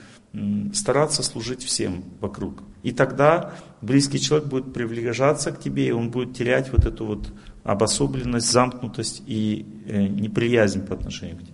стараться 0.74 1.22
служить 1.22 1.64
всем 1.64 2.04
вокруг. 2.20 2.64
И 2.84 2.92
тогда 2.92 3.54
близкий 3.82 4.20
человек 4.20 4.48
будет 4.50 4.74
приближаться 4.74 5.52
к 5.52 5.60
тебе, 5.60 5.88
и 5.88 5.92
он 5.92 6.12
будет 6.12 6.36
терять 6.36 6.72
вот 6.72 6.86
эту 6.86 7.06
вот 7.06 7.34
обособленность, 7.64 8.52
замкнутость 8.52 9.24
и 9.26 9.66
э, 9.88 10.08
неприязнь 10.08 10.86
по 10.86 10.94
отношению 10.94 11.38
к 11.38 11.42
тебе. 11.42 11.54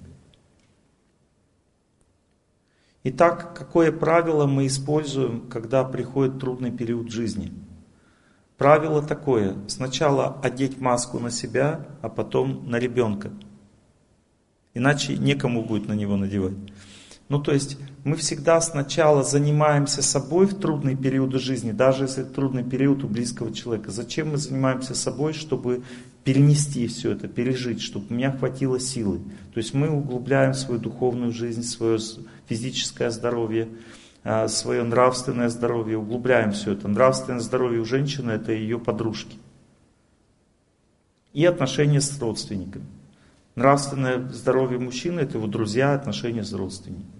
Итак, 3.03 3.55
какое 3.57 3.91
правило 3.91 4.45
мы 4.47 4.67
используем, 4.67 5.47
когда 5.49 5.83
приходит 5.83 6.39
трудный 6.39 6.71
период 6.71 7.11
жизни? 7.11 7.53
Правило 8.57 9.01
такое. 9.01 9.55
Сначала 9.67 10.37
одеть 10.41 10.81
маску 10.81 11.19
на 11.19 11.29
себя, 11.29 11.85
а 12.01 12.09
потом 12.09 12.69
на 12.69 12.77
ребенка. 12.77 13.31
Иначе 14.73 15.15
некому 15.15 15.63
будет 15.63 15.87
на 15.87 15.93
него 15.93 16.17
надевать. 16.17 16.57
Ну, 17.29 17.39
то 17.39 17.53
есть 17.53 17.77
мы 18.03 18.15
всегда 18.15 18.59
сначала 18.59 19.23
занимаемся 19.23 20.01
собой 20.01 20.47
в 20.47 20.55
трудные 20.55 20.95
периоды 20.95 21.37
жизни, 21.37 21.71
даже 21.71 22.05
если 22.05 22.23
это 22.23 22.33
трудный 22.33 22.63
период 22.63 23.03
у 23.03 23.07
близкого 23.07 23.53
человека. 23.53 23.91
Зачем 23.91 24.31
мы 24.31 24.37
занимаемся 24.37 24.95
собой, 24.95 25.33
чтобы 25.33 25.83
перенести 26.23 26.87
все 26.87 27.11
это, 27.11 27.27
пережить, 27.27 27.81
чтобы 27.81 28.07
у 28.09 28.13
меня 28.13 28.31
хватило 28.31 28.79
силы. 28.79 29.19
То 29.53 29.59
есть 29.59 29.75
мы 29.75 29.89
углубляем 29.89 30.55
свою 30.55 30.79
духовную 30.79 31.31
жизнь, 31.31 31.61
свое 31.61 31.99
физическое 32.47 33.11
здоровье, 33.11 33.69
а, 34.23 34.47
свое 34.47 34.81
нравственное 34.83 35.49
здоровье, 35.49 35.99
углубляем 35.99 36.51
все 36.51 36.73
это. 36.73 36.87
Нравственное 36.87 37.39
здоровье 37.41 37.81
у 37.81 37.85
женщины 37.85 38.31
это 38.31 38.53
ее 38.53 38.79
подружки. 38.79 39.37
И 41.33 41.45
отношения 41.45 42.01
с 42.01 42.19
родственниками. 42.19 42.85
Нравственное 43.53 44.27
здоровье 44.29 44.79
мужчины 44.79 45.19
это 45.19 45.37
его 45.37 45.45
друзья, 45.47 45.93
отношения 45.93 46.43
с 46.43 46.53
родственниками. 46.53 47.18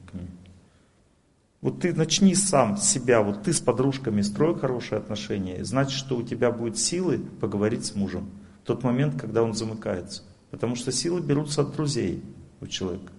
Вот 1.61 1.81
ты 1.81 1.94
начни 1.94 2.36
сам 2.36 2.77
себя, 2.77 3.22
вот 3.22 3.44
ты 3.44 3.52
с 3.52 3.60
подружками 3.60 4.22
строй 4.22 4.57
хорошие 4.57 4.99
отношения, 4.99 5.65
значит, 5.65 5.91
что 5.91 6.15
у 6.15 6.23
тебя 6.23 6.52
будет 6.52 6.77
силы 6.77 7.19
поговорить 7.41 7.86
с 7.86 7.95
мужем 7.95 8.30
в 8.64 8.68
тот 8.68 8.84
момент, 8.84 9.19
когда 9.19 9.44
он 9.44 9.53
замыкается. 9.53 10.23
Потому 10.52 10.76
что 10.76 10.91
силы 10.91 11.22
берутся 11.22 11.61
от 11.61 11.76
друзей 11.76 12.23
у 12.61 12.68
человека. 12.68 13.11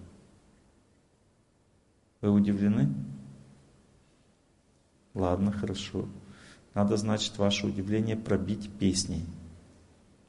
Вы 2.21 2.31
удивлены? 2.31 2.93
Ладно, 5.13 5.51
хорошо. 5.51 6.07
Надо, 6.73 6.97
значит, 6.97 7.37
ваше 7.37 7.67
удивление 7.67 8.15
пробить 8.15 8.69
песней. 8.79 9.25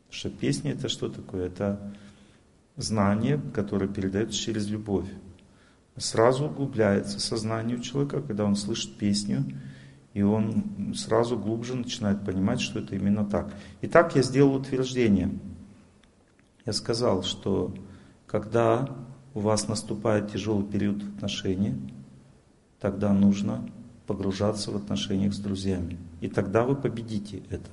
Потому 0.07 0.19
что 0.19 0.31
песни 0.31 0.71
это 0.71 0.89
что 0.89 1.09
такое? 1.09 1.47
Это 1.47 1.95
знание, 2.77 3.41
которое 3.55 3.89
передается 3.89 4.39
через 4.39 4.69
любовь 4.69 5.09
сразу 5.97 6.47
углубляется 6.47 7.20
сознание 7.20 7.77
у 7.77 7.81
человека, 7.81 8.23
когда 8.23 8.44
он 8.44 8.56
слышит 8.56 8.97
песню, 8.97 9.44
и 10.14 10.23
он 10.23 10.94
сразу 10.94 11.39
глубже 11.39 11.74
начинает 11.74 12.24
понимать, 12.24 12.60
что 12.60 12.81
это 12.81 12.94
именно 12.94 13.24
так. 13.24 13.52
Итак, 13.82 14.14
я 14.14 14.23
сделал 14.23 14.55
утверждение. 14.55 15.31
Я 16.66 16.73
сказал, 16.73 17.23
что 17.23 17.74
когда 18.27 18.89
у 19.35 19.40
вас 19.40 19.69
наступает 19.69 20.31
тяжелый 20.31 20.64
период 20.64 21.02
отношений, 21.02 21.74
тогда 22.78 23.12
нужно 23.12 23.69
погружаться 24.06 24.70
в 24.70 24.77
отношениях 24.77 25.32
с 25.32 25.39
друзьями. 25.39 25.98
И 26.20 26.28
тогда 26.28 26.64
вы 26.64 26.77
победите 26.77 27.43
это. 27.48 27.70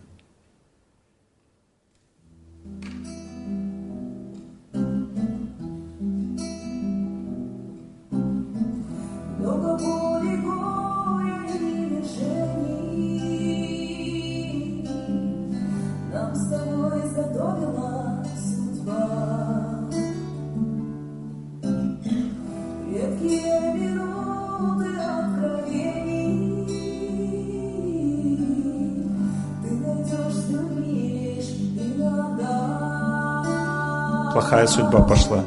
Плохая 34.40 34.68
судьба 34.68 35.02
пошла. 35.02 35.44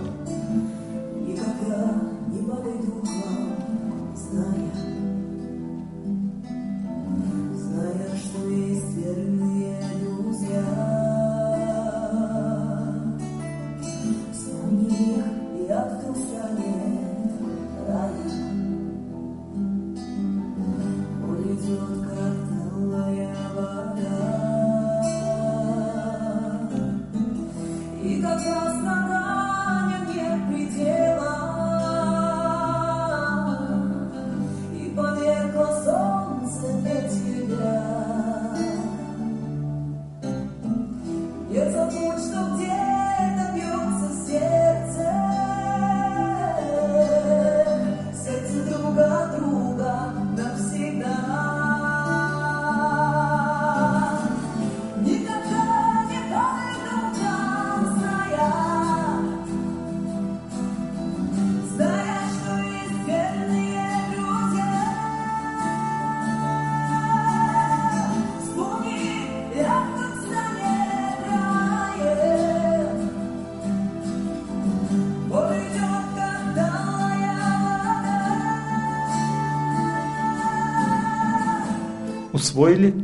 Усвоили? 82.62 82.94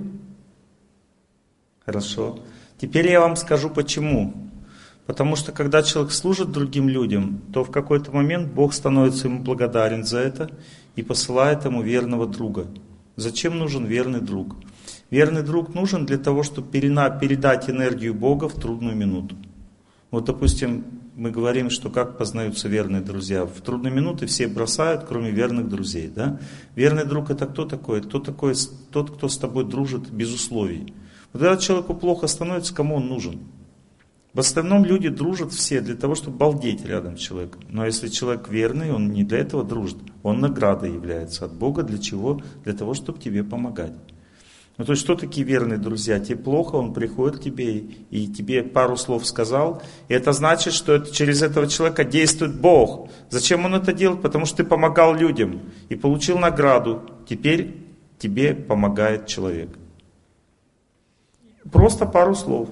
Хорошо. 1.85 2.39
Теперь 2.81 3.11
я 3.11 3.21
вам 3.21 3.35
скажу 3.35 3.71
почему. 3.71 4.33
Потому 5.05 5.35
что 5.35 5.51
когда 5.51 5.83
человек 5.83 6.13
служит 6.13 6.53
другим 6.53 6.89
людям, 6.89 7.41
то 7.53 7.65
в 7.65 7.71
какой-то 7.73 8.13
момент 8.13 8.53
Бог 8.53 8.73
становится 8.73 9.27
ему 9.27 9.43
благодарен 9.43 10.05
за 10.05 10.19
это 10.19 10.49
и 10.95 11.03
посылает 11.03 11.65
ему 11.65 11.83
верного 11.83 12.29
друга. 12.29 12.69
Зачем 13.17 13.59
нужен 13.59 13.85
верный 13.85 14.21
друг? 14.21 14.55
Верный 15.11 15.43
друг 15.43 15.75
нужен 15.75 16.07
для 16.07 16.19
того, 16.19 16.45
чтобы 16.45 16.71
передать 16.71 17.69
энергию 17.69 18.15
Бога 18.15 18.49
в 18.49 18.55
трудную 18.55 18.95
минуту. 18.95 19.35
Вот, 20.13 20.27
допустим, 20.27 20.85
мы 21.19 21.33
говорим, 21.33 21.69
что 21.69 21.91
как 21.91 22.17
познаются 22.17 22.69
верные 22.69 23.03
друзья. 23.03 23.45
В 23.45 23.61
трудные 23.61 23.93
минуты 23.93 24.27
все 24.27 24.47
бросают, 24.47 25.03
кроме 25.03 25.33
верных 25.33 25.69
друзей. 25.69 26.07
Да? 26.07 26.39
Верный 26.77 27.05
друг 27.05 27.31
это 27.31 27.47
кто 27.47 27.65
такой? 27.65 28.03
Кто 28.03 28.21
такой? 28.21 28.55
Тот, 28.93 29.11
кто 29.11 29.29
с 29.29 29.37
тобой 29.37 29.65
дружит 29.65 30.11
без 30.11 30.33
условий. 30.33 30.95
Вот 31.33 31.43
когда 31.43 31.57
человеку 31.57 31.95
плохо 31.95 32.29
становится, 32.29 32.73
кому 32.73 32.95
он 32.95 33.09
нужен? 33.09 33.41
В 34.33 34.39
остальном 34.39 34.85
люди 34.85 35.09
дружат 35.09 35.53
все 35.53 35.81
для 35.81 35.97
того, 35.97 36.15
чтобы 36.15 36.37
балдеть 36.37 36.87
рядом 36.87 37.19
с 37.19 37.21
человеком. 37.21 37.63
Но 37.69 37.85
если 37.85 38.07
человек 38.07 38.49
верный, 38.49 38.93
он 38.93 39.11
не 39.11 39.25
для 39.25 39.39
этого 39.39 39.65
дружит. 39.65 39.99
Он 40.23 40.39
наградой 40.39 40.93
является 40.93 41.47
от 41.47 41.53
Бога. 41.53 41.83
Для 41.83 41.99
чего? 41.99 42.41
Для 42.63 42.75
того, 42.75 42.95
чтобы 42.95 43.19
тебе 43.19 43.43
помогать. 43.43 43.95
Ну 44.79 44.85
то 44.85 44.93
есть 44.93 45.03
что 45.03 45.17
такие 45.17 45.45
верные 45.45 45.77
друзья? 45.77 46.21
Тебе 46.21 46.37
плохо, 46.37 46.77
он 46.77 46.95
приходит 46.95 47.39
к 47.39 47.43
тебе 47.43 47.79
и 47.79 48.29
тебе 48.29 48.63
пару 48.63 48.97
слов 48.97 49.27
сказал. 49.27 49.83
И 50.07 50.15
это 50.15 50.33
значит, 50.33 50.73
что 50.73 50.95
это, 50.95 51.13
через 51.13 51.43
этого 51.43 51.67
человека 51.67 52.05
действует 52.05 52.61
Бог. 52.61 53.11
Зачем 53.29 53.65
он 53.65 53.75
это 53.75 53.93
делает? 53.93 54.23
Потому 54.23 54.47
что 54.47 54.59
ты 54.59 54.65
помогал 54.65 55.17
людям 55.17 55.63
и 55.89 55.97
получил 55.97 56.39
награду. 56.39 57.03
Теперь 57.29 57.75
тебе 58.19 58.55
помогает 58.55 59.27
человек. 59.27 59.71
Просто 61.73 62.07
пару 62.07 62.37
слов. 62.37 62.69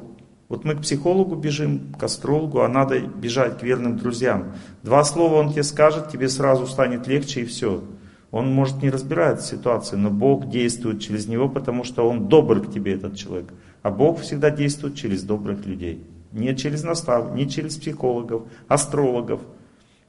Вот 0.49 0.65
мы 0.65 0.77
к 0.77 0.83
психологу 0.83 1.35
бежим, 1.35 1.93
к 1.99 2.05
астрологу, 2.05 2.61
а 2.61 2.69
надо 2.69 3.01
бежать 3.01 3.59
к 3.59 3.65
верным 3.65 3.99
друзьям. 3.99 4.55
Два 4.85 5.03
слова 5.03 5.41
он 5.41 5.51
тебе 5.51 5.65
скажет, 5.65 6.09
тебе 6.11 6.28
сразу 6.28 6.69
станет 6.69 7.09
легче 7.09 7.41
и 7.41 7.47
все. 7.47 7.83
Он, 8.31 8.53
может, 8.53 8.82
не 8.82 8.90
разбирается 8.90 9.47
в 9.47 9.59
ситуации, 9.59 9.97
но 9.97 10.11
Бог 10.11 10.48
действует 10.48 11.01
через 11.01 11.28
него, 11.28 11.48
потому 11.48 11.85
что 11.85 12.09
он 12.09 12.28
добр 12.28 12.61
к 12.61 12.73
тебе, 12.73 12.94
этот 12.94 13.16
человек. 13.16 13.53
А 13.82 13.90
Бог 13.90 14.20
всегда 14.20 14.51
действует 14.51 14.97
через 14.97 15.23
добрых 15.23 15.65
людей. 15.65 16.05
Не 16.32 16.55
через 16.57 16.82
наставников, 16.82 17.36
не 17.36 17.48
через 17.48 17.77
психологов, 17.77 18.43
астрологов. 18.69 19.40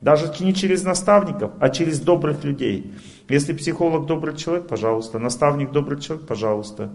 Даже 0.02 0.32
не 0.40 0.54
через 0.54 0.84
наставников, 0.84 1.52
а 1.60 1.70
через 1.70 2.00
добрых 2.00 2.44
людей. 2.44 2.92
Если 3.30 3.54
психолог 3.54 4.08
добрый 4.08 4.36
человек, 4.36 4.68
пожалуйста. 4.68 5.20
Наставник 5.20 5.72
добрый 5.72 6.00
человек, 6.00 6.28
пожалуйста. 6.28 6.92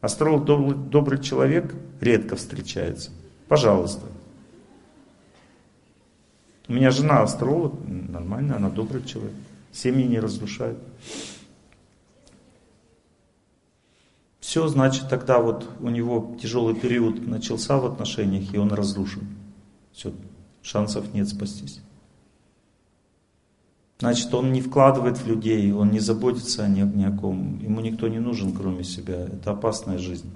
Астролог 0.00 0.44
добрый 0.44 1.20
человек 1.20 1.74
редко 2.00 2.36
встречается. 2.36 3.10
Пожалуйста. 3.48 4.06
У 6.68 6.72
меня 6.72 6.90
жена 6.90 7.22
астролог, 7.22 7.74
нормально, 7.86 8.56
она 8.56 8.68
добрый 8.68 9.02
человек 9.04 9.32
семьи 9.76 10.04
не 10.04 10.18
разрушают. 10.18 10.78
Все, 14.40 14.68
значит, 14.68 15.08
тогда 15.08 15.40
вот 15.40 15.68
у 15.80 15.90
него 15.90 16.36
тяжелый 16.40 16.74
период 16.74 17.26
начался 17.26 17.78
в 17.78 17.84
отношениях, 17.84 18.54
и 18.54 18.58
он 18.58 18.72
разрушен. 18.72 19.26
Все, 19.92 20.12
шансов 20.62 21.12
нет 21.12 21.28
спастись. 21.28 21.80
Значит, 23.98 24.32
он 24.34 24.52
не 24.52 24.60
вкладывает 24.60 25.18
в 25.18 25.26
людей, 25.26 25.72
он 25.72 25.90
не 25.90 26.00
заботится 26.00 26.64
о 26.64 26.68
ни, 26.68 26.82
ни 26.82 27.04
о 27.04 27.10
ком. 27.10 27.58
Ему 27.60 27.80
никто 27.80 28.08
не 28.08 28.18
нужен, 28.18 28.54
кроме 28.54 28.84
себя. 28.84 29.26
Это 29.26 29.50
опасная 29.50 29.98
жизнь. 29.98 30.30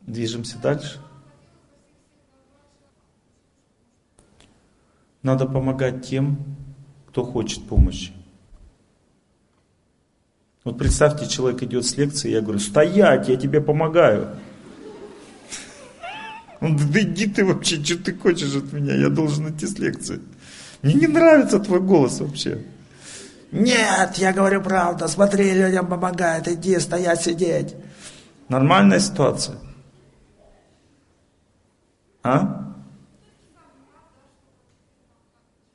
Движемся 0.00 0.58
дальше. 0.58 1.00
Надо 5.22 5.46
помогать 5.46 6.06
тем, 6.06 6.38
кто 7.08 7.24
хочет 7.24 7.66
помощи. 7.68 8.12
Вот 10.64 10.78
представьте, 10.78 11.28
человек 11.28 11.62
идет 11.62 11.84
с 11.84 11.96
лекции, 11.96 12.30
я 12.30 12.40
говорю, 12.40 12.58
стоять, 12.58 13.28
я 13.28 13.36
тебе 13.36 13.60
помогаю. 13.60 14.36
Он, 16.60 16.76
да 16.76 17.00
иди 17.00 17.26
ты 17.26 17.44
вообще, 17.44 17.82
что 17.82 17.98
ты 17.98 18.14
хочешь 18.14 18.54
от 18.54 18.72
меня, 18.72 18.94
я 18.94 19.08
должен 19.08 19.50
идти 19.50 19.66
с 19.66 19.78
лекции. 19.78 20.20
Мне 20.82 20.94
не 20.94 21.06
нравится 21.08 21.58
твой 21.58 21.80
голос 21.80 22.20
вообще. 22.20 22.64
Нет, 23.50 24.14
я 24.16 24.32
говорю 24.32 24.62
правду, 24.62 25.08
смотри, 25.08 25.52
людям 25.52 25.88
помогает, 25.88 26.48
иди, 26.48 26.78
стоять, 26.78 27.22
сидеть. 27.22 27.74
Нормальная 28.48 29.00
ситуация. 29.00 29.56
А? 32.22 32.71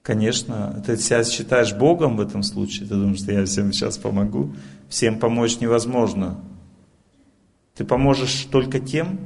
Конечно, 0.07 0.81
ты 0.85 0.95
себя 0.95 1.21
считаешь 1.25 1.73
Богом 1.73 2.15
в 2.15 2.21
этом 2.21 2.41
случае, 2.41 2.87
ты 2.87 2.95
думаешь, 2.95 3.19
что 3.19 3.33
я 3.33 3.43
всем 3.43 3.73
сейчас 3.73 3.97
помогу. 3.97 4.53
Всем 4.87 5.19
помочь 5.19 5.59
невозможно. 5.59 6.39
Ты 7.75 7.83
поможешь 7.83 8.47
только 8.49 8.79
тем, 8.79 9.19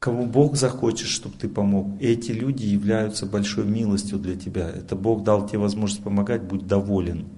кому 0.00 0.26
Бог 0.26 0.56
захочет, 0.56 1.06
чтобы 1.06 1.36
ты 1.38 1.48
помог. 1.48 1.86
И 2.00 2.08
эти 2.08 2.32
люди 2.32 2.64
являются 2.64 3.26
большой 3.26 3.64
милостью 3.64 4.18
для 4.18 4.34
тебя. 4.34 4.68
Это 4.68 4.96
Бог 4.96 5.22
дал 5.22 5.46
тебе 5.46 5.60
возможность 5.60 6.02
помогать, 6.02 6.42
будь 6.42 6.66
доволен. 6.66 7.28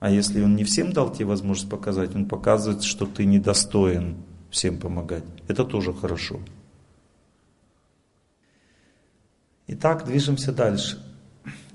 А 0.00 0.10
если 0.10 0.40
Он 0.40 0.56
не 0.56 0.64
всем 0.64 0.94
дал 0.94 1.12
тебе 1.12 1.26
возможность 1.26 1.68
показать, 1.68 2.14
Он 2.14 2.24
показывает, 2.24 2.84
что 2.84 3.04
ты 3.04 3.26
недостоин 3.26 4.16
всем 4.50 4.78
помогать. 4.78 5.24
Это 5.46 5.62
тоже 5.66 5.92
хорошо. 5.92 6.40
Итак, 9.70 10.06
движемся 10.06 10.50
дальше. 10.50 10.98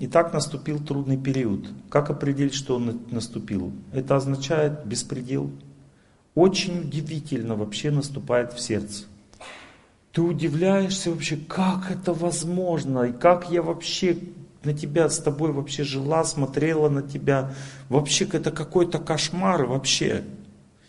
Итак, 0.00 0.32
наступил 0.32 0.80
трудный 0.80 1.16
период. 1.16 1.68
Как 1.88 2.10
определить, 2.10 2.54
что 2.54 2.74
он 2.76 3.02
наступил? 3.12 3.72
Это 3.92 4.16
означает 4.16 4.84
беспредел. 4.84 5.52
Очень 6.34 6.80
удивительно 6.80 7.54
вообще 7.54 7.92
наступает 7.92 8.52
в 8.52 8.60
сердце. 8.60 9.04
Ты 10.10 10.22
удивляешься 10.22 11.10
вообще, 11.10 11.36
как 11.36 11.92
это 11.92 12.12
возможно, 12.12 13.04
и 13.04 13.12
как 13.12 13.50
я 13.50 13.62
вообще 13.62 14.18
на 14.64 14.74
тебя, 14.74 15.08
с 15.08 15.18
тобой 15.18 15.52
вообще 15.52 15.84
жила, 15.84 16.24
смотрела 16.24 16.88
на 16.88 17.02
тебя. 17.02 17.54
Вообще 17.88 18.24
это 18.24 18.50
какой-то 18.50 18.98
кошмар 18.98 19.66
вообще. 19.66 20.24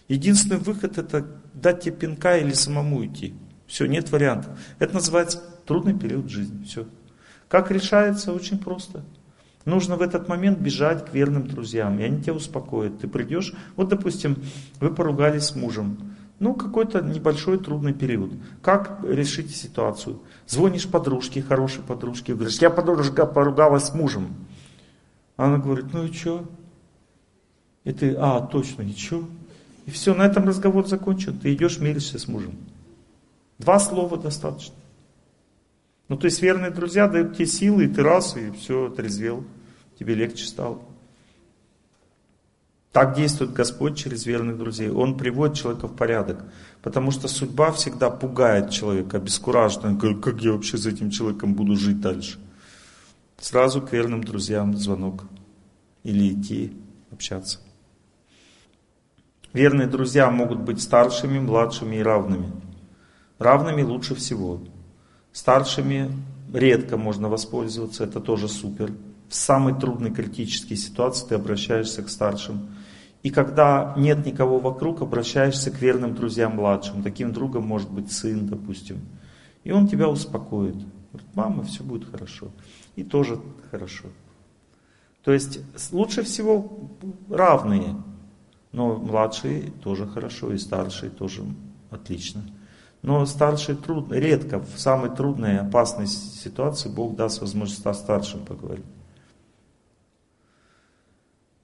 Единственный 0.07 0.59
выход 0.59 0.97
это 0.97 1.27
дать 1.53 1.81
тебе 1.81 1.95
пинка 1.95 2.37
или 2.37 2.53
самому 2.53 3.05
идти. 3.05 3.35
Все, 3.67 3.85
нет 3.85 4.11
вариантов. 4.11 4.57
Это 4.79 4.95
называется 4.95 5.43
трудный 5.65 5.93
период 5.93 6.29
жизни. 6.29 6.63
Все. 6.63 6.85
Как 7.47 7.71
решается? 7.71 8.33
Очень 8.33 8.57
просто. 8.57 9.03
Нужно 9.65 9.95
в 9.95 10.01
этот 10.01 10.27
момент 10.29 10.59
бежать 10.59 11.09
к 11.09 11.13
верным 11.13 11.47
друзьям, 11.47 11.99
и 11.99 12.03
они 12.03 12.21
тебя 12.21 12.33
успокоят. 12.33 12.99
Ты 12.99 13.07
придешь, 13.07 13.53
вот 13.75 13.89
допустим, 13.89 14.37
вы 14.79 14.93
поругались 14.93 15.45
с 15.45 15.55
мужем, 15.55 16.15
ну 16.39 16.53
какой-то 16.53 17.01
небольшой 17.01 17.57
трудный 17.57 17.93
период. 17.93 18.31
Как 18.61 18.99
решить 19.03 19.55
ситуацию? 19.55 20.19
Звонишь 20.47 20.87
подружке, 20.87 21.41
хорошей 21.41 21.81
подружке, 21.81 22.35
говоришь, 22.35 22.59
я 22.59 22.69
подружка 22.69 23.25
поругалась 23.25 23.85
с 23.85 23.93
мужем. 23.93 24.35
Она 25.35 25.57
говорит, 25.57 25.85
ну 25.93 26.05
и 26.05 26.13
что? 26.13 26.45
И 27.83 27.91
ты, 27.91 28.15
а, 28.17 28.41
точно, 28.41 28.83
ничего. 28.83 29.23
И 29.85 29.91
все, 29.91 30.13
на 30.13 30.23
этом 30.23 30.45
разговор 30.45 30.87
закончен. 30.87 31.37
Ты 31.37 31.53
идешь, 31.53 31.79
миришься 31.79 32.19
с 32.19 32.27
мужем. 32.27 32.55
Два 33.59 33.79
слова 33.79 34.17
достаточно. 34.17 34.75
Ну, 36.07 36.17
то 36.17 36.25
есть 36.25 36.41
верные 36.41 36.71
друзья 36.71 37.07
дают 37.07 37.35
тебе 37.35 37.47
силы, 37.47 37.85
и 37.85 37.87
ты 37.87 38.03
раз, 38.03 38.37
и 38.37 38.51
все, 38.51 38.87
отрезвел. 38.87 39.43
Тебе 39.97 40.13
легче 40.13 40.45
стало. 40.45 40.81
Так 42.91 43.13
действует 43.15 43.51
Господь 43.51 43.97
через 43.97 44.25
верных 44.25 44.57
друзей. 44.57 44.89
Он 44.89 45.17
приводит 45.17 45.57
человека 45.57 45.87
в 45.87 45.95
порядок. 45.97 46.45
Потому 46.81 47.11
что 47.11 47.27
судьба 47.27 47.71
всегда 47.71 48.09
пугает 48.09 48.69
человека, 48.69 49.17
обескураживает. 49.17 49.85
Он 49.85 49.97
говорит, 49.97 50.23
как 50.23 50.41
я 50.41 50.53
вообще 50.53 50.77
с 50.77 50.85
этим 50.85 51.09
человеком 51.09 51.55
буду 51.55 51.75
жить 51.75 51.99
дальше? 51.99 52.39
Сразу 53.37 53.81
к 53.81 53.91
верным 53.91 54.23
друзьям 54.23 54.77
звонок. 54.77 55.25
Или 56.03 56.33
идти 56.33 56.71
общаться. 57.11 57.59
Верные 59.51 59.87
друзья 59.87 60.29
могут 60.29 60.59
быть 60.59 60.81
старшими, 60.81 61.39
младшими 61.39 61.97
и 61.97 62.01
равными. 62.01 62.51
Равными 63.39 63.81
лучше 63.81 64.15
всего. 64.15 64.61
Старшими 65.35 66.09
редко 66.53 66.95
можно 66.95 67.27
воспользоваться, 67.27 68.05
это 68.05 68.21
тоже 68.21 68.47
супер. 68.47 68.93
В 69.27 69.35
самой 69.35 69.77
трудной 69.77 70.09
критической 70.09 70.77
ситуации 70.77 71.27
ты 71.27 71.35
обращаешься 71.35 72.03
к 72.03 72.09
старшим. 72.09 72.69
И 73.21 73.31
когда 73.31 73.93
нет 73.97 74.25
никого 74.25 74.59
вокруг, 74.59 75.01
обращаешься 75.01 75.71
к 75.71 75.81
верным 75.81 76.15
друзьям 76.15 76.55
младшим. 76.55 77.03
Таким 77.03 77.33
другом 77.33 77.67
может 77.67 77.91
быть 77.91 78.13
сын, 78.13 78.47
допустим. 78.47 79.01
И 79.65 79.73
он 79.73 79.89
тебя 79.89 80.07
успокоит. 80.07 80.75
Говорит, 80.75 81.29
мама, 81.33 81.63
все 81.63 81.83
будет 81.83 82.09
хорошо. 82.09 82.47
И 82.95 83.03
тоже 83.03 83.37
хорошо. 83.71 84.05
То 85.25 85.33
есть 85.33 85.59
лучше 85.91 86.23
всего 86.23 86.89
равные. 87.29 88.01
Но 88.71 88.95
младшие 88.95 89.71
тоже 89.83 90.07
хорошо, 90.07 90.53
и 90.53 90.57
старшие 90.57 91.09
тоже 91.09 91.43
отлично. 91.91 92.41
Но 93.05 93.25
старшие 93.25 93.75
трудно, 93.75 94.15
редко, 94.15 94.59
в 94.59 94.79
самой 94.79 95.15
трудной 95.15 95.59
опасной 95.59 96.07
ситуации 96.07 96.89
Бог 96.89 97.15
даст 97.15 97.39
возможность 97.41 97.85
о 97.85 97.93
старшим 97.93 98.43
поговорить. 98.43 98.85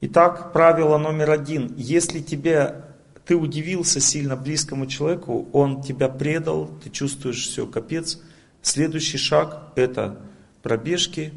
Итак, 0.02 0.54
правило 0.54 0.98
номер 0.98 1.32
один. 1.32 1.74
Если 1.76 2.20
тебе 2.22 2.86
ты 3.26 3.36
удивился 3.36 4.00
сильно 4.00 4.36
близкому 4.36 4.86
человеку, 4.86 5.48
он 5.52 5.82
тебя 5.82 6.10
предал, 6.10 6.70
ты 6.84 6.90
чувствуешь 6.90 7.48
все, 7.48 7.66
капец. 7.68 8.22
Следующий 8.62 9.18
шаг 9.18 9.72
это 9.76 10.18
пробежки, 10.62 11.34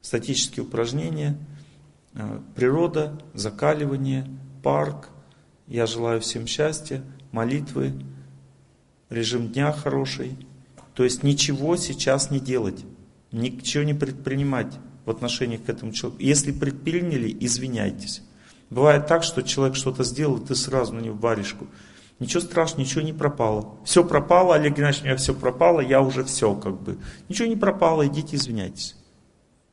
статические 0.00 0.64
упражнения– 0.64 1.36
Э, 2.18 2.40
природа, 2.56 3.16
закаливание, 3.34 4.26
парк. 4.62 5.10
Я 5.68 5.86
желаю 5.86 6.20
всем 6.20 6.46
счастья, 6.46 7.02
молитвы, 7.30 7.92
режим 9.10 9.48
дня 9.48 9.72
хороший. 9.72 10.36
То 10.94 11.04
есть 11.04 11.22
ничего 11.22 11.76
сейчас 11.76 12.30
не 12.30 12.40
делать, 12.40 12.84
ничего 13.30 13.84
не 13.84 13.94
предпринимать 13.94 14.78
в 15.04 15.10
отношении 15.10 15.56
к 15.56 15.68
этому 15.68 15.92
человеку. 15.92 16.22
Если 16.22 16.52
предприняли, 16.52 17.36
извиняйтесь. 17.40 18.22
Бывает 18.70 19.06
так, 19.06 19.22
что 19.22 19.42
человек 19.42 19.76
что-то 19.76 20.04
сделал, 20.04 20.38
ты 20.38 20.54
сразу 20.54 20.92
на 20.92 21.00
него 21.00 21.16
варежку. 21.16 21.66
Ничего 22.18 22.40
страшного, 22.40 22.80
ничего 22.82 23.02
не 23.02 23.12
пропало. 23.12 23.76
Все 23.84 24.04
пропало, 24.04 24.56
Олег 24.56 24.76
Геннадьевич, 24.76 25.02
у 25.02 25.04
меня 25.06 25.16
все 25.16 25.34
пропало, 25.34 25.80
я 25.80 26.02
уже 26.02 26.24
все 26.24 26.54
как 26.54 26.80
бы. 26.80 26.98
Ничего 27.28 27.48
не 27.48 27.56
пропало, 27.56 28.06
идите 28.06 28.36
извиняйтесь. 28.36 28.96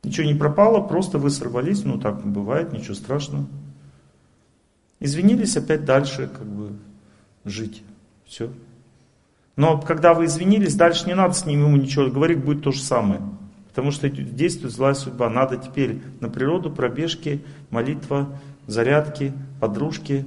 Ничего 0.03 0.27
не 0.27 0.35
пропало, 0.35 0.79
просто 0.81 1.17
вы 1.17 1.31
сорвались, 1.31 1.83
ну 1.83 1.99
так 1.99 2.23
бывает, 2.23 2.71
ничего 2.71 2.93
страшного. 2.93 3.47
Извинились, 4.99 5.57
опять 5.57 5.83
дальше 5.83 6.27
как 6.27 6.45
бы 6.45 6.77
жить. 7.43 7.81
Все. 8.25 8.51
Но 9.55 9.79
когда 9.79 10.13
вы 10.13 10.25
извинились, 10.25 10.75
дальше 10.75 11.07
не 11.07 11.15
надо 11.15 11.33
с 11.33 11.45
ним 11.45 11.65
ему 11.65 11.77
ничего 11.77 12.09
говорить, 12.09 12.43
будет 12.43 12.63
то 12.63 12.71
же 12.71 12.81
самое. 12.81 13.21
Потому 13.69 13.91
что 13.91 14.09
действует 14.09 14.73
злая 14.73 14.93
судьба. 14.93 15.29
Надо 15.29 15.57
теперь 15.57 16.01
на 16.19 16.29
природу, 16.29 16.69
пробежки, 16.71 17.43
молитва, 17.69 18.39
зарядки, 18.67 19.33
подружки, 19.59 20.25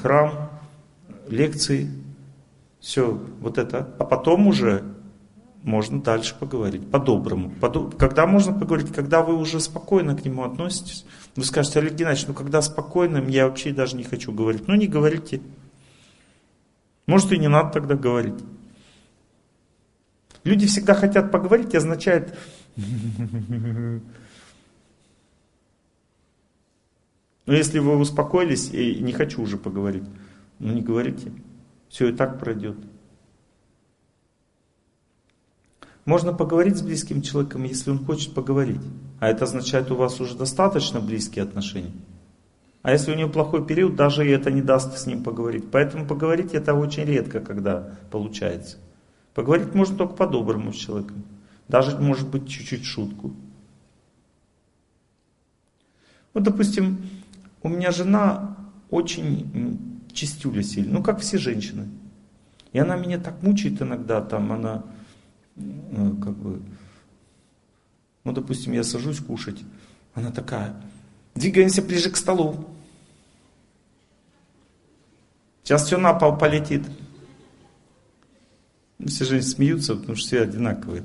храм, 0.00 0.50
лекции. 1.28 1.90
Все, 2.80 3.20
вот 3.40 3.58
это. 3.58 3.88
А 3.98 4.04
потом 4.04 4.46
уже 4.46 4.82
можно 5.62 6.02
дальше 6.02 6.36
поговорить, 6.38 6.90
по-доброму. 6.90 7.50
Когда 7.98 8.26
можно 8.26 8.52
поговорить? 8.52 8.92
Когда 8.92 9.22
вы 9.22 9.34
уже 9.34 9.60
спокойно 9.60 10.14
к 10.14 10.24
нему 10.24 10.44
относитесь. 10.44 11.06
Вы 11.36 11.44
скажете, 11.44 11.78
Олег 11.78 11.94
Геннадьевич, 11.94 12.28
ну 12.28 12.34
когда 12.34 12.60
спокойно, 12.60 13.18
я 13.28 13.48
вообще 13.48 13.72
даже 13.72 13.96
не 13.96 14.04
хочу 14.04 14.30
говорить. 14.30 14.68
Ну 14.68 14.74
не 14.74 14.86
говорите. 14.86 15.40
Может 17.06 17.32
и 17.32 17.38
не 17.38 17.48
надо 17.48 17.70
тогда 17.70 17.94
говорить. 17.94 18.34
Люди 20.44 20.66
всегда 20.66 20.94
хотят 20.94 21.30
поговорить, 21.32 21.74
означает... 21.74 22.38
Но 27.46 27.52
если 27.52 27.78
вы 27.78 27.98
успокоились 27.98 28.70
и 28.72 29.00
не 29.00 29.12
хочу 29.12 29.42
уже 29.42 29.58
поговорить, 29.58 30.04
ну 30.58 30.72
не 30.72 30.80
говорите. 30.80 31.30
Все 31.90 32.08
и 32.08 32.12
так 32.12 32.40
пройдет. 32.40 32.76
Можно 36.06 36.32
поговорить 36.32 36.78
с 36.78 36.82
близким 36.82 37.20
человеком, 37.22 37.64
если 37.64 37.90
он 37.90 38.04
хочет 38.04 38.34
поговорить. 38.34 38.80
А 39.20 39.28
это 39.28 39.44
означает, 39.44 39.90
у 39.90 39.96
вас 39.96 40.20
уже 40.20 40.36
достаточно 40.36 41.00
близкие 41.00 41.42
отношения. 41.42 41.92
А 42.82 42.92
если 42.92 43.12
у 43.12 43.14
него 43.14 43.30
плохой 43.30 43.66
период, 43.66 43.96
даже 43.96 44.26
и 44.26 44.30
это 44.30 44.50
не 44.50 44.60
даст 44.60 44.96
с 44.98 45.06
ним 45.06 45.22
поговорить. 45.22 45.70
Поэтому 45.70 46.06
поговорить 46.06 46.52
это 46.52 46.74
очень 46.74 47.04
редко, 47.04 47.40
когда 47.40 47.98
получается. 48.10 48.78
Поговорить 49.34 49.74
можно 49.74 49.96
только 49.96 50.14
по-доброму 50.14 50.72
с 50.72 50.76
человеком. 50.76 51.24
Даже, 51.68 51.98
может 51.98 52.28
быть, 52.28 52.48
чуть-чуть 52.48 52.84
шутку. 52.84 53.34
Вот, 56.32 56.42
допустим, 56.42 56.98
у 57.62 57.68
меня 57.68 57.90
жена 57.90 58.56
очень 58.90 60.00
чистюля 60.12 60.62
сильно, 60.62 60.94
ну, 60.94 61.02
как 61.02 61.20
все 61.20 61.38
женщины. 61.38 61.88
И 62.72 62.78
она 62.78 62.96
меня 62.96 63.18
так 63.18 63.42
мучает 63.42 63.80
иногда, 63.82 64.20
там, 64.20 64.52
она 64.52 64.84
ну, 65.56 66.16
как 66.16 66.34
бы, 66.36 66.60
ну, 68.24 68.32
допустим, 68.32 68.72
я 68.72 68.82
сажусь 68.82 69.20
кушать, 69.20 69.60
она 70.14 70.30
такая, 70.30 70.74
двигаемся 71.34 71.82
ближе 71.82 72.10
к 72.10 72.16
столу. 72.16 72.68
Сейчас 75.62 75.86
все 75.86 75.96
на 75.96 76.12
пол 76.12 76.36
полетит. 76.36 76.82
Все 78.98 79.24
же 79.24 79.42
смеются, 79.42 79.96
потому 79.96 80.16
что 80.16 80.26
все 80.26 80.42
одинаковые. 80.42 81.04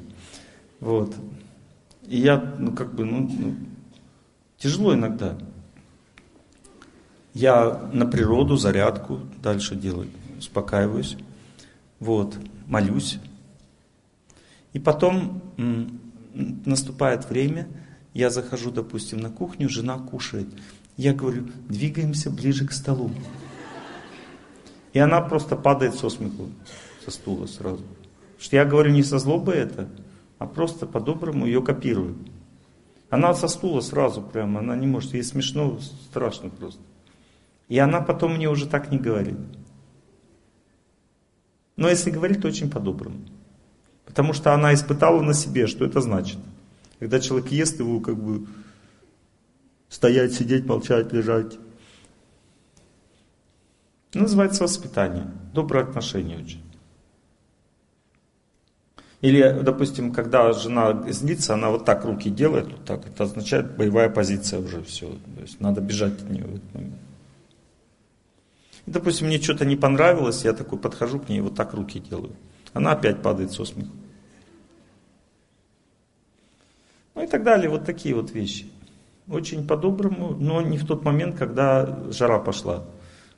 Вот. 0.79 1.15
И 2.07 2.19
я, 2.19 2.37
ну, 2.57 2.73
как 2.73 2.93
бы, 2.93 3.05
ну, 3.05 3.29
ну 3.29 3.55
тяжело 4.57 4.93
иногда. 4.93 5.37
Я 7.33 7.89
на 7.93 8.05
природу, 8.05 8.57
зарядку 8.57 9.19
дальше 9.41 9.75
делаю, 9.75 10.09
успокаиваюсь. 10.37 11.17
Вот, 11.99 12.37
молюсь. 12.67 13.19
И 14.73 14.79
потом 14.79 15.41
наступает 16.65 17.29
время, 17.29 17.67
я 18.13 18.29
захожу, 18.29 18.71
допустим, 18.71 19.19
на 19.19 19.29
кухню, 19.29 19.69
жена 19.69 19.97
кушает. 19.97 20.47
Я 20.97 21.13
говорю, 21.13 21.47
двигаемся 21.67 22.29
ближе 22.29 22.67
к 22.67 22.71
столу. 22.71 23.11
И 24.93 24.99
она 24.99 25.21
просто 25.21 25.55
падает 25.55 25.95
со 25.95 26.09
смеху, 26.09 26.49
со 27.09 27.17
стула 27.17 27.47
сразу. 27.47 27.83
Что 28.37 28.55
я 28.55 28.65
говорю 28.65 28.91
не 28.91 29.03
со 29.03 29.19
злобой 29.19 29.55
это, 29.55 29.89
а 30.37 30.45
просто 30.45 30.85
по-доброму 30.85 31.45
ее 31.45 31.61
копирую. 31.61 32.15
Она 33.09 33.33
со 33.33 33.47
стула 33.47 33.81
сразу 33.81 34.21
прямо, 34.21 34.59
она 34.59 34.75
не 34.75 34.87
может, 34.87 35.13
ей 35.13 35.23
смешно, 35.23 35.79
страшно 36.09 36.49
просто. 36.49 36.81
И 37.67 37.77
она 37.77 38.01
потом 38.01 38.35
мне 38.35 38.49
уже 38.49 38.67
так 38.67 38.91
не 38.91 38.97
говорит. 38.97 39.37
Но 41.75 41.89
если 41.89 42.11
говорит, 42.11 42.41
то 42.41 42.47
очень 42.47 42.69
по-доброму. 42.69 43.19
Потому 44.05 44.33
что 44.33 44.53
она 44.53 44.73
испытала 44.73 45.21
на 45.21 45.33
себе, 45.33 45.67
что 45.67 45.85
это 45.85 46.01
значит. 46.01 46.37
Когда 46.99 47.19
человек 47.19 47.51
ест, 47.51 47.79
его 47.79 47.99
как 47.99 48.17
бы 48.17 48.47
стоять, 49.87 50.33
сидеть, 50.33 50.65
молчать, 50.65 51.11
лежать. 51.13 51.57
называется 54.13 54.63
воспитание, 54.63 55.31
доброе 55.53 55.83
отношение 55.83 56.37
очень. 56.37 56.68
Или, 59.21 59.59
допустим, 59.63 60.13
когда 60.13 60.53
жена 60.53 61.03
злится, 61.11 61.53
она 61.55 61.69
вот 61.69 61.83
так 61.83 62.05
руки 62.05 62.29
делает, 62.29 62.67
вот 62.71 62.85
так, 62.85 63.05
это 63.05 63.25
означает 63.25 63.75
боевая 63.75 64.09
позиция 64.09 64.59
уже 64.59 64.81
все. 64.83 65.07
То 65.07 65.41
есть 65.41 65.59
надо 65.59 65.81
бежать 65.81 66.13
от 66.21 66.29
нее 66.29 66.45
в 66.45 66.55
этот 66.55 66.73
момент. 66.73 66.95
И, 68.85 68.91
допустим, 68.91 69.27
мне 69.27 69.41
что-то 69.41 69.65
не 69.65 69.75
понравилось, 69.75 70.45
я 70.45 70.53
такой 70.53 70.79
подхожу 70.79 71.19
к 71.19 71.27
ней, 71.27 71.41
вот 71.41 71.55
так 71.55 71.73
руки 71.73 71.99
делаю. 71.99 72.31
Она 72.73 72.93
опять 72.93 73.21
падает 73.21 73.51
со 73.51 73.65
смеху. 73.65 73.91
Ну 77.15 77.23
и 77.23 77.27
так 77.27 77.43
далее, 77.43 77.69
вот 77.69 77.83
такие 77.83 78.15
вот 78.15 78.31
вещи. 78.31 78.67
Очень 79.27 79.67
по-доброму, 79.67 80.29
но 80.39 80.61
не 80.61 80.77
в 80.77 80.87
тот 80.87 81.03
момент, 81.03 81.37
когда 81.37 81.99
жара 82.09 82.39
пошла. 82.39 82.85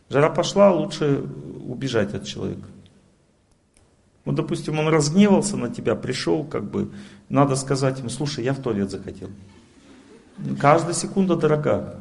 Жара 0.10 0.30
пошла, 0.30 0.72
лучше 0.72 1.24
убежать 1.66 2.14
от 2.14 2.26
человека. 2.26 2.68
Вот, 4.26 4.36
допустим, 4.36 4.78
он 4.80 4.88
разгневался 4.88 5.58
на 5.58 5.70
тебя, 5.70 5.96
пришел, 5.96 6.44
как 6.44 6.70
бы, 6.70 6.92
надо 7.30 7.56
сказать 7.56 8.00
ему, 8.00 8.10
слушай, 8.10 8.44
я 8.44 8.54
в 8.54 8.62
туалет 8.62 8.92
захотел. 8.92 9.30
Каждая 10.60 10.94
секунда 10.94 11.36
дорога. 11.36 11.96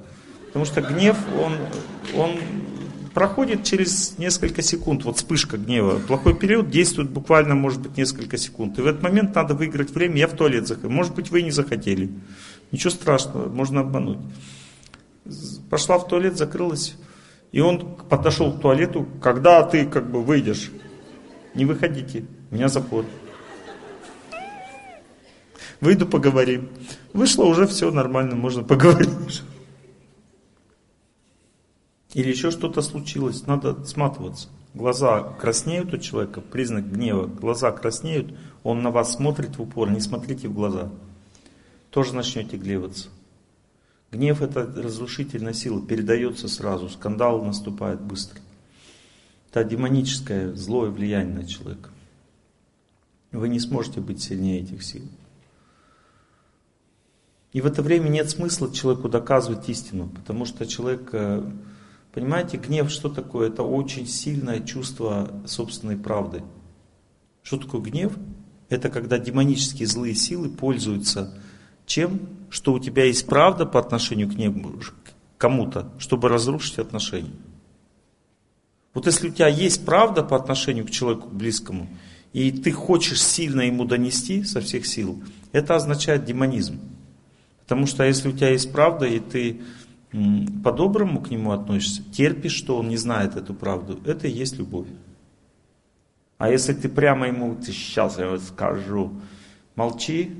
Потому 0.47 0.65
что 0.65 0.83
гнев, 0.83 1.17
он, 1.39 1.53
он 2.21 2.33
проходит 3.15 3.65
через 3.65 4.19
несколько 4.19 4.63
секунд, 4.63 5.05
вот 5.05 5.17
вспышка 5.17 5.57
гнева. 5.57 5.99
Плохой 6.01 6.35
период 6.35 6.71
действует 6.71 7.11
буквально, 7.11 7.55
может 7.55 7.81
быть, 7.81 7.97
несколько 7.97 8.37
секунд. 8.37 8.79
И 8.79 8.83
в 8.83 8.87
этот 8.87 9.03
момент 9.03 9.35
надо 9.35 9.55
выиграть 9.55 9.91
время, 9.91 10.17
я 10.17 10.27
в 10.27 10.33
туалет 10.33 10.67
захотел. 10.67 10.91
Может 10.91 11.15
быть, 11.15 11.31
вы 11.31 11.43
не 11.43 11.51
захотели. 11.51 12.11
Ничего 12.73 12.91
страшного, 12.91 13.49
можно 13.49 13.81
обмануть. 13.81 14.19
Пошла 15.69 15.99
в 15.99 16.09
туалет, 16.09 16.37
закрылась, 16.37 16.97
и 17.53 17.61
он 17.61 17.97
подошел 18.09 18.53
к 18.53 18.61
туалету, 18.61 19.07
когда 19.23 19.63
ты 19.63 19.87
как 19.87 20.11
бы 20.11 20.23
выйдешь. 20.23 20.71
Не 21.55 21.65
выходите, 21.65 22.25
у 22.51 22.55
меня 22.55 22.69
запор. 22.69 23.05
Выйду, 25.81 26.07
поговорим. 26.07 26.69
Вышло, 27.13 27.45
уже 27.45 27.67
все 27.67 27.91
нормально, 27.91 28.37
можно 28.37 28.63
поговорить. 28.63 29.43
Или 32.13 32.29
еще 32.31 32.51
что-то 32.51 32.83
случилось, 32.83 33.47
надо 33.47 33.85
сматываться. 33.85 34.49
Глаза 34.75 35.23
краснеют 35.23 35.93
у 35.95 35.99
человека, 35.99 36.41
признак 36.41 36.91
гнева. 36.93 37.27
Глаза 37.27 37.73
краснеют, 37.73 38.37
он 38.63 38.83
на 38.83 38.91
вас 38.91 39.15
смотрит 39.15 39.57
в 39.57 39.63
упор, 39.63 39.91
не 39.91 40.01
смотрите 40.01 40.49
в 40.49 40.55
глаза. 40.55 40.91
Тоже 41.91 42.15
начнете 42.15 42.57
гневаться. 42.57 43.09
Гнев 44.13 44.43
это 44.43 44.65
разрушительная 44.65 45.53
сила, 45.53 45.81
передается 45.81 46.49
сразу, 46.49 46.89
скандал 46.89 47.45
наступает 47.45 48.01
быстро. 48.01 48.41
Это 49.51 49.65
демоническое, 49.65 50.55
злое 50.55 50.91
влияние 50.91 51.35
на 51.35 51.47
человека. 51.47 51.91
Вы 53.33 53.49
не 53.49 53.59
сможете 53.59 54.01
быть 54.01 54.23
сильнее 54.23 54.61
этих 54.61 54.83
сил. 54.83 55.03
И 57.53 57.61
в 57.61 57.67
это 57.67 57.83
время 57.83 58.09
нет 58.09 58.31
смысла 58.31 58.73
человеку 58.73 59.09
доказывать 59.09 59.69
истину, 59.69 60.09
потому 60.09 60.45
что 60.45 60.67
человек, 60.67 61.09
э, 61.13 61.51
понимаете, 62.13 62.59
гнев 62.59 62.91
что 62.91 63.09
такое? 63.09 63.49
Это 63.49 63.65
очень 63.65 64.07
сильное 64.07 64.61
чувство 64.61 65.43
собственной 65.47 65.97
правды. 65.97 66.45
Что 67.43 67.57
такое 67.57 67.81
гнев? 67.81 68.17
Это 68.69 68.89
когда 68.89 69.19
демонические 69.19 69.89
злые 69.89 70.15
силы 70.15 70.49
пользуются 70.49 71.37
чем? 71.87 72.21
Что 72.51 72.73
у 72.73 72.79
тебя 72.79 73.05
есть 73.05 73.27
правда 73.27 73.67
по 73.67 73.81
отношению 73.81 74.29
к 74.29 74.95
кому-то, 75.39 75.93
чтобы 75.99 76.29
разрушить 76.29 76.79
отношения. 76.79 77.33
Вот 78.93 79.07
если 79.07 79.29
у 79.29 79.33
тебя 79.33 79.49
есть 79.49 79.85
правда 79.85 80.23
по 80.23 80.37
отношению 80.37 80.87
к 80.87 80.91
человеку 80.91 81.29
близкому, 81.29 81.89
и 82.33 82.51
ты 82.51 82.73
хочешь 82.73 83.23
сильно 83.23 83.63
ему 83.63 83.85
донести 83.85 84.45
со 84.45 84.61
всех 84.61 84.87
сил, 84.87 85.23
это 85.53 85.77
означает 85.77 86.25
демонизм. 86.25 86.81
Потому 87.63 87.87
что 87.87 88.05
если 88.05 88.29
у 88.29 88.33
тебя 88.33 88.51
есть 88.51 88.73
правда, 88.73 89.07
и 89.07 89.21
ты 89.21 89.61
по-доброму 90.65 91.21
к 91.21 91.31
нему 91.31 91.53
относишься, 91.53 92.03
терпишь, 92.11 92.55
что 92.55 92.77
он 92.77 92.89
не 92.89 92.97
знает 92.97 93.37
эту 93.37 93.55
правду, 93.55 94.01
это 94.05 94.27
и 94.27 94.33
есть 94.33 94.59
любовь. 94.59 94.89
А 96.39 96.51
если 96.51 96.73
ты 96.73 96.89
прямо 96.89 97.29
ему, 97.29 97.55
ты 97.55 97.71
сейчас 97.71 98.19
я 98.19 98.29
вот 98.29 98.43
скажу, 98.43 99.13
молчи, 99.77 100.33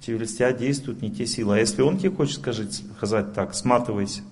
через 0.00 0.36
тебя 0.36 0.52
действуют 0.52 1.02
не 1.02 1.10
те 1.10 1.26
силы. 1.26 1.56
А 1.56 1.58
если 1.58 1.82
он 1.82 1.98
тебе 1.98 2.10
хочет 2.10 2.36
сказать, 2.36 2.82
сказать 2.96 3.32
так, 3.32 3.54
сматывайся. 3.54 4.22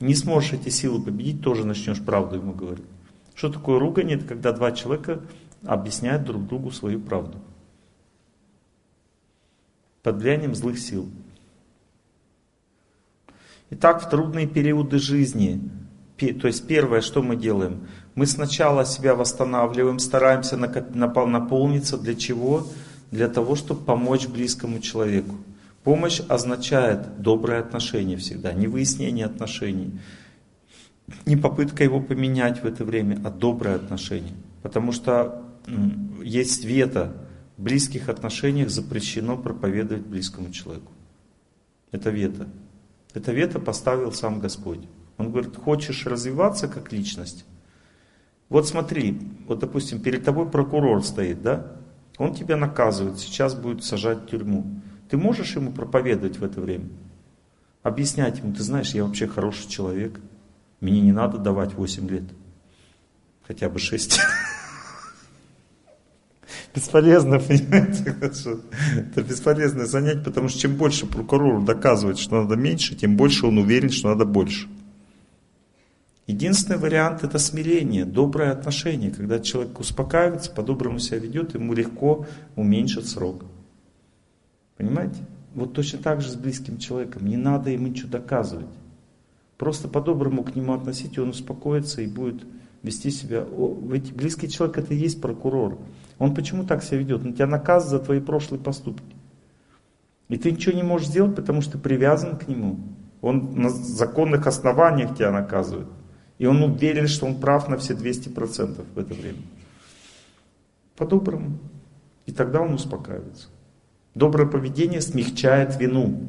Не 0.00 0.14
сможешь 0.14 0.54
эти 0.54 0.70
силы 0.70 1.02
победить, 1.02 1.42
тоже 1.42 1.66
начнешь 1.66 2.02
правду 2.02 2.36
ему 2.36 2.52
говорить. 2.52 2.86
Что 3.34 3.50
такое 3.50 3.78
ругань? 3.78 4.12
Это 4.12 4.24
когда 4.24 4.52
два 4.52 4.72
человека 4.72 5.20
объясняют 5.62 6.24
друг 6.24 6.46
другу 6.46 6.70
свою 6.70 7.00
правду. 7.00 7.38
Под 10.02 10.16
влиянием 10.16 10.54
злых 10.54 10.78
сил. 10.78 11.08
Итак, 13.68 14.02
в 14.02 14.08
трудные 14.08 14.46
периоды 14.46 14.98
жизни, 14.98 15.60
то 16.18 16.46
есть 16.46 16.66
первое, 16.66 17.02
что 17.02 17.22
мы 17.22 17.36
делаем? 17.36 17.86
Мы 18.14 18.26
сначала 18.26 18.84
себя 18.86 19.14
восстанавливаем, 19.14 19.98
стараемся 19.98 20.56
наполниться. 20.56 21.98
Для 21.98 22.14
чего? 22.14 22.66
Для 23.10 23.28
того, 23.28 23.54
чтобы 23.54 23.84
помочь 23.84 24.26
близкому 24.26 24.80
человеку. 24.80 25.36
Помощь 25.84 26.20
означает 26.28 27.20
доброе 27.22 27.60
отношение 27.60 28.16
всегда, 28.16 28.52
не 28.52 28.66
выяснение 28.66 29.26
отношений, 29.26 29.98
не 31.26 31.36
попытка 31.36 31.84
его 31.84 32.00
поменять 32.00 32.62
в 32.62 32.66
это 32.66 32.84
время, 32.84 33.20
а 33.24 33.30
доброе 33.30 33.76
отношение. 33.76 34.34
Потому 34.62 34.92
что 34.92 35.42
есть 36.22 36.64
вето, 36.64 37.12
в 37.56 37.62
близких 37.62 38.08
отношениях 38.08 38.70
запрещено 38.70 39.36
проповедовать 39.36 40.06
близкому 40.06 40.50
человеку. 40.50 40.92
Это 41.92 42.10
вето. 42.10 42.46
Это 43.14 43.32
вето 43.32 43.58
поставил 43.58 44.12
сам 44.12 44.40
Господь. 44.40 44.80
Он 45.18 45.30
говорит, 45.30 45.56
хочешь 45.56 46.06
развиваться 46.06 46.68
как 46.68 46.92
личность, 46.92 47.44
вот 48.50 48.66
смотри, 48.66 49.16
вот 49.46 49.60
допустим, 49.60 50.02
перед 50.02 50.24
тобой 50.24 50.50
прокурор 50.50 51.02
стоит, 51.04 51.40
да? 51.40 51.76
Он 52.18 52.34
тебя 52.34 52.56
наказывает, 52.56 53.18
сейчас 53.18 53.54
будет 53.54 53.84
сажать 53.84 54.24
в 54.24 54.26
тюрьму. 54.26 54.82
Ты 55.10 55.16
можешь 55.16 55.56
ему 55.56 55.72
проповедовать 55.72 56.38
в 56.38 56.44
это 56.44 56.60
время? 56.60 56.88
Объяснять 57.82 58.38
ему, 58.38 58.52
ты 58.52 58.62
знаешь, 58.62 58.94
я 58.94 59.04
вообще 59.04 59.26
хороший 59.26 59.68
человек. 59.68 60.20
Мне 60.80 61.00
не 61.00 61.12
надо 61.12 61.38
давать 61.38 61.74
8 61.74 62.08
лет. 62.08 62.24
Хотя 63.42 63.68
бы 63.68 63.80
6. 63.80 64.20
Бесполезно, 66.74 67.40
понимаете? 67.40 68.16
Это 68.20 69.22
бесполезное 69.22 69.86
занятие, 69.86 70.22
потому 70.22 70.48
что 70.48 70.60
чем 70.60 70.76
больше 70.76 71.06
прокурору 71.06 71.62
доказывает, 71.62 72.18
что 72.18 72.42
надо 72.42 72.54
меньше, 72.54 72.94
тем 72.94 73.16
больше 73.16 73.46
он 73.46 73.58
уверен, 73.58 73.90
что 73.90 74.10
надо 74.10 74.24
больше. 74.24 74.68
Единственный 76.28 76.78
вариант 76.78 77.24
это 77.24 77.40
смирение, 77.40 78.04
доброе 78.04 78.52
отношение. 78.52 79.10
Когда 79.10 79.40
человек 79.40 79.80
успокаивается, 79.80 80.52
по-доброму 80.52 81.00
себя 81.00 81.18
ведет, 81.18 81.54
ему 81.54 81.74
легко 81.74 82.26
уменьшить 82.54 83.08
срок. 83.08 83.44
Понимаете? 84.80 85.18
Вот 85.54 85.74
точно 85.74 85.98
так 85.98 86.22
же 86.22 86.30
с 86.30 86.36
близким 86.36 86.78
человеком. 86.78 87.26
Не 87.26 87.36
надо 87.36 87.68
ему 87.68 87.88
ничего 87.88 88.08
доказывать. 88.08 88.64
Просто 89.58 89.88
по-доброму 89.88 90.42
к 90.42 90.56
нему 90.56 90.72
относите, 90.72 91.20
он 91.20 91.28
успокоится 91.30 92.00
и 92.00 92.06
будет 92.06 92.46
вести 92.82 93.10
себя. 93.10 93.44
Ведь 93.90 94.14
близкий 94.14 94.48
человек 94.48 94.78
это 94.78 94.94
и 94.94 94.96
есть 94.96 95.20
прокурор. 95.20 95.78
Он 96.18 96.34
почему 96.34 96.64
так 96.64 96.82
себя 96.82 96.96
ведет? 96.96 97.22
Он 97.22 97.34
тебя 97.34 97.46
наказывает 97.46 98.00
за 98.00 98.06
твои 98.06 98.20
прошлые 98.20 98.58
поступки. 98.58 99.14
И 100.30 100.38
ты 100.38 100.50
ничего 100.50 100.74
не 100.74 100.82
можешь 100.82 101.08
сделать, 101.08 101.36
потому 101.36 101.60
что 101.60 101.72
ты 101.72 101.78
привязан 101.78 102.38
к 102.38 102.48
нему. 102.48 102.78
Он 103.20 103.52
на 103.60 103.68
законных 103.68 104.46
основаниях 104.46 105.14
тебя 105.14 105.30
наказывает. 105.30 105.88
И 106.38 106.46
он 106.46 106.62
уверен, 106.62 107.06
что 107.06 107.26
он 107.26 107.38
прав 107.38 107.68
на 107.68 107.76
все 107.76 107.92
200% 107.92 108.82
в 108.94 108.98
это 108.98 109.12
время. 109.12 109.42
По-доброму. 110.96 111.58
И 112.24 112.32
тогда 112.32 112.62
он 112.62 112.72
успокаивается. 112.72 113.48
Доброе 114.14 114.46
поведение 114.48 115.00
смягчает 115.00 115.78
вину. 115.78 116.20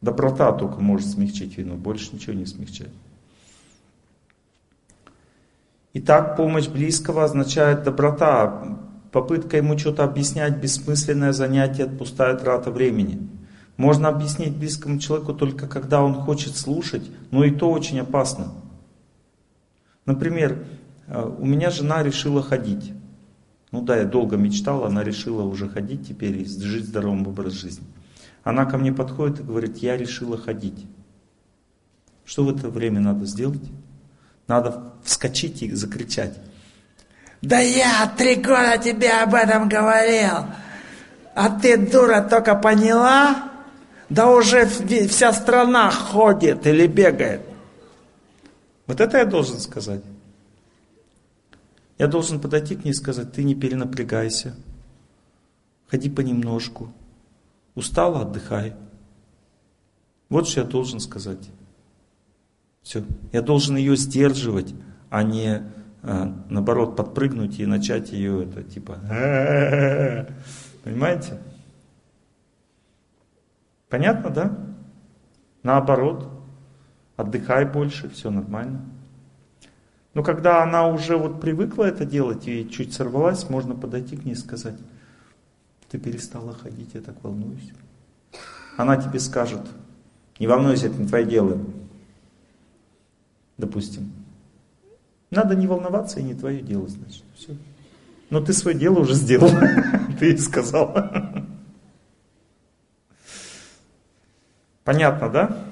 Доброта 0.00 0.52
только 0.52 0.80
может 0.80 1.06
смягчить 1.06 1.56
вину, 1.56 1.76
больше 1.76 2.10
ничего 2.12 2.34
не 2.34 2.44
смягчает. 2.44 2.92
Итак, 5.94 6.36
помощь 6.36 6.68
близкого 6.68 7.24
означает 7.24 7.84
доброта. 7.84 8.78
Попытка 9.12 9.58
ему 9.58 9.78
что-то 9.78 10.04
объяснять, 10.04 10.56
бессмысленное 10.56 11.32
занятие, 11.32 11.86
пустая 11.86 12.34
трата 12.36 12.70
времени. 12.70 13.28
Можно 13.76 14.08
объяснить 14.08 14.56
близкому 14.56 14.98
человеку 14.98 15.34
только 15.34 15.66
когда 15.66 16.02
он 16.02 16.14
хочет 16.14 16.56
слушать, 16.56 17.10
но 17.30 17.44
и 17.44 17.50
то 17.50 17.70
очень 17.70 18.00
опасно. 18.00 18.52
Например, 20.06 20.64
э, 21.06 21.34
у 21.38 21.44
меня 21.44 21.70
жена 21.70 22.02
решила 22.02 22.42
ходить. 22.42 22.92
Ну 23.72 23.80
да, 23.80 23.96
я 23.96 24.04
долго 24.04 24.36
мечтала, 24.36 24.86
она 24.86 25.02
решила 25.02 25.42
уже 25.42 25.68
ходить 25.68 26.06
теперь 26.06 26.36
и 26.36 26.44
жить 26.44 26.84
здоровым 26.84 27.26
образ 27.26 27.54
жизни. 27.54 27.84
Она 28.44 28.66
ко 28.66 28.76
мне 28.76 28.92
подходит 28.92 29.40
и 29.40 29.42
говорит, 29.42 29.78
я 29.78 29.96
решила 29.96 30.36
ходить. 30.36 30.86
Что 32.24 32.44
в 32.44 32.56
это 32.56 32.68
время 32.68 33.00
надо 33.00 33.24
сделать? 33.24 33.62
Надо 34.46 34.92
вскочить 35.02 35.62
и 35.62 35.72
закричать. 35.72 36.38
Да 37.40 37.58
я 37.58 38.12
три 38.16 38.36
года 38.36 38.78
тебе 38.78 39.10
об 39.10 39.34
этом 39.34 39.68
говорил, 39.68 40.46
а 41.34 41.48
ты, 41.60 41.76
дура, 41.78 42.20
только 42.22 42.54
поняла? 42.54 43.50
Да 44.10 44.30
уже 44.30 44.66
вся 44.66 45.32
страна 45.32 45.90
ходит 45.90 46.66
или 46.66 46.86
бегает. 46.86 47.40
Вот 48.86 49.00
это 49.00 49.18
я 49.18 49.24
должен 49.24 49.58
сказать. 49.58 50.02
Я 52.02 52.08
должен 52.08 52.40
подойти 52.40 52.74
к 52.74 52.84
ней 52.84 52.90
и 52.90 52.94
сказать, 52.94 53.30
ты 53.30 53.44
не 53.44 53.54
перенапрягайся. 53.54 54.56
Ходи 55.86 56.10
понемножку. 56.10 56.92
Устала, 57.76 58.22
отдыхай. 58.22 58.74
Вот 60.28 60.48
что 60.48 60.62
я 60.62 60.66
должен 60.66 60.98
сказать. 60.98 61.48
Все. 62.82 63.04
Я 63.30 63.40
должен 63.40 63.76
ее 63.76 63.94
сдерживать, 63.94 64.74
а 65.10 65.22
не 65.22 65.62
а, 66.02 66.44
наоборот 66.48 66.96
подпрыгнуть 66.96 67.60
и 67.60 67.66
начать 67.66 68.10
ее 68.10 68.48
это 68.48 68.64
типа. 68.64 68.94
Понимаете? 70.82 71.38
Понятно, 73.88 74.30
да? 74.30 74.58
Наоборот, 75.62 76.28
отдыхай 77.16 77.64
больше, 77.64 78.10
все 78.10 78.28
нормально. 78.28 78.80
Но 80.14 80.22
когда 80.22 80.62
она 80.62 80.86
уже 80.88 81.16
вот 81.16 81.40
привыкла 81.40 81.84
это 81.84 82.04
делать 82.04 82.46
и 82.46 82.68
чуть 82.70 82.92
сорвалась, 82.92 83.48
можно 83.48 83.74
подойти 83.74 84.16
к 84.16 84.24
ней 84.24 84.32
и 84.32 84.36
сказать, 84.36 84.76
ты 85.88 85.98
перестала 85.98 86.52
ходить, 86.52 86.90
я 86.94 87.00
так 87.00 87.22
волнуюсь. 87.22 87.72
Она 88.76 88.96
тебе 88.96 89.20
скажет, 89.20 89.62
не 90.38 90.46
волнуйся, 90.46 90.86
это 90.88 90.96
не 90.96 91.08
твое 91.08 91.24
дело. 91.24 91.58
Допустим. 93.56 94.12
Надо 95.30 95.54
не 95.54 95.66
волноваться 95.66 96.20
и 96.20 96.22
не 96.22 96.34
твое 96.34 96.60
дело, 96.60 96.88
значит. 96.88 97.24
Все. 97.34 97.56
Но 98.28 98.40
ты 98.40 98.52
свое 98.52 98.76
дело 98.76 99.00
уже 99.00 99.14
сделал. 99.14 99.50
Ты 100.18 100.26
ей 100.26 100.38
сказала. 100.38 101.46
Понятно, 104.84 105.28
да? 105.30 105.71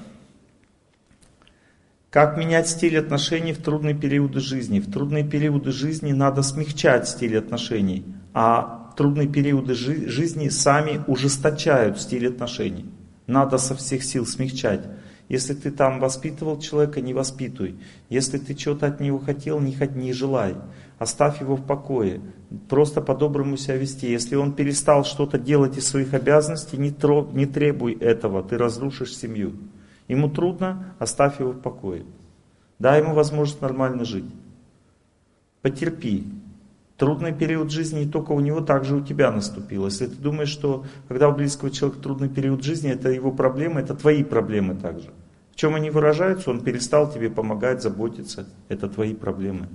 Как 2.10 2.36
менять 2.36 2.68
стиль 2.68 2.98
отношений 2.98 3.52
в 3.52 3.62
трудные 3.62 3.94
периоды 3.94 4.40
жизни? 4.40 4.80
В 4.80 4.90
трудные 4.90 5.22
периоды 5.22 5.70
жизни 5.70 6.10
надо 6.10 6.42
смягчать 6.42 7.08
стиль 7.08 7.38
отношений, 7.38 8.04
а 8.34 8.92
трудные 8.96 9.28
периоды 9.28 9.74
жи- 9.74 10.08
жизни 10.08 10.48
сами 10.48 11.04
ужесточают 11.06 12.00
стиль 12.00 12.26
отношений. 12.26 12.90
Надо 13.28 13.58
со 13.58 13.76
всех 13.76 14.02
сил 14.02 14.26
смягчать. 14.26 14.80
Если 15.28 15.54
ты 15.54 15.70
там 15.70 16.00
воспитывал 16.00 16.58
человека, 16.58 17.00
не 17.00 17.14
воспитуй. 17.14 17.78
Если 18.08 18.38
ты 18.38 18.56
чего-то 18.56 18.88
от 18.88 18.98
него 18.98 19.20
хотел, 19.20 19.60
не, 19.60 19.76
не 19.94 20.12
желай. 20.12 20.56
Оставь 20.98 21.40
его 21.40 21.54
в 21.54 21.64
покое. 21.64 22.20
Просто 22.68 23.00
по-доброму 23.00 23.56
себя 23.56 23.76
вести. 23.76 24.10
Если 24.10 24.34
он 24.34 24.54
перестал 24.54 25.04
что-то 25.04 25.38
делать 25.38 25.76
из 25.76 25.86
своих 25.86 26.12
обязанностей, 26.12 26.76
не, 26.76 26.90
тро, 26.90 27.30
не 27.32 27.46
требуй 27.46 27.92
этого, 27.92 28.42
ты 28.42 28.58
разрушишь 28.58 29.16
семью. 29.16 29.52
Ему 30.10 30.28
трудно, 30.28 30.96
оставь 30.98 31.38
его 31.38 31.52
в 31.52 31.60
покое. 31.60 32.04
Дай 32.80 33.00
ему 33.00 33.14
возможность 33.14 33.62
нормально 33.62 34.04
жить. 34.04 34.24
Потерпи. 35.62 36.26
Трудный 36.96 37.32
период 37.32 37.70
жизни 37.70 38.00
не 38.00 38.10
только 38.10 38.32
у 38.32 38.40
него, 38.40 38.60
также 38.60 38.96
у 38.96 39.04
тебя 39.04 39.30
наступил. 39.30 39.84
Если 39.84 40.06
ты 40.06 40.16
думаешь, 40.16 40.48
что 40.48 40.84
когда 41.06 41.28
у 41.28 41.32
близкого 41.32 41.70
человека 41.70 42.02
трудный 42.02 42.28
период 42.28 42.64
жизни, 42.64 42.90
это 42.90 43.08
его 43.08 43.30
проблемы, 43.30 43.82
это 43.82 43.94
твои 43.94 44.24
проблемы 44.24 44.74
также. 44.74 45.10
В 45.52 45.54
чем 45.54 45.76
они 45.76 45.90
выражаются, 45.90 46.50
он 46.50 46.64
перестал 46.64 47.08
тебе 47.12 47.30
помогать, 47.30 47.80
заботиться. 47.80 48.48
Это 48.68 48.88
твои 48.88 49.14
проблемы. 49.14 49.68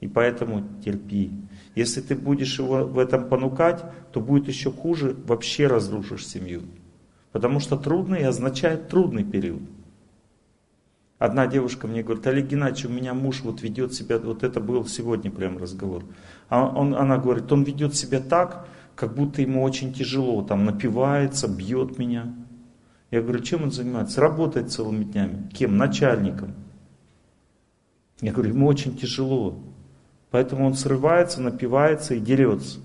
И 0.00 0.08
поэтому 0.08 0.62
терпи. 0.84 1.30
Если 1.74 2.02
ты 2.02 2.16
будешь 2.16 2.58
его 2.58 2.84
в 2.84 2.98
этом 2.98 3.30
понукать, 3.30 3.82
то 4.12 4.20
будет 4.20 4.46
еще 4.46 4.70
хуже, 4.70 5.16
вообще 5.24 5.68
разрушишь 5.68 6.26
семью. 6.26 6.64
Потому 7.32 7.60
что 7.60 7.76
трудный 7.76 8.26
означает 8.26 8.88
трудный 8.88 9.24
период. 9.24 9.62
Одна 11.18 11.46
девушка 11.46 11.86
мне 11.86 12.02
говорит, 12.02 12.26
Олег 12.26 12.46
Геннадьевич, 12.46 12.86
у 12.86 12.88
меня 12.88 13.12
муж 13.12 13.42
вот 13.42 13.62
ведет 13.62 13.92
себя, 13.92 14.18
вот 14.18 14.42
это 14.42 14.58
был 14.58 14.86
сегодня 14.86 15.30
прям 15.30 15.58
разговор. 15.58 16.02
А 16.48 16.66
он, 16.66 16.94
она 16.94 17.18
говорит, 17.18 17.52
он 17.52 17.62
ведет 17.62 17.94
себя 17.94 18.20
так, 18.20 18.66
как 18.96 19.14
будто 19.14 19.42
ему 19.42 19.62
очень 19.62 19.92
тяжело, 19.92 20.42
там 20.42 20.64
напивается, 20.64 21.46
бьет 21.46 21.98
меня. 21.98 22.34
Я 23.10 23.22
говорю, 23.22 23.40
чем 23.42 23.64
он 23.64 23.70
занимается? 23.70 24.20
Работает 24.20 24.72
целыми 24.72 25.04
днями. 25.04 25.48
Кем? 25.52 25.76
Начальником. 25.76 26.54
Я 28.20 28.32
говорю, 28.32 28.54
ему 28.54 28.66
очень 28.66 28.96
тяжело. 28.96 29.58
Поэтому 30.30 30.66
он 30.66 30.74
срывается, 30.74 31.42
напивается 31.42 32.14
и 32.14 32.20
дерется. 32.20 32.78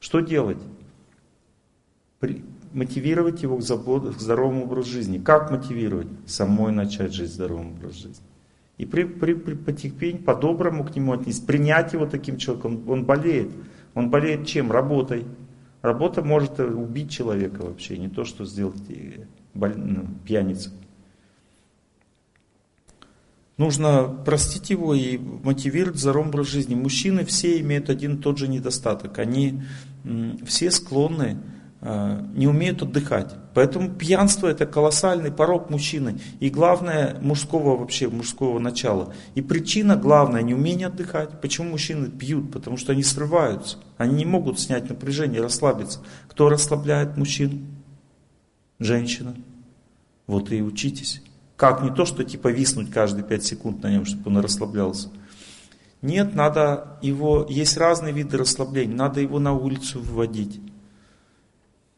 Что 0.00 0.20
делать? 0.20 0.58
Мотивировать 2.72 3.42
его 3.42 3.56
к, 3.56 3.62
забот, 3.62 4.16
к 4.16 4.20
здоровому 4.20 4.64
образу 4.64 4.90
жизни. 4.90 5.18
Как 5.18 5.50
мотивировать? 5.50 6.08
Самой 6.26 6.72
начать 6.72 7.12
жить 7.12 7.30
здоровым 7.30 7.72
образом 7.72 7.92
жизни. 7.92 8.24
И 8.78 8.86
при, 8.86 9.04
при, 9.04 9.34
при 9.34 9.54
потихоньку, 9.54 10.22
по-доброму 10.22 10.84
к 10.84 10.94
нему 10.94 11.12
отнести, 11.12 11.44
принять 11.44 11.92
его 11.92 12.06
таким 12.06 12.36
человеком. 12.36 12.88
Он, 12.88 13.04
болеет. 13.04 13.50
Он 13.94 14.10
болеет 14.10 14.46
чем? 14.46 14.70
Работой. 14.70 15.24
Работа 15.82 16.22
может 16.22 16.60
убить 16.60 17.10
человека 17.10 17.62
вообще, 17.62 17.98
не 17.98 18.08
то, 18.08 18.24
что 18.24 18.44
сделать 18.44 18.82
э, 18.88 19.24
боль, 19.54 19.74
ну, 19.76 20.06
пьяницей. 20.24 20.72
Нужно 23.56 24.04
простить 24.24 24.70
его 24.70 24.94
и 24.94 25.18
мотивировать 25.18 25.96
в 25.96 26.00
здоровом 26.00 26.28
образ 26.28 26.46
жизни. 26.46 26.76
Мужчины 26.76 27.24
все 27.24 27.58
имеют 27.60 27.90
один 27.90 28.14
и 28.14 28.18
тот 28.18 28.38
же 28.38 28.46
недостаток. 28.46 29.18
Они 29.18 29.60
все 30.46 30.70
склонны 30.70 31.38
не 31.80 32.48
умеют 32.48 32.82
отдыхать. 32.82 33.34
Поэтому 33.54 33.90
пьянство 33.90 34.48
это 34.48 34.66
колоссальный 34.66 35.30
порог 35.30 35.70
мужчины. 35.70 36.18
И 36.40 36.50
главное 36.50 37.16
мужского 37.20 37.76
вообще, 37.76 38.08
мужского 38.08 38.58
начала. 38.58 39.14
И 39.36 39.42
причина 39.42 39.96
главная 39.96 40.42
неумение 40.42 40.88
отдыхать. 40.88 41.40
Почему 41.40 41.70
мужчины 41.70 42.08
пьют? 42.10 42.50
Потому 42.50 42.76
что 42.76 42.92
они 42.92 43.04
срываются. 43.04 43.78
Они 43.96 44.16
не 44.16 44.24
могут 44.24 44.58
снять 44.58 44.88
напряжение, 44.88 45.40
расслабиться. 45.40 46.00
Кто 46.28 46.48
расслабляет 46.48 47.16
мужчин? 47.16 47.66
Женщина. 48.80 49.36
Вот 50.26 50.50
и 50.50 50.60
учитесь. 50.60 51.22
Как 51.56 51.82
не 51.82 51.90
то, 51.90 52.04
что 52.04 52.24
типа 52.24 52.48
виснуть 52.48 52.90
каждые 52.90 53.24
5 53.24 53.44
секунд 53.44 53.82
на 53.82 53.90
нем, 53.90 54.04
чтобы 54.04 54.30
он 54.30 54.38
расслаблялся. 54.38 55.10
Нет, 56.02 56.34
надо 56.34 56.98
его, 57.02 57.46
есть 57.48 57.76
разные 57.76 58.12
виды 58.12 58.36
расслабления, 58.36 58.94
надо 58.94 59.20
его 59.20 59.40
на 59.40 59.52
улицу 59.52 60.00
выводить 60.00 60.60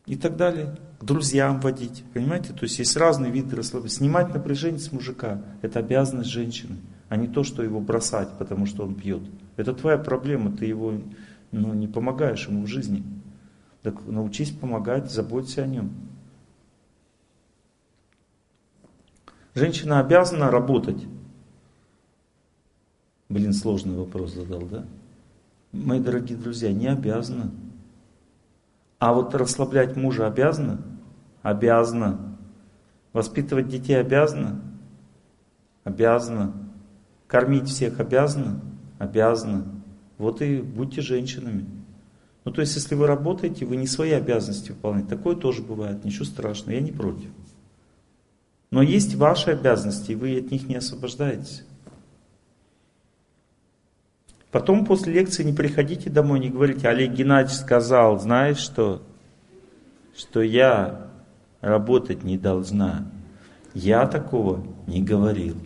и 0.06 0.16
так 0.16 0.36
далее. 0.36 0.76
К 0.98 1.04
друзьям 1.04 1.60
водить, 1.60 2.04
понимаете? 2.12 2.52
То 2.52 2.64
есть 2.64 2.78
есть 2.78 2.96
разные 2.96 3.32
виды 3.32 3.56
расслабления. 3.56 3.96
Снимать 3.96 4.34
напряжение 4.34 4.80
с 4.80 4.92
мужика– 4.92 5.42
это 5.62 5.78
обязанность 5.78 6.30
женщины, 6.30 6.76
а 7.08 7.16
не 7.16 7.26
то, 7.26 7.42
что 7.42 7.62
его 7.62 7.80
бросать, 7.80 8.28
потому 8.38 8.66
что 8.66 8.84
он 8.84 8.94
пьет. 8.94 9.22
Это 9.56 9.72
твоя 9.72 9.98
проблема, 9.98 10.54
ты 10.54 10.66
его 10.66 10.94
ну, 11.52 11.74
не 11.74 11.88
помогаешь 11.88 12.46
ему 12.48 12.64
в 12.64 12.66
жизни. 12.66 13.02
Так 13.82 14.06
научись 14.06 14.50
помогать, 14.50 15.10
заботься 15.10 15.62
о 15.62 15.66
нем. 15.66 15.90
Женщина 19.54 20.00
обязана 20.00 20.50
работать. 20.50 21.04
Блин, 23.28 23.52
сложный 23.52 23.96
вопрос 23.96 24.34
задал, 24.34 24.62
да? 24.62 24.84
Мои 25.72 26.00
дорогие 26.00 26.36
друзья, 26.36 26.72
не 26.72 26.88
обязана. 26.88 27.50
А 29.00 29.14
вот 29.14 29.34
расслаблять 29.34 29.96
мужа 29.96 30.26
обязана? 30.26 30.82
Обязана. 31.42 32.36
Воспитывать 33.14 33.66
детей 33.66 33.94
обязана? 33.98 34.60
Обязана. 35.84 36.52
Кормить 37.26 37.68
всех 37.68 37.98
обязана? 37.98 38.60
Обязана. 38.98 39.64
Вот 40.18 40.42
и 40.42 40.60
будьте 40.60 41.00
женщинами. 41.00 41.64
Ну 42.44 42.52
то 42.52 42.60
есть, 42.60 42.74
если 42.76 42.94
вы 42.94 43.06
работаете, 43.06 43.64
вы 43.64 43.76
не 43.76 43.86
свои 43.86 44.10
обязанности 44.10 44.72
выполняете. 44.72 45.08
Такое 45.08 45.34
тоже 45.34 45.62
бывает, 45.62 46.04
ничего 46.04 46.26
страшного, 46.26 46.72
я 46.72 46.82
не 46.82 46.92
против. 46.92 47.30
Но 48.70 48.82
есть 48.82 49.14
ваши 49.14 49.50
обязанности, 49.50 50.12
и 50.12 50.14
вы 50.14 50.38
от 50.38 50.50
них 50.50 50.68
не 50.68 50.76
освобождаетесь. 50.76 51.64
Потом 54.50 54.84
после 54.84 55.12
лекции 55.12 55.44
не 55.44 55.52
приходите 55.52 56.10
домой, 56.10 56.40
не 56.40 56.50
говорите, 56.50 56.88
Олег 56.88 57.12
Геннадьевич 57.12 57.58
сказал, 57.58 58.18
знаешь 58.18 58.58
что? 58.58 59.02
Что 60.16 60.42
я 60.42 61.08
работать 61.60 62.24
не 62.24 62.36
должна. 62.36 63.06
Я 63.74 64.06
такого 64.06 64.66
не 64.88 65.02
говорил. 65.02 65.56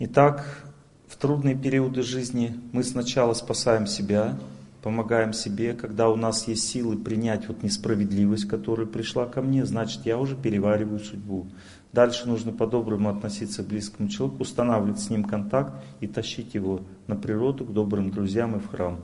Итак, 0.00 0.64
в 1.06 1.16
трудные 1.16 1.54
периоды 1.54 2.02
жизни 2.02 2.58
мы 2.72 2.82
сначала 2.82 3.34
спасаем 3.34 3.86
себя, 3.86 4.36
помогаем 4.82 5.32
себе. 5.32 5.74
Когда 5.74 6.08
у 6.08 6.16
нас 6.16 6.48
есть 6.48 6.66
силы 6.66 6.96
принять 6.96 7.46
вот 7.46 7.62
несправедливость, 7.62 8.48
которая 8.48 8.86
пришла 8.86 9.26
ко 9.26 9.42
мне, 9.42 9.64
значит 9.66 10.06
я 10.06 10.18
уже 10.18 10.36
перевариваю 10.36 10.98
судьбу. 10.98 11.46
Дальше 11.92 12.28
нужно 12.28 12.52
по-доброму 12.52 13.08
относиться 13.08 13.64
к 13.64 13.66
близкому 13.66 14.08
человеку, 14.08 14.42
устанавливать 14.42 15.00
с 15.00 15.10
ним 15.10 15.24
контакт 15.24 15.74
и 16.00 16.06
тащить 16.06 16.54
его 16.54 16.82
на 17.08 17.16
природу, 17.16 17.64
к 17.64 17.72
добрым 17.72 18.10
друзьям 18.10 18.56
и 18.56 18.60
в 18.60 18.68
храм. 18.68 19.00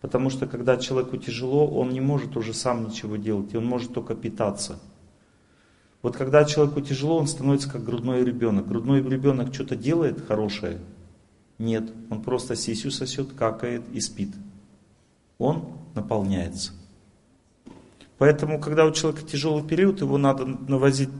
Потому 0.00 0.30
что 0.30 0.46
когда 0.46 0.76
человеку 0.76 1.18
тяжело, 1.18 1.66
он 1.66 1.90
не 1.90 2.00
может 2.00 2.36
уже 2.36 2.54
сам 2.54 2.86
ничего 2.86 3.16
делать, 3.16 3.52
и 3.52 3.56
он 3.56 3.66
может 3.66 3.92
только 3.92 4.14
питаться. 4.14 4.78
Вот 6.00 6.16
когда 6.16 6.44
человеку 6.44 6.80
тяжело, 6.80 7.16
он 7.16 7.26
становится 7.26 7.70
как 7.70 7.84
грудной 7.84 8.24
ребенок. 8.24 8.68
Грудной 8.68 9.02
ребенок 9.02 9.54
что-то 9.54 9.76
делает 9.76 10.20
хорошее? 10.26 10.78
Нет, 11.58 11.90
он 12.10 12.22
просто 12.22 12.56
сисю 12.56 12.90
сосет, 12.90 13.32
какает 13.32 13.82
и 13.92 14.00
спит. 14.00 14.34
Он 15.38 15.64
наполняется. 15.94 16.72
Поэтому, 18.18 18.60
когда 18.60 18.86
у 18.86 18.92
человека 18.92 19.26
тяжелый 19.26 19.64
период, 19.64 20.00
его 20.00 20.18
надо 20.18 20.44
навозить, 20.46 21.10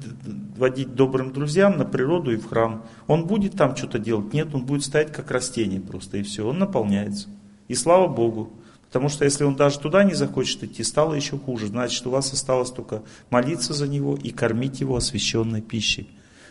водить 0.57 0.95
добрым 0.95 1.33
друзьям 1.33 1.77
на 1.77 1.85
природу 1.85 2.33
и 2.33 2.37
в 2.37 2.47
храм. 2.47 2.85
Он 3.09 3.27
будет 3.27 3.55
там 3.55 3.75
что-то 3.75 3.99
делать? 3.99 4.33
Нет, 4.33 4.55
он 4.55 4.65
будет 4.65 4.85
стоять 4.85 5.13
как 5.13 5.31
растение 5.31 5.81
просто, 5.81 6.19
и 6.19 6.23
все, 6.23 6.47
он 6.47 6.59
наполняется. 6.59 7.29
И 7.67 7.75
слава 7.75 8.07
Богу. 8.07 8.53
Потому 8.87 9.09
что 9.09 9.25
если 9.25 9.43
он 9.43 9.57
даже 9.57 9.81
туда 9.81 10.05
не 10.05 10.15
захочет 10.15 10.63
идти, 10.63 10.85
стало 10.85 11.15
еще 11.15 11.37
хуже. 11.37 11.67
Значит, 11.67 12.07
у 12.07 12.11
вас 12.11 12.33
осталось 12.33 12.71
только 12.71 13.03
молиться 13.29 13.75
за 13.75 13.89
него 13.89 14.17
и 14.17 14.31
кормить 14.31 14.79
его 14.79 14.95
освященной 14.95 15.63
пищей. 15.63 16.09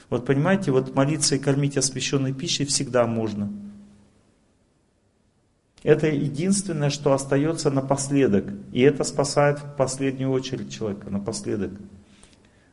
Вот 0.10 0.26
понимаете, 0.26 0.72
вот 0.72 0.94
молиться 0.94 1.36
и 1.36 1.40
кормить 1.40 1.78
освященной 1.78 2.34
пищей 2.34 2.66
всегда 2.66 3.08
можно. 3.08 3.50
Это 5.84 6.08
единственное, 6.08 6.90
что 6.90 7.12
остается 7.14 7.70
напоследок. 7.70 8.46
И 8.72 8.82
это 8.82 9.04
спасает 9.04 9.60
в 9.60 9.76
последнюю 9.76 10.32
очередь 10.32 10.72
человека, 10.72 11.10
напоследок. 11.10 11.72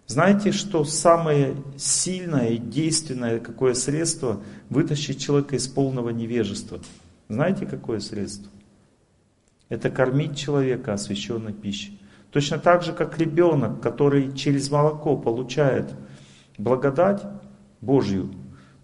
Знаете, 0.07 0.53
что 0.53 0.85
самое 0.85 1.57
сильное 1.77 2.51
и 2.51 2.59
действенное 2.59 3.39
какое 3.39 3.75
средство 3.75 4.41
вытащить 4.69 5.21
человека 5.21 5.57
из 5.57 5.69
полного 5.69 6.11
невежества? 6.11 6.81
Знаете, 7.29 7.67
какое 7.67 8.01
средство? 8.01 8.51
Это 9.69 9.91
кормить 9.91 10.37
человека 10.37 10.95
освященной 10.95 11.53
пищей. 11.53 12.01
Точно 12.33 12.59
так 12.59 12.83
же, 12.83 12.93
как 12.93 13.19
ребенок, 13.19 13.81
который 13.81 14.33
через 14.35 14.71
молоко 14.71 15.17
получает 15.17 15.95
благодать 16.59 17.23
Божью, 17.81 18.31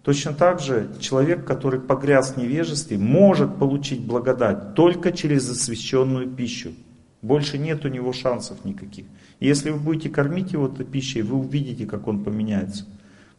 Точно 0.07 0.31
так 0.31 0.61
же 0.61 0.89
человек, 1.01 1.43
который 1.43 1.81
погряз 1.81 2.31
в 2.31 2.37
невежестве, 2.37 2.97
может 2.97 3.57
получить 3.57 3.99
благодать 3.99 4.73
только 4.73 5.11
через 5.11 5.49
освященную 5.49 6.29
пищу. 6.29 6.71
Больше 7.21 7.57
нет 7.57 7.83
у 7.83 7.89
него 7.89 8.13
шансов 8.13 8.63
никаких. 8.63 9.05
И 9.41 9.47
если 9.47 9.69
вы 9.69 9.79
будете 9.79 10.07
кормить 10.09 10.53
его 10.53 10.67
этой 10.67 10.85
пищей, 10.85 11.23
вы 11.23 11.35
увидите, 11.35 11.85
как 11.85 12.07
он 12.07 12.23
поменяется. 12.23 12.85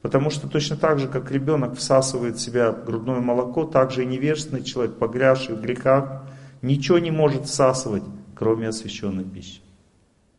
Потому 0.03 0.29
что 0.29 0.47
точно 0.47 0.77
так 0.77 0.99
же, 0.99 1.09
как 1.09 1.31
ребенок 1.31 1.75
всасывает 1.75 2.37
в 2.37 2.41
себя 2.41 2.71
грудное 2.73 3.21
молоко, 3.21 3.65
так 3.65 3.91
же 3.91 4.03
и 4.03 4.07
невежественный 4.07 4.63
человек, 4.63 4.97
погрязший 4.97 5.55
в 5.55 5.63
грехах, 5.63 6.25
ничего 6.61 6.99
не 6.99 7.11
может 7.11 7.47
всасывать, 7.47 8.05
кроме 8.35 8.69
освященной 8.69 9.25
пищи. 9.25 9.63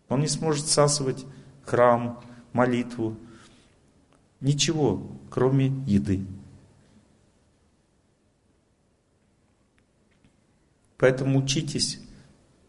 Он 0.09 0.19
не 0.19 0.27
сможет 0.27 0.65
всасывать 0.65 1.25
храм, 1.65 2.19
молитву, 2.53 3.17
ничего, 4.41 5.11
кроме 5.29 5.67
еды. 5.85 6.25
Поэтому 10.97 11.39
учитесь, 11.39 11.99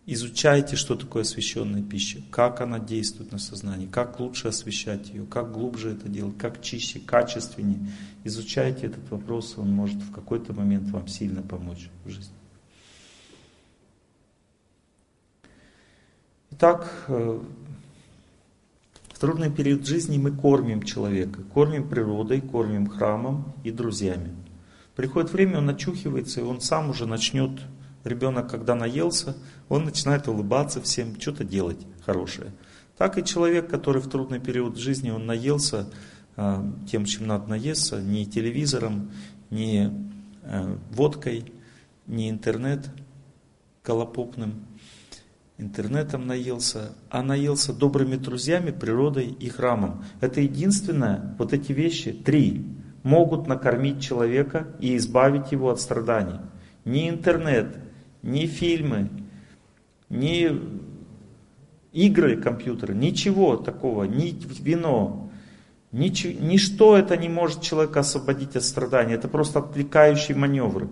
изучайте, 0.06 0.76
что 0.76 0.94
такое 0.94 1.22
освященная 1.22 1.82
пища, 1.82 2.22
как 2.30 2.60
она 2.60 2.78
действует 2.78 3.32
на 3.32 3.38
сознание, 3.38 3.88
как 3.88 4.20
лучше 4.20 4.48
освещать 4.48 5.08
ее, 5.08 5.26
как 5.26 5.52
глубже 5.52 5.90
это 5.90 6.08
делать, 6.08 6.38
как 6.38 6.62
чище, 6.62 7.00
качественнее. 7.00 7.90
Изучайте 8.22 8.86
этот 8.86 9.10
вопрос, 9.10 9.54
он 9.58 9.72
может 9.72 10.00
в 10.00 10.12
какой-то 10.12 10.52
момент 10.52 10.90
вам 10.90 11.08
сильно 11.08 11.42
помочь 11.42 11.90
в 12.04 12.10
жизни. 12.10 12.34
Итак, 16.52 17.06
э, 17.08 17.42
трудный 19.20 19.50
период 19.50 19.86
жизни 19.86 20.18
мы 20.18 20.32
кормим 20.32 20.82
человека, 20.82 21.42
кормим 21.54 21.88
природой, 21.88 22.40
кормим 22.40 22.88
храмом 22.88 23.52
и 23.62 23.70
друзьями. 23.70 24.34
Приходит 24.96 25.32
время, 25.32 25.58
он 25.58 25.68
очухивается, 25.68 26.40
и 26.40 26.44
он 26.44 26.60
сам 26.60 26.90
уже 26.90 27.06
начнет 27.06 27.60
Ребенок, 28.04 28.50
когда 28.50 28.74
наелся, 28.74 29.36
он 29.68 29.84
начинает 29.84 30.26
улыбаться 30.26 30.80
всем, 30.80 31.20
что-то 31.20 31.44
делать 31.44 31.86
хорошее. 32.06 32.52
Так 32.96 33.18
и 33.18 33.24
человек, 33.24 33.68
который 33.68 34.00
в 34.00 34.08
трудный 34.08 34.40
период 34.40 34.78
жизни, 34.78 35.10
он 35.10 35.26
наелся 35.26 35.86
э, 36.36 36.64
тем, 36.90 37.04
чем 37.04 37.26
надо 37.26 37.48
наесться, 37.48 38.00
не 38.00 38.24
телевизором, 38.24 39.10
не 39.50 39.92
э, 40.44 40.76
водкой, 40.92 41.52
не 42.06 42.30
интернет 42.30 42.88
колопопным, 43.82 44.64
интернетом 45.60 46.26
наелся, 46.26 46.92
а 47.10 47.22
наелся 47.22 47.72
добрыми 47.72 48.16
друзьями, 48.16 48.70
природой 48.70 49.26
и 49.26 49.48
храмом. 49.48 50.04
Это 50.20 50.40
единственное, 50.40 51.34
вот 51.38 51.52
эти 51.52 51.72
вещи, 51.72 52.12
три, 52.12 52.64
могут 53.02 53.46
накормить 53.46 54.02
человека 54.02 54.68
и 54.80 54.96
избавить 54.96 55.52
его 55.52 55.70
от 55.70 55.80
страданий. 55.80 56.40
Не 56.84 57.08
интернет, 57.08 57.76
ни 58.22 58.46
фильмы, 58.46 59.10
ни 60.08 60.50
игры 61.92 62.36
компьютера, 62.36 62.92
ничего 62.92 63.56
такого, 63.56 64.04
ни 64.04 64.34
вино, 64.60 65.30
нич, 65.92 66.24
ничто 66.24 66.96
это 66.96 67.16
не 67.16 67.28
может 67.28 67.62
человека 67.62 68.00
освободить 68.00 68.56
от 68.56 68.64
страданий. 68.64 69.14
Это 69.14 69.28
просто 69.28 69.60
отвлекающие 69.60 70.36
маневры. 70.36 70.88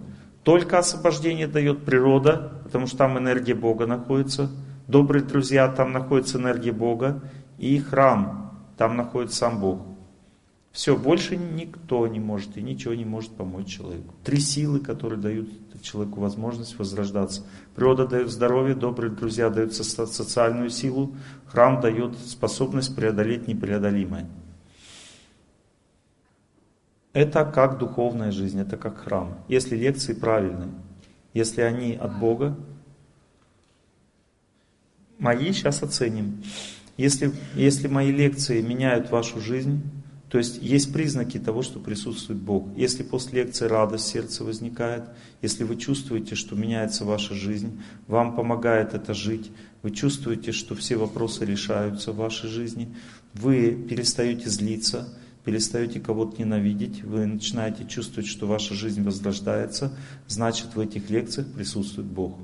Только 0.49 0.79
освобождение 0.79 1.47
дает 1.47 1.85
природа, 1.85 2.55
потому 2.65 2.87
что 2.87 2.97
там 2.97 3.19
энергия 3.19 3.55
Бога 3.55 3.87
находится. 3.87 4.51
Добрые 4.87 5.23
друзья, 5.23 5.69
там 5.69 5.93
находится 5.93 6.39
энергия 6.39 6.73
Бога. 6.73 7.21
И 7.59 7.79
храм, 7.79 8.59
там 8.79 8.97
находится 8.97 9.41
сам 9.41 9.61
Бог. 9.61 9.83
Все, 10.73 10.97
больше 10.97 11.37
никто 11.37 12.07
не 12.07 12.19
может 12.19 12.57
и 12.57 12.63
ничего 12.63 12.95
не 12.95 13.05
может 13.05 13.33
помочь 13.33 13.67
человеку. 13.67 14.15
Три 14.25 14.41
силы, 14.41 14.81
которые 14.81 15.21
дают 15.21 15.51
человеку 15.83 16.21
возможность 16.21 16.79
возрождаться. 16.79 17.45
Природа 17.75 18.07
дает 18.07 18.31
здоровье, 18.31 18.75
добрые 18.75 19.11
друзья 19.11 19.51
дают 19.51 19.75
социальную 19.75 20.71
силу, 20.71 21.15
храм 21.45 21.83
дает 21.83 22.17
способность 22.17 22.97
преодолеть 22.97 23.49
непреодолимое. 23.49 24.27
Это 27.13 27.45
как 27.45 27.79
духовная 27.79 28.31
жизнь, 28.31 28.61
это 28.61 28.77
как 28.77 28.99
храм. 28.99 29.39
Если 29.49 29.77
лекции 29.77 30.13
правильные, 30.13 30.71
если 31.35 31.63
они 31.63 31.95
от 31.95 32.19
Бога, 32.19 32.57
мои 35.19 35.53
сейчас 35.53 35.83
оценим. 35.83 36.43
Если, 36.97 37.33
если 37.55 37.89
мои 37.89 38.11
лекции 38.11 38.61
меняют 38.61 39.11
вашу 39.11 39.41
жизнь, 39.41 39.83
то 40.29 40.37
есть 40.37 40.59
есть 40.61 40.93
признаки 40.93 41.39
того, 41.39 41.63
что 41.63 41.81
присутствует 41.81 42.39
Бог. 42.41 42.69
Если 42.77 43.03
после 43.03 43.45
лекции 43.45 43.65
радость 43.67 44.05
в 44.05 44.09
сердце 44.09 44.45
возникает, 44.45 45.05
если 45.41 45.65
вы 45.65 45.77
чувствуете, 45.77 46.35
что 46.35 46.55
меняется 46.55 47.05
ваша 47.05 47.35
жизнь, 47.35 47.81
вам 48.07 48.37
помогает 48.37 48.93
это 48.93 49.15
жить, 49.15 49.51
вы 49.83 49.91
чувствуете, 49.91 50.53
что 50.53 50.75
все 50.75 50.97
вопросы 50.97 51.47
решаются 51.47 52.13
в 52.13 52.17
вашей 52.17 52.51
жизни, 52.51 52.95
вы 53.33 53.71
перестаете 53.71 54.51
злиться, 54.51 55.09
перестаете 55.49 55.99
кого-то 55.99 56.39
ненавидеть, 56.39 57.03
вы 57.03 57.25
начинаете 57.25 57.87
чувствовать, 57.87 58.29
что 58.29 58.47
ваша 58.47 58.75
жизнь 58.75 59.03
возрождается, 59.03 59.97
значит 60.27 60.75
в 60.75 60.79
этих 60.79 61.09
лекциях 61.09 61.51
присутствует 61.55 62.07
Бог. 62.07 62.37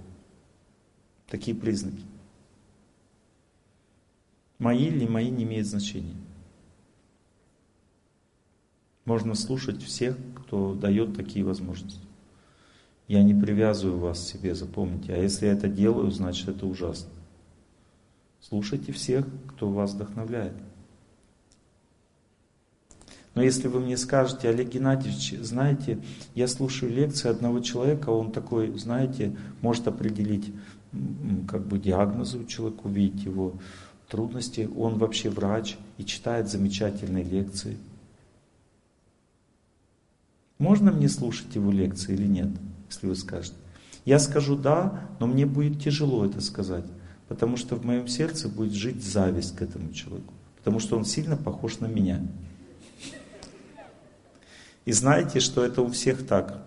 Такие 1.28 1.54
признаки. 1.54 2.02
Мои 4.58 4.86
или 4.86 5.06
мои 5.06 5.28
не 5.28 5.44
имеет 5.44 5.66
значения. 5.66 6.16
Можно 9.04 9.34
слушать 9.34 9.82
всех, 9.82 10.16
кто 10.34 10.74
дает 10.74 11.14
такие 11.14 11.44
возможности. 11.44 12.00
Я 13.06 13.22
не 13.22 13.34
привязываю 13.34 13.98
вас 13.98 14.18
к 14.18 14.28
себе, 14.28 14.54
запомните. 14.54 15.12
А 15.12 15.18
если 15.18 15.44
я 15.44 15.52
это 15.52 15.68
делаю, 15.68 16.10
значит 16.10 16.48
это 16.48 16.64
ужасно. 16.64 17.10
Слушайте 18.40 18.92
всех, 18.92 19.26
кто 19.48 19.68
вас 19.68 19.92
вдохновляет. 19.92 20.54
Но 23.34 23.42
если 23.42 23.66
вы 23.66 23.80
мне 23.80 23.96
скажете, 23.96 24.48
Олег 24.48 24.68
Геннадьевич, 24.68 25.34
знаете, 25.40 25.98
я 26.34 26.46
слушаю 26.46 26.92
лекции 26.92 27.28
одного 27.28 27.60
человека, 27.60 28.10
он 28.10 28.30
такой, 28.30 28.76
знаете, 28.78 29.36
может 29.60 29.88
определить 29.88 30.52
как 31.48 31.66
бы 31.66 31.78
диагнозы 31.78 32.38
у 32.38 32.44
человека, 32.44 32.82
увидеть 32.84 33.24
его 33.24 33.54
трудности, 34.08 34.70
он 34.76 34.98
вообще 34.98 35.30
врач 35.30 35.76
и 35.98 36.04
читает 36.04 36.48
замечательные 36.48 37.24
лекции. 37.24 37.76
Можно 40.58 40.92
мне 40.92 41.08
слушать 41.08 41.52
его 41.56 41.72
лекции 41.72 42.14
или 42.14 42.28
нет, 42.28 42.50
если 42.88 43.08
вы 43.08 43.16
скажете? 43.16 43.56
Я 44.04 44.20
скажу 44.20 44.56
да, 44.56 45.08
но 45.18 45.26
мне 45.26 45.46
будет 45.46 45.82
тяжело 45.82 46.24
это 46.24 46.40
сказать, 46.40 46.84
потому 47.26 47.56
что 47.56 47.74
в 47.74 47.84
моем 47.84 48.06
сердце 48.06 48.48
будет 48.48 48.72
жить 48.72 49.02
зависть 49.02 49.56
к 49.56 49.62
этому 49.62 49.92
человеку, 49.92 50.32
потому 50.58 50.78
что 50.78 50.96
он 50.96 51.04
сильно 51.04 51.36
похож 51.36 51.80
на 51.80 51.86
меня. 51.86 52.22
И 54.84 54.92
знаете, 54.92 55.40
что 55.40 55.64
это 55.64 55.82
у 55.82 55.88
всех 55.88 56.26
так. 56.26 56.62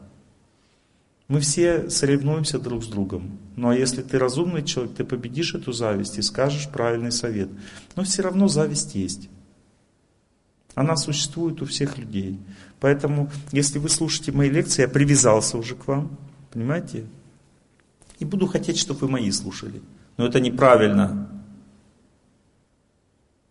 Мы 1.28 1.42
все 1.42 1.90
соревнуемся 1.90 2.58
друг 2.58 2.84
с 2.84 2.88
другом. 2.88 3.38
Но 3.56 3.74
если 3.74 4.02
ты 4.02 4.18
разумный 4.18 4.64
человек, 4.64 4.96
ты 4.96 5.04
победишь 5.04 5.56
эту 5.56 5.74
зависть 5.74 6.18
и 6.18 6.22
скажешь 6.22 6.70
правильный 6.70 7.12
совет. 7.12 7.50
Но 7.96 8.04
все 8.04 8.22
равно 8.22 8.48
зависть 8.48 8.96
есть. 8.96 9.30
Она 10.74 10.96
существует 10.96 11.62
у 11.62 11.66
всех 11.66 11.98
людей. 11.98 12.40
Поэтому, 12.80 13.30
если 13.52 13.80
вы 13.80 13.90
слушаете 13.90 14.32
мои 14.32 14.50
лекции, 14.50 14.84
я 14.84 14.88
привязался 14.88 15.58
уже 15.58 15.76
к 15.76 15.88
вам, 15.88 16.18
понимаете? 16.52 17.06
И 18.20 18.26
буду 18.26 18.48
хотеть, 18.48 18.78
чтобы 18.78 19.02
вы 19.02 19.10
мои 19.10 19.32
слушали. 19.32 19.82
Но 20.16 20.28
это 20.28 20.40
неправильно. 20.40 21.30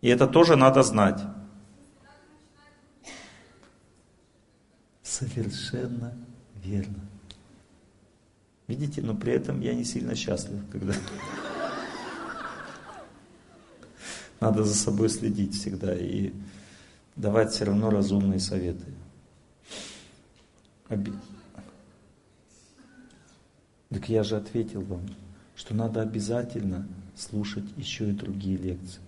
И 0.01 0.07
это 0.07 0.25
тоже 0.25 0.55
надо 0.55 0.83
знать. 0.83 1.21
Совершенно 5.17 6.13
верно. 6.63 6.99
Видите, 8.67 9.01
но 9.01 9.15
при 9.15 9.33
этом 9.33 9.61
я 9.61 9.73
не 9.73 9.83
сильно 9.83 10.13
счастлив, 10.13 10.61
когда 10.71 10.93
надо 14.39 14.63
за 14.63 14.75
собой 14.75 15.09
следить 15.09 15.55
всегда. 15.55 15.95
И 15.95 16.33
давать 17.15 17.51
все 17.51 17.65
равно 17.65 17.89
разумные 17.89 18.39
советы. 18.39 18.85
Оби... 20.87 21.11
Так 23.89 24.09
я 24.09 24.21
же 24.21 24.37
ответил 24.37 24.81
вам, 24.81 25.01
что 25.55 25.73
надо 25.73 26.03
обязательно 26.03 26.87
слушать 27.15 27.65
еще 27.75 28.11
и 28.11 28.13
другие 28.13 28.57
лекции. 28.57 29.01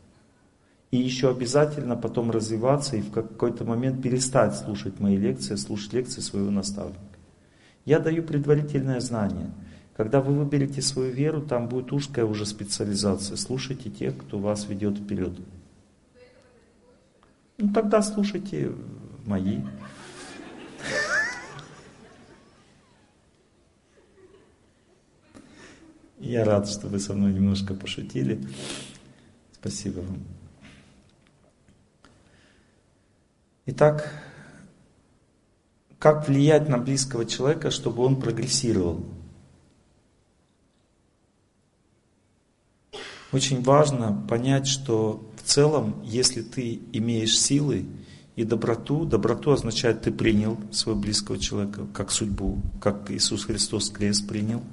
И 0.91 0.98
еще 0.98 1.30
обязательно 1.30 1.95
потом 1.95 2.32
развиваться 2.32 2.95
и 2.95 3.02
в 3.02 3.11
какой-то 3.11 3.64
момент 3.64 4.02
перестать 4.02 4.56
слушать 4.56 4.99
мои 4.99 5.18
лекции, 5.18 5.56
слушать 5.56 5.94
лекции 5.94 6.22
своего 6.22 6.49
наставника. 6.49 6.99
Я 7.86 7.99
даю 7.99 8.24
предварительное 8.24 8.99
знание. 8.99 9.52
Когда 9.95 10.22
вы 10.22 10.34
выберете 10.34 10.82
свою 10.82 11.11
веру, 11.11 11.41
там 11.41 11.68
будет 11.68 11.91
узкая 11.91 12.26
уже 12.26 12.45
специализация. 12.45 13.38
Слушайте 13.38 13.90
тех, 13.90 14.18
кто 14.18 14.40
вас 14.40 14.68
ведет 14.68 14.98
вперед. 14.98 15.34
Ну 17.57 17.74
тогда 17.74 18.02
слушайте 18.02 18.72
мои. 19.26 19.60
Я 26.20 26.45
рад, 26.45 26.70
что 26.70 26.88
вы 26.88 26.99
со 26.99 27.14
мной 27.14 27.34
немножко 27.34 27.74
пошутили. 27.74 28.41
Спасибо 29.52 29.99
вам. 29.99 30.39
Итак, 33.72 34.12
как 36.00 36.28
влиять 36.28 36.68
на 36.68 36.80
близкого 36.80 37.24
человека, 37.24 37.70
чтобы 37.70 38.04
он 38.04 38.20
прогрессировал? 38.20 39.06
Очень 43.32 43.62
важно 43.62 44.26
понять, 44.28 44.66
что 44.66 45.24
в 45.38 45.44
целом, 45.44 46.02
если 46.04 46.41
ты 46.41 46.82
имеешь 46.94 47.40
силы 47.40 47.86
и 48.36 48.44
доброту, 48.44 49.06
доброту 49.06 49.52
означает, 49.52 50.02
ты 50.02 50.12
принял 50.12 50.58
своего 50.72 51.00
близкого 51.00 51.38
человека 51.38 51.86
как 51.94 52.10
судьбу, 52.10 52.64
как 52.82 53.12
Иисус 53.12 53.46
Христос 53.46 53.91
крест 53.91 54.28
принял, 54.28 54.64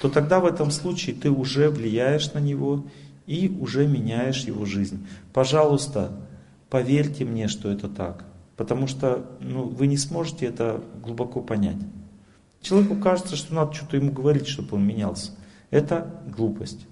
то 0.00 0.08
тогда 0.08 0.40
в 0.40 0.46
этом 0.46 0.70
случае 0.70 1.16
ты 1.16 1.28
уже 1.30 1.68
влияешь 1.68 2.32
на 2.32 2.38
него 2.38 2.86
и 3.26 3.54
уже 3.60 3.86
меняешь 3.86 4.44
его 4.44 4.64
жизнь. 4.64 5.06
Пожалуйста, 5.34 6.25
поверьте 6.70 7.24
мне, 7.24 7.48
что 7.48 7.70
это 7.70 7.88
так. 7.88 8.24
Потому 8.56 8.86
что 8.86 9.26
ну, 9.40 9.64
вы 9.64 9.86
не 9.86 9.96
сможете 9.96 10.46
это 10.46 10.82
глубоко 11.02 11.42
понять. 11.42 11.76
Человеку 12.62 12.96
кажется, 12.96 13.36
что 13.36 13.54
надо 13.54 13.74
что-то 13.74 13.96
ему 13.96 14.12
говорить, 14.12 14.46
чтобы 14.46 14.76
он 14.76 14.86
менялся. 14.86 15.32
Это 15.70 16.20
глупость. 16.26 16.86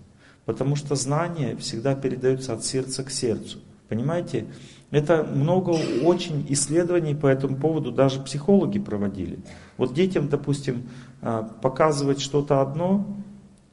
Потому 0.45 0.77
что 0.77 0.95
знание 0.95 1.57
всегда 1.57 1.95
передается 1.95 2.53
от 2.53 2.65
сердца 2.65 3.03
к 3.03 3.11
сердцу. 3.11 3.59
Понимаете? 3.89 4.47
Это 4.91 5.25
много 5.25 5.71
очень 6.05 6.47
исследований 6.51 7.15
по 7.15 7.27
этому 7.27 7.57
поводу 7.57 7.91
даже 7.91 8.21
психологи 8.21 8.79
проводили. 8.79 9.41
Вот 9.77 9.95
детям, 9.95 10.29
допустим, 10.29 10.89
а, 11.21 11.43
показывать 11.43 12.21
что-то 12.21 12.61
одно, 12.61 13.05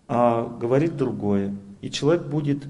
а 0.08 0.48
говорить 0.60 0.98
другое. 0.98 1.56
И 1.82 1.92
человек 1.92 2.26
будет 2.26 2.64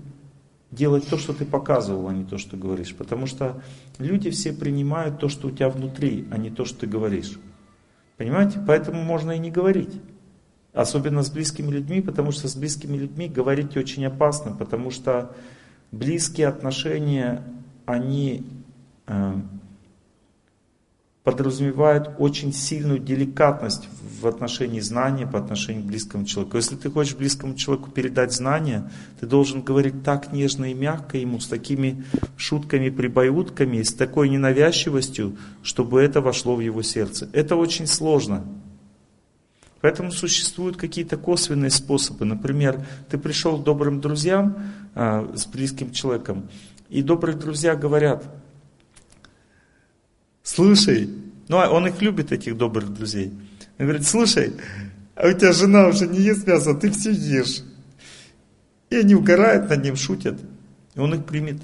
делать 0.71 1.07
то, 1.07 1.17
что 1.17 1.33
ты 1.33 1.45
показывал, 1.45 2.07
а 2.07 2.13
не 2.13 2.23
то, 2.23 2.37
что 2.37 2.57
говоришь. 2.57 2.95
Потому 2.95 3.27
что 3.27 3.61
люди 3.99 4.29
все 4.29 4.53
принимают 4.53 5.19
то, 5.19 5.27
что 5.27 5.47
у 5.47 5.51
тебя 5.51 5.69
внутри, 5.69 6.27
а 6.31 6.37
не 6.37 6.49
то, 6.49 6.65
что 6.65 6.79
ты 6.79 6.87
говоришь. 6.87 7.37
Понимаете? 8.17 8.59
Поэтому 8.65 9.03
можно 9.03 9.31
и 9.31 9.39
не 9.39 9.51
говорить. 9.51 10.01
Особенно 10.73 11.21
с 11.21 11.29
близкими 11.29 11.69
людьми, 11.69 12.01
потому 12.01 12.31
что 12.31 12.47
с 12.47 12.55
близкими 12.55 12.97
людьми 12.97 13.27
говорить 13.27 13.75
очень 13.75 14.05
опасно, 14.05 14.55
потому 14.55 14.89
что 14.89 15.35
близкие 15.91 16.47
отношения, 16.47 17.43
они 17.85 18.45
э, 19.07 19.33
подразумевают 21.23 22.09
очень 22.17 22.51
сильную 22.51 22.99
деликатность 22.99 23.87
в 24.21 24.25
отношении 24.25 24.79
знания 24.79 25.27
по 25.27 25.37
отношению 25.37 25.83
к 25.83 25.85
близкому 25.85 26.25
человеку. 26.25 26.57
Если 26.57 26.75
ты 26.75 26.89
хочешь 26.89 27.15
близкому 27.15 27.55
человеку 27.55 27.91
передать 27.91 28.33
знания, 28.33 28.89
ты 29.19 29.27
должен 29.27 29.61
говорить 29.61 30.03
так 30.03 30.33
нежно 30.33 30.71
и 30.71 30.73
мягко 30.73 31.17
ему, 31.17 31.39
с 31.39 31.47
такими 31.47 32.03
шутками, 32.37 32.89
прибаютками, 32.89 33.83
с 33.83 33.93
такой 33.93 34.29
ненавязчивостью, 34.29 35.37
чтобы 35.61 36.01
это 36.01 36.21
вошло 36.21 36.55
в 36.55 36.59
его 36.59 36.81
сердце. 36.81 37.29
Это 37.33 37.55
очень 37.55 37.85
сложно. 37.85 38.43
Поэтому 39.81 40.11
существуют 40.11 40.77
какие-то 40.77 41.17
косвенные 41.17 41.71
способы. 41.71 42.25
Например, 42.25 42.83
ты 43.09 43.17
пришел 43.17 43.57
к 43.57 43.63
добрым 43.63 43.99
друзьям 43.99 44.57
а, 44.93 45.31
с 45.35 45.45
близким 45.47 45.91
человеком, 45.91 46.49
и 46.89 47.01
добрые 47.01 47.37
друзья 47.37 47.75
говорят, 47.75 48.25
слушай, 50.43 51.09
ну 51.47 51.57
а 51.57 51.69
он 51.69 51.87
их 51.87 52.01
любит, 52.01 52.31
этих 52.31 52.57
добрых 52.57 52.93
друзей. 52.93 53.31
Он 53.77 53.85
говорит, 53.85 54.07
слушай, 54.07 54.53
а 55.15 55.27
у 55.27 55.33
тебя 55.33 55.53
жена 55.53 55.87
уже 55.87 56.07
не 56.07 56.19
ест 56.19 56.47
мясо, 56.47 56.71
а 56.71 56.75
ты 56.75 56.91
все 56.91 57.11
ешь. 57.11 57.63
И 58.89 58.95
они 58.95 59.15
угорают 59.15 59.69
над 59.69 59.83
ним, 59.83 59.95
шутят. 59.95 60.39
И 60.95 60.99
он 60.99 61.13
их 61.13 61.25
примет. 61.25 61.61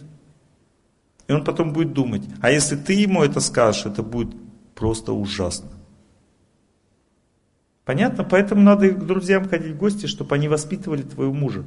И 1.27 1.33
он 1.33 1.43
потом 1.43 1.73
будет 1.73 1.93
думать, 1.93 2.23
а 2.41 2.51
если 2.51 2.75
ты 2.75 2.93
ему 2.93 3.21
это 3.21 3.41
скажешь, 3.41 3.85
это 3.85 4.01
будет 4.01 4.33
просто 4.75 5.11
ужасно. 5.11 5.69
Понятно? 7.83 8.23
Поэтому 8.23 8.61
надо 8.61 8.89
к 8.89 9.05
друзьям 9.05 9.47
ходить 9.47 9.73
в 9.73 9.77
гости, 9.77 10.07
чтобы 10.07 10.35
они 10.35 10.47
воспитывали 10.47 11.03
твоего 11.03 11.33
мужа. 11.33 11.65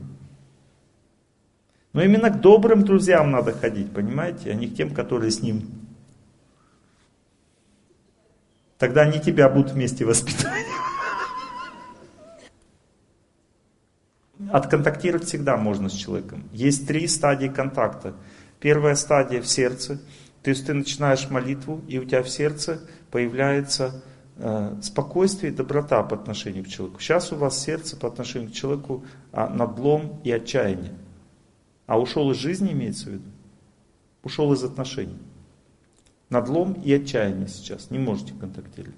Но 1.93 2.03
именно 2.03 2.31
к 2.31 2.41
добрым 2.41 2.85
друзьям 2.85 3.31
надо 3.31 3.53
ходить, 3.53 3.91
понимаете, 3.91 4.51
а 4.51 4.55
не 4.55 4.69
к 4.69 4.75
тем, 4.75 4.95
которые 4.95 5.31
с 5.31 5.43
ним. 5.43 5.63
Тогда 8.81 9.03
они 9.03 9.21
тебя 9.21 9.49
будут 9.49 9.71
вместе 9.71 10.05
воспитывать. 10.05 10.53
Отконтактировать 14.51 15.29
всегда 15.29 15.57
можно 15.57 15.89
с 15.89 15.93
человеком. 15.93 16.49
Есть 16.53 16.89
три 16.89 17.07
стадии 17.07 17.47
контакта. 17.47 18.17
Первая 18.59 18.97
стадия 18.97 19.41
в 19.41 19.47
сердце. 19.47 20.01
То 20.43 20.51
есть 20.51 20.67
ты 20.67 20.75
начинаешь 20.75 21.31
молитву, 21.31 21.81
и 21.87 22.01
у 22.01 22.05
тебя 22.05 22.25
в 22.25 22.29
сердце 22.29 22.81
появляется 23.13 24.03
Э, 24.43 24.75
спокойствие 24.81 25.53
и 25.53 25.55
доброта 25.55 26.03
по 26.03 26.17
отношению 26.17 26.65
к 26.65 26.69
человеку. 26.69 26.99
Сейчас 26.99 27.31
у 27.31 27.37
вас 27.37 27.63
сердце 27.63 27.95
по 27.95 28.09
отношению 28.09 28.49
к 28.49 28.55
человеку 28.55 29.05
а, 29.33 29.51
надлом 29.51 30.19
и 30.25 30.33
отчаяние. 30.33 30.95
А 31.87 32.01
ушел 32.01 32.31
из 32.31 32.39
жизни, 32.39 32.73
имеется 32.73 33.11
в 33.11 33.13
виду? 33.13 33.31
Ушел 34.23 34.51
из 34.55 34.65
отношений. 34.65 35.19
Надлом 36.31 36.75
и 36.75 36.93
отчаяние 36.93 37.49
сейчас. 37.49 37.91
Не 37.91 37.99
можете 37.99 38.33
контактировать. 38.35 38.95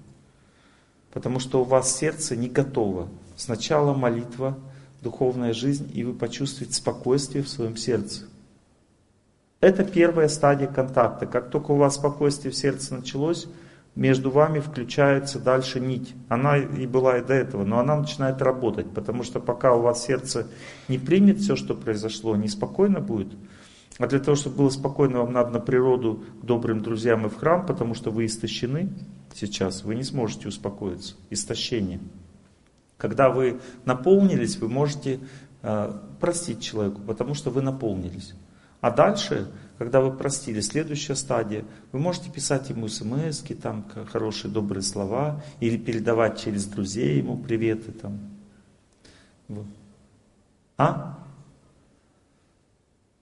Потому 1.11 1.39
что 1.39 1.61
у 1.61 1.63
вас 1.63 1.95
сердце 1.95 2.35
не 2.35 2.47
готово. 2.47 3.09
Сначала 3.35 3.93
молитва, 3.93 4.57
духовная 5.01 5.53
жизнь, 5.53 5.91
и 5.93 6.03
вы 6.03 6.13
почувствуете 6.13 6.75
спокойствие 6.75 7.43
в 7.43 7.49
своем 7.49 7.75
сердце. 7.75 8.23
Это 9.59 9.83
первая 9.83 10.27
стадия 10.27 10.67
контакта. 10.67 11.25
Как 11.25 11.49
только 11.49 11.71
у 11.71 11.77
вас 11.77 11.95
спокойствие 11.95 12.51
в 12.51 12.55
сердце 12.55 12.95
началось, 12.95 13.47
между 13.95 14.31
вами 14.31 14.59
включается 14.59 15.39
дальше 15.39 15.79
нить. 15.79 16.13
Она 16.27 16.57
и 16.57 16.87
была 16.87 17.19
и 17.19 17.23
до 17.23 17.33
этого, 17.33 17.63
но 17.63 17.79
она 17.79 17.95
начинает 17.95 18.41
работать, 18.41 18.91
потому 18.91 19.23
что 19.23 19.39
пока 19.39 19.73
у 19.73 19.81
вас 19.81 20.03
сердце 20.03 20.47
не 20.87 20.97
примет 20.97 21.39
все, 21.39 21.55
что 21.55 21.75
произошло, 21.75 22.35
неспокойно 22.35 22.99
будет. 22.99 23.29
А 23.99 24.07
для 24.07 24.19
того, 24.19 24.35
чтобы 24.35 24.57
было 24.57 24.69
спокойно, 24.69 25.19
вам 25.19 25.33
надо 25.33 25.51
на 25.51 25.59
природу 25.59 26.23
к 26.41 26.45
добрым 26.45 26.81
друзьям 26.81 27.25
и 27.25 27.29
в 27.29 27.35
храм, 27.35 27.65
потому 27.65 27.93
что 27.93 28.09
вы 28.11 28.25
истощены 28.25 28.89
сейчас, 29.35 29.83
вы 29.83 29.95
не 29.95 30.03
сможете 30.03 30.47
успокоиться. 30.47 31.15
Истощение. 31.29 31.99
Когда 32.97 33.29
вы 33.29 33.59
наполнились, 33.85 34.57
вы 34.57 34.67
можете 34.67 35.19
э, 35.61 35.93
простить 36.19 36.61
человеку, 36.61 37.01
потому 37.01 37.33
что 37.33 37.51
вы 37.51 37.61
наполнились. 37.61 38.33
А 38.81 38.89
дальше 38.89 39.47
когда 39.77 40.01
вы 40.01 40.15
простили, 40.15 40.61
следующая 40.61 41.15
стадия, 41.15 41.65
вы 41.91 41.99
можете 41.99 42.29
писать 42.29 42.69
ему 42.69 42.87
смс 42.87 43.43
там 43.61 43.85
хорошие, 44.11 44.51
добрые 44.51 44.83
слова, 44.83 45.43
или 45.59 45.77
передавать 45.77 46.41
через 46.41 46.65
друзей 46.65 47.17
ему 47.17 47.37
приветы 47.37 47.91
там. 47.91 48.19
Вот. 49.47 49.65
А? 50.77 51.19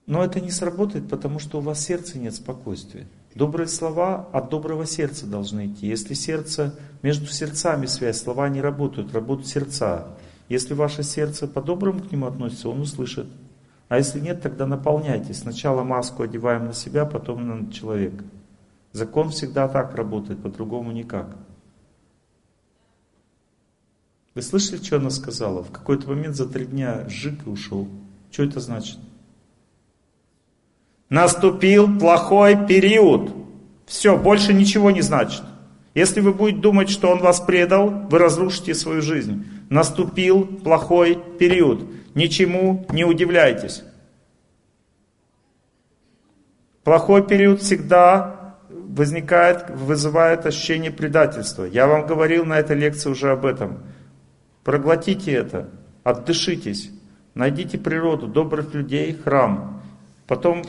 Но 0.06 0.24
это 0.24 0.40
не 0.40 0.50
сработает, 0.50 1.08
потому 1.08 1.38
что 1.38 1.58
у 1.58 1.60
вас 1.60 1.78
в 1.78 1.82
сердце 1.82 2.18
нет 2.18 2.34
спокойствия. 2.34 3.06
Добрые 3.34 3.68
слова 3.68 4.28
от 4.32 4.50
доброго 4.50 4.84
сердца 4.84 5.26
должны 5.26 5.66
идти. 5.68 5.86
Если 5.86 6.14
сердце, 6.14 6.74
между 7.02 7.26
сердцами 7.26 7.86
связь, 7.86 8.20
слова 8.20 8.48
не 8.48 8.60
работают, 8.60 9.14
работают 9.14 9.48
сердца. 9.48 10.08
Если 10.48 10.74
ваше 10.74 11.02
сердце 11.02 11.46
по-доброму 11.46 12.00
к 12.00 12.12
нему 12.12 12.26
относится, 12.26 12.68
он 12.68 12.80
услышит. 12.80 13.26
А 13.88 13.96
если 13.96 14.20
нет, 14.20 14.42
тогда 14.42 14.66
наполняйте. 14.66 15.34
Сначала 15.34 15.82
маску 15.82 16.22
одеваем 16.22 16.66
на 16.66 16.74
себя, 16.74 17.06
потом 17.06 17.46
на 17.46 17.72
человека. 17.72 18.24
Закон 18.92 19.30
всегда 19.30 19.68
так 19.68 19.94
работает, 19.94 20.42
по-другому 20.42 20.92
никак. 20.92 21.36
Вы 24.34 24.42
слышали, 24.42 24.82
что 24.82 24.96
она 24.96 25.10
сказала? 25.10 25.62
В 25.62 25.70
какой-то 25.70 26.08
момент 26.08 26.36
за 26.36 26.46
три 26.46 26.66
дня 26.66 27.08
жик 27.08 27.46
и 27.46 27.50
ушел. 27.50 27.88
Что 28.30 28.44
это 28.44 28.60
значит? 28.60 28.98
Наступил 31.12 31.98
плохой 31.98 32.66
период. 32.66 33.34
Все, 33.84 34.16
больше 34.16 34.54
ничего 34.54 34.90
не 34.90 35.02
значит. 35.02 35.42
Если 35.92 36.22
вы 36.22 36.32
будете 36.32 36.62
думать, 36.62 36.88
что 36.88 37.10
он 37.10 37.18
вас 37.18 37.38
предал, 37.38 37.90
вы 37.90 38.18
разрушите 38.18 38.74
свою 38.74 39.02
жизнь. 39.02 39.44
Наступил 39.68 40.46
плохой 40.46 41.18
период. 41.38 41.84
Ничему 42.14 42.86
не 42.90 43.04
удивляйтесь. 43.04 43.82
Плохой 46.82 47.26
период 47.26 47.60
всегда 47.60 48.56
возникает, 48.70 49.68
вызывает 49.68 50.46
ощущение 50.46 50.90
предательства. 50.90 51.64
Я 51.64 51.88
вам 51.88 52.06
говорил 52.06 52.46
на 52.46 52.58
этой 52.58 52.74
лекции 52.74 53.10
уже 53.10 53.32
об 53.32 53.44
этом. 53.44 53.80
Проглотите 54.64 55.30
это, 55.32 55.68
отдышитесь, 56.04 56.90
найдите 57.34 57.76
природу, 57.76 58.28
добрых 58.28 58.72
людей, 58.72 59.12
храм. 59.12 59.82
Потом 60.26 60.62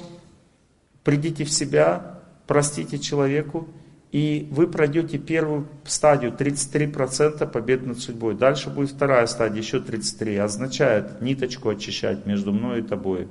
придите 1.03 1.43
в 1.43 1.51
себя, 1.51 2.19
простите 2.47 2.99
человеку 2.99 3.67
и 4.13 4.47
вы 4.51 4.67
пройдете 4.67 5.17
первую 5.17 5.67
стадию 5.85 6.31
33% 6.31 7.49
побед 7.49 7.83
над 7.83 7.97
судьбой. 7.97 8.35
Дальше 8.35 8.69
будет 8.69 8.91
вторая 8.91 9.25
стадия, 9.25 9.57
еще 9.57 9.79
33. 9.79 10.37
Означает 10.37 11.19
ниточку 11.19 11.69
очищать 11.69 12.27
между 12.27 12.53
мной 12.53 12.81
и 12.81 12.83
тобой. 12.83 13.27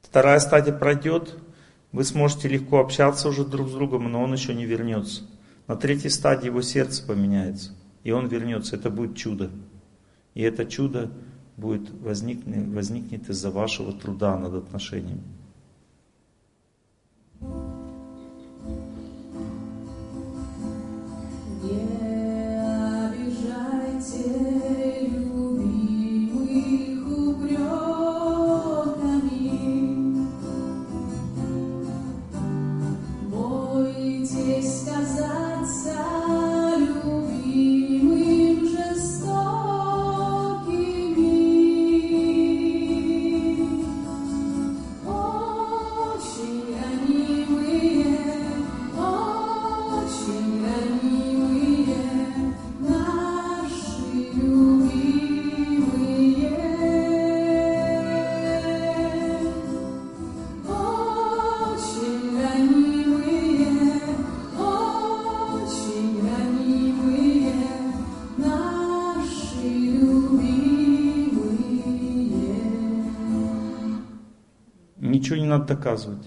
Вторая 0.00 0.38
стадия 0.38 0.72
пройдет, 0.72 1.36
вы 1.92 2.04
сможете 2.04 2.48
легко 2.48 2.80
общаться 2.80 3.28
уже 3.28 3.44
друг 3.44 3.68
с 3.68 3.72
другом, 3.72 4.10
но 4.10 4.22
он 4.22 4.32
еще 4.32 4.54
не 4.54 4.64
вернется. 4.64 5.24
На 5.66 5.76
третьей 5.76 6.08
стадии 6.08 6.46
его 6.46 6.62
сердце 6.62 7.06
поменяется, 7.06 7.74
и 8.04 8.10
он 8.10 8.26
вернется. 8.28 8.76
Это 8.76 8.88
будет 8.88 9.18
чудо. 9.18 9.50
И 10.32 10.40
это 10.40 10.64
чудо 10.64 11.10
будет 11.56 11.90
возникнет, 12.02 12.68
возникнет 12.68 13.28
из-за 13.28 13.50
вашего 13.50 13.92
труда 13.92 14.38
над 14.38 14.54
отношениями. 14.54 15.22
Надо 75.58 75.74
доказывать. 75.74 76.26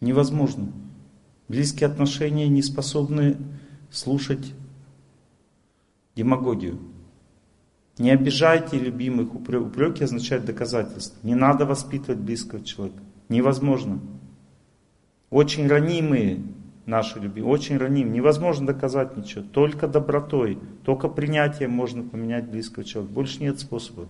Невозможно. 0.00 0.72
Близкие 1.48 1.88
отношения 1.88 2.48
не 2.48 2.62
способны 2.62 3.36
слушать 3.90 4.52
демагогию. 6.14 6.78
Не 7.98 8.10
обижайте 8.10 8.78
любимых, 8.78 9.34
упреки 9.34 10.04
означают 10.04 10.44
доказательство. 10.44 11.18
Не 11.22 11.34
надо 11.34 11.66
воспитывать 11.66 12.20
близкого 12.20 12.62
человека. 12.64 13.02
Невозможно. 13.28 14.00
Очень 15.30 15.68
ранимые 15.68 16.42
наши 16.86 17.18
любимые, 17.18 17.52
очень 17.52 17.76
ранимые. 17.76 18.14
Невозможно 18.14 18.66
доказать 18.66 19.16
ничего. 19.16 19.44
Только 19.44 19.88
добротой, 19.88 20.58
только 20.84 21.08
принятием 21.08 21.70
можно 21.70 22.02
поменять 22.02 22.48
близкого 22.48 22.84
человека. 22.84 23.14
Больше 23.14 23.42
нет 23.42 23.60
способа. 23.60 24.06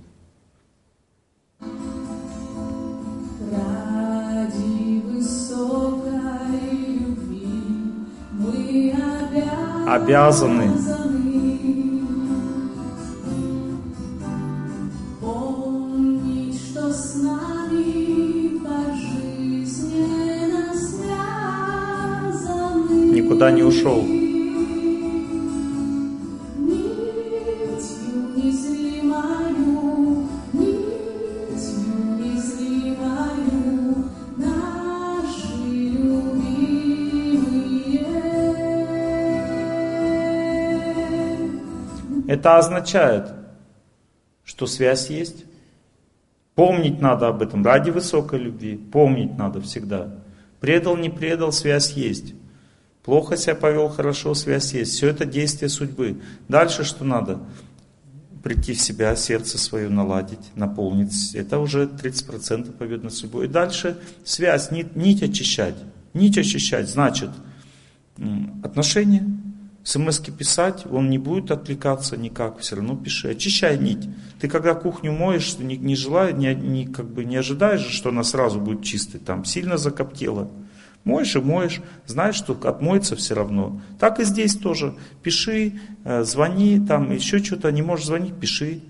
Обязаны 9.95 10.71
никуда 23.39 23.51
не 23.53 23.63
ушел. 23.63 24.18
Это 42.29 42.59
означает, 42.59 43.33
что 44.45 44.67
связь 44.67 45.09
есть. 45.09 45.47
Помнить 46.55 47.01
надо 47.01 47.29
об 47.29 47.41
этом 47.41 47.65
ради 47.65 47.89
высокой 47.89 48.39
любви. 48.39 48.77
Помнить 48.77 49.39
надо 49.39 49.63
всегда. 49.63 50.15
Предал, 50.61 50.99
не 50.99 51.09
предал, 51.09 51.53
связь 51.53 51.93
есть. 51.93 52.35
Плохо 53.03 53.39
себя 53.39 53.55
повел, 53.55 53.89
хорошо, 53.89 54.35
связь 54.35 54.75
есть. 54.75 54.93
Все 54.93 55.09
это 55.09 55.25
действие 55.25 55.71
судьбы. 55.71 56.21
Дальше 56.49 56.85
что 56.85 57.03
надо? 57.03 57.41
Прийти 58.43 58.75
в 58.75 58.81
себя, 58.81 59.17
сердце 59.17 59.57
свое 59.57 59.89
наладить, 59.89 60.55
наполнить. 60.55 61.35
Это 61.35 61.59
уже 61.59 61.87
30% 61.87 62.73
побед 62.73 63.05
над 63.05 63.15
судьбой. 63.15 63.47
И 63.47 63.49
дальше 63.49 63.97
связь, 64.23 64.71
нить, 64.71 64.97
нить 64.97 65.23
очищать. 65.23 65.77
Нить 66.13 66.37
очищать 66.37 66.91
значит 66.91 67.31
отношения, 68.63 69.25
смс 69.83 70.19
писать, 70.19 70.85
он 70.91 71.09
не 71.09 71.19
будет 71.19 71.51
отвлекаться 71.51 72.17
никак, 72.17 72.59
все 72.59 72.77
равно 72.77 72.97
пиши. 72.97 73.31
Очищай 73.31 73.79
нить. 73.79 74.09
Ты 74.41 74.49
когда 74.49 74.75
кухню 74.75 75.13
моешь, 75.13 75.59
не, 75.59 75.77
не 75.77 75.97
желая, 75.97 76.33
не, 76.33 76.55
не, 76.55 76.87
как 76.87 77.09
бы 77.11 77.25
не 77.25 77.37
ожидаешь, 77.37 77.87
что 77.87 78.11
она 78.11 78.23
сразу 78.23 78.61
будет 78.61 78.85
чистой, 78.85 79.19
там 79.19 79.45
сильно 79.45 79.79
закоптела. 79.79 80.51
Моешь 81.05 81.37
и 81.37 81.41
моешь, 81.41 81.81
знаешь, 82.07 82.35
что 82.35 82.59
отмоется 82.65 83.17
все 83.17 83.35
равно. 83.35 83.81
Так 83.99 84.21
и 84.21 84.25
здесь 84.25 84.57
тоже. 84.57 84.95
Пиши, 85.23 85.81
э, 86.05 86.23
звони, 86.25 86.81
там 86.87 87.11
еще 87.13 87.39
что-то, 87.39 87.73
не 87.73 87.81
можешь 87.83 88.07
звонить, 88.07 88.35
пиши. 88.35 88.83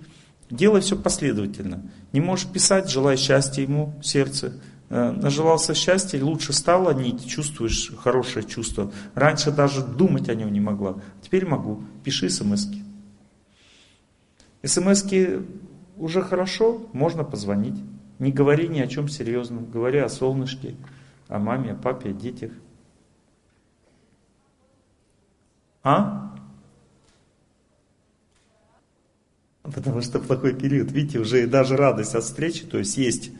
Делай 0.51 0.81
все 0.81 0.97
последовательно. 0.97 1.83
Не 2.13 2.21
можешь 2.21 2.47
писать, 2.47 2.91
желай 2.91 3.17
счастья 3.17 3.63
ему, 3.63 3.95
сердце. 4.03 4.55
Э, 4.91 5.11
нажелался 5.11 5.75
счастья, 5.75 6.23
лучше 6.23 6.53
стало 6.53 6.93
нить, 6.93 7.27
чувствуешь 7.27 7.93
хорошее 7.99 8.47
чувство. 8.47 8.91
Раньше 9.15 9.51
даже 9.51 9.85
думать 9.85 10.29
о 10.29 10.35
нем 10.35 10.51
не 10.53 10.61
могла. 10.61 11.01
Теперь 11.21 11.47
могу. 11.47 11.83
Пиши 12.05 12.31
смски. 12.31 12.83
СМСки 14.63 15.41
уже 15.97 16.23
хорошо, 16.23 16.87
можно 16.93 17.23
позвонить. 17.23 17.79
Не 18.19 18.33
говори 18.33 18.69
ни 18.69 18.81
о 18.81 18.87
чем 18.87 19.09
серьезном. 19.09 19.71
Говори 19.71 19.99
о 19.99 20.09
солнышке, 20.09 20.75
о 21.29 21.39
маме, 21.39 21.73
о 21.73 21.75
папе, 21.75 22.11
о 22.11 22.13
детях. 22.13 22.53
А? 25.83 26.35
Потому 29.63 30.01
что 30.01 30.19
плохой 30.19 30.55
период. 30.55 30.91
Видите, 30.91 31.19
уже 31.19 31.47
даже 31.47 31.77
радость 31.77 32.15
от 32.15 32.25
встречи, 32.25 32.65
то 32.65 32.79
есть 32.79 32.97
есть 32.97 33.31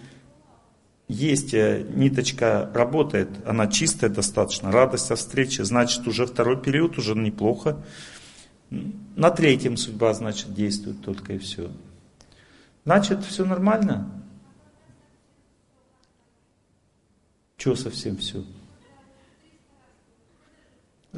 есть 1.09 1.55
э, 1.55 1.87
ниточка, 1.95 2.71
работает, 2.75 3.29
она 3.47 3.67
чистая 3.67 4.11
достаточно, 4.11 4.71
радость 4.71 5.11
от 5.11 5.19
встречи, 5.19 5.63
значит 5.63 6.07
уже 6.07 6.27
второй 6.27 6.61
период, 6.61 6.99
уже 6.99 7.15
неплохо. 7.15 7.83
На 8.71 9.31
третьем 9.31 9.79
судьба, 9.79 10.13
значит, 10.13 10.53
действует 10.53 11.03
только 11.03 11.33
и 11.33 11.39
все. 11.39 11.71
Значит, 12.85 13.25
все 13.25 13.47
нормально? 13.47 14.23
Че 17.57 17.75
совсем 17.75 18.19
все? 18.19 18.45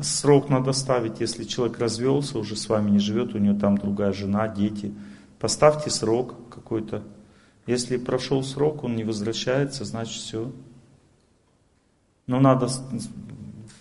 Срок 0.00 0.48
надо 0.48 0.72
ставить, 0.72 1.20
если 1.20 1.42
человек 1.44 1.78
развелся, 1.78 2.38
уже 2.38 2.54
с 2.54 2.68
вами 2.68 2.90
не 2.90 3.00
живет, 3.00 3.34
у 3.34 3.38
него 3.38 3.58
там 3.58 3.76
другая 3.76 4.12
жена, 4.12 4.46
дети. 4.46 4.94
Поставьте 5.40 5.90
срок 5.90 6.36
какой-то. 6.48 7.02
Если 7.70 7.98
прошел 7.98 8.42
срок, 8.42 8.82
он 8.82 8.96
не 8.96 9.04
возвращается, 9.04 9.84
значит 9.84 10.20
все. 10.20 10.52
Но 12.26 12.40
надо 12.40 12.68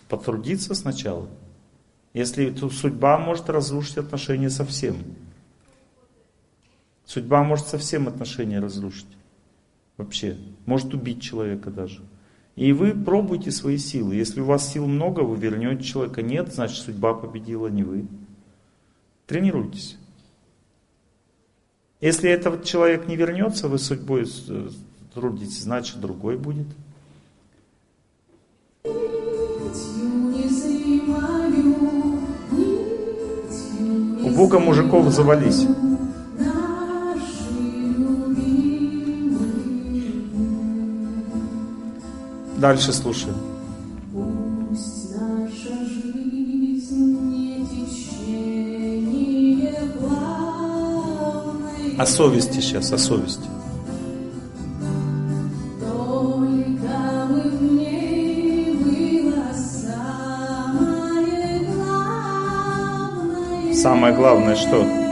потрудиться 0.08 0.76
сначала. 0.76 1.28
Если 2.14 2.52
то 2.52 2.70
судьба 2.70 3.18
может 3.18 3.50
разрушить 3.50 3.98
отношения 3.98 4.52
совсем. 4.52 4.98
Судьба 7.04 7.44
может 7.44 7.66
совсем 7.66 8.08
отношения 8.08 8.60
разрушить. 8.60 9.08
Вообще. 9.98 10.38
Может 10.68 10.94
убить 10.94 11.24
человека 11.24 11.72
даже. 11.72 12.04
И 12.56 12.74
вы 12.74 12.94
пробуйте 12.94 13.50
свои 13.50 13.80
силы. 13.80 14.14
Если 14.14 14.40
у 14.40 14.46
вас 14.46 14.72
сил 14.72 14.86
много, 14.86 15.22
вы 15.22 15.36
вернете 15.36 15.82
человека. 15.82 16.22
Нет, 16.22 16.54
значит 16.54 16.78
судьба 16.78 17.16
победила, 17.16 17.66
не 17.66 17.82
вы. 17.82 18.06
Тренируйтесь. 19.26 19.98
Если 22.02 22.30
этот 22.30 22.64
человек 22.64 23.08
не 23.08 23.18
вернется, 23.18 23.68
вы 23.68 23.78
судьбой 23.78 24.26
трудитесь, 25.14 25.64
значит 25.64 26.00
другой 26.00 26.38
будет. 26.38 26.68
У 34.24 34.30
Бога 34.30 34.60
мужиков 34.60 35.12
завались. 35.14 35.66
Дальше 42.58 42.94
слушаем. 42.94 43.49
О 52.00 52.06
совести 52.06 52.62
сейчас, 52.62 52.94
о 52.94 52.98
совести. 52.98 53.44
Самое 63.74 64.16
главное 64.16 64.56
что? 64.56 65.09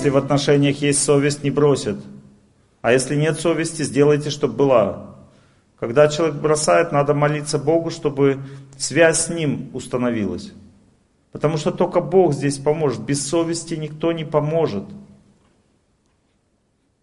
Если 0.00 0.08
в 0.08 0.16
отношениях 0.16 0.78
есть 0.78 1.04
совесть, 1.04 1.44
не 1.44 1.50
бросят. 1.50 1.98
А 2.80 2.90
если 2.92 3.16
нет 3.16 3.38
совести, 3.38 3.82
сделайте, 3.82 4.30
чтобы 4.30 4.54
была. 4.54 5.14
Когда 5.78 6.08
человек 6.08 6.36
бросает, 6.36 6.90
надо 6.90 7.12
молиться 7.12 7.58
Богу, 7.58 7.90
чтобы 7.90 8.40
связь 8.78 9.26
с 9.26 9.28
ним 9.28 9.68
установилась. 9.74 10.52
Потому 11.32 11.58
что 11.58 11.70
только 11.70 12.00
Бог 12.00 12.32
здесь 12.32 12.56
поможет. 12.56 13.02
Без 13.02 13.28
совести 13.28 13.74
никто 13.74 14.12
не 14.12 14.24
поможет. 14.24 14.84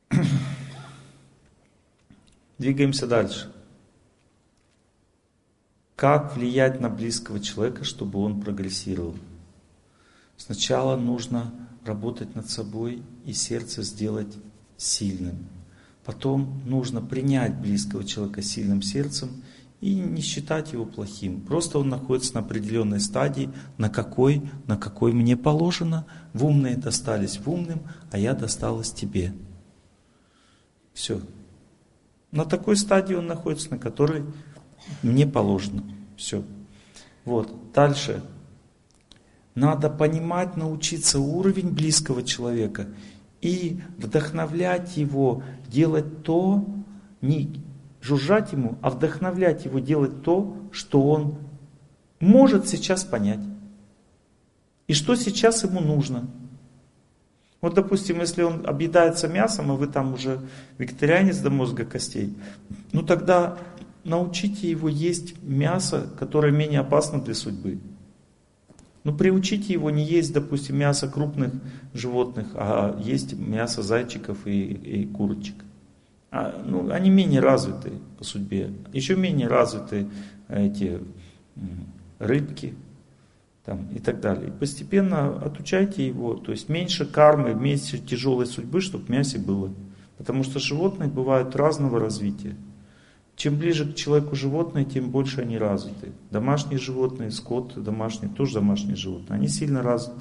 Двигаемся 2.58 3.06
дальше. 3.06 3.54
Как 5.96 6.36
влиять 6.36 6.82
на 6.82 6.90
близкого 6.90 7.40
человека, 7.40 7.84
чтобы 7.84 8.18
он 8.18 8.42
прогрессировал? 8.42 9.16
Сначала 10.36 10.96
нужно 10.96 11.54
работать 11.88 12.36
над 12.36 12.50
собой 12.50 13.02
и 13.26 13.34
сердце 13.34 13.82
сделать 13.82 14.38
сильным. 14.78 15.48
Потом 16.06 16.62
нужно 16.66 17.02
принять 17.02 17.60
близкого 17.60 18.04
человека 18.04 18.42
сильным 18.42 18.82
сердцем 18.82 19.44
и 19.82 19.94
не 19.96 20.22
считать 20.22 20.74
его 20.74 20.86
плохим. 20.86 21.42
Просто 21.42 21.80
он 21.80 21.90
находится 21.90 22.36
на 22.36 22.40
определенной 22.40 23.00
стадии, 23.00 23.50
на 23.78 23.90
какой, 23.90 24.50
на 24.68 24.78
какой 24.78 25.12
мне 25.12 25.36
положено. 25.36 26.06
В 26.34 26.46
умные 26.46 26.78
достались 26.78 27.38
в 27.38 27.50
умным, 27.50 27.82
а 28.12 28.18
я 28.18 28.34
досталась 28.34 28.92
тебе. 28.92 29.34
Все. 30.94 31.22
На 32.32 32.46
такой 32.46 32.76
стадии 32.78 33.14
он 33.14 33.28
находится, 33.28 33.72
на 33.72 33.78
которой 33.78 34.24
мне 35.04 35.28
положено. 35.28 35.84
Все. 36.16 36.44
Вот. 37.26 37.72
Дальше. 37.74 38.24
Надо 39.58 39.90
понимать, 39.90 40.56
научиться 40.56 41.20
уровень 41.20 41.72
близкого 41.72 42.22
человека 42.22 42.86
и 43.42 43.80
вдохновлять 43.98 44.98
его 44.98 45.42
делать 45.68 46.22
то, 46.22 46.64
не, 47.22 47.64
жужжать 48.00 48.52
ему, 48.54 48.78
а 48.84 48.92
вдохновлять 48.92 49.66
его 49.66 49.80
делать 49.80 50.22
то, 50.22 50.56
что 50.72 51.02
он 51.02 51.40
может 52.20 52.68
сейчас 52.68 53.04
понять. 53.04 53.40
И 54.86 54.94
что 54.94 55.16
сейчас 55.16 55.64
ему 55.64 55.80
нужно. 55.80 56.28
Вот, 57.60 57.74
допустим, 57.74 58.20
если 58.20 58.44
он 58.44 58.64
объедается 58.64 59.28
мясом, 59.28 59.72
а 59.72 59.74
вы 59.74 59.88
там 59.88 60.14
уже 60.14 60.40
вегетарианец 60.78 61.40
до 61.40 61.50
мозга 61.50 61.84
костей, 61.84 62.38
ну 62.92 63.02
тогда 63.02 63.58
научите 64.04 64.70
его 64.70 64.88
есть 64.88 65.42
мясо, 65.42 66.08
которое 66.20 66.52
менее 66.52 66.82
опасно 66.82 67.20
для 67.20 67.34
судьбы. 67.34 67.80
Ну, 69.08 69.14
приучите 69.14 69.72
его 69.72 69.90
не 69.90 70.04
есть, 70.04 70.34
допустим, 70.34 70.78
мясо 70.80 71.08
крупных 71.08 71.54
животных, 71.94 72.48
а 72.56 73.00
есть 73.02 73.32
мясо 73.40 73.82
зайчиков 73.82 74.46
и, 74.46 74.64
и 74.74 75.06
курочек 75.06 75.56
а, 76.30 76.62
ну, 76.66 76.92
они 76.92 77.10
менее 77.10 77.40
развиты 77.40 77.94
по 78.18 78.26
судьбе. 78.26 78.70
Еще 78.92 79.16
менее 79.16 79.48
развиты 79.48 80.10
эти 80.50 81.00
рыбки 82.20 82.74
там, 83.64 83.88
и 83.96 84.00
так 84.00 84.20
далее. 84.20 84.52
Постепенно 84.52 85.38
отучайте 85.38 86.06
его, 86.06 86.34
то 86.34 86.52
есть 86.52 86.68
меньше 86.68 87.06
кармы, 87.06 87.54
меньше 87.54 88.00
тяжелой 88.00 88.46
судьбы, 88.46 88.82
чтобы 88.82 89.06
мясе 89.08 89.40
было. 89.40 89.72
Потому 90.18 90.44
что 90.44 90.60
животные 90.60 91.08
бывают 91.08 91.56
разного 91.56 91.98
развития. 91.98 92.58
Чем 93.38 93.58
ближе 93.58 93.86
к 93.86 93.96
человеку 93.96 94.36
животные, 94.36 94.84
тем 94.84 95.12
больше 95.12 95.42
они 95.42 95.60
развиты. 95.60 96.12
Домашние 96.32 96.80
животные, 96.80 97.30
скот 97.30 97.82
домашний, 97.82 98.30
тоже 98.30 98.56
домашние 98.56 98.96
животные, 98.96 99.38
они 99.38 99.48
сильно 99.48 99.84
развиты. 99.84 100.20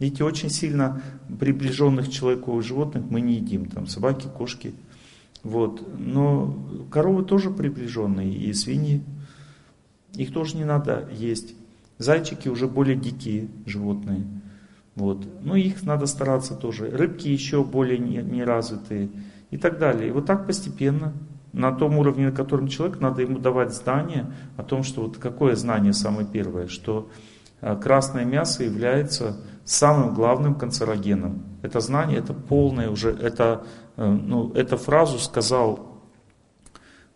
Видите, 0.00 0.24
очень 0.24 0.50
сильно 0.50 1.00
приближенных 1.38 2.08
к 2.08 2.10
человеку 2.10 2.60
животных 2.60 3.04
мы 3.08 3.20
не 3.20 3.34
едим. 3.34 3.66
Там 3.66 3.86
собаки, 3.86 4.26
кошки, 4.26 4.74
вот. 5.44 5.86
Но 5.96 6.58
коровы 6.90 7.24
тоже 7.24 7.50
приближенные, 7.50 8.34
и 8.34 8.52
свиньи. 8.52 9.04
Их 10.14 10.32
тоже 10.32 10.56
не 10.56 10.64
надо 10.64 11.08
есть. 11.12 11.54
Зайчики 11.98 12.48
уже 12.48 12.66
более 12.66 12.96
дикие 12.96 13.46
животные. 13.64 14.26
Вот. 14.96 15.24
Но 15.44 15.54
их 15.54 15.84
надо 15.84 16.06
стараться 16.06 16.56
тоже. 16.56 16.90
Рыбки 16.90 17.28
еще 17.28 17.62
более 17.62 17.98
неразвитые 17.98 19.08
и 19.52 19.56
так 19.56 19.78
далее. 19.78 20.08
И 20.08 20.10
вот 20.10 20.26
так 20.26 20.48
постепенно, 20.48 21.12
на 21.54 21.72
том 21.72 21.98
уровне, 21.98 22.26
на 22.26 22.32
котором 22.32 22.68
человек, 22.68 23.00
надо 23.00 23.22
ему 23.22 23.38
давать 23.38 23.72
знание 23.72 24.32
о 24.56 24.62
том, 24.62 24.82
что 24.82 25.02
вот 25.02 25.16
какое 25.16 25.56
знание 25.56 25.92
самое 25.92 26.26
первое, 26.26 26.66
что 26.66 27.08
а, 27.60 27.76
красное 27.76 28.24
мясо 28.24 28.64
является 28.64 29.36
самым 29.64 30.14
главным 30.14 30.54
канцерогеном. 30.54 31.42
Это 31.62 31.80
знание, 31.80 32.18
это 32.18 32.34
полное 32.34 32.90
уже, 32.90 33.10
это 33.10 33.64
Э, 33.96 34.08
ну, 34.08 34.52
эту 34.52 34.76
фразу 34.76 35.18
сказал 35.18 36.02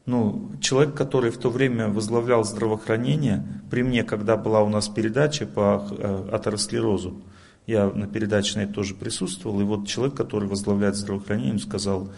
ну, 0.06 0.52
человек, 0.60 0.94
который 0.94 1.31
в 1.31 1.36
то 1.36 1.51
время 1.51 1.89
возглавлял 1.89 2.43
здравоохранение, 2.43 3.47
при 3.70 3.82
мне, 3.82 4.05
когда 4.05 4.36
была 4.36 4.62
у 4.62 4.69
нас 4.69 4.89
передача 4.89 5.47
по 5.47 5.86
э, 5.90 6.28
атеросклерозу, 6.32 7.23
я 7.66 7.90
на 7.90 8.06
передаче 8.06 8.59
на 8.59 8.62
это 8.62 8.73
тоже 8.73 8.94
присутствовал, 8.94 9.60
и 9.60 9.65
вот 9.65 9.86
человек, 9.86 10.16
который 10.16 10.48
возглавляет 10.48 10.97
здравоохранение, 10.97 11.59
сказал, 11.59 12.09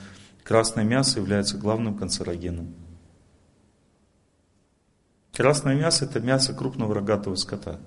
красное 0.50 0.82
мясо 0.82 1.20
является 1.20 1.56
главным 1.56 1.96
канцерогеном. 1.96 2.74
Красное 5.32 5.76
мясо 5.76 6.06
это 6.06 6.18
мясо 6.18 6.52
крупного 6.52 6.92
рогатого 6.92 7.36
скота. 7.36 7.78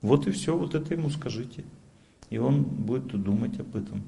Вот 0.00 0.28
и 0.28 0.30
все, 0.30 0.56
вот 0.56 0.76
это 0.76 0.94
ему 0.94 1.10
скажите. 1.10 1.64
И 2.30 2.38
он 2.38 2.62
будет 2.62 3.08
думать 3.20 3.58
об 3.58 3.74
этом. 3.74 4.04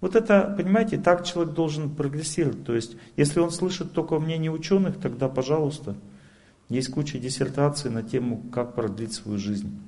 Вот 0.00 0.16
это, 0.16 0.52
понимаете, 0.58 0.98
так 0.98 1.24
человек 1.24 1.54
должен 1.54 1.94
прогрессировать. 1.94 2.64
То 2.64 2.74
есть, 2.74 2.96
если 3.16 3.38
он 3.38 3.52
слышит 3.52 3.92
только 3.92 4.18
мнение 4.18 4.50
ученых, 4.50 4.98
тогда, 4.98 5.28
пожалуйста, 5.28 5.94
есть 6.68 6.90
куча 6.90 7.20
диссертаций 7.20 7.88
на 7.88 8.02
тему, 8.02 8.42
как 8.52 8.74
продлить 8.74 9.12
свою 9.12 9.38
жизнь. 9.38 9.80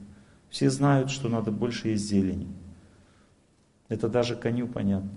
Все 0.51 0.71
знают, 0.71 1.11
что 1.11 1.29
надо 1.29 1.51
больше 1.51 1.89
есть 1.89 2.07
зелени. 2.07 2.47
Это 3.89 4.09
даже 4.09 4.37
коню 4.37 4.69
понятно. 4.69 5.11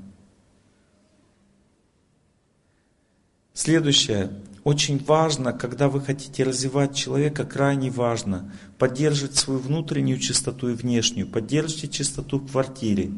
Следующее. 3.63 4.31
Очень 4.63 4.97
важно, 5.05 5.53
когда 5.53 5.87
вы 5.87 6.01
хотите 6.01 6.41
развивать 6.41 6.95
человека, 6.95 7.45
крайне 7.45 7.91
важно 7.91 8.51
поддерживать 8.79 9.35
свою 9.35 9.59
внутреннюю 9.59 10.17
чистоту 10.17 10.69
и 10.69 10.73
внешнюю. 10.73 11.27
Поддержите 11.27 11.87
чистоту 11.87 12.39
в 12.39 12.51
квартире 12.51 13.11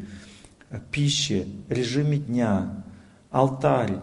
пище, 0.92 1.48
режиме 1.70 2.18
дня, 2.18 2.84
алтарь, 3.32 4.00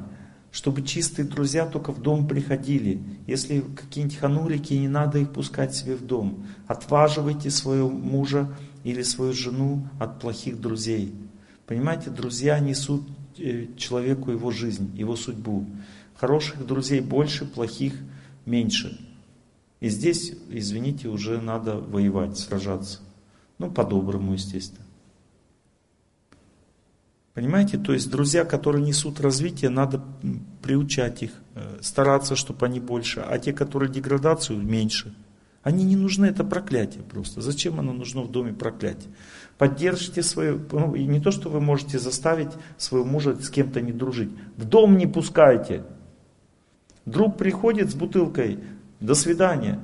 чтобы 0.50 0.80
чистые 0.80 1.28
друзья 1.28 1.66
только 1.66 1.92
в 1.92 2.00
дом 2.00 2.26
приходили. 2.26 3.02
Если 3.26 3.60
какие-нибудь 3.60 4.16
ханурики, 4.16 4.72
не 4.72 4.88
надо 4.88 5.18
их 5.18 5.34
пускать 5.34 5.74
себе 5.74 5.94
в 5.94 6.06
дом. 6.06 6.46
Отваживайте 6.66 7.50
своего 7.50 7.90
мужа 7.90 8.48
или 8.82 9.02
свою 9.02 9.34
жену 9.34 9.86
от 9.98 10.18
плохих 10.20 10.58
друзей. 10.58 11.14
Понимаете, 11.66 12.08
друзья 12.08 12.58
несут 12.60 13.02
э, 13.38 13.66
человеку 13.76 14.30
его 14.30 14.50
жизнь, 14.50 14.90
его 14.96 15.16
судьбу. 15.16 15.66
Хороших 16.20 16.66
друзей 16.66 17.01
больше, 17.01 17.47
плохих 17.47 17.94
меньше. 18.44 19.01
И 19.80 19.88
здесь, 19.88 20.34
извините, 20.51 21.09
уже 21.09 21.40
надо 21.40 21.76
воевать, 21.76 22.36
сражаться. 22.36 22.98
Ну, 23.56 23.70
по-доброму, 23.70 24.34
естественно. 24.34 24.84
Понимаете, 27.32 27.78
то 27.78 27.94
есть 27.94 28.10
друзья, 28.10 28.44
которые 28.44 28.84
несут 28.84 29.18
развитие, 29.18 29.70
надо 29.70 30.05
приучать 30.60 31.22
их, 31.22 31.30
э, 31.55 31.78
стараться, 31.80 32.36
чтобы 32.36 32.66
они 32.66 32.80
больше, 32.80 33.20
а 33.20 33.38
те, 33.38 33.55
которые 33.55 33.90
деградацию, 33.90 34.60
меньше. 34.60 35.14
Они 35.62 35.84
не 35.84 35.97
нужны, 35.97 36.26
это 36.26 36.44
проклятие 36.44 37.02
просто. 37.02 37.40
Зачем 37.40 37.80
оно 37.80 37.94
нужно 37.94 38.20
в 38.20 38.30
доме 38.30 38.52
проклятие? 38.52 39.10
Поддержите 39.56 40.22
свою, 40.22 40.60
ну, 40.70 40.94
не 40.97 41.20
то, 41.20 41.30
что 41.30 41.48
вы 41.48 41.62
можете 41.62 41.98
заставить 41.98 42.51
своего 42.76 43.06
мужа 43.06 43.34
с 43.40 43.48
кем-то 43.48 43.80
не 43.80 43.92
дружить. 43.92 44.30
В 44.59 44.66
дом 44.66 44.98
не 44.98 45.06
пускайте. 45.06 45.82
Друг 47.10 47.36
приходит 47.36 47.90
с 47.90 47.94
бутылкой, 47.94 48.60
до 49.00 49.14
свидания. 49.14 49.80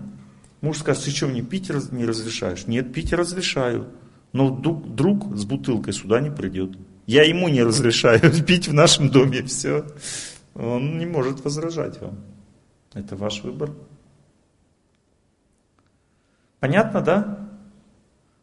Муж 0.60 0.78
скажет, 0.78 1.04
ты 1.04 1.10
что, 1.10 1.26
мне 1.26 1.42
пить 1.42 1.70
не 1.90 2.06
разрешаешь? 2.06 2.66
Нет, 2.68 2.92
пить 2.92 3.12
разрешаю. 3.12 3.88
Но 4.32 4.50
друг, 4.50 4.94
друг 4.94 5.36
с 5.36 5.44
бутылкой 5.44 5.92
сюда 5.92 6.20
не 6.20 6.30
придет. 6.30 6.78
Я 7.04 7.24
ему 7.24 7.48
не 7.48 7.64
разрешаю 7.64 8.20
пить 8.46 8.68
в 8.68 8.74
нашем 8.74 9.10
доме, 9.10 9.42
все. 9.42 9.86
Он 10.54 10.98
не 10.98 11.06
может 11.06 11.44
возражать 11.44 12.00
вам. 12.00 12.18
Это 12.94 13.16
ваш 13.16 13.42
выбор. 13.42 13.72
Понятно, 16.60 17.00
да? 17.00 17.48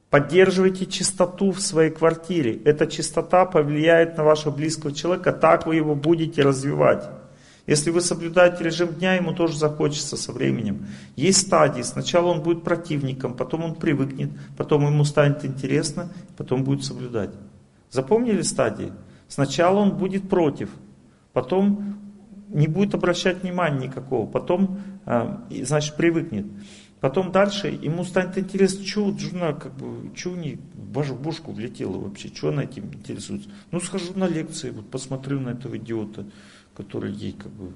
Поддерживайте 0.09 0.85
чистоту 0.87 1.51
в 1.51 1.61
своей 1.61 1.89
квартире. 1.89 2.61
Эта 2.65 2.85
чистота 2.85 3.45
повлияет 3.45 4.17
на 4.17 4.25
вашего 4.25 4.51
близкого 4.51 4.91
человека, 4.93 5.31
так 5.31 5.65
вы 5.65 5.75
его 5.75 5.95
будете 5.95 6.41
развивать. 6.41 7.09
Если 7.65 7.91
вы 7.91 8.01
соблюдаете 8.01 8.63
режим 8.63 8.93
дня, 8.93 9.13
ему 9.13 9.33
тоже 9.33 9.57
захочется 9.57 10.17
со 10.17 10.33
временем. 10.33 10.85
Есть 11.15 11.47
стадии. 11.47 11.81
Сначала 11.81 12.27
он 12.27 12.41
будет 12.41 12.63
противником, 12.63 13.35
потом 13.35 13.63
он 13.63 13.75
привыкнет, 13.75 14.31
потом 14.57 14.85
ему 14.85 15.05
станет 15.05 15.45
интересно, 15.45 16.11
потом 16.35 16.63
будет 16.63 16.83
соблюдать. 16.83 17.29
Запомнили 17.89 18.41
стадии? 18.41 18.91
Сначала 19.29 19.79
он 19.79 19.97
будет 19.97 20.27
против, 20.27 20.69
потом 21.31 21.95
не 22.49 22.67
будет 22.67 22.93
обращать 22.95 23.43
внимания 23.43 23.87
никакого, 23.87 24.29
потом, 24.29 24.79
а, 25.05 25.47
значит, 25.49 25.95
привыкнет. 25.95 26.45
Потом 26.99 27.31
дальше 27.31 27.67
ему 27.67 28.03
станет 28.03 28.37
интересно, 28.37 28.85
что 28.85 29.17
жена, 29.17 29.53
как 29.53 29.75
бы, 29.75 30.15
что 30.15 30.31
не 30.31 30.59
в 30.73 31.21
бошку 31.21 31.51
влетела 31.51 31.97
вообще, 31.97 32.29
что 32.29 32.49
она 32.49 32.63
этим 32.63 32.93
интересуется. 32.93 33.49
Ну, 33.71 33.79
схожу 33.79 34.13
на 34.15 34.27
лекции, 34.27 34.69
вот 34.69 34.89
посмотрю 34.89 35.39
на 35.39 35.49
этого 35.49 35.77
идиота, 35.77 36.25
который 36.75 37.11
ей 37.11 37.33
как 37.33 37.51
бы 37.51 37.73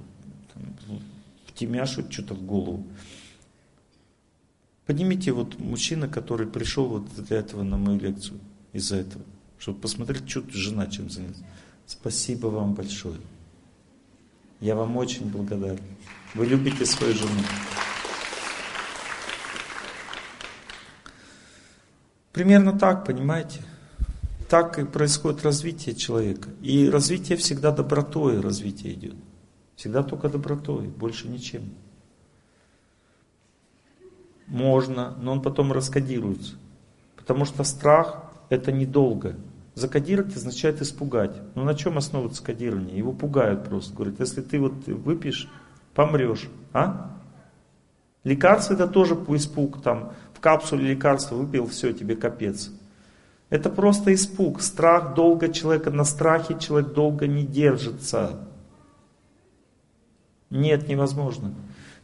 там, 0.54 1.00
втемяшит 1.46 2.12
что-то 2.12 2.34
в 2.34 2.44
голову. 2.44 2.86
Поднимите 4.86 5.32
вот 5.34 5.60
мужчина, 5.60 6.08
который 6.08 6.48
пришел 6.48 6.88
вот 6.88 7.10
для 7.16 7.38
этого 7.38 7.64
на 7.64 7.78
мою 7.78 8.00
лекцию, 8.00 8.40
из-за 8.74 8.98
этого, 8.98 9.24
чтобы 9.58 9.80
посмотреть, 9.80 10.30
что 10.30 10.44
жена 10.50 10.88
чем 10.88 11.10
занимается. 11.10 11.44
Спасибо 11.86 12.48
вам 12.48 12.74
большое. 12.74 13.20
Я 14.60 14.76
вам 14.76 14.98
очень 14.98 15.30
благодарен. 15.30 15.84
Вы 16.34 16.46
любите 16.46 16.86
свою 16.86 17.14
жену. 17.14 17.42
Примерно 22.32 22.78
так, 22.78 23.06
понимаете? 23.06 23.62
Так 24.50 24.80
и 24.80 24.86
происходит 24.86 25.44
развитие 25.44 25.96
человека. 25.96 26.50
И 26.62 26.90
развитие 26.90 27.38
всегда 27.38 27.72
добротой 27.72 28.40
развитие 28.40 28.94
идет. 28.94 29.16
Всегда 29.76 30.04
только 30.04 30.30
добротой, 30.30 30.88
больше 30.88 31.28
ничем. 31.28 31.74
Можно, 34.48 35.16
но 35.20 35.34
он 35.34 35.42
потом 35.42 35.74
раскодируется. 35.74 36.56
Потому 37.18 37.46
что 37.46 37.64
страх 37.64 38.32
это 38.50 38.72
недолго. 38.72 39.36
Закодировать 39.76 40.36
означает 40.36 40.82
испугать. 40.82 41.36
Но 41.54 41.64
на 41.64 41.76
чем 41.76 41.98
основывается 41.98 42.44
кодирование? 42.44 42.98
Его 42.98 43.12
пугают 43.12 43.66
просто. 43.66 43.94
Говорят, 43.94 44.20
если 44.20 44.42
ты 44.42 44.60
вот 44.60 44.88
выпьешь, 44.88 45.52
помрешь. 45.94 46.50
А? 46.74 47.18
Лекарство 48.24 48.74
это 48.74 48.88
тоже 48.88 49.14
испуг. 49.14 49.82
Там, 49.84 50.14
в 50.34 50.40
капсуле 50.40 50.88
лекарства 50.90 51.36
выпил, 51.36 51.68
все, 51.68 51.92
тебе 51.92 52.16
капец. 52.16 52.72
Это 53.50 53.70
просто 53.70 54.14
испуг, 54.14 54.62
страх 54.62 55.14
долго 55.14 55.48
человека, 55.50 55.90
на 55.90 56.04
страхе 56.04 56.58
человек 56.60 56.94
долго 56.94 57.28
не 57.28 57.46
держится. 57.46 58.40
Нет, 60.50 60.88
невозможно. 60.88 61.54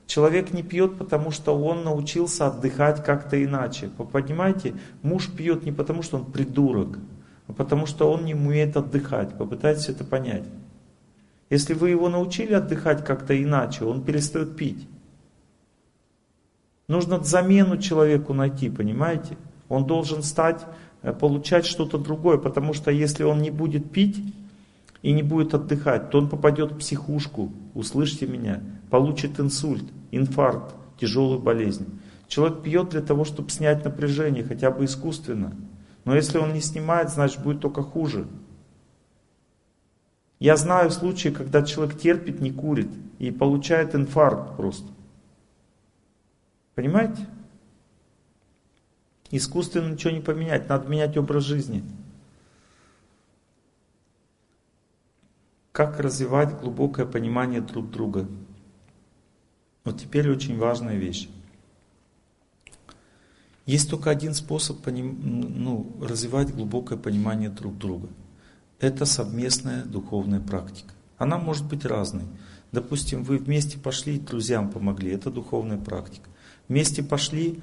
Человек 0.05 0.53
не 0.53 0.63
пьет, 0.63 0.97
потому 0.97 1.31
что 1.31 1.57
он 1.57 1.83
научился 1.83 2.47
отдыхать 2.47 3.03
как-то 3.03 3.41
иначе. 3.41 3.89
Вы 3.97 4.05
понимаете, 4.05 4.73
муж 5.01 5.29
пьет 5.29 5.63
не 5.63 5.71
потому, 5.71 6.01
что 6.01 6.17
он 6.17 6.31
придурок, 6.31 6.99
а 7.47 7.53
потому 7.53 7.85
что 7.85 8.11
он 8.11 8.25
не 8.25 8.33
умеет 8.33 8.75
отдыхать. 8.77 9.37
Попытайтесь 9.37 9.89
это 9.89 10.03
понять. 10.03 10.43
Если 11.49 11.73
вы 11.73 11.89
его 11.89 12.09
научили 12.09 12.53
отдыхать 12.53 13.05
как-то 13.05 13.41
иначе, 13.41 13.85
он 13.85 14.03
перестает 14.03 14.55
пить. 14.55 14.87
Нужно 16.87 17.23
замену 17.23 17.77
человеку 17.77 18.33
найти, 18.33 18.69
понимаете? 18.69 19.37
Он 19.69 19.85
должен 19.85 20.21
стать, 20.21 20.65
получать 21.11 21.65
что-то 21.65 21.97
другое, 21.97 22.37
потому 22.37 22.73
что 22.73 22.89
если 22.91 23.23
он 23.23 23.41
не 23.41 23.51
будет 23.51 23.91
пить 23.91 24.23
и 25.01 25.11
не 25.11 25.21
будет 25.21 25.53
отдыхать, 25.53 26.09
то 26.09 26.19
он 26.19 26.29
попадет 26.29 26.71
в 26.71 26.77
психушку, 26.77 27.51
услышьте 27.73 28.25
меня, 28.25 28.61
получит 28.89 29.39
инсульт, 29.39 29.83
инфаркт, 30.11 30.73
тяжелую 30.97 31.39
болезнь. 31.39 31.99
Человек 32.29 32.63
пьет 32.63 32.89
для 32.89 33.01
того, 33.01 33.25
чтобы 33.25 33.49
снять 33.49 33.83
напряжение, 33.83 34.45
хотя 34.45 34.71
бы 34.71 34.85
искусственно. 34.85 35.53
Но 36.05 36.15
если 36.15 36.37
он 36.37 36.53
не 36.53 36.61
снимает, 36.61 37.09
значит 37.09 37.43
будет 37.43 37.59
только 37.59 37.83
хуже. 37.83 38.25
Я 40.39 40.57
знаю 40.57 40.91
случаи, 40.91 41.29
когда 41.29 41.63
человек 41.63 41.97
терпит, 41.97 42.41
не 42.41 42.51
курит 42.51 42.89
и 43.19 43.31
получает 43.31 43.95
инфаркт 43.95 44.57
просто. 44.57 44.87
Понимаете? 46.75 47.27
Искусственно 49.35 49.91
ничего 49.91 50.13
не 50.13 50.19
поменять, 50.21 50.69
надо 50.69 50.87
менять 50.87 51.17
образ 51.17 51.43
жизни. 51.45 51.83
Как 55.71 55.99
развивать 55.99 56.59
глубокое 56.59 57.07
понимание 57.07 57.59
друг 57.59 57.89
друга? 57.89 58.27
Вот 59.85 59.99
теперь 59.99 60.29
очень 60.29 60.59
важная 60.59 60.97
вещь. 60.97 61.29
Есть 63.65 63.89
только 63.89 64.11
один 64.11 64.35
способ 64.35 64.83
поним, 64.83 65.19
ну, 65.23 65.97
развивать 65.99 66.53
глубокое 66.53 66.99
понимание 66.99 67.49
друг 67.49 67.75
друга. 67.75 68.09
Это 68.79 69.05
совместная 69.05 69.83
духовная 69.83 70.41
практика. 70.41 70.93
Она 71.17 71.39
может 71.39 71.65
быть 71.65 71.85
разной. 71.85 72.25
Допустим, 72.71 73.23
вы 73.23 73.39
вместе 73.39 73.79
пошли, 73.79 74.19
друзьям 74.19 74.69
помогли, 74.69 75.09
это 75.09 75.31
духовная 75.31 75.79
практика. 75.79 76.29
Вместе 76.69 77.03
пошли, 77.03 77.61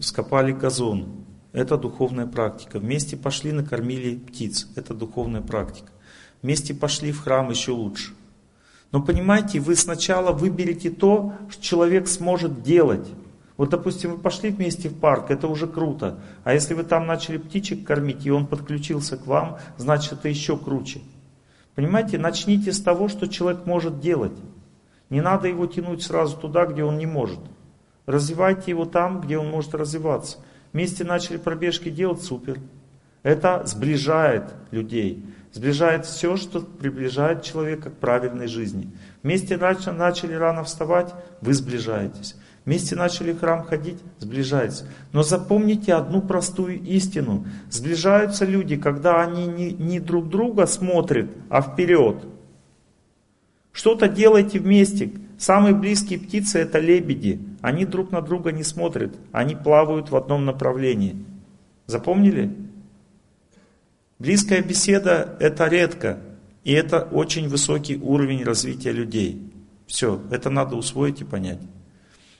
скопали 0.00 0.52
газон. 0.52 1.26
Это 1.52 1.76
духовная 1.76 2.26
практика. 2.26 2.78
Вместе 2.78 3.16
пошли, 3.16 3.52
накормили 3.52 4.16
птиц. 4.16 4.68
Это 4.76 4.94
духовная 4.94 5.40
практика. 5.40 5.90
Вместе 6.42 6.74
пошли 6.74 7.12
в 7.12 7.20
храм 7.20 7.50
еще 7.50 7.72
лучше. 7.72 8.14
Но 8.92 9.02
понимаете, 9.02 9.60
вы 9.60 9.76
сначала 9.76 10.32
выберете 10.32 10.90
то, 10.90 11.34
что 11.48 11.62
человек 11.62 12.08
сможет 12.08 12.62
делать. 12.62 13.08
Вот, 13.56 13.68
допустим, 13.68 14.12
вы 14.12 14.18
пошли 14.18 14.50
вместе 14.50 14.88
в 14.88 14.98
парк, 14.98 15.30
это 15.30 15.46
уже 15.46 15.66
круто. 15.66 16.20
А 16.44 16.54
если 16.54 16.72
вы 16.72 16.82
там 16.82 17.06
начали 17.06 17.36
птичек 17.36 17.86
кормить, 17.86 18.24
и 18.24 18.30
он 18.30 18.46
подключился 18.46 19.16
к 19.16 19.26
вам, 19.26 19.58
значит 19.76 20.14
это 20.14 20.28
еще 20.28 20.56
круче. 20.56 21.02
Понимаете, 21.74 22.18
начните 22.18 22.72
с 22.72 22.80
того, 22.80 23.08
что 23.08 23.28
человек 23.28 23.66
может 23.66 24.00
делать. 24.00 24.32
Не 25.10 25.20
надо 25.20 25.48
его 25.48 25.66
тянуть 25.66 26.02
сразу 26.02 26.36
туда, 26.36 26.64
где 26.66 26.84
он 26.84 26.96
не 26.96 27.06
может. 27.06 27.40
Развивайте 28.06 28.70
его 28.70 28.84
там, 28.84 29.20
где 29.20 29.38
он 29.38 29.48
может 29.48 29.74
развиваться. 29.74 30.38
Вместе 30.72 31.04
начали 31.04 31.36
пробежки 31.36 31.88
делать, 31.90 32.22
супер. 32.22 32.58
Это 33.22 33.62
сближает 33.66 34.54
людей. 34.70 35.24
Сближает 35.52 36.06
все, 36.06 36.36
что 36.36 36.60
приближает 36.60 37.42
человека 37.42 37.90
к 37.90 37.96
правильной 37.96 38.46
жизни. 38.46 38.90
Вместе 39.22 39.56
начали 39.56 40.34
рано 40.34 40.62
вставать, 40.64 41.12
вы 41.40 41.54
сближаетесь. 41.54 42.36
Вместе 42.64 42.94
начали 42.94 43.32
в 43.32 43.40
храм 43.40 43.64
ходить, 43.64 43.98
сближаются. 44.18 44.86
Но 45.12 45.22
запомните 45.22 45.94
одну 45.94 46.20
простую 46.20 46.80
истину. 46.82 47.46
Сближаются 47.70 48.44
люди, 48.44 48.76
когда 48.76 49.22
они 49.22 49.46
не, 49.46 49.72
не 49.72 49.98
друг 49.98 50.28
друга 50.28 50.66
смотрят, 50.66 51.30
а 51.48 51.62
вперед. 51.62 52.24
Что-то 53.72 54.08
делайте 54.08 54.60
вместе. 54.60 55.10
Самые 55.38 55.74
близкие 55.74 56.18
птицы 56.18 56.58
это 56.58 56.78
лебеди. 56.78 57.40
Они 57.62 57.84
друг 57.84 58.10
на 58.10 58.22
друга 58.22 58.52
не 58.52 58.64
смотрят, 58.64 59.14
они 59.32 59.54
плавают 59.54 60.10
в 60.10 60.16
одном 60.16 60.44
направлении. 60.44 61.24
Запомнили? 61.86 62.56
Близкая 64.18 64.62
беседа 64.62 65.36
это 65.40 65.66
редко, 65.66 66.20
и 66.64 66.72
это 66.72 67.00
очень 67.00 67.48
высокий 67.48 67.96
уровень 67.96 68.44
развития 68.44 68.92
людей. 68.92 69.52
Все, 69.86 70.22
это 70.30 70.50
надо 70.50 70.76
усвоить 70.76 71.20
и 71.20 71.24
понять. 71.24 71.60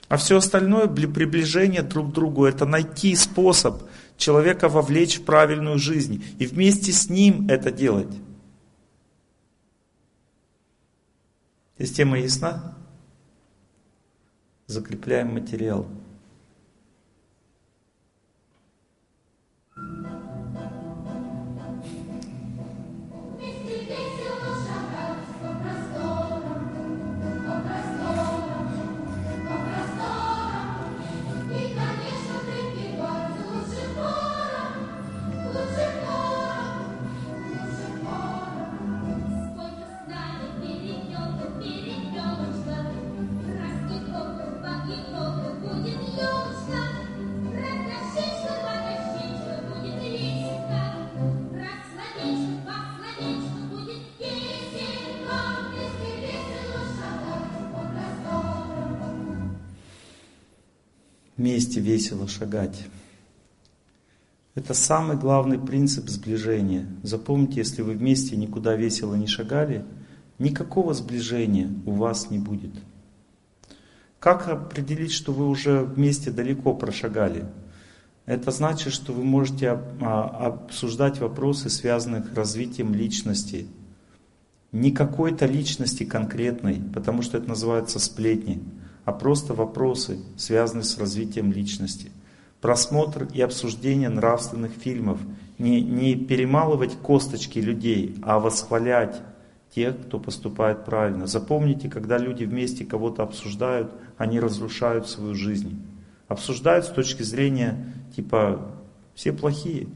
А 0.07 0.17
все 0.17 0.37
остальное, 0.37 0.87
приближение 0.87 1.83
друг 1.83 2.09
к 2.09 2.13
другу, 2.13 2.45
это 2.45 2.65
найти 2.65 3.15
способ 3.15 3.83
человека 4.17 4.69
вовлечь 4.69 5.19
в 5.19 5.23
правильную 5.23 5.79
жизнь 5.79 6.23
и 6.37 6.45
вместе 6.45 6.91
с 6.91 7.09
ним 7.09 7.47
это 7.47 7.71
делать. 7.71 8.13
Система 11.77 12.19
ясна? 12.19 12.75
Закрепляем 14.71 15.33
материал. 15.33 15.85
Вместе 61.41 61.79
весело 61.79 62.27
шагать. 62.27 62.85
Это 64.53 64.75
самый 64.75 65.17
главный 65.17 65.57
принцип 65.57 66.07
сближения. 66.07 66.85
Запомните, 67.01 67.61
если 67.61 67.81
вы 67.81 67.93
вместе 67.93 68.35
никуда 68.35 68.75
весело 68.75 69.15
не 69.15 69.25
шагали, 69.25 69.83
никакого 70.37 70.93
сближения 70.93 71.73
у 71.87 71.93
вас 71.93 72.29
не 72.29 72.37
будет. 72.37 72.73
Как 74.19 74.47
определить, 74.49 75.13
что 75.13 75.33
вы 75.33 75.49
уже 75.49 75.81
вместе 75.83 76.29
далеко 76.29 76.75
прошагали? 76.75 77.45
Это 78.27 78.51
значит, 78.51 78.93
что 78.93 79.11
вы 79.11 79.23
можете 79.23 79.69
обсуждать 79.71 81.21
вопросы, 81.21 81.71
связанные 81.71 82.23
с 82.23 82.35
развитием 82.35 82.93
личности. 82.93 83.65
Не 84.71 84.91
какой-то 84.91 85.47
личности 85.47 86.03
конкретной, 86.03 86.83
потому 86.93 87.23
что 87.23 87.39
это 87.39 87.49
называется 87.49 87.97
сплетни, 87.97 88.61
а 89.05 89.11
просто 89.11 89.53
вопросы, 89.53 90.19
связанные 90.37 90.83
с 90.83 90.97
развитием 90.97 91.51
личности. 91.51 92.11
Просмотр 92.59 93.27
и 93.33 93.41
обсуждение 93.41 94.09
нравственных 94.09 94.71
фильмов. 94.71 95.19
Не, 95.57 95.81
не 95.81 96.15
перемалывать 96.15 96.95
косточки 96.95 97.59
людей, 97.59 98.15
а 98.21 98.39
восхвалять 98.39 99.21
тех, 99.73 99.99
кто 100.01 100.19
поступает 100.19 100.85
правильно. 100.85 101.27
Запомните, 101.27 101.89
когда 101.89 102.17
люди 102.17 102.43
вместе 102.43 102.85
кого-то 102.85 103.23
обсуждают, 103.23 103.91
они 104.17 104.39
разрушают 104.39 105.07
свою 105.07 105.33
жизнь. 105.33 105.81
Обсуждают 106.27 106.85
с 106.85 106.89
точки 106.89 107.23
зрения, 107.23 107.93
типа, 108.15 108.71
все 109.15 109.33
плохие. 109.33 109.87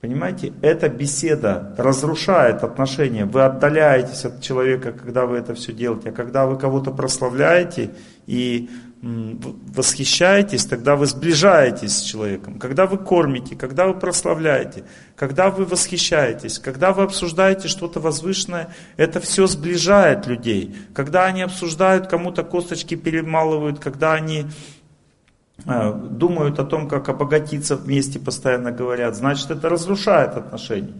Понимаете, 0.00 0.52
эта 0.60 0.90
беседа 0.90 1.74
разрушает 1.78 2.62
отношения. 2.62 3.24
Вы 3.24 3.42
отдаляетесь 3.42 4.26
от 4.26 4.42
человека, 4.42 4.92
когда 4.92 5.24
вы 5.24 5.38
это 5.38 5.54
все 5.54 5.72
делаете. 5.72 6.10
А 6.10 6.12
когда 6.12 6.46
вы 6.46 6.58
кого-то 6.58 6.90
прославляете 6.90 7.90
и 8.26 8.68
восхищаетесь, 9.04 10.64
тогда 10.64 10.96
вы 10.96 11.06
сближаетесь 11.06 11.98
с 11.98 12.02
человеком. 12.02 12.58
Когда 12.58 12.86
вы 12.86 12.96
кормите, 12.96 13.54
когда 13.54 13.86
вы 13.86 13.94
прославляете, 13.94 14.84
когда 15.14 15.50
вы 15.50 15.66
восхищаетесь, 15.66 16.58
когда 16.58 16.92
вы 16.92 17.02
обсуждаете 17.02 17.68
что-то 17.68 18.00
возвышенное, 18.00 18.74
это 18.96 19.20
все 19.20 19.46
сближает 19.46 20.26
людей. 20.26 20.74
Когда 20.94 21.26
они 21.26 21.42
обсуждают, 21.42 22.06
кому-то 22.06 22.44
косточки 22.44 22.94
перемалывают, 22.94 23.78
когда 23.78 24.14
они 24.14 24.46
думают 25.64 26.58
о 26.58 26.64
том, 26.64 26.88
как 26.88 27.08
обогатиться 27.08 27.76
вместе, 27.76 28.18
постоянно 28.18 28.72
говорят, 28.72 29.16
значит 29.16 29.50
это 29.50 29.68
разрушает 29.68 30.36
отношения. 30.36 30.94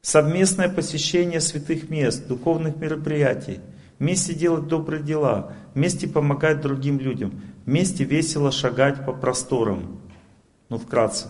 Совместное 0.00 0.68
посещение 0.68 1.40
святых 1.40 1.90
мест, 1.90 2.26
духовных 2.26 2.76
мероприятий– 2.76 3.60
вместе 3.98 4.34
делать 4.34 4.68
добрые 4.68 5.02
дела, 5.02 5.52
вместе 5.74 6.08
помогать 6.08 6.60
другим 6.60 6.98
людям, 6.98 7.40
вместе 7.66 8.04
весело 8.04 8.52
шагать 8.52 9.04
по 9.04 9.12
просторам. 9.12 10.00
Ну, 10.68 10.78
вкратце. 10.78 11.28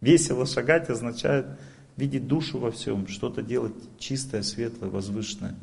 Весело 0.00 0.46
шагать 0.46 0.90
означает 0.90 1.46
видеть 1.96 2.26
душу 2.26 2.58
во 2.58 2.70
всем, 2.70 3.06
что-то 3.06 3.42
делать 3.42 3.74
чистое, 3.98 4.42
светлое, 4.42 4.90
возвышенное. 4.90 5.54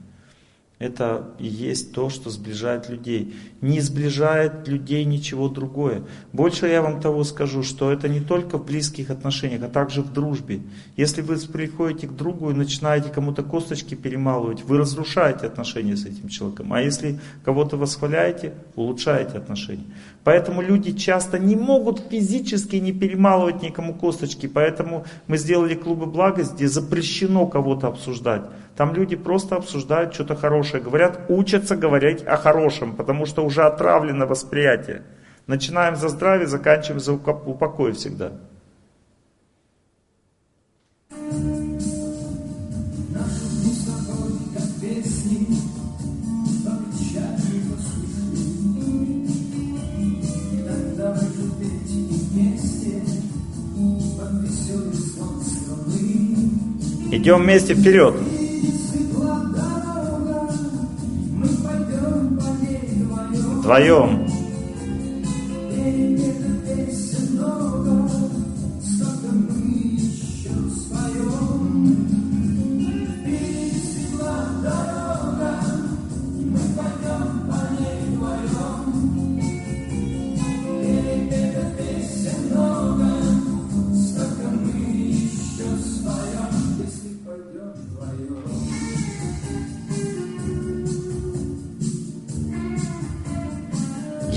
Это 0.79 1.31
и 1.39 1.45
есть 1.45 1.91
то, 1.91 2.09
что 2.09 2.29
сближает 2.29 2.87
людей. 2.87 3.35
Не 3.59 3.81
сближает 3.81 4.65
людей 4.65 5.03
ничего 5.03 5.49
другое. 5.49 6.03
Больше 6.31 6.67
я 6.67 6.81
вам 6.81 7.01
того 7.01 7.25
скажу, 7.25 7.63
что 7.63 7.91
это 7.91 8.07
не 8.07 8.21
только 8.21 8.57
в 8.57 8.65
близких 8.65 9.09
отношениях, 9.09 9.61
а 9.63 9.67
также 9.67 10.01
в 10.01 10.13
дружбе. 10.13 10.61
Если 10.95 11.21
вы 11.21 11.35
приходите 11.35 12.07
к 12.07 12.15
другу 12.15 12.49
и 12.49 12.53
начинаете 12.53 13.09
кому-то 13.09 13.43
косточки 13.43 13.95
перемалывать, 13.95 14.63
вы 14.63 14.77
разрушаете 14.77 15.47
отношения 15.47 15.97
с 15.97 16.05
этим 16.05 16.29
человеком. 16.29 16.71
А 16.71 16.81
если 16.81 17.19
кого-то 17.43 17.75
восхваляете, 17.75 18.53
улучшаете 18.77 19.37
отношения. 19.37 19.83
Поэтому 20.23 20.61
люди 20.61 20.93
часто 20.93 21.39
не 21.39 21.57
могут 21.57 21.99
физически 22.09 22.77
не 22.77 22.93
перемалывать 22.93 23.61
никому 23.61 23.93
косточки. 23.93 24.47
Поэтому 24.47 25.05
мы 25.27 25.37
сделали 25.37 25.75
клубы 25.75 26.05
благости, 26.05 26.53
где 26.55 26.69
запрещено 26.69 27.47
кого-то 27.47 27.87
обсуждать. 27.87 28.43
Там 28.79 28.93
люди 28.93 29.17
просто 29.17 29.57
обсуждают 29.57 30.13
что-то 30.13 30.37
хорошее, 30.37 30.81
говорят, 30.81 31.25
учатся 31.27 31.75
говорить 31.75 32.23
о 32.25 32.37
хорошем, 32.37 32.95
потому 32.95 33.25
что 33.25 33.43
уже 33.43 33.63
отравлено 33.63 34.25
восприятие. 34.25 35.01
Начинаем 35.47 35.97
за 35.97 36.07
здравие, 36.07 36.47
заканчиваем 36.47 37.01
за 37.01 37.11
упокой 37.11 37.91
всегда. 37.91 38.31
Идем 57.11 57.41
вместе 57.43 57.73
вперед. 57.73 58.38
Вдвоем. 63.69 64.28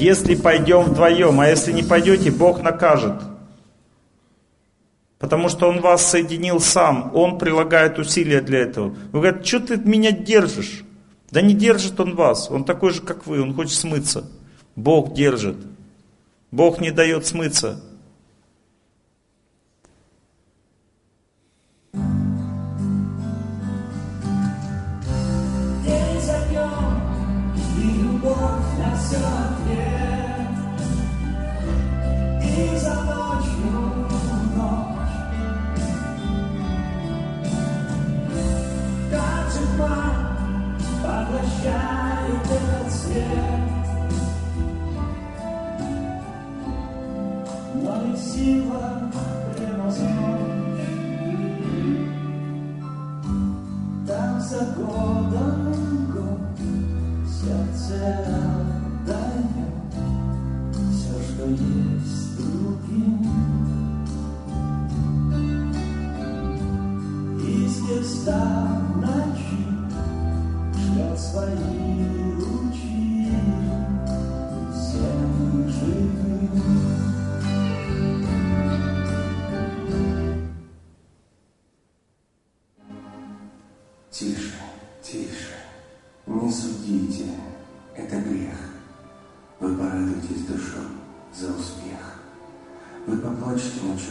Если 0.03 0.35
пойдем 0.35 0.83
вдвоем, 0.83 1.39
а 1.39 1.47
если 1.47 1.71
не 1.71 1.85
пойдете, 1.85 2.33
Бог 2.33 2.61
накажет. 2.61 3.23
Потому 5.21 5.49
что 5.49 5.69
Он 5.69 5.81
вас 5.81 6.05
соединил 6.05 6.59
сам, 6.59 7.13
Он 7.15 7.39
прилагает 7.39 8.01
усилия 8.01 8.41
для 8.41 8.63
этого. 8.63 8.97
Вы 9.13 9.21
говорите, 9.21 9.45
что 9.45 9.61
ты 9.61 9.77
меня 9.77 10.11
держишь? 10.11 10.83
Да 11.31 11.41
не 11.41 11.55
держит 11.55 12.01
Он 12.01 12.17
вас, 12.17 12.51
Он 12.51 12.65
такой 12.65 12.91
же, 12.91 13.01
как 13.01 13.29
вы, 13.29 13.41
Он 13.41 13.55
хочет 13.55 13.75
смыться. 13.75 14.29
Бог 14.75 15.15
держит. 15.15 15.59
Бог 16.51 16.81
не 16.81 16.91
дает 16.91 17.25
смыться. 17.25 17.81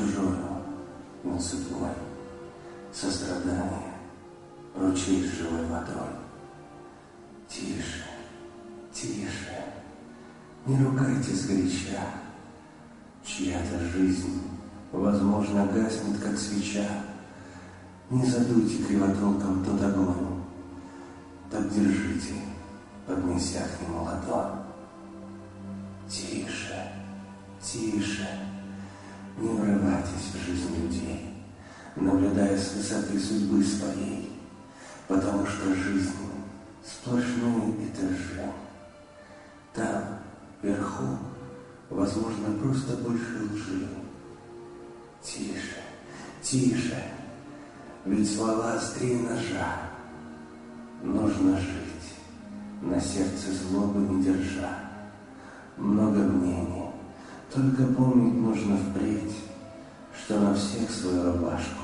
чужое, 0.02 0.38
не 1.24 1.40
судьбой, 1.40 1.90
сострадание, 2.92 3.94
ручей 4.76 5.28
с 5.28 5.38
живой 5.38 5.66
водой. 5.68 6.10
Тише, 7.48 8.06
тише, 8.94 9.64
не 10.66 10.84
ругайте 10.84 11.36
сгоряча, 11.36 12.02
чья-то 13.24 13.80
жизнь, 13.90 14.42
возможно, 14.92 15.68
гаснет, 15.68 16.20
как 16.20 16.38
свеча. 16.38 16.88
Не 18.10 18.26
задуйте 18.26 18.84
кривотолком 18.84 19.64
тот 19.64 19.82
огонь, 19.82 20.44
так 21.50 21.70
держите, 21.74 22.34
поднеся 23.08 23.60
к 23.60 23.82
нему 23.82 24.04
ладонь. 24.04 24.60
Тише, 26.10 26.92
тише 27.62 28.51
не 29.42 29.50
врывайтесь 29.50 30.32
в 30.34 30.46
жизнь 30.46 30.76
людей, 30.76 31.34
наблюдая 31.96 32.58
с 32.58 32.74
высоты 32.76 33.20
судьбы 33.20 33.64
своей, 33.64 34.32
потому 35.08 35.46
что 35.48 35.74
жизнь 35.74 36.12
сплошные 36.86 37.88
этажи. 37.88 38.52
Там, 39.74 40.20
вверху, 40.62 41.18
возможно, 41.90 42.54
просто 42.62 42.98
больше 42.98 43.44
лжи. 43.52 43.88
Тише, 45.24 45.82
тише, 46.42 47.04
ведь 48.06 48.36
слова 48.36 48.74
острее 48.74 49.20
ножа. 49.20 49.90
Нужно 51.04 51.58
жить, 51.58 52.16
на 52.82 53.00
сердце 53.00 53.52
злобы 53.54 54.00
не 54.00 54.24
держа. 54.24 54.78
Много 55.78 56.20
мнений, 56.20 56.81
только 57.54 57.86
помнить 57.86 58.34
нужно 58.34 58.78
впредь, 58.78 59.36
что 60.16 60.40
на 60.40 60.54
всех 60.56 60.90
свою 60.90 61.34
рубашку 61.34 61.84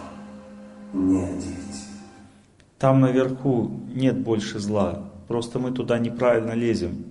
не 0.93 1.21
одеть. 1.21 1.83
Там 2.79 3.01
наверху 3.01 3.81
нет 3.93 4.19
больше 4.19 4.59
зла, 4.59 5.11
просто 5.27 5.59
мы 5.59 5.71
туда 5.71 5.99
неправильно 5.99 6.53
лезем. 6.53 7.05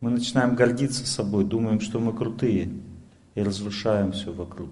Мы 0.00 0.10
начинаем 0.10 0.54
гордиться 0.54 1.06
собой, 1.06 1.44
думаем, 1.44 1.80
что 1.80 2.00
мы 2.00 2.12
крутые, 2.12 2.70
и 3.34 3.42
разрушаем 3.42 4.12
все 4.12 4.32
вокруг. 4.32 4.70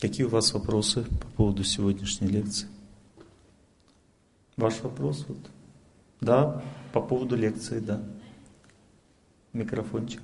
Какие 0.00 0.26
у 0.26 0.30
вас 0.30 0.52
вопросы 0.52 1.04
по 1.04 1.26
поводу 1.28 1.64
сегодняшней 1.64 2.28
лекции? 2.28 2.68
Ваш 4.56 4.80
вопрос? 4.82 5.24
Вот. 5.28 5.38
Да, 6.20 6.62
по 6.92 7.00
поводу 7.00 7.36
лекции, 7.36 7.80
да. 7.80 8.02
Микрофончик. 9.56 10.20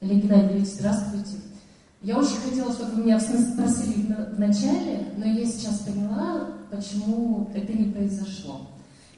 Олег 0.00 0.24
Геннадьевич, 0.24 0.66
здравствуйте. 0.66 1.38
Я 2.02 2.18
очень 2.18 2.36
хотела, 2.36 2.72
чтобы 2.72 2.96
вы 2.96 3.04
меня 3.04 3.18
спросили 3.18 4.12
в 4.34 4.38
начале, 4.38 5.06
но 5.16 5.24
я 5.24 5.46
сейчас 5.46 5.78
поняла, 5.78 6.48
почему 6.70 7.50
это 7.54 7.72
не 7.72 7.90
произошло. 7.90 8.68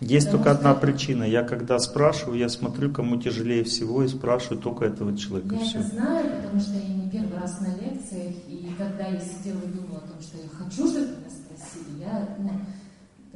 Есть 0.00 0.26
Потому 0.26 0.44
только 0.44 0.58
что... 0.58 0.68
одна 0.68 0.80
причина. 0.80 1.24
Я 1.24 1.42
когда 1.42 1.78
спрашиваю, 1.78 2.38
я 2.38 2.48
смотрю, 2.48 2.92
кому 2.92 3.16
тяжелее 3.16 3.64
всего, 3.64 4.04
и 4.04 4.08
спрашиваю 4.08 4.60
только 4.60 4.84
этого 4.84 5.16
человека. 5.16 5.54
Я 5.54 5.64
Все. 5.64 5.78
это 5.78 5.88
знаю, 5.88 6.30
потому 6.36 6.60
что 6.60 6.74
я 6.74 6.94
не 6.94 7.10
первый 7.10 7.38
раз 7.40 7.60
на 7.60 7.74
лекциях, 7.74 8.34
и 8.46 8.70
когда 8.76 9.06
я 9.06 9.18
сидела 9.18 9.58
и 9.62 9.72
думала 9.72 9.98
о 9.98 10.08
том, 10.08 10.20
что 10.20 10.36
я 10.36 10.48
хочу, 10.48 10.86
чтобы 10.86 11.06
меня 11.06 11.30
спросили, 11.30 12.00
я 12.00 12.28
ну, 12.38 12.50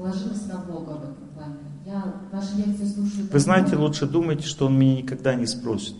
положилась 0.00 0.46
на 0.46 0.58
Бога 0.58 0.90
в 0.92 1.02
этом 1.02 1.28
плане. 1.34 1.56
Я 1.84 2.14
ваши 2.32 2.56
лекции 2.56 2.86
слушаю. 2.86 3.28
Вы 3.30 3.38
знаете, 3.38 3.76
лучше 3.76 4.06
думайте, 4.06 4.46
что 4.46 4.66
Он 4.66 4.78
меня 4.78 4.96
никогда 4.96 5.34
не 5.34 5.46
спросит. 5.46 5.94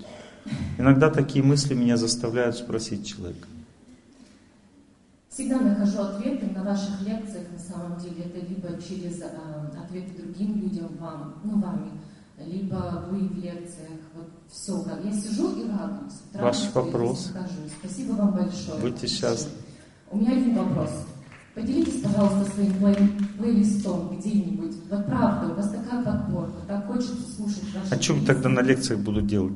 Иногда 0.78 1.10
такие 1.10 1.44
мысли 1.44 1.74
меня 1.74 1.96
заставляют 1.96 2.56
спросить 2.56 3.06
человека. 3.06 3.46
Всегда 5.28 5.60
нахожу 5.60 6.00
ответы 6.00 6.46
на 6.46 6.64
ваших 6.64 7.02
лекциях, 7.02 7.46
на 7.52 7.58
самом 7.58 8.00
деле, 8.00 8.24
это 8.24 8.44
либо 8.44 8.68
через 8.82 9.20
э, 9.20 9.28
ответы 9.78 10.22
другим 10.22 10.60
людям, 10.60 10.88
вам, 10.98 11.34
ну, 11.44 11.60
вами, 11.60 11.90
либо 12.44 13.06
вы 13.08 13.28
в 13.28 13.36
лекциях, 13.36 14.00
вот 14.14 14.28
все. 14.50 14.84
Я 15.04 15.12
сижу 15.12 15.52
и 15.52 15.68
радуюсь. 15.70 16.20
Ваш 16.34 16.72
вопрос. 16.74 17.32
Спасибо 17.78 18.12
вам 18.14 18.32
большое. 18.32 18.80
Будьте 18.80 19.06
счастливы. 19.06 19.54
У 20.10 20.18
меня 20.18 20.32
один 20.32 20.56
вопрос. 20.56 20.90
Поделитесь, 21.54 22.00
пожалуйста, 22.00 22.52
своим 22.52 22.74
плей 22.74 22.96
плейлистом 23.38 24.16
где-нибудь. 24.16 24.76
Вот 24.88 25.06
правда, 25.06 25.52
у 25.52 25.54
вас 25.54 25.70
такая 25.70 26.04
подборка, 26.04 26.58
так 26.68 26.86
хочется 26.86 27.28
слушать 27.36 27.64
ваши 27.74 27.94
А 27.94 28.00
что 28.00 28.14
вы 28.14 28.26
тогда 28.26 28.48
на 28.48 28.60
лекциях 28.60 29.00
буду 29.00 29.20
делать? 29.20 29.52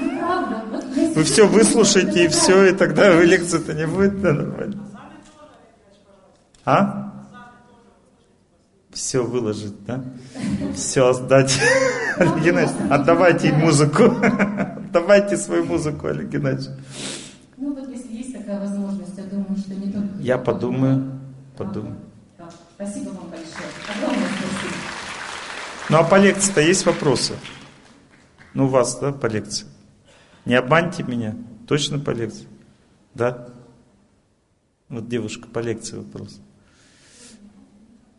Ну, 0.00 0.18
правда. 0.18 0.62
Вот 0.70 1.16
вы 1.16 1.24
все 1.24 1.46
выслушаете 1.48 2.24
и 2.24 2.28
все, 2.28 2.66
и 2.66 2.72
тогда 2.72 3.12
вы 3.16 3.24
лекции-то 3.24 3.74
не 3.74 3.86
будет, 3.86 4.20
да, 4.20 4.32
нормально. 4.32 4.80
А? 6.64 7.12
Все 8.92 9.24
выложить, 9.24 9.84
да? 9.86 10.04
Все 10.74 11.08
отдать. 11.08 11.58
Олег 12.16 12.44
Геннадьевич, 12.44 12.76
отдавайте 12.90 13.48
им 13.48 13.56
музыку. 13.60 14.04
Отдавайте 14.90 15.36
свою 15.36 15.64
музыку, 15.64 16.08
Олег 16.08 16.28
Геннадьевич. 16.28 16.68
Ну 17.56 17.74
вот 17.74 17.88
если 17.88 18.12
есть 18.12 18.29
такая 18.50 18.68
возможность, 18.68 19.16
я 19.16 19.24
думаю, 19.24 19.56
что 19.56 19.74
не 19.74 19.92
только... 19.92 20.08
Я 20.18 20.38
подумаю, 20.38 21.20
подумаю. 21.56 21.96
Да. 22.36 22.50
Спасибо 22.74 23.10
вам 23.10 23.30
большое. 23.30 23.68
Огромное 23.96 24.28
спасибо. 24.28 24.74
Ну 25.88 25.96
а 25.98 26.04
по 26.04 26.18
лекции-то 26.18 26.60
есть 26.60 26.84
вопросы? 26.86 27.34
Ну 28.54 28.64
у 28.64 28.68
вас, 28.68 28.98
да, 28.98 29.12
по 29.12 29.26
лекции? 29.26 29.66
Не 30.44 30.54
обманьте 30.54 31.04
меня. 31.04 31.36
Точно 31.68 32.00
по 32.00 32.10
лекции? 32.10 32.48
Да? 33.14 33.48
Вот 34.88 35.08
девушка 35.08 35.46
по 35.48 35.60
лекции 35.60 35.96
вопрос. 35.96 36.40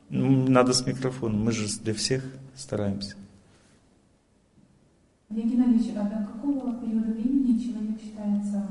Ну, 0.10 0.48
надо 0.48 0.74
с 0.74 0.86
микрофоном, 0.86 1.44
мы 1.44 1.52
же 1.52 1.68
для 1.80 1.94
всех 1.94 2.24
стараемся. 2.56 3.16
Олег 5.32 5.46
Геннадьевич, 5.46 5.96
а 5.96 6.04
до 6.04 6.26
какого 6.26 6.76
периода 6.76 7.12
времени 7.12 7.58
человек 7.58 8.02
считается 8.02 8.68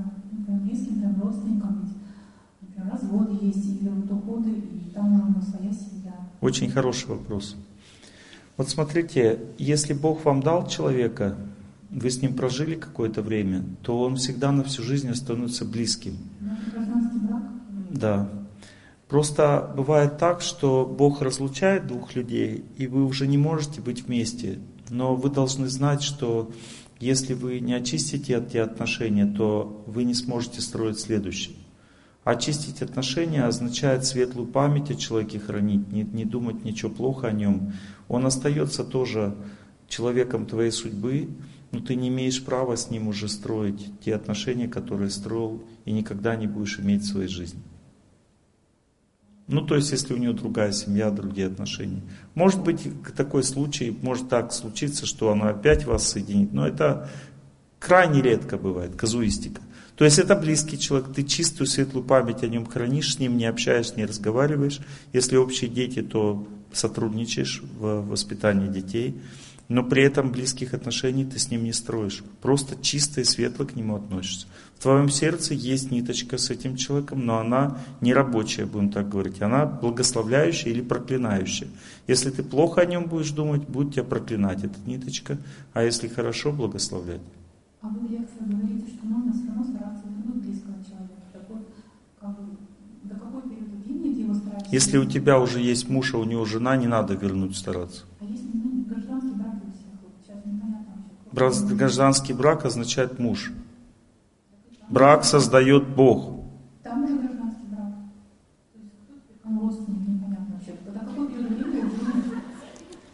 ну, 0.47 0.57
близким, 0.57 1.01
там, 1.01 1.21
родственником? 1.23 1.89
Ведь, 2.61 2.77
например, 2.77 2.93
развод 2.93 3.43
есть, 3.43 3.81
или 3.81 3.89
вот 3.89 4.11
уходы, 4.11 4.51
и 4.51 4.91
там 4.95 5.13
нужна 5.13 5.43
своя 5.43 5.73
семья. 5.73 6.15
Очень 6.41 6.71
хороший 6.71 7.09
вопрос. 7.09 7.57
Вот 8.57 8.69
смотрите, 8.69 9.41
если 9.57 9.95
Бог 9.95 10.25
вам 10.27 10.43
дал 10.43 10.67
человека, 10.67 11.37
вы 11.91 12.11
с 12.11 12.21
ним 12.21 12.35
прожили 12.35 12.75
какое-то 12.75 13.23
время, 13.23 13.65
то 13.83 14.03
он 14.03 14.17
всегда 14.17 14.53
на 14.53 14.63
всю 14.63 14.83
жизнь 14.83 15.13
становится 15.15 15.65
близким. 15.65 16.19
Брак? 17.27 17.43
Да. 17.91 18.29
Просто 19.09 19.73
бывает 19.77 20.19
так, 20.19 20.41
что 20.41 20.87
Бог 20.87 21.21
разлучает 21.21 21.87
двух 21.87 22.15
людей, 22.15 22.65
и 22.77 22.87
вы 22.87 23.05
уже 23.05 23.27
не 23.27 23.39
можете 23.39 23.81
быть 23.81 24.07
вместе. 24.07 24.61
Но 24.91 25.15
вы 25.15 25.31
должны 25.31 25.69
знать, 25.69 26.03
что 26.03 26.51
если 26.99 27.33
вы 27.33 27.61
не 27.61 27.73
очистите 27.73 28.35
эти 28.35 28.59
отношения, 28.59 29.27
то 29.27 29.83
вы 29.87 30.05
не 30.05 30.15
сможете 30.15 30.61
строить 30.61 30.99
следующие. 30.99 31.57
Очистить 32.25 32.83
отношения 32.83 33.45
означает 33.45 34.05
светлую 34.05 34.47
память 34.47 34.91
о 34.91 34.95
человеке 34.95 35.39
хранить, 35.39 35.91
не, 35.91 36.03
не 36.03 36.27
думать 36.27 36.65
ничего 36.65 36.91
плохо 36.91 37.29
о 37.29 37.33
нем. 37.33 37.73
Он 38.09 38.27
остается 38.27 38.85
тоже 38.85 39.35
человеком 39.89 40.45
твоей 40.45 40.71
судьбы, 40.71 41.31
но 41.73 41.81
ты 41.81 41.95
не 41.95 42.09
имеешь 42.09 42.45
права 42.45 42.77
с 42.77 42.91
ним 42.91 43.09
уже 43.09 43.29
строить 43.29 43.89
те 44.05 44.15
отношения, 44.15 44.69
которые 44.69 45.11
строил, 45.11 45.63
и 45.87 45.93
никогда 45.93 46.37
не 46.37 46.47
будешь 46.47 46.79
иметь 46.79 47.03
в 47.03 47.07
своей 47.07 47.29
жизни. 47.29 47.63
Ну, 49.47 49.63
то 49.63 49.75
есть, 49.75 49.91
если 49.91 50.15
у 50.15 50.17
него 50.17 50.33
другая 50.33 50.71
семья, 50.71 51.11
другие 51.11 51.49
отношения. 51.49 52.03
Может 52.35 52.63
быть, 52.63 52.89
такой 53.17 53.43
случай, 53.43 53.97
может 54.03 54.29
так 54.29 54.53
случиться, 54.53 55.07
что 55.07 55.31
оно 55.31 55.49
опять 55.49 55.85
вас 55.85 56.07
соединит, 56.07 56.53
но 56.53 56.67
это 56.67 57.09
крайне 57.79 58.23
редко 58.23 58.57
бывает, 58.57 58.95
казуистика. 58.95 59.61
То 59.97 60.05
есть 60.05 60.19
это 60.19 60.35
близкий 60.37 60.79
человек, 60.79 61.13
ты 61.15 61.25
чистую 61.25 61.67
светлую 61.67 62.05
память 62.05 62.43
о 62.43 62.49
нем 62.49 62.65
хранишь, 62.65 63.15
с 63.15 63.19
ним 63.19 63.37
не 63.37 63.47
общаешься, 63.47 63.97
не 63.97 64.07
разговариваешь. 64.07 64.81
Если 65.13 65.37
общие 65.37 65.69
дети, 65.69 66.03
то 66.03 66.47
сотрудничаешь 66.73 67.63
в 67.79 68.03
воспитании 68.09 68.69
детей 68.69 69.21
но 69.71 69.85
при 69.85 70.03
этом 70.03 70.33
близких 70.33 70.75
отношений 70.75 71.25
ты 71.25 71.39
с 71.39 71.49
ним 71.49 71.63
не 71.63 71.73
строишь. 71.73 72.25
Просто 72.43 72.75
чисто 72.83 73.21
и 73.21 73.25
светло 73.25 73.65
к 73.65 73.77
нему 73.77 73.95
относишься. 73.95 74.49
В 74.81 74.83
твоем 74.83 75.11
сердце 75.11 75.53
есть 75.53 75.91
ниточка 75.91 76.39
с 76.39 76.49
этим 76.49 76.75
человеком, 76.75 77.27
но 77.27 77.39
она 77.39 77.77
не 78.01 78.15
рабочая, 78.15 78.65
будем 78.65 78.91
так 78.91 79.11
говорить. 79.11 79.43
Она 79.43 79.67
благословляющая 79.67 80.73
или 80.73 80.81
проклинающая. 80.81 81.69
Если 82.07 82.31
ты 82.31 82.43
плохо 82.43 82.81
о 82.81 82.87
нем 82.87 83.05
будешь 83.05 83.31
думать, 83.33 83.69
будет 83.69 83.93
тебя 83.93 84.05
проклинать 84.05 84.65
эта 84.65 84.81
ниточка, 84.87 85.37
а 85.75 85.83
если 85.83 86.09
хорошо, 86.09 86.51
благословлять. 86.51 87.21
А 87.83 87.89
вы 87.89 88.09
лекции 88.09 88.39
говорите, 88.41 88.87
что 88.97 89.07
нужно 89.07 89.33
все 89.35 89.47
равно 89.49 89.65
стараться 89.65 90.03
вернуть 90.07 90.45
близкого 90.47 90.77
человека. 90.83 91.15
Так 91.35 91.43
вот, 91.51 91.69
как 92.19 92.31
бы, 92.41 92.57
до 93.03 93.15
какой 93.17 93.43
период 93.43 93.85
времени 93.85 94.23
его 94.23 94.33
стараешься? 94.33 94.71
Если 94.73 94.97
у 94.97 95.05
тебя 95.05 95.39
уже 95.39 95.61
есть 95.61 95.91
муж, 95.91 96.15
а 96.15 96.17
у 96.17 96.25
него 96.25 96.47
жена, 96.47 96.75
не 96.79 96.87
надо 96.87 97.13
вернуть 97.13 97.55
стараться. 97.55 98.05
А 98.19 98.25
если 98.25 98.49
ну, 98.55 98.87
гражданский 98.89 99.35
брак 99.35 99.57
у 99.57 99.71
всех, 99.73 100.01
вот 100.01 100.13
сейчас 100.25 100.47
непонятно 100.47 101.05
вообще. 101.35 101.75
Гражданский 101.75 102.33
брак 102.33 102.65
означает 102.65 103.19
муж. 103.19 103.53
Брак 104.91 105.25
создает 105.25 105.87
Бог. 105.87 106.41
Там 106.83 107.05
уже 107.05 107.17
гражданский 107.17 107.67
брак. 107.71 107.93
То 108.73 108.79
есть 108.81 109.45
родственник, 109.45 110.09
непонятно 110.09 110.55
вообще. 110.55 110.73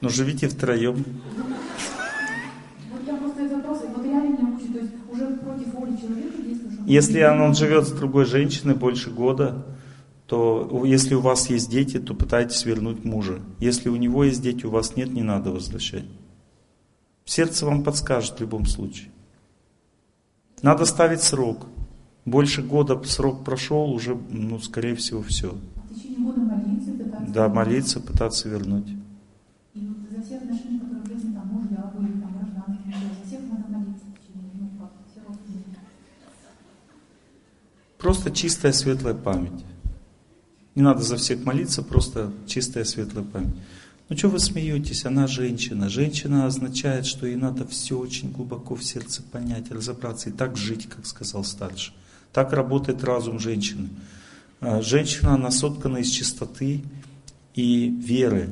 Ну, 0.00 0.08
живите 0.08 0.48
втроем. 0.48 1.04
Вот 2.92 3.06
я 3.06 3.16
просто 3.16 3.42
этот 3.42 3.58
вопрос, 3.58 3.82
вот 3.94 4.04
реально 4.04 4.28
меня 4.32 4.42
мучает, 4.44 4.72
то 4.72 4.78
есть 4.78 4.92
уже 5.12 5.26
против 5.36 5.74
воли 5.74 5.96
человека 5.96 6.42
действуешь. 6.42 6.78
Если 6.86 7.22
он 7.22 7.54
живет 7.54 7.86
с 7.86 7.92
другой 7.92 8.24
женщиной 8.24 8.74
больше 8.74 9.10
года, 9.10 9.66
то 10.26 10.82
если 10.86 11.14
у 11.14 11.20
вас 11.20 11.50
есть 11.50 11.70
дети, 11.70 11.98
то 11.98 12.14
пытайтесь 12.14 12.64
вернуть 12.64 13.04
мужа. 13.04 13.40
Если 13.60 13.90
у 13.90 13.96
него 13.96 14.24
есть 14.24 14.42
дети, 14.42 14.64
у 14.64 14.70
вас 14.70 14.96
нет, 14.96 15.12
не 15.12 15.22
надо 15.22 15.50
возвращать. 15.50 16.06
Сердце 17.26 17.66
вам 17.66 17.84
подскажет 17.84 18.38
в 18.38 18.40
любом 18.40 18.64
случае. 18.64 19.10
Надо 20.66 20.84
ставить 20.84 21.22
срок. 21.22 21.68
Больше 22.24 22.60
года 22.60 23.00
срок 23.04 23.44
прошел, 23.44 23.92
уже, 23.92 24.18
ну, 24.30 24.58
скорее 24.58 24.96
всего, 24.96 25.22
все. 25.22 25.52
В 25.52 25.94
течение 25.94 26.26
года 26.26 26.40
молиться, 26.40 26.90
пытаться... 26.90 27.32
Да, 27.32 27.48
молиться, 27.48 28.00
пытаться 28.00 28.48
вернуть. 28.48 28.88
И 29.74 29.86
вот 29.86 29.98
за 30.10 30.20
все 30.24 30.38
отношения, 30.38 30.80
которые 30.80 31.04
в 31.04 31.06
жизни, 31.06 31.34
там, 31.34 31.46
мужья 31.52 31.92
были, 31.96 32.20
там, 32.20 32.32
гражданские, 32.36 32.84
мужья, 32.84 33.10
за 33.16 33.28
всех 33.28 33.40
надо 33.48 33.78
молиться 33.78 34.06
в 34.06 34.18
течение, 34.18 34.50
ну, 34.54 34.70
как, 34.80 34.90
все 35.08 35.20
родственники. 35.28 35.78
Просто 37.96 38.30
чистая 38.32 38.72
светлая 38.72 39.14
память. 39.14 39.64
Не 40.74 40.82
надо 40.82 41.02
за 41.02 41.16
всех 41.16 41.44
молиться, 41.44 41.84
просто 41.84 42.32
чистая 42.48 42.82
светлая 42.82 43.24
память. 43.24 43.54
Ну 44.08 44.16
что 44.16 44.28
вы 44.28 44.38
смеетесь? 44.38 45.04
Она 45.04 45.26
женщина. 45.26 45.88
Женщина 45.88 46.46
означает, 46.46 47.06
что 47.06 47.26
ей 47.26 47.34
надо 47.34 47.66
все 47.66 47.98
очень 47.98 48.30
глубоко 48.30 48.76
в 48.76 48.84
сердце 48.84 49.22
понять, 49.22 49.72
разобраться 49.72 50.30
и 50.30 50.32
так 50.32 50.56
жить, 50.56 50.88
как 50.88 51.06
сказал 51.06 51.42
старший. 51.42 51.92
Так 52.32 52.52
работает 52.52 53.02
разум 53.02 53.40
женщины. 53.40 53.88
А, 54.60 54.80
Женщина, 54.80 55.34
она 55.34 55.50
соткана 55.50 55.98
из 55.98 56.10
чистоты 56.10 56.82
и 57.54 57.88
веры. 57.88 58.50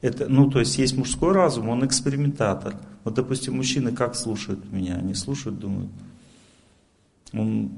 Это, 0.00 0.28
ну, 0.28 0.48
то 0.48 0.60
есть 0.60 0.78
есть 0.78 0.96
мужской 0.96 1.32
разум, 1.32 1.70
он 1.70 1.84
экспериментатор. 1.84 2.76
Вот, 3.02 3.14
допустим, 3.14 3.56
мужчины 3.56 3.90
как 3.90 4.14
слушают 4.14 4.70
меня? 4.70 4.96
Они 4.96 5.14
слушают, 5.14 5.58
думают, 5.58 5.90
он 7.32 7.70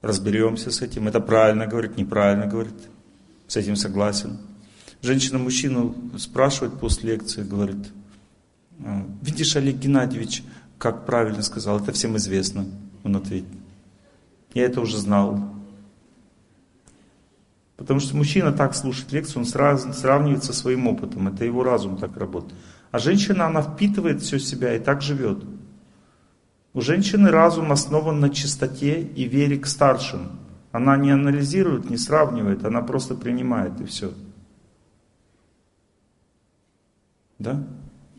разберемся 0.00 0.70
с 0.70 0.80
этим. 0.80 1.08
Это 1.08 1.20
правильно 1.20 1.66
говорит, 1.66 1.96
неправильно 1.98 2.46
говорит. 2.46 2.74
С 3.48 3.56
этим 3.56 3.76
согласен. 3.76 4.38
Женщина 5.02 5.38
мужчину 5.38 5.94
спрашивает 6.18 6.74
после 6.78 7.12
лекции, 7.12 7.42
говорит, 7.42 7.90
«А, 8.84 9.06
видишь, 9.22 9.56
Олег 9.56 9.76
Геннадьевич, 9.76 10.42
как 10.78 11.06
правильно 11.06 11.42
сказал, 11.42 11.80
это 11.80 11.92
всем 11.92 12.16
известно. 12.16 12.66
Он 13.04 13.16
ответит. 13.16 13.48
Я 14.54 14.64
это 14.64 14.80
уже 14.80 14.98
знал. 14.98 15.54
Потому 17.76 18.00
что 18.00 18.16
мужчина 18.16 18.52
так 18.52 18.74
слушает 18.74 19.12
лекцию, 19.12 19.40
он 19.40 19.46
сразу 19.46 19.92
сравнивает 19.92 20.44
со 20.44 20.52
своим 20.52 20.86
опытом. 20.86 21.28
Это 21.28 21.44
его 21.44 21.62
разум 21.62 21.96
так 21.96 22.16
работает. 22.16 22.54
А 22.90 22.98
женщина, 22.98 23.46
она 23.46 23.62
впитывает 23.62 24.20
все 24.20 24.38
себя 24.38 24.74
и 24.74 24.78
так 24.78 25.00
живет. 25.00 25.44
У 26.72 26.80
женщины 26.80 27.30
разум 27.30 27.72
основан 27.72 28.20
на 28.20 28.30
чистоте 28.30 29.02
и 29.02 29.24
вере 29.24 29.58
к 29.58 29.66
старшим. 29.66 30.32
Она 30.72 30.96
не 30.96 31.10
анализирует, 31.10 31.90
не 31.90 31.96
сравнивает, 31.96 32.64
она 32.64 32.80
просто 32.80 33.14
принимает 33.14 33.80
и 33.80 33.84
все. 33.84 34.12
Да? 37.40 37.54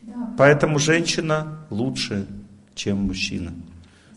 Да, 0.02 0.34
Поэтому 0.36 0.78
женщина 0.78 1.58
лучше, 1.70 2.26
чем 2.74 3.06
мужчина. 3.06 3.52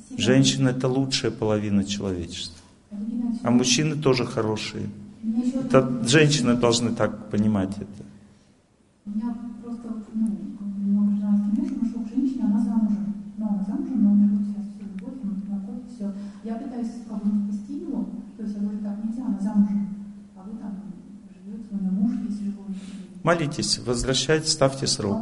спасибо. 0.07 0.21
Женщина 0.21 0.69
это 0.69 0.87
лучшая 0.87 1.31
половина 1.31 1.85
человечества. 1.85 2.57
Геннадьевич, 2.91 3.39
А 3.43 3.51
мужчины 3.51 3.95
тоже 3.95 4.25
хорошие. 4.25 4.89
Это 5.63 6.03
женщины 6.07 6.55
должны 6.55 6.91
так 6.91 7.29
понимать 7.29 7.69
это. 7.77 8.03
У 9.05 9.09
меня 9.11 9.35
просто, 9.63 9.87
ну, 10.13 10.27
как 10.57 10.67
бы, 10.67 10.91
мой 10.91 11.19
гражданский 11.19 11.61
муж 11.61 11.69
нашел 11.81 12.01
к 12.03 12.09
женщине, 12.09 12.43
она 12.45 12.63
замужем. 12.63 13.13
Но 13.37 13.47
она 13.49 13.63
замужем, 13.67 14.03
но 14.03 14.11
у 14.11 14.15
него 14.15 14.37
сейчас 14.41 14.65
все 14.73 14.85
любовь, 14.85 15.13
он 15.23 15.43
находит 15.49 15.83
все. 15.93 16.11
Я 16.43 16.55
пытаюсь 16.55 16.89
как 17.07 17.23
бы 17.23 17.29
спасти 17.53 17.73
его, 17.79 18.05
то 18.37 18.43
есть 18.43 18.55
я 18.55 18.61
говорю, 18.61 18.79
так 18.79 19.03
нельзя, 19.05 19.25
она 19.25 19.39
замужем. 19.39 19.87
А 20.35 20.43
вы 20.43 20.57
там 20.57 20.73
живете, 21.29 21.67
у 21.71 21.75
меня 21.77 21.91
муж 21.91 22.11
есть 22.27 22.41
живой. 22.41 22.73
Молитесь, 23.25 23.79
возвращайте, 23.79 24.47
ставьте 24.47 24.85
срок. 24.85 25.17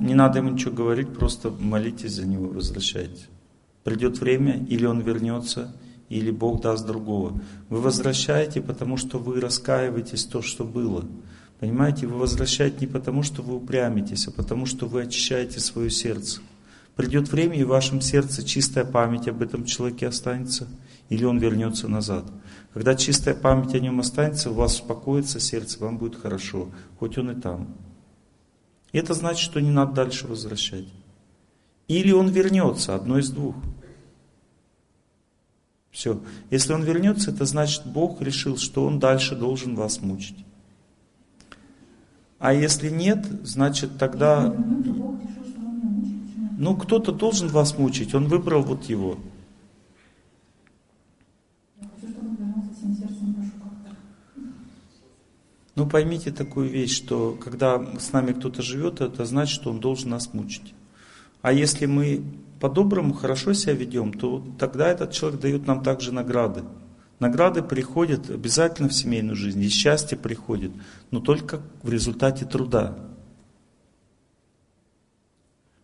Не 0.00 0.14
надо 0.14 0.38
ему 0.38 0.52
ничего 0.52 0.72
говорить, 0.72 1.12
просто 1.12 1.50
молитесь 1.50 2.14
за 2.14 2.26
него, 2.26 2.46
возвращайте. 2.46 3.26
Придет 3.84 4.18
время, 4.20 4.64
или 4.70 4.86
он 4.86 5.02
вернется, 5.02 5.76
или 6.08 6.30
Бог 6.30 6.62
даст 6.62 6.86
другого. 6.86 7.42
Вы 7.68 7.82
возвращаете, 7.82 8.62
потому 8.62 8.96
что 8.96 9.18
вы 9.18 9.38
раскаиваетесь 9.38 10.24
то, 10.24 10.40
что 10.40 10.64
было. 10.64 11.04
Понимаете, 11.58 12.06
вы 12.06 12.16
возвращаете 12.16 12.78
не 12.80 12.86
потому, 12.86 13.22
что 13.22 13.42
вы 13.42 13.56
упрямитесь, 13.56 14.28
а 14.28 14.30
потому, 14.30 14.64
что 14.64 14.86
вы 14.86 15.02
очищаете 15.02 15.60
свое 15.60 15.90
сердце. 15.90 16.40
Придет 16.96 17.30
время, 17.30 17.56
и 17.56 17.64
в 17.64 17.68
вашем 17.68 18.00
сердце 18.00 18.42
чистая 18.42 18.86
память 18.86 19.28
об 19.28 19.42
этом 19.42 19.66
человеке 19.66 20.08
останется, 20.08 20.68
или 21.10 21.24
он 21.24 21.36
вернется 21.36 21.86
назад. 21.86 22.24
Когда 22.72 22.94
чистая 22.94 23.34
память 23.34 23.74
о 23.74 23.80
нем 23.80 24.00
останется, 24.00 24.50
у 24.50 24.54
вас 24.54 24.74
успокоится 24.74 25.40
сердце, 25.40 25.80
вам 25.80 25.98
будет 25.98 26.16
хорошо, 26.16 26.70
хоть 26.98 27.18
он 27.18 27.32
и 27.32 27.40
там. 27.40 27.74
И 28.92 28.98
это 28.98 29.14
значит, 29.14 29.40
что 29.40 29.60
не 29.60 29.70
надо 29.70 29.92
дальше 29.92 30.26
возвращать. 30.26 30.86
Или 31.88 32.12
он 32.12 32.28
вернется, 32.28 32.94
одно 32.94 33.18
из 33.18 33.30
двух. 33.30 33.56
Все. 35.90 36.20
Если 36.50 36.72
он 36.72 36.84
вернется, 36.84 37.32
это 37.32 37.44
значит, 37.44 37.84
Бог 37.84 38.22
решил, 38.22 38.56
что 38.56 38.86
он 38.86 39.00
дальше 39.00 39.34
должен 39.34 39.74
вас 39.74 40.00
мучить. 40.00 40.46
А 42.38 42.54
если 42.54 42.88
нет, 42.88 43.26
значит 43.42 43.98
тогда, 43.98 44.44
Я 44.44 44.48
говорю, 44.50 44.94
«Ну, 44.94 44.94
Бог 44.94 45.20
решил, 45.20 45.44
что 45.44 45.60
он 45.60 45.76
меня 45.76 45.88
мучит, 45.90 46.20
почему? 46.30 46.56
ну 46.58 46.76
кто-то 46.76 47.12
должен 47.12 47.48
вас 47.48 47.76
мучить, 47.76 48.14
он 48.14 48.28
выбрал 48.28 48.62
вот 48.62 48.84
его. 48.84 49.18
Я 51.80 51.88
хочу, 51.88 52.08
чтобы 52.12 52.28
он 52.28 52.36
вернулся 52.36 52.72
всем 52.74 52.94
сердцем, 52.94 53.34
прошу 53.34 53.50
как-то. 53.62 53.96
Ну 55.80 55.86
поймите 55.86 56.30
такую 56.30 56.68
вещь, 56.68 56.94
что 56.94 57.38
когда 57.42 57.82
с 57.98 58.12
нами 58.12 58.32
кто-то 58.32 58.60
живет, 58.60 59.00
это 59.00 59.24
значит, 59.24 59.54
что 59.54 59.70
он 59.70 59.80
должен 59.80 60.10
нас 60.10 60.34
мучить. 60.34 60.74
А 61.40 61.54
если 61.54 61.86
мы 61.86 62.22
по-доброму, 62.60 63.14
хорошо 63.14 63.54
себя 63.54 63.72
ведем, 63.72 64.12
то 64.12 64.46
тогда 64.58 64.90
этот 64.90 65.12
человек 65.12 65.40
дает 65.40 65.66
нам 65.66 65.82
также 65.82 66.12
награды. 66.12 66.64
Награды 67.18 67.62
приходят 67.62 68.28
обязательно 68.28 68.90
в 68.90 68.92
семейную 68.92 69.36
жизнь, 69.36 69.62
и 69.62 69.70
счастье 69.70 70.18
приходит, 70.18 70.72
но 71.10 71.20
только 71.20 71.62
в 71.82 71.90
результате 71.90 72.44
труда. 72.44 72.98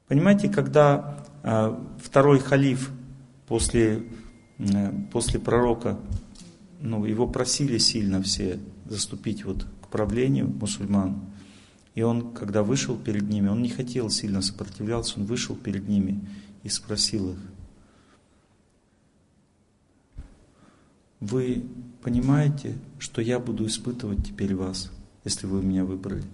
Понимаете, 0.08 0.50
когда 0.50 1.24
э, 1.42 1.74
второй 2.04 2.40
халиф 2.40 2.90
после, 3.48 4.02
э, 4.58 4.92
после 5.10 5.40
пророка, 5.40 5.98
ну, 6.82 7.06
его 7.06 7.26
просили 7.26 7.78
сильно 7.78 8.22
все 8.22 8.60
заступить 8.84 9.46
вот 9.46 9.66
правлению 9.96 10.48
мусульман, 10.48 11.18
и 11.94 12.02
он, 12.02 12.34
когда 12.34 12.62
вышел 12.62 12.98
перед 12.98 13.30
ними, 13.30 13.48
он 13.48 13.62
не 13.62 13.70
хотел 13.70 14.10
сильно 14.10 14.42
сопротивляться, 14.42 15.18
он 15.18 15.24
вышел 15.24 15.56
перед 15.56 15.88
ними 15.88 16.20
и 16.64 16.68
спросил 16.68 17.30
их, 17.30 17.38
вы 21.20 21.64
понимаете, 22.02 22.76
что 22.98 23.22
я 23.22 23.38
буду 23.38 23.66
испытывать 23.66 24.22
теперь 24.26 24.54
вас, 24.54 24.92
если 25.24 25.46
вы 25.46 25.62
меня 25.62 25.86
выбрали? 25.86 26.24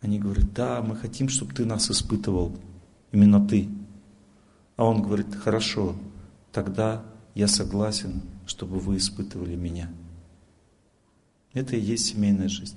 Они 0.00 0.20
говорят, 0.20 0.52
да, 0.54 0.80
мы 0.80 0.94
хотим, 0.94 1.28
чтобы 1.28 1.54
ты 1.54 1.64
нас 1.64 1.90
испытывал, 1.90 2.56
именно 3.10 3.44
ты. 3.44 3.68
А 4.76 4.84
он 4.84 5.02
говорит, 5.02 5.34
хорошо, 5.34 5.96
тогда 6.52 7.02
я 7.34 7.48
согласен, 7.48 8.22
чтобы 8.46 8.78
вы 8.78 8.98
испытывали 8.98 9.56
меня. 9.56 9.90
Это 11.54 11.76
и 11.76 11.80
есть 11.80 12.06
семейная 12.06 12.48
жизнь. 12.48 12.76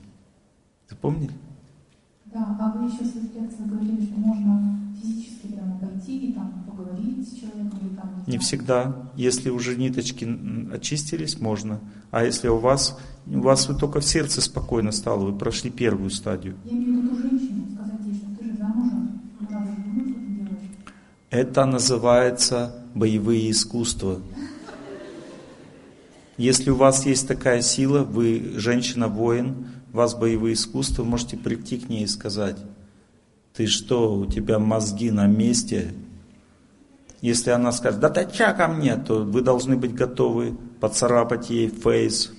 Запомнили? 0.89 1.33
Да, 2.33 2.57
а 2.59 2.77
вы 2.77 2.85
еще 2.87 3.03
в 3.03 3.07
своих 3.07 3.33
лекциях 3.33 3.67
говорили, 3.67 4.05
что 4.05 4.13
можно 4.15 4.79
физически 5.01 5.47
прямо 5.47 5.77
пойти 5.79 6.27
и 6.27 6.33
там 6.33 6.63
поговорить 6.65 7.27
с 7.27 7.33
человеком 7.33 7.79
или 7.81 7.95
там... 7.95 8.09
Не 8.19 8.23
знаю, 8.23 8.39
всегда. 8.39 9.11
Если 9.15 9.49
уже 9.49 9.75
ниточки 9.75 10.27
очистились, 10.73 11.39
можно. 11.41 11.81
А 12.09 12.23
если 12.23 12.47
у 12.47 12.57
вас, 12.57 12.97
у 13.27 13.41
вас 13.41 13.67
вы 13.67 13.75
только 13.75 13.99
в 13.99 14.05
сердце 14.05 14.41
спокойно 14.41 14.91
стало, 14.91 15.25
вы 15.25 15.37
прошли 15.37 15.69
первую 15.69 16.09
стадию. 16.09 16.55
Я 16.63 16.71
имею 16.71 17.01
в 17.01 17.03
виду 17.03 17.15
женщину, 17.17 17.65
сказать 17.73 17.99
ей, 18.05 18.15
что 18.15 18.27
ты 18.37 18.45
же 18.45 18.57
замужем, 18.57 19.21
ну 19.39 19.47
надо 19.49 19.67
же 19.67 19.73
что 19.73 19.91
ты 19.91 20.33
делаешь. 20.33 20.59
Это 21.29 21.65
называется 21.65 22.75
боевые 22.95 23.51
искусства. 23.51 24.21
Если 26.41 26.71
у 26.71 26.75
вас 26.75 27.05
есть 27.05 27.27
такая 27.27 27.61
сила, 27.61 27.99
вы 27.99 28.53
женщина-воин, 28.55 29.67
у 29.93 29.95
вас 29.95 30.15
боевые 30.15 30.55
искусства, 30.55 31.03
можете 31.03 31.37
прийти 31.37 31.77
к 31.77 31.87
ней 31.87 32.05
и 32.05 32.07
сказать, 32.07 32.57
ты 33.53 33.67
что, 33.67 34.15
у 34.15 34.25
тебя 34.25 34.57
мозги 34.57 35.11
на 35.11 35.27
месте? 35.27 35.93
Если 37.21 37.51
она 37.51 37.71
скажет, 37.71 37.99
да 37.99 38.09
ты 38.09 38.27
ча 38.35 38.53
ко 38.53 38.67
мне, 38.67 38.95
то 38.95 39.19
вы 39.19 39.41
должны 39.41 39.77
быть 39.77 39.93
готовы 39.93 40.57
поцарапать 40.79 41.51
ей 41.51 41.69
фейс, 41.69 42.33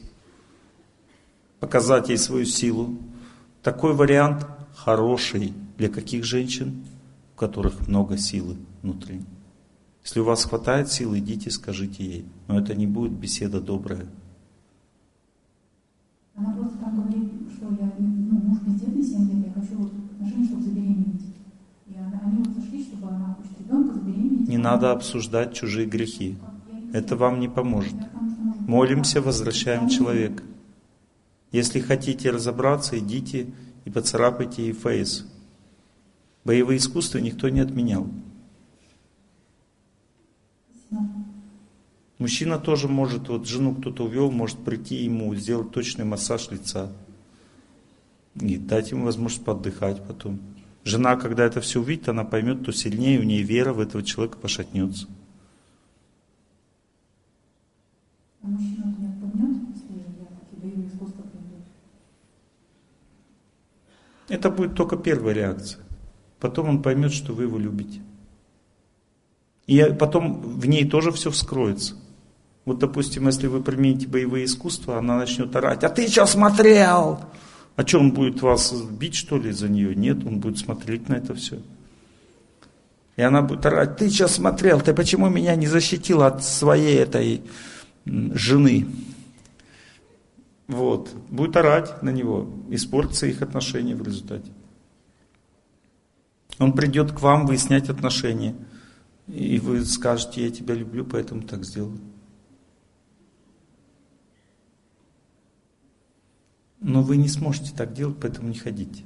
показать 1.60 2.08
ей 2.08 2.18
свою 2.18 2.44
силу. 2.44 2.98
Такой 3.62 3.94
вариант 3.94 4.44
хороший 4.74 5.54
для 5.78 5.88
каких 5.88 6.24
женщин, 6.24 6.84
у 7.36 7.38
которых 7.38 7.86
много 7.86 8.18
силы 8.18 8.56
внутренней. 8.82 9.41
Если 10.04 10.20
у 10.20 10.24
вас 10.24 10.44
хватает 10.44 10.90
силы, 10.90 11.20
идите, 11.20 11.50
скажите 11.50 12.04
ей. 12.04 12.24
Но 12.48 12.58
это 12.58 12.74
не 12.74 12.86
будет 12.86 13.12
беседа 13.12 13.60
добрая. 13.60 14.06
Она 16.34 16.52
просто 16.54 16.78
там 16.78 16.96
говорит, 17.02 17.30
что 17.54 17.66
я, 17.70 17.92
ну, 17.98 18.40
муж 18.40 18.58
бездетный 18.62 19.02
7 19.02 19.30
лет, 19.30 19.46
я 19.46 19.60
хочу 19.60 19.76
вот 19.76 19.92
отношения, 20.14 20.46
чтобы 20.46 20.62
забеременеть. 20.62 21.22
И 21.86 21.96
она, 21.96 22.20
они 22.24 22.42
вот 22.42 22.56
сошли, 22.56 22.82
чтобы 22.82 23.08
она 23.08 23.34
хочет 23.34 23.60
ребенка 23.60 23.94
забеременеть. 23.94 24.48
Не 24.48 24.58
надо 24.58 24.92
обсуждать 24.92 25.54
чужие 25.54 25.86
грехи. 25.86 26.36
Это 26.92 27.16
вам 27.16 27.38
не 27.38 27.48
поможет. 27.48 27.94
Молимся, 28.66 29.20
возвращаем 29.20 29.88
человека. 29.88 30.42
Если 31.52 31.80
хотите 31.80 32.30
разобраться, 32.30 32.98
идите 32.98 33.52
и 33.84 33.90
поцарапайте 33.90 34.64
ей 34.64 34.72
фейс. 34.72 35.26
Боевые 36.44 36.78
искусства 36.78 37.18
никто 37.18 37.48
не 37.50 37.60
отменял. 37.60 38.06
Мужчина 42.22 42.60
тоже 42.60 42.86
может, 42.86 43.28
вот 43.28 43.48
жену 43.48 43.74
кто-то 43.74 44.04
увел, 44.04 44.30
может 44.30 44.56
прийти 44.58 44.94
ему, 44.94 45.34
сделать 45.34 45.72
точный 45.72 46.04
массаж 46.04 46.52
лица. 46.52 46.92
И 48.40 48.58
дать 48.58 48.92
ему 48.92 49.06
возможность 49.06 49.44
подыхать 49.44 50.06
потом. 50.06 50.38
Жена, 50.84 51.16
когда 51.16 51.44
это 51.44 51.60
все 51.60 51.80
увидит, 51.80 52.08
она 52.08 52.22
поймет, 52.22 52.64
то 52.64 52.70
сильнее 52.70 53.18
у 53.18 53.24
нее 53.24 53.42
вера 53.42 53.72
в 53.72 53.80
этого 53.80 54.04
человека 54.04 54.38
пошатнется. 54.38 55.08
А 58.40 58.46
мужчина 58.46 58.94
если 59.74 59.96
я 59.96 60.28
применю? 60.60 60.94
Это 64.28 64.48
будет 64.48 64.76
только 64.76 64.96
первая 64.96 65.34
реакция. 65.34 65.82
Потом 66.38 66.68
он 66.68 66.82
поймет, 66.82 67.12
что 67.12 67.32
вы 67.32 67.42
его 67.42 67.58
любите. 67.58 68.00
И 69.66 69.82
потом 69.98 70.40
в 70.40 70.64
ней 70.66 70.88
тоже 70.88 71.10
все 71.10 71.32
вскроется. 71.32 71.96
Вот, 72.64 72.78
допустим, 72.78 73.26
если 73.26 73.48
вы 73.48 73.60
примените 73.60 74.06
боевые 74.06 74.44
искусства, 74.44 74.98
она 74.98 75.16
начнет 75.16 75.54
орать, 75.56 75.82
а 75.82 75.88
ты 75.88 76.08
что 76.08 76.26
смотрел? 76.26 77.20
А 77.74 77.86
что, 77.86 77.98
он 77.98 78.12
будет 78.12 78.40
вас 78.42 78.72
бить, 78.72 79.14
что 79.14 79.38
ли, 79.38 79.50
за 79.50 79.68
нее? 79.68 79.94
Нет, 79.94 80.24
он 80.24 80.38
будет 80.38 80.58
смотреть 80.58 81.08
на 81.08 81.14
это 81.14 81.34
все. 81.34 81.60
И 83.16 83.22
она 83.22 83.42
будет 83.42 83.66
орать, 83.66 83.96
ты 83.96 84.08
что 84.10 84.28
смотрел, 84.28 84.80
ты 84.80 84.94
почему 84.94 85.28
меня 85.28 85.56
не 85.56 85.66
защитил 85.66 86.22
от 86.22 86.44
своей 86.44 86.98
этой 86.98 87.42
жены? 88.04 88.86
Вот, 90.68 91.10
будет 91.28 91.56
орать 91.56 92.02
на 92.02 92.10
него, 92.10 92.48
испортится 92.70 93.26
их 93.26 93.42
отношения 93.42 93.94
в 93.94 94.02
результате. 94.02 94.50
Он 96.58 96.72
придет 96.72 97.12
к 97.12 97.20
вам 97.20 97.46
выяснять 97.46 97.88
отношения. 97.88 98.54
И 99.26 99.58
вы 99.58 99.84
скажете, 99.84 100.44
я 100.44 100.50
тебя 100.50 100.74
люблю, 100.74 101.04
поэтому 101.04 101.42
так 101.42 101.64
сделаю. 101.64 101.98
Но 106.82 107.02
вы 107.02 107.16
не 107.16 107.28
сможете 107.28 107.72
так 107.74 107.94
делать, 107.94 108.16
поэтому 108.20 108.48
не 108.48 108.58
ходите. 108.58 109.04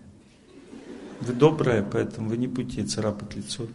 Вы 1.21 1.35
добрая, 1.35 1.83
поэтому 1.83 2.31
вы 2.31 2.39
не 2.39 2.47
будете 2.47 2.85
царапать 2.85 3.37
лицо. 3.37 3.67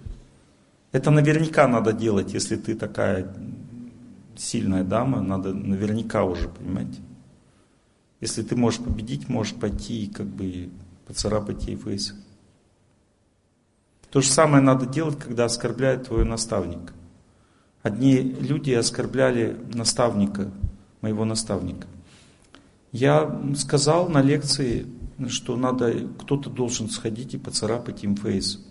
Это 0.92 1.12
наверняка 1.12 1.68
надо 1.68 1.94
делать, 1.94 2.34
если 2.34 2.56
ты 2.56 2.76
такая 2.76 3.34
сильная 4.36 4.84
дама, 4.84 5.22
надо 5.22 5.54
наверняка 5.54 6.24
уже, 6.24 6.50
понимаете. 6.50 7.00
Если 8.20 8.42
ты 8.42 8.56
можешь 8.56 8.80
победить, 8.80 9.30
можешь 9.30 9.54
пойти 9.54 10.06
и 10.06 10.12
как 10.12 10.28
бы 10.28 10.70
поцарапать 11.06 11.68
ей 11.68 11.76
фейс. 11.76 12.16
То 14.10 14.22
же 14.22 14.28
самое 14.28 14.62
надо 14.64 14.86
делать, 14.86 15.18
когда 15.18 15.46
оскорбляет 15.46 16.08
твоего 16.08 16.28
наставника. 16.28 16.94
Одни 17.82 18.18
люди 18.18 18.72
оскорбляли 18.72 19.58
наставника, 19.74 20.52
моего 21.02 21.24
наставника. 21.24 21.88
Я 22.92 23.42
сказал 23.56 24.10
на 24.10 24.22
лекции, 24.22 24.86
что 25.30 25.56
надо, 25.56 26.08
кто-то 26.20 26.50
должен 26.50 26.90
сходить 26.90 27.34
и 27.34 27.38
поцарапать 27.38 28.04
им 28.04 28.16
фейс. 28.16 28.66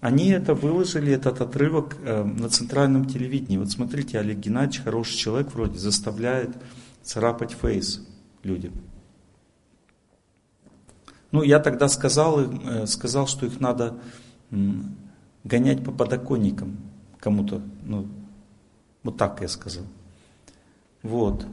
Они 0.00 0.30
это 0.30 0.54
выложили, 0.54 1.12
этот 1.12 1.40
отрывок 1.40 1.96
э, 2.02 2.24
на 2.24 2.50
центральном 2.50 3.06
телевидении. 3.06 3.56
Вот 3.56 3.70
смотрите, 3.70 4.18
Олег 4.18 4.38
Геннадьевич, 4.38 4.82
хороший 4.82 5.16
человек 5.16 5.54
вроде, 5.54 5.78
заставляет 5.78 6.50
царапать 7.02 7.52
фейс 7.52 8.06
людям. 8.42 8.72
Ну, 11.30 11.42
я 11.42 11.58
тогда 11.58 11.88
сказал, 11.88 12.40
э, 12.40 12.86
сказал, 12.86 13.26
что 13.26 13.46
их 13.46 13.60
надо 13.60 13.98
гонять 15.42 15.82
по 15.82 15.90
подоконникам 15.90 16.76
кому-то. 17.18 17.62
Ну, 17.84 18.06
вот 19.02 19.16
так 19.16 19.40
я 19.40 19.48
сказал. 19.48 19.84
Вот. 21.02 21.46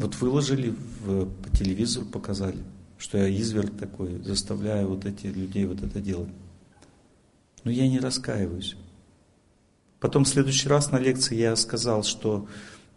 Вот 0.00 0.16
выложили 0.16 0.74
в, 1.04 1.26
по 1.26 1.56
телевизору, 1.56 2.06
показали, 2.06 2.58
что 2.98 3.18
я 3.18 3.28
изверг 3.28 3.76
такой, 3.78 4.20
заставляю 4.22 4.88
вот 4.88 5.04
этих 5.04 5.36
людей 5.36 5.66
вот 5.66 5.82
это 5.82 6.00
делать. 6.00 6.30
Но 7.64 7.70
я 7.70 7.88
не 7.88 7.98
раскаиваюсь. 7.98 8.76
Потом 10.00 10.24
в 10.24 10.28
следующий 10.28 10.68
раз 10.68 10.90
на 10.90 10.98
лекции 10.98 11.36
я 11.36 11.54
сказал, 11.56 12.02
что 12.02 12.48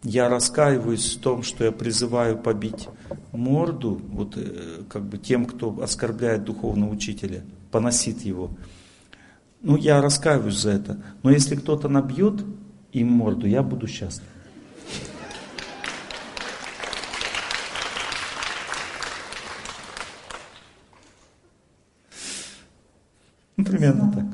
я 0.02 0.28
раскаиваюсь 0.28 1.16
в 1.16 1.20
том, 1.20 1.42
что 1.42 1.64
я 1.64 1.72
призываю 1.72 2.38
побить 2.38 2.88
морду 3.32 4.00
вот, 4.08 4.36
э, 4.36 4.82
как 4.88 5.04
бы 5.04 5.18
тем, 5.18 5.44
кто 5.46 5.80
оскорбляет 5.82 6.44
духовного 6.44 6.90
учителя– 6.90 7.44
поносит 7.74 8.20
его. 8.20 8.50
Ну, 9.60 9.76
я 9.76 10.00
раскаиваюсь 10.00 10.60
за 10.60 10.70
это. 10.70 11.02
Но 11.24 11.32
если 11.32 11.56
кто-то 11.56 11.88
набьет 11.88 12.44
им 12.92 13.08
морду, 13.08 13.48
я 13.48 13.64
буду 13.64 13.88
счастлив. 13.88 14.28
Ну, 23.56 23.64
примерно 23.64 24.12
так. 24.12 24.24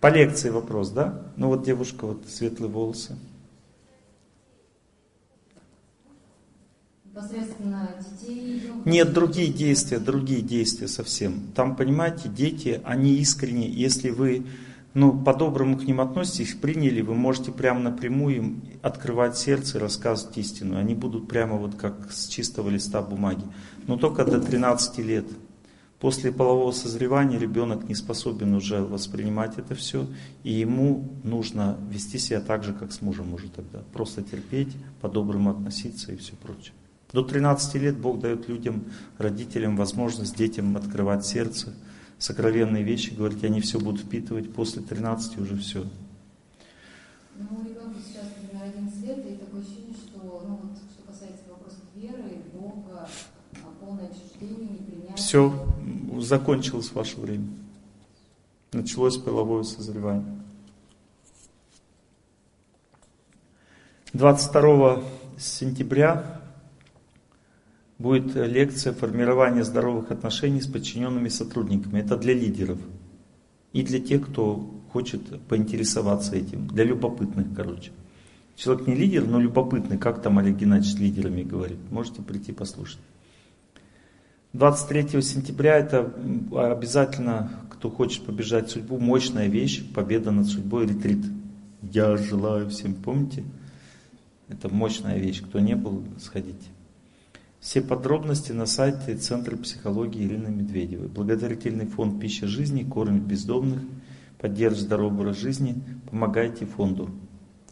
По 0.00 0.08
лекции 0.08 0.50
вопрос, 0.50 0.90
да? 0.90 1.22
Ну 1.36 1.48
вот 1.48 1.64
девушка, 1.64 2.06
вот 2.06 2.24
светлые 2.28 2.70
волосы. 2.70 3.16
детей? 8.00 8.62
Нет, 8.84 9.12
другие 9.12 9.52
действия, 9.52 9.98
другие 9.98 10.40
действия 10.40 10.86
совсем. 10.86 11.50
Там, 11.54 11.74
понимаете, 11.74 12.28
дети, 12.28 12.80
они 12.84 13.14
искренне, 13.14 13.68
если 13.68 14.10
вы 14.10 14.46
ну, 14.94 15.12
по-доброму 15.18 15.76
к 15.76 15.84
ним 15.84 16.00
относитесь, 16.00 16.50
их 16.50 16.60
приняли, 16.60 17.02
вы 17.02 17.14
можете 17.14 17.52
прямо 17.52 17.80
напрямую 17.80 18.36
им 18.36 18.62
открывать 18.82 19.36
сердце 19.36 19.78
и 19.78 19.80
рассказывать 19.80 20.36
истину. 20.38 20.78
Они 20.78 20.94
будут 20.94 21.28
прямо 21.28 21.56
вот 21.56 21.74
как 21.74 22.10
с 22.10 22.26
чистого 22.26 22.68
листа 22.68 23.02
бумаги. 23.02 23.44
Но 23.86 23.96
только 23.96 24.24
до 24.24 24.40
13 24.40 24.98
лет. 24.98 25.26
После 26.00 26.30
полового 26.30 26.70
созревания 26.70 27.38
ребенок 27.38 27.88
не 27.88 27.94
способен 27.96 28.54
уже 28.54 28.82
воспринимать 28.82 29.58
это 29.58 29.74
все, 29.74 30.06
и 30.44 30.52
ему 30.52 31.08
нужно 31.24 31.76
вести 31.90 32.18
себя 32.18 32.40
так 32.40 32.62
же, 32.62 32.72
как 32.72 32.92
с 32.92 33.02
мужем 33.02 33.34
уже 33.34 33.48
тогда. 33.48 33.80
Просто 33.92 34.22
терпеть, 34.22 34.76
по-доброму 35.00 35.50
относиться 35.50 36.12
и 36.12 36.16
все 36.16 36.34
прочее. 36.36 36.72
До 37.12 37.24
13 37.24 37.74
лет 37.76 37.98
Бог 37.98 38.20
дает 38.20 38.48
людям, 38.48 38.84
родителям 39.16 39.76
возможность 39.76 40.36
детям 40.36 40.76
открывать 40.76 41.26
сердце, 41.26 41.74
сокровенные 42.18 42.84
вещи, 42.84 43.14
говорить, 43.14 43.42
они 43.42 43.60
все 43.60 43.80
будут 43.80 44.02
впитывать, 44.02 44.52
после 44.52 44.82
13 44.82 45.38
уже 45.38 45.56
все. 45.56 45.84
Ну, 47.36 47.64
ребенку 47.64 47.98
сейчас, 48.06 48.26
например, 48.40 48.68
11 48.76 49.02
лет, 49.02 49.18
и 49.26 49.36
такое 49.36 49.62
ощущение, 49.62 49.94
что, 49.94 50.44
ну, 50.46 50.60
вот, 50.62 50.78
что 50.92 51.10
касается 51.10 51.44
вопросов 51.48 51.82
веры, 51.96 52.42
Бога, 52.52 53.08
а, 53.54 53.84
полное 53.84 54.08
отчуждение, 54.08 54.70
непринятие. 54.70 55.16
Все, 55.16 55.66
закончилось 56.20 56.92
ваше 56.92 57.20
время. 57.20 57.48
Началось 58.72 59.16
половое 59.16 59.62
созревание. 59.62 60.38
22 64.12 65.02
сентября 65.38 66.40
будет 67.98 68.34
лекция 68.34 68.92
формирования 68.92 69.64
здоровых 69.64 70.10
отношений 70.10 70.60
с 70.60 70.66
подчиненными 70.66 71.28
сотрудниками. 71.28 72.00
Это 72.00 72.16
для 72.16 72.34
лидеров. 72.34 72.78
И 73.72 73.82
для 73.82 74.00
тех, 74.00 74.26
кто 74.28 74.70
хочет 74.92 75.40
поинтересоваться 75.42 76.36
этим. 76.36 76.68
Для 76.68 76.84
любопытных, 76.84 77.48
короче. 77.54 77.90
Человек 78.56 78.86
не 78.86 78.94
лидер, 78.94 79.26
но 79.26 79.38
любопытный. 79.38 79.98
Как 79.98 80.22
там 80.22 80.38
Олег 80.38 80.56
Геннадьевич 80.56 80.96
с 80.96 80.98
лидерами 80.98 81.42
говорит. 81.42 81.78
Можете 81.90 82.22
прийти 82.22 82.52
послушать. 82.52 82.98
23 84.54 85.20
сентября 85.20 85.76
это 85.76 86.10
обязательно, 86.54 87.50
кто 87.70 87.90
хочет 87.90 88.24
побежать 88.24 88.70
судьбу, 88.70 88.98
мощная 88.98 89.46
вещь, 89.46 89.84
победа 89.92 90.30
над 90.30 90.46
судьбой, 90.46 90.86
ретрит. 90.86 91.22
Я 91.82 92.16
желаю 92.16 92.70
всем, 92.70 92.94
помните? 92.94 93.44
Это 94.48 94.72
мощная 94.72 95.18
вещь. 95.18 95.42
Кто 95.42 95.60
не 95.60 95.76
был, 95.76 96.02
сходите. 96.18 96.66
Все 97.60 97.82
подробности 97.82 98.52
на 98.52 98.64
сайте 98.64 99.16
Центра 99.16 99.54
психологии 99.56 100.24
Ирины 100.24 100.48
Медведевой. 100.48 101.08
Благотворительный 101.08 101.86
фонд 101.86 102.18
«Пища 102.18 102.46
жизни» 102.46 102.84
кормит 102.84 103.24
бездомных, 103.24 103.82
поддерживает 104.38 104.86
здоровый 104.86 105.20
образ 105.20 105.38
жизни. 105.38 105.82
Помогайте 106.10 106.64
фонду. 106.64 107.10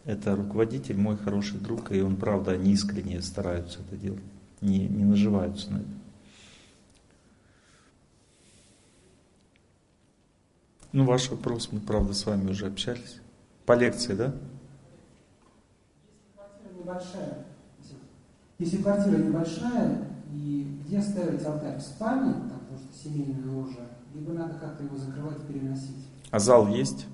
Это 0.05 0.36
руководитель, 0.36 0.98
мой 0.98 1.16
хороший 1.16 1.58
друг, 1.58 1.90
и 1.90 2.02
он, 2.02 2.16
правда, 2.16 2.52
они 2.52 2.72
искренне 2.72 3.22
стараются 3.22 3.78
это 3.80 3.96
делать. 3.96 4.22
Не, 4.60 4.86
не 4.86 5.05
наживаются 5.05 5.72
на 5.72 5.78
это. 5.78 6.06
Ну, 10.97 11.05
ваш 11.05 11.28
вопрос, 11.28 11.68
мы, 11.73 11.81
правда, 11.81 12.15
с 12.15 12.25
вами 12.25 12.52
уже 12.52 12.68
общались. 12.68 13.20
По 13.66 13.75
лекции, 13.75 14.15
да? 14.15 14.33
Небольшая. 16.75 17.44
Если 18.58 18.78
квартира 18.78 19.18
небольшая, 19.18 20.08
и 20.33 20.81
где 20.86 21.02
ставить 21.02 21.44
алтарь? 21.44 21.76
В 21.76 21.83
спальне, 21.83 22.33
там, 22.33 22.60
потому 22.60 22.78
что 22.78 23.05
семейное 23.05 23.47
ложе, 23.47 23.86
либо 24.15 24.33
надо 24.33 24.55
как-то 24.55 24.84
его 24.84 24.97
закрывать 24.97 25.36
и 25.39 25.52
переносить? 25.52 26.08
А 26.31 26.39
зал 26.39 26.66
есть? 26.68 27.05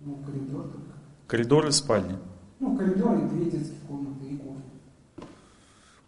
Ну, 0.00 0.16
коридор 0.16 0.64
только. 0.64 0.92
Коридор 1.26 1.66
и 1.66 1.72
спальня? 1.72 2.18
Ну, 2.60 2.76
коридор 2.76 3.16
и 3.24 3.28
две 3.30 3.50
детские 3.50 3.80
комнаты 3.88 4.26
и 4.26 4.36
кухня. 4.36 4.64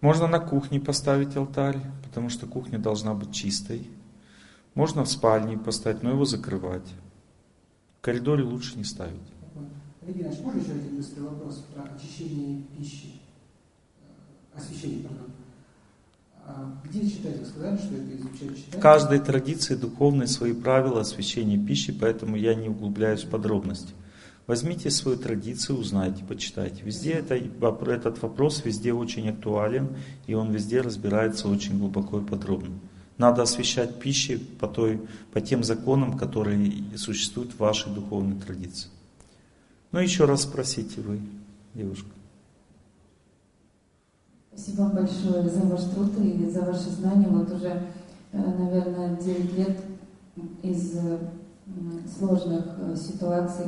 Можно 0.03 0.27
на 0.27 0.39
кухне 0.39 0.81
поставить 0.81 1.35
алтарь, 1.35 1.81
потому 2.05 2.29
что 2.29 2.45
кухня 2.47 2.79
должна 2.79 3.15
быть 3.15 3.33
чистой. 3.33 3.91
Можно 4.75 5.05
в 5.05 5.09
спальне 5.09 5.57
поставить, 5.57 6.03
но 6.03 6.11
его 6.11 6.27
закрывать. 6.27 6.87
Коридоре 8.07 8.45
лучше 8.45 8.79
не 8.79 8.85
ставить. 8.85 9.19
Регина, 10.07 10.29
можно 10.41 10.61
еще 10.61 10.71
один 10.75 10.97
быстрый 10.97 11.23
вопрос 11.23 11.65
про 11.75 11.83
очищение 11.93 12.63
пищи? 12.79 13.15
освящение, 14.55 15.09
пардон. 15.09 15.31
А 16.47 16.73
где 16.85 17.11
читать? 17.11 17.41
Вы 17.41 17.47
сказали, 17.47 17.77
что 17.77 17.95
это 17.97 18.17
изучать 18.17 18.59
читать? 18.59 18.79
В 18.79 18.81
каждой 18.81 19.19
традиции 19.19 19.75
духовной 19.75 20.29
свои 20.29 20.53
правила 20.53 21.01
освящения 21.01 21.59
пищи, 21.59 21.93
поэтому 21.93 22.37
я 22.37 22.55
не 22.55 22.69
углубляюсь 22.69 23.25
в 23.25 23.29
подробности. 23.29 23.93
Возьмите 24.47 24.89
свою 24.91 25.19
традицию, 25.19 25.81
узнайте, 25.81 26.23
почитайте. 26.23 26.85
Везде 26.85 27.11
это, 27.15 27.35
этот 27.35 28.23
вопрос 28.23 28.65
везде 28.65 28.93
очень 28.93 29.31
актуален, 29.31 29.89
и 30.29 30.35
он 30.35 30.53
везде 30.53 30.81
разбирается 30.81 31.49
очень 31.49 31.77
глубоко 31.77 32.21
и 32.21 32.25
подробно. 32.25 32.79
Надо 33.19 33.43
освещать 33.43 33.99
пищи 33.99 34.37
по, 34.37 34.67
той, 34.67 35.01
по 35.33 35.41
тем 35.41 35.65
законам, 35.65 36.19
которые 36.19 36.97
существуют 36.97 37.53
в 37.53 37.59
вашей 37.59 37.93
духовной 37.93 38.39
традиции. 38.39 38.91
Ну 39.93 40.01
еще 40.01 40.27
раз 40.27 40.43
спросите 40.43 41.01
вы, 41.01 41.21
девушка. 41.75 42.11
Спасибо 44.53 44.83
вам 44.83 44.93
большое 44.93 45.49
за 45.49 45.61
ваш 45.63 45.83
труд 45.85 46.13
и 46.19 46.51
за 46.51 46.63
ваши 46.63 46.91
знания. 46.91 47.29
Вот 47.29 47.51
уже, 47.53 47.83
э, 48.33 48.39
наверное, 48.59 49.17
9 49.17 49.59
лет 49.59 49.79
из 50.63 50.99
сложных 52.19 52.65
э, 52.79 52.97
ситуаций 52.97 53.67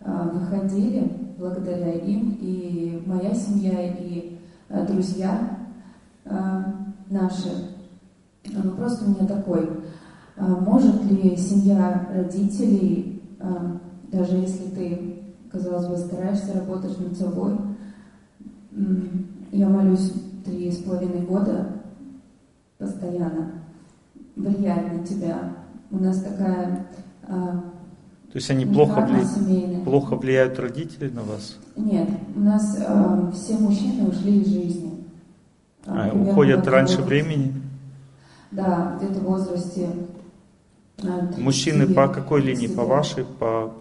э, 0.00 0.30
выходили 0.32 1.12
благодаря 1.36 1.92
им. 1.94 2.38
И 2.40 3.02
моя 3.06 3.34
семья, 3.34 3.92
и 3.92 4.38
друзья 4.88 5.58
наши. 7.08 7.79
Вопрос 8.46 9.02
у 9.02 9.10
меня 9.10 9.26
такой. 9.26 9.68
Может 10.36 11.04
ли 11.04 11.36
семья 11.36 12.08
родителей, 12.14 13.22
даже 14.10 14.36
если 14.36 14.64
ты, 14.70 15.22
казалось 15.50 15.86
бы, 15.86 15.96
стараешься, 15.96 16.54
работать 16.54 16.98
над 16.98 17.16
собой, 17.16 17.58
я 19.52 19.68
молюсь 19.68 20.12
три 20.44 20.70
с 20.70 20.78
половиной 20.78 21.20
года 21.20 21.80
постоянно, 22.78 23.52
влияет 24.36 24.92
на 25.00 25.06
тебя. 25.06 25.52
У 25.90 25.98
нас 25.98 26.22
такая... 26.22 26.86
А, 27.24 27.62
То 28.32 28.36
есть 28.36 28.50
они 28.50 28.64
плохо, 28.64 29.06
вли... 29.06 29.84
плохо 29.84 30.16
влияют 30.16 30.58
родители 30.58 31.10
на 31.10 31.22
вас? 31.22 31.58
Нет, 31.76 32.08
у 32.34 32.40
нас 32.40 32.78
а, 32.86 33.30
все 33.32 33.58
мужчины 33.58 34.08
ушли 34.08 34.40
из 34.40 34.48
жизни. 34.48 35.04
А, 35.86 36.10
уходят 36.14 36.66
раньше 36.68 36.98
возрасте. 36.98 37.24
времени? 37.24 37.59
Да, 38.50 38.96
где-то 38.98 39.20
в 39.20 39.24
возрасте... 39.24 39.88
Мужчины 41.38 41.86
по 41.94 42.08
какой 42.08 42.42
линии? 42.42 42.66
По 42.66 42.84
вашей? 42.84 43.24
По, 43.24 43.72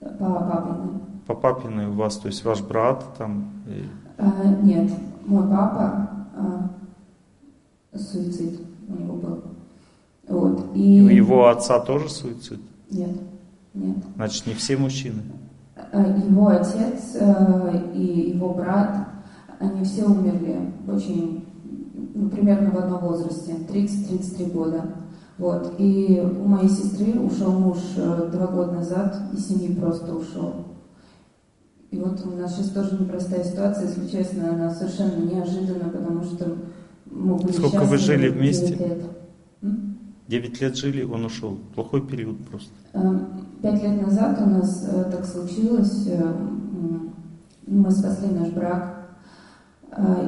по 0.00 0.06
папиной. 0.08 1.00
По 1.26 1.34
папиной 1.34 1.86
у 1.86 1.92
вас, 1.92 2.18
то 2.18 2.28
есть 2.28 2.44
ваш 2.44 2.60
брат 2.60 3.04
там? 3.16 3.50
А, 4.18 4.44
нет, 4.62 4.92
мой 5.24 5.48
папа, 5.48 6.10
а, 6.36 6.70
суицид 7.96 8.60
у 8.88 8.92
него 8.92 9.14
был. 9.16 9.42
Вот. 10.28 10.66
И... 10.74 11.00
У 11.02 11.08
его 11.08 11.48
отца 11.48 11.80
тоже 11.80 12.08
суицид? 12.08 12.60
Нет, 12.90 13.16
нет. 13.74 13.96
Значит, 14.16 14.46
не 14.46 14.54
все 14.54 14.76
мужчины? 14.76 15.22
А, 15.92 16.00
его 16.02 16.48
отец 16.48 17.16
и 17.94 18.32
его 18.34 18.54
брат, 18.54 19.08
они 19.58 19.82
все 19.84 20.04
умерли 20.04 20.72
очень, 20.86 21.45
ну, 22.16 22.30
примерно 22.30 22.70
в 22.70 22.78
одном 22.78 23.00
возрасте, 23.02 23.52
30-33 23.68 24.50
года. 24.50 24.86
Вот. 25.36 25.74
И 25.78 26.18
у 26.20 26.48
моей 26.48 26.70
сестры 26.70 27.20
ушел 27.20 27.52
муж 27.52 27.76
э, 27.96 28.30
два 28.32 28.46
года 28.46 28.72
назад, 28.72 29.20
и 29.34 29.36
семьи 29.36 29.74
просто 29.74 30.14
ушел. 30.14 30.64
И 31.90 31.98
вот 31.98 32.24
у 32.24 32.30
нас 32.30 32.56
сейчас 32.56 32.70
тоже 32.70 32.96
непростая 32.98 33.44
ситуация, 33.44 33.88
если 33.88 34.08
честно, 34.08 34.50
она 34.50 34.74
совершенно 34.74 35.24
неожиданна, 35.24 35.90
потому 35.90 36.22
что 36.24 36.56
мы 37.04 37.36
были 37.36 37.52
Сколько 37.52 37.84
вы 37.84 37.98
жили 37.98 38.28
вместе? 38.28 38.68
9 38.68 38.80
лет. 38.80 39.04
Девять 40.26 40.60
лет 40.60 40.76
жили, 40.76 41.02
он 41.02 41.26
ушел. 41.26 41.58
Плохой 41.74 42.00
период 42.00 42.38
просто. 42.46 42.70
Э, 42.94 43.18
пять 43.60 43.82
лет 43.82 44.00
назад 44.00 44.40
у 44.40 44.48
нас 44.48 44.88
э, 44.90 45.04
так 45.10 45.26
случилось, 45.26 46.08
мы 47.66 47.90
спасли 47.90 48.28
наш 48.30 48.48
брак. 48.52 48.95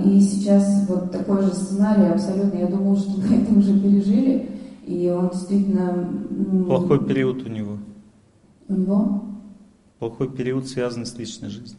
И 0.04 0.20
сейчас 0.20 0.86
вот 0.88 1.12
такой 1.12 1.42
же 1.42 1.52
сценарий 1.52 2.06
абсолютно. 2.06 2.56
Я 2.58 2.68
думала, 2.68 2.96
что 2.96 3.20
мы 3.20 3.36
это 3.36 3.52
уже 3.52 3.78
пережили, 3.78 4.50
и 4.86 5.10
он 5.10 5.28
действительно... 5.28 6.08
Плохой 6.66 7.04
период 7.04 7.42
у 7.44 7.48
него. 7.50 7.78
У 8.68 8.74
него? 8.74 9.24
Плохой 9.98 10.30
период 10.30 10.66
связан 10.68 11.04
с 11.04 11.18
личной 11.18 11.50
жизнью. 11.50 11.78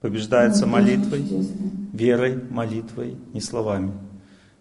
Побеждается 0.00 0.64
ну, 0.64 0.72
молитвой, 0.72 1.24
верой, 1.92 2.40
молитвой, 2.50 3.16
не 3.34 3.40
словами. 3.40 3.92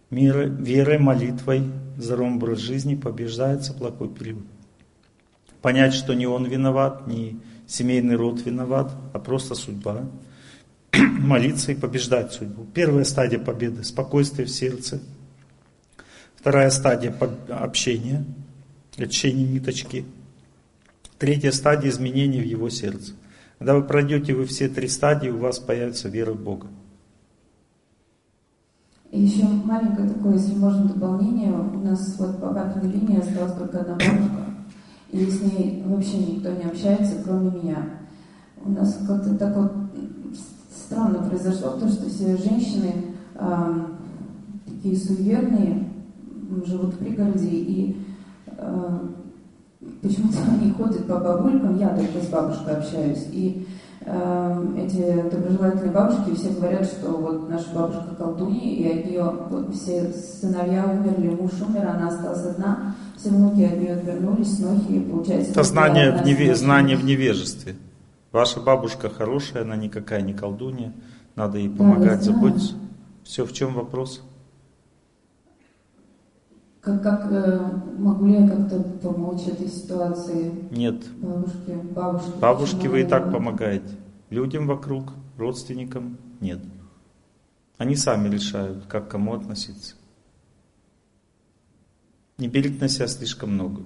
Мира, 0.09 0.45
верой, 0.45 0.97
молитвой, 0.97 1.63
здоровым 1.97 2.37
образ 2.37 2.59
жизни 2.59 2.95
побеждается 2.95 3.73
плохой 3.73 4.09
период. 4.09 4.43
Понять, 5.61 5.93
что 5.93 6.13
не 6.13 6.25
он 6.25 6.45
виноват, 6.45 7.07
не 7.07 7.39
семейный 7.67 8.15
род 8.15 8.43
виноват, 8.45 8.91
а 9.13 9.19
просто 9.19 9.55
судьба. 9.55 10.05
Молиться 10.97 11.71
и 11.71 11.75
побеждать 11.75 12.33
судьбу. 12.33 12.65
Первая 12.73 13.03
стадия 13.03 13.39
победы– 13.39 13.83
спокойствие 13.85 14.47
в 14.47 14.51
сердце. 14.51 14.99
Вторая 16.35 16.69
стадия– 16.69 17.13
общения, 17.49 18.25
лечение 18.97 19.47
ниточки– 19.47 20.05
Третья 21.19 21.51
стадия 21.51 21.89
изменений 21.89 22.39
в 22.39 22.45
его 22.45 22.69
сердце. 22.69 23.11
Когда 23.57 23.75
вы 23.75 23.83
пройдете 23.83 24.33
вы 24.33 24.45
все 24.45 24.69
три 24.69 24.87
стадии, 24.87 25.27
у 25.27 25.37
вас 25.37 25.59
появится 25.59 26.07
вера 26.07 26.31
в 26.31 26.41
Бога. 26.41 26.67
И 29.11 29.23
еще 29.23 29.43
маленькое 29.43 30.07
такое, 30.07 30.35
если 30.35 30.55
можно, 30.55 30.85
дополнение. 30.85 31.51
У 31.51 31.79
нас 31.79 32.15
вот 32.17 32.39
по 32.39 32.53
папиной 32.53 32.93
линии 32.93 33.19
осталась 33.19 33.51
только 33.51 33.81
одна 33.81 33.95
бабушка. 33.95 34.45
И 35.11 35.25
с 35.25 35.41
ней 35.41 35.83
вообще 35.85 36.19
никто 36.19 36.51
не 36.51 36.63
общается, 36.63 37.21
кроме 37.21 37.51
меня. 37.51 37.83
У 38.63 38.69
нас 38.69 38.97
как-то 39.05 39.35
так 39.35 39.57
вот 39.57 39.73
странно 40.89 41.19
произошло, 41.29 41.71
потому 41.71 41.91
что 41.91 42.09
все 42.09 42.35
женщины 42.37 42.93
э, 43.35 43.85
такие 44.65 44.97
суеверные, 44.97 45.87
живут 46.65 46.95
в 46.95 46.97
пригороде, 46.97 47.47
и 47.47 47.95
э, 48.47 48.99
почему-то 50.01 50.37
они 50.59 50.71
ходят 50.71 51.05
по 51.05 51.19
бабулькам, 51.19 51.77
я 51.77 51.89
только 51.89 52.25
с 52.25 52.29
бабушкой 52.29 52.77
общаюсь, 52.77 53.27
и 53.31 53.67
э, 54.01 54.65
эти 54.77 55.29
доброжелательные 55.29 55.91
бабушки 55.91 56.33
все 56.35 56.49
говорят, 56.49 56.85
что 56.85 57.11
вот 57.11 57.47
наша 57.49 57.67
бабушка 57.75 58.15
колдунья, 58.17 58.59
и 58.59 58.99
от 58.99 59.05
нее 59.05 59.31
вот, 59.51 59.75
все 59.75 60.11
сыновья 60.11 60.85
умерли, 60.85 61.35
муж 61.39 61.51
умер, 61.67 61.87
она 61.87 62.07
осталась 62.07 62.45
одна, 62.47 62.95
все 63.15 63.29
внуки 63.29 63.61
от 63.61 63.77
нее 63.79 63.93
отвернулись, 63.93 64.57
снохи, 64.57 65.01
получается... 65.01 65.51
Это 65.51 65.63
знание 65.63 66.11
в, 66.13 66.25
неве... 66.25 66.55
знание 66.55 66.97
в 66.97 67.05
невежестве. 67.05 67.75
Ваша 68.31 68.59
бабушка 68.59 69.09
хорошая, 69.09 69.63
она 69.63 69.75
никакая 69.75 70.21
не 70.21 70.33
колдунья, 70.33 70.93
надо 71.35 71.57
ей 71.57 71.69
помогать, 71.69 72.19
да, 72.19 72.25
заботиться. 72.25 72.75
Все, 73.23 73.45
в 73.45 73.53
чем 73.53 73.73
вопрос? 73.73 74.23
Как, 76.81 77.03
как 77.03 77.31
э, 77.31 77.59
могу 77.97 78.27
ли 78.27 78.33
я 78.33 78.47
как-то 78.47 78.81
помочь 79.01 79.47
этой 79.47 79.67
ситуации? 79.67 80.51
Нет. 80.71 81.03
Бабушке, 81.17 81.75
бабушке. 81.75 82.31
Бабушке 82.39 82.89
вы 82.89 83.01
и 83.01 83.05
так 83.05 83.31
помогаете. 83.31 83.95
Людям 84.29 84.67
вокруг 84.67 85.13
родственникам 85.37 86.17
нет. 86.39 86.59
Они 87.77 87.95
сами 87.95 88.29
решают, 88.29 88.85
как 88.85 89.07
к 89.07 89.11
кому 89.11 89.33
относиться. 89.33 89.95
Не 92.37 92.47
берите 92.47 92.79
на 92.79 92.87
себя 92.87 93.07
слишком 93.07 93.53
много. 93.53 93.83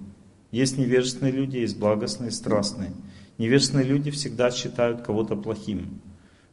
Есть 0.51 0.77
невежественные 0.77 1.31
люди, 1.31 1.57
есть 1.57 1.79
благостные, 1.79 2.29
страстные. 2.29 2.91
Невежественные 3.43 3.85
люди 3.85 4.09
всегда 4.09 4.51
считают 4.51 5.01
кого-то 5.01 5.35
плохим. 5.35 5.99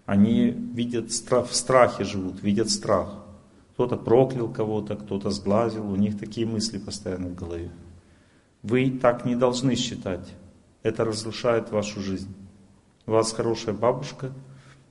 Они 0.07 0.51
видят 0.51 1.13
в 1.13 1.55
страхе 1.55 2.03
живут, 2.03 2.43
видят 2.43 2.69
страх. 2.69 3.15
Кто-то 3.75 3.97
проклял 3.97 4.49
кого-то, 4.49 4.97
кто-то 4.97 5.31
сглазил, 5.31 5.89
у 5.89 5.95
них 5.95 6.19
такие 6.19 6.49
мысли 6.49 6.79
постоянно 6.79 7.29
в 7.29 7.37
голове. 7.37 7.71
Вы 8.65 8.91
так 8.91 9.25
не 9.25 9.37
должны 9.37 9.77
считать. 9.77 10.35
Это 10.83 11.05
разрушает 11.05 11.71
вашу 11.71 12.01
жизнь. 12.01 12.35
У 13.07 13.13
вас 13.13 13.33
хорошая 13.33 13.77
бабушка, 13.77 14.33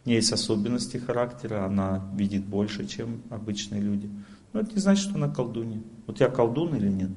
есть 0.06 0.32
особенности 0.32 0.96
характера, 0.96 1.66
она 1.66 2.10
видит 2.16 2.46
больше, 2.46 2.88
чем 2.88 3.24
обычные 3.30 3.82
люди. 3.82 4.10
Но 4.54 4.62
это 4.62 4.72
не 4.72 4.80
значит, 4.80 5.04
что 5.04 5.16
она 5.16 5.28
колдунья. 5.28 5.82
Вот 6.08 6.22
я 6.22 6.30
колдун 6.30 6.74
или 6.76 6.88
нет? 6.88 7.12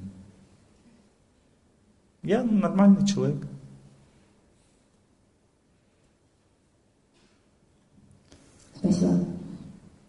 Я 2.21 2.43
нормальный 2.43 3.07
человек. 3.07 3.47
Спасибо. 8.83 9.25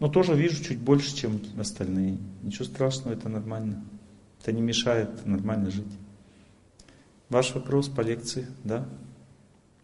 Но 0.00 0.08
тоже 0.08 0.34
вижу 0.34 0.62
чуть 0.62 0.80
больше, 0.80 1.14
чем 1.14 1.40
остальные. 1.58 2.18
Ничего 2.42 2.64
страшного, 2.64 3.14
это 3.14 3.28
нормально. 3.28 3.84
Это 4.40 4.52
не 4.52 4.60
мешает 4.60 5.24
нормально 5.24 5.70
жить. 5.70 5.98
Ваш 7.28 7.54
вопрос 7.54 7.88
по 7.88 8.00
лекции, 8.00 8.46
да? 8.64 8.84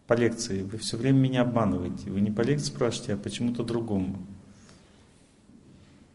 По 0.07 0.13
лекции. 0.13 0.63
Вы 0.63 0.77
все 0.77 0.97
время 0.97 1.17
меня 1.17 1.41
обманываете. 1.41 2.11
Вы 2.11 2.21
не 2.21 2.31
по 2.31 2.41
лекции 2.41 2.67
спрашиваете, 2.67 3.13
а 3.13 3.17
почему-то 3.17 3.63
другому. 3.63 4.17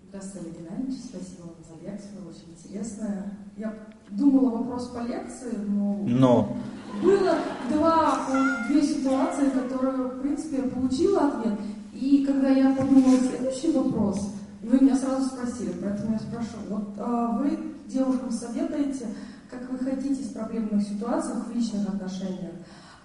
Здравствуйте, 0.08 0.50
Геннадьевич. 0.58 1.00
Спасибо 1.00 1.46
вам 1.46 1.56
за 1.66 1.90
лекцию. 1.90 2.28
Очень 2.28 2.54
интересная. 2.56 3.38
Я 3.56 3.74
думала 4.10 4.58
вопрос 4.58 4.88
по 4.88 4.98
лекции, 4.98 5.56
но... 5.66 6.04
Но. 6.06 6.56
Было 7.02 7.38
два, 7.70 8.26
две 8.68 8.82
ситуации, 8.82 9.50
которые, 9.50 10.08
в 10.08 10.20
принципе, 10.20 10.58
я 10.58 10.62
получила 10.64 11.28
ответ. 11.28 11.58
И 12.00 12.24
когда 12.26 12.50
я 12.50 12.74
подумала 12.74 13.16
следующий 13.18 13.72
вопрос, 13.72 14.34
вы 14.62 14.80
меня 14.80 14.96
сразу 14.96 15.26
спросили, 15.26 15.72
поэтому 15.80 16.12
я 16.12 16.18
спрошу. 16.18 16.58
Вот 16.68 16.94
а, 16.98 17.38
вы 17.38 17.58
девушкам 17.86 18.30
советуете, 18.30 19.06
как 19.50 19.70
вы 19.70 19.78
хотите 19.78 20.22
в 20.24 20.32
проблемных 20.34 20.82
ситуациях, 20.82 21.46
в 21.46 21.54
личных 21.54 21.88
отношениях. 21.88 22.52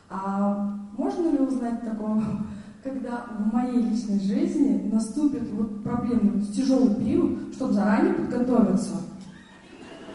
А 0.10 0.76
можно 0.98 1.30
ли 1.30 1.38
узнать 1.38 1.82
такого, 1.86 2.22
когда 2.84 3.26
в 3.40 3.53
моей 3.53 3.82
личной 3.82 4.20
жизни 4.20 4.90
наступит 4.92 5.50
вот 5.53 5.84
проблемный, 5.84 6.42
тяжелый 6.48 6.95
период, 6.95 7.53
чтобы 7.53 7.74
заранее 7.74 8.14
подготовиться? 8.14 8.95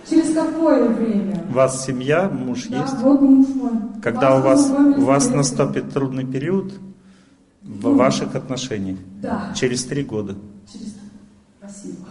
Через 0.09 0.35
какое 0.35 0.89
время? 0.91 1.45
У 1.49 1.55
вас 1.55 1.85
семья, 1.85 2.29
муж 2.29 2.67
да, 2.69 2.83
есть? 2.83 2.99
вот 3.01 3.21
муж 3.23 3.47
мой. 3.55 3.73
Когда 4.03 4.37
у 4.37 4.43
вас, 4.43 4.71
у 4.71 5.01
вас 5.01 5.31
наступит 5.31 5.93
трудный 5.93 6.27
период 6.27 6.73
в 7.67 7.97
ваших 7.97 8.35
отношениях? 8.35 8.99
Да. 9.21 9.53
Через 9.55 9.85
три 9.85 10.05
года. 10.05 10.37
Через... 10.73 10.97
Спасибо. 11.59 12.07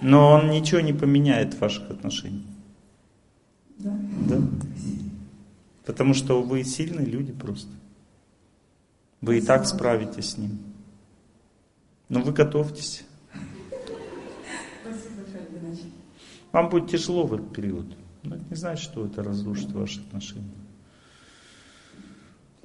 Но 0.00 0.32
он 0.32 0.50
ничего 0.50 0.80
не 0.80 0.92
поменяет 0.92 1.54
в 1.54 1.60
ваших 1.60 1.90
отношениях. 1.90 2.46
Да. 3.78 3.98
Да? 4.28 4.40
Потому 5.84 6.14
что 6.14 6.42
вы 6.42 6.64
сильные 6.64 7.06
люди 7.06 7.32
просто. 7.32 7.70
Вы 9.20 9.38
и 9.38 9.40
так 9.40 9.66
справитесь 9.66 10.30
с 10.30 10.38
ним. 10.38 10.58
Но 12.08 12.20
вы 12.20 12.32
готовьтесь. 12.32 13.04
Спасибо. 14.82 15.18
Вам 16.52 16.68
будет 16.70 16.90
тяжело 16.90 17.26
в 17.26 17.34
этот 17.34 17.52
период. 17.52 17.86
Но 18.22 18.36
это 18.36 18.44
не 18.48 18.56
значит, 18.56 18.84
что 18.84 19.04
это 19.06 19.22
разрушит 19.22 19.72
ваши 19.72 20.00
отношения. 20.00 20.44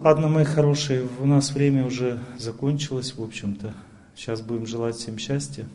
Ладно, 0.04 0.28
мои 0.28 0.44
хорошие, 0.44 1.08
у 1.22 1.26
нас 1.26 1.54
время 1.54 1.86
уже 1.86 2.20
закончилось, 2.38 3.16
в 3.16 3.24
общем-то. 3.24 3.74
Сейчас 4.18 4.42
будем 4.42 4.66
желать 4.66 4.98
всем 4.98 5.18
счастья. 5.18 5.66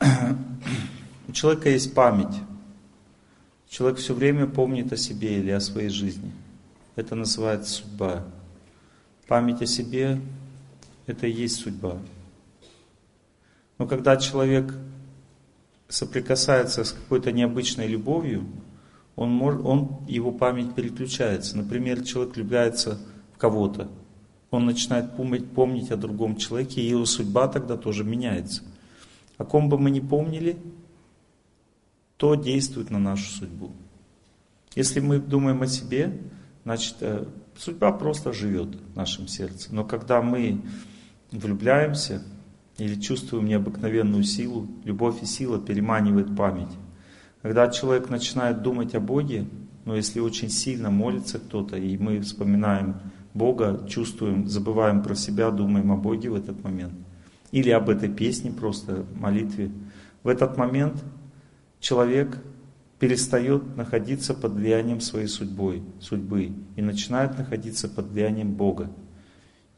У 0.00 1.32
человека 1.32 1.70
есть 1.70 1.94
память. 1.94 2.34
Человек 3.68 4.00
все 4.00 4.14
время 4.14 4.48
помнит 4.48 4.92
о 4.92 4.96
себе 4.96 5.38
или 5.38 5.52
о 5.52 5.60
своей 5.60 5.90
жизни. 5.90 6.32
Это 6.96 7.14
называется 7.14 7.72
судьба. 7.72 8.24
Память 9.28 9.62
о 9.62 9.66
себе– 9.66 10.20
это 11.06 11.28
и 11.28 11.32
есть 11.32 11.60
судьба. 11.60 11.98
Но 13.78 13.86
когда 13.86 14.16
человек 14.16 14.74
соприкасается 15.86 16.82
с 16.82 16.90
какой-то 16.90 17.30
необычной 17.30 17.86
любовью, 17.86 18.44
он, 19.18 19.30
мож, 19.30 19.56
он, 19.64 20.04
его 20.06 20.30
память 20.30 20.76
переключается. 20.76 21.56
Например, 21.56 22.04
человек 22.04 22.36
влюбляется 22.36 23.00
в 23.34 23.38
кого-то, 23.38 23.90
он 24.52 24.64
начинает 24.64 25.16
помнить, 25.16 25.50
помнить 25.50 25.90
о 25.90 25.96
другом 25.96 26.36
человеке, 26.36 26.80
и 26.80 26.88
его 26.88 27.04
судьба 27.04 27.48
тогда 27.48 27.76
тоже 27.76 28.04
меняется. 28.04 28.62
О 29.36 29.44
ком 29.44 29.68
бы 29.68 29.76
мы 29.76 29.90
ни 29.90 29.98
помнили, 29.98 30.56
то 32.16 32.36
действует 32.36 32.90
на 32.90 33.00
нашу 33.00 33.28
судьбу. 33.30 33.72
Если 34.76 35.00
мы 35.00 35.18
думаем 35.18 35.62
о 35.62 35.66
себе, 35.66 36.16
значит, 36.64 36.96
э, 37.00 37.26
судьба 37.56 37.90
просто 37.92 38.32
живет 38.32 38.76
в 38.76 38.96
нашем 38.96 39.26
сердце. 39.26 39.74
Но 39.74 39.84
когда 39.84 40.22
мы 40.22 40.62
влюбляемся 41.32 42.22
или 42.78 42.94
чувствуем 42.94 43.46
необыкновенную 43.46 44.22
силу, 44.22 44.68
любовь 44.84 45.22
и 45.22 45.26
сила 45.26 45.58
переманивает 45.58 46.36
память. 46.36 46.70
Когда 47.48 47.68
человек 47.68 48.10
начинает 48.10 48.60
думать 48.60 48.94
о 48.94 49.00
Боге, 49.00 49.46
но 49.86 49.96
если 49.96 50.20
очень 50.20 50.50
сильно 50.50 50.90
молится 50.90 51.38
кто-то, 51.38 51.78
и 51.78 51.96
мы 51.96 52.20
вспоминаем 52.20 53.00
Бога, 53.32 53.86
чувствуем, 53.88 54.46
забываем 54.46 55.02
про 55.02 55.14
себя, 55.14 55.50
думаем 55.50 55.90
о 55.90 55.96
Боге 55.96 56.28
в 56.28 56.34
этот 56.34 56.62
момент, 56.62 56.92
или 57.50 57.70
об 57.70 57.88
этой 57.88 58.10
песне 58.10 58.52
просто, 58.52 59.06
молитве, 59.14 59.70
в 60.22 60.28
этот 60.28 60.58
момент 60.58 61.02
человек 61.80 62.36
перестает 62.98 63.78
находиться 63.78 64.34
под 64.34 64.52
влиянием 64.52 65.00
своей 65.00 65.28
судьбой, 65.28 65.82
судьбы 66.00 66.52
и 66.76 66.82
начинает 66.82 67.38
находиться 67.38 67.88
под 67.88 68.08
влиянием 68.08 68.52
Бога. 68.52 68.90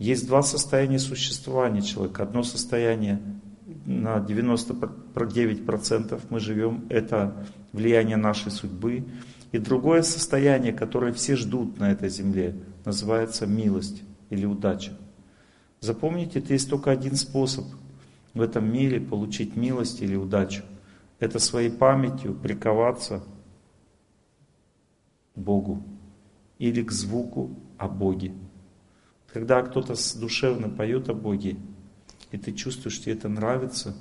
Есть 0.01 0.27
два 0.27 0.43
состояния 0.43 0.99
существования 0.99 1.83
человека. 1.83 2.25
Одно 2.25 2.43
состояние 2.43 3.21
на 3.87 4.19
99% 4.19 6.21
мы 6.31 6.41
живем, 6.41 6.87
это 6.89 7.47
влияние 7.73 8.17
нашей 8.17 8.51
судьбы. 8.51 9.05
И 9.53 9.59
другое 9.59 10.03
состояние, 10.03 10.73
которое 10.73 11.13
все 11.13 11.37
ждут 11.37 11.79
на 11.79 11.91
этой 11.91 12.09
земле, 12.09 12.57
называется 12.85 13.47
милость 13.47 14.03
или 14.31 14.47
удача. 14.47 14.93
Запомните, 15.81 16.39
это 16.39 16.53
есть 16.53 16.71
только 16.71 16.91
один 16.91 17.17
способ 17.17 17.65
в 18.35 18.41
этом 18.41 18.73
мире 18.73 19.01
получить 19.01 19.57
милость 19.57 20.03
или 20.03 20.15
удачу. 20.15 20.63
Это 21.19 21.39
своей 21.39 21.71
памятью 21.71 22.35
приковаться 22.35 23.23
к 25.35 25.39
Богу 25.39 25.83
или 26.59 26.83
к 26.83 26.93
звуку 26.93 27.51
о 27.77 27.89
Боге. 27.89 28.33
Когда 29.33 29.63
кто-то 29.63 29.95
душевно 30.19 30.69
поет 30.69 31.09
о 31.09 31.15
Боге, 31.15 31.57
и 32.33 32.39
ты 32.39 32.53
чувствуешь, 32.53 33.01
тебе 33.01 33.15
это 33.15 33.29
нравится, 33.29 33.97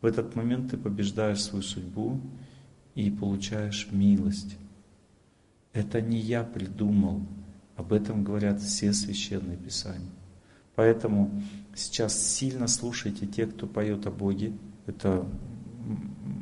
в 0.00 0.06
этот 0.06 0.34
момент 0.34 0.70
ты 0.70 0.76
побеждаешь 0.76 1.42
свою 1.42 1.62
судьбу 1.62 2.20
и 2.94 3.10
получаешь 3.10 3.88
милость. 3.90 4.56
Это 5.72 6.00
не 6.00 6.18
я 6.18 6.42
придумал, 6.42 7.22
об 7.76 7.92
этом 7.92 8.24
говорят 8.24 8.60
все 8.60 8.92
священные 8.92 9.56
писания. 9.56 10.10
Поэтому 10.74 11.42
сейчас 11.74 12.18
сильно 12.18 12.68
слушайте 12.68 13.26
тех, 13.26 13.54
кто 13.54 13.66
поет 13.66 14.06
о 14.06 14.10
Боге. 14.10 14.52
Это 14.86 15.26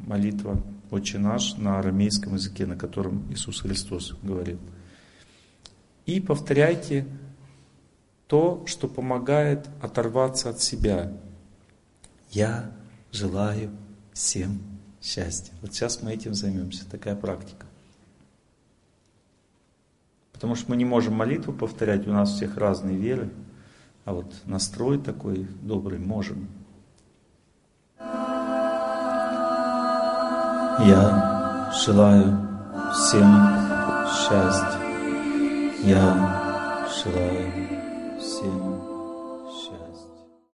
молитва 0.06 0.62
«Отче 0.90 1.18
наш» 1.18 1.56
на 1.56 1.78
арамейском 1.78 2.34
языке, 2.34 2.66
на 2.66 2.76
котором 2.76 3.32
Иисус 3.32 3.60
Христос 3.60 4.14
говорил. 4.22 4.58
И 6.06 6.20
повторяйте 6.20 7.06
то, 8.26 8.64
что 8.66 8.88
помогает 8.88 9.68
оторваться 9.80 10.50
от 10.50 10.60
себя. 10.60 11.12
Я 12.34 12.72
желаю 13.12 13.70
всем 14.12 14.60
счастья. 15.00 15.54
Вот 15.62 15.72
сейчас 15.72 16.02
мы 16.02 16.12
этим 16.12 16.34
займемся. 16.34 16.84
Такая 16.90 17.14
практика. 17.14 17.64
Потому 20.32 20.56
что 20.56 20.70
мы 20.70 20.76
не 20.76 20.84
можем 20.84 21.14
молитву 21.14 21.52
повторять, 21.52 22.08
у 22.08 22.12
нас 22.12 22.32
у 22.32 22.36
всех 22.36 22.56
разные 22.56 22.96
веры. 22.96 23.30
А 24.04 24.14
вот 24.14 24.34
настрой 24.46 24.98
такой 24.98 25.46
добрый 25.62 26.00
можем. 26.00 26.48
Я 30.80 31.70
желаю 31.86 32.36
всем 32.92 33.32
счастья. 34.10 34.80
Я 35.84 36.88
желаю 37.04 37.52
семь, 38.20 38.73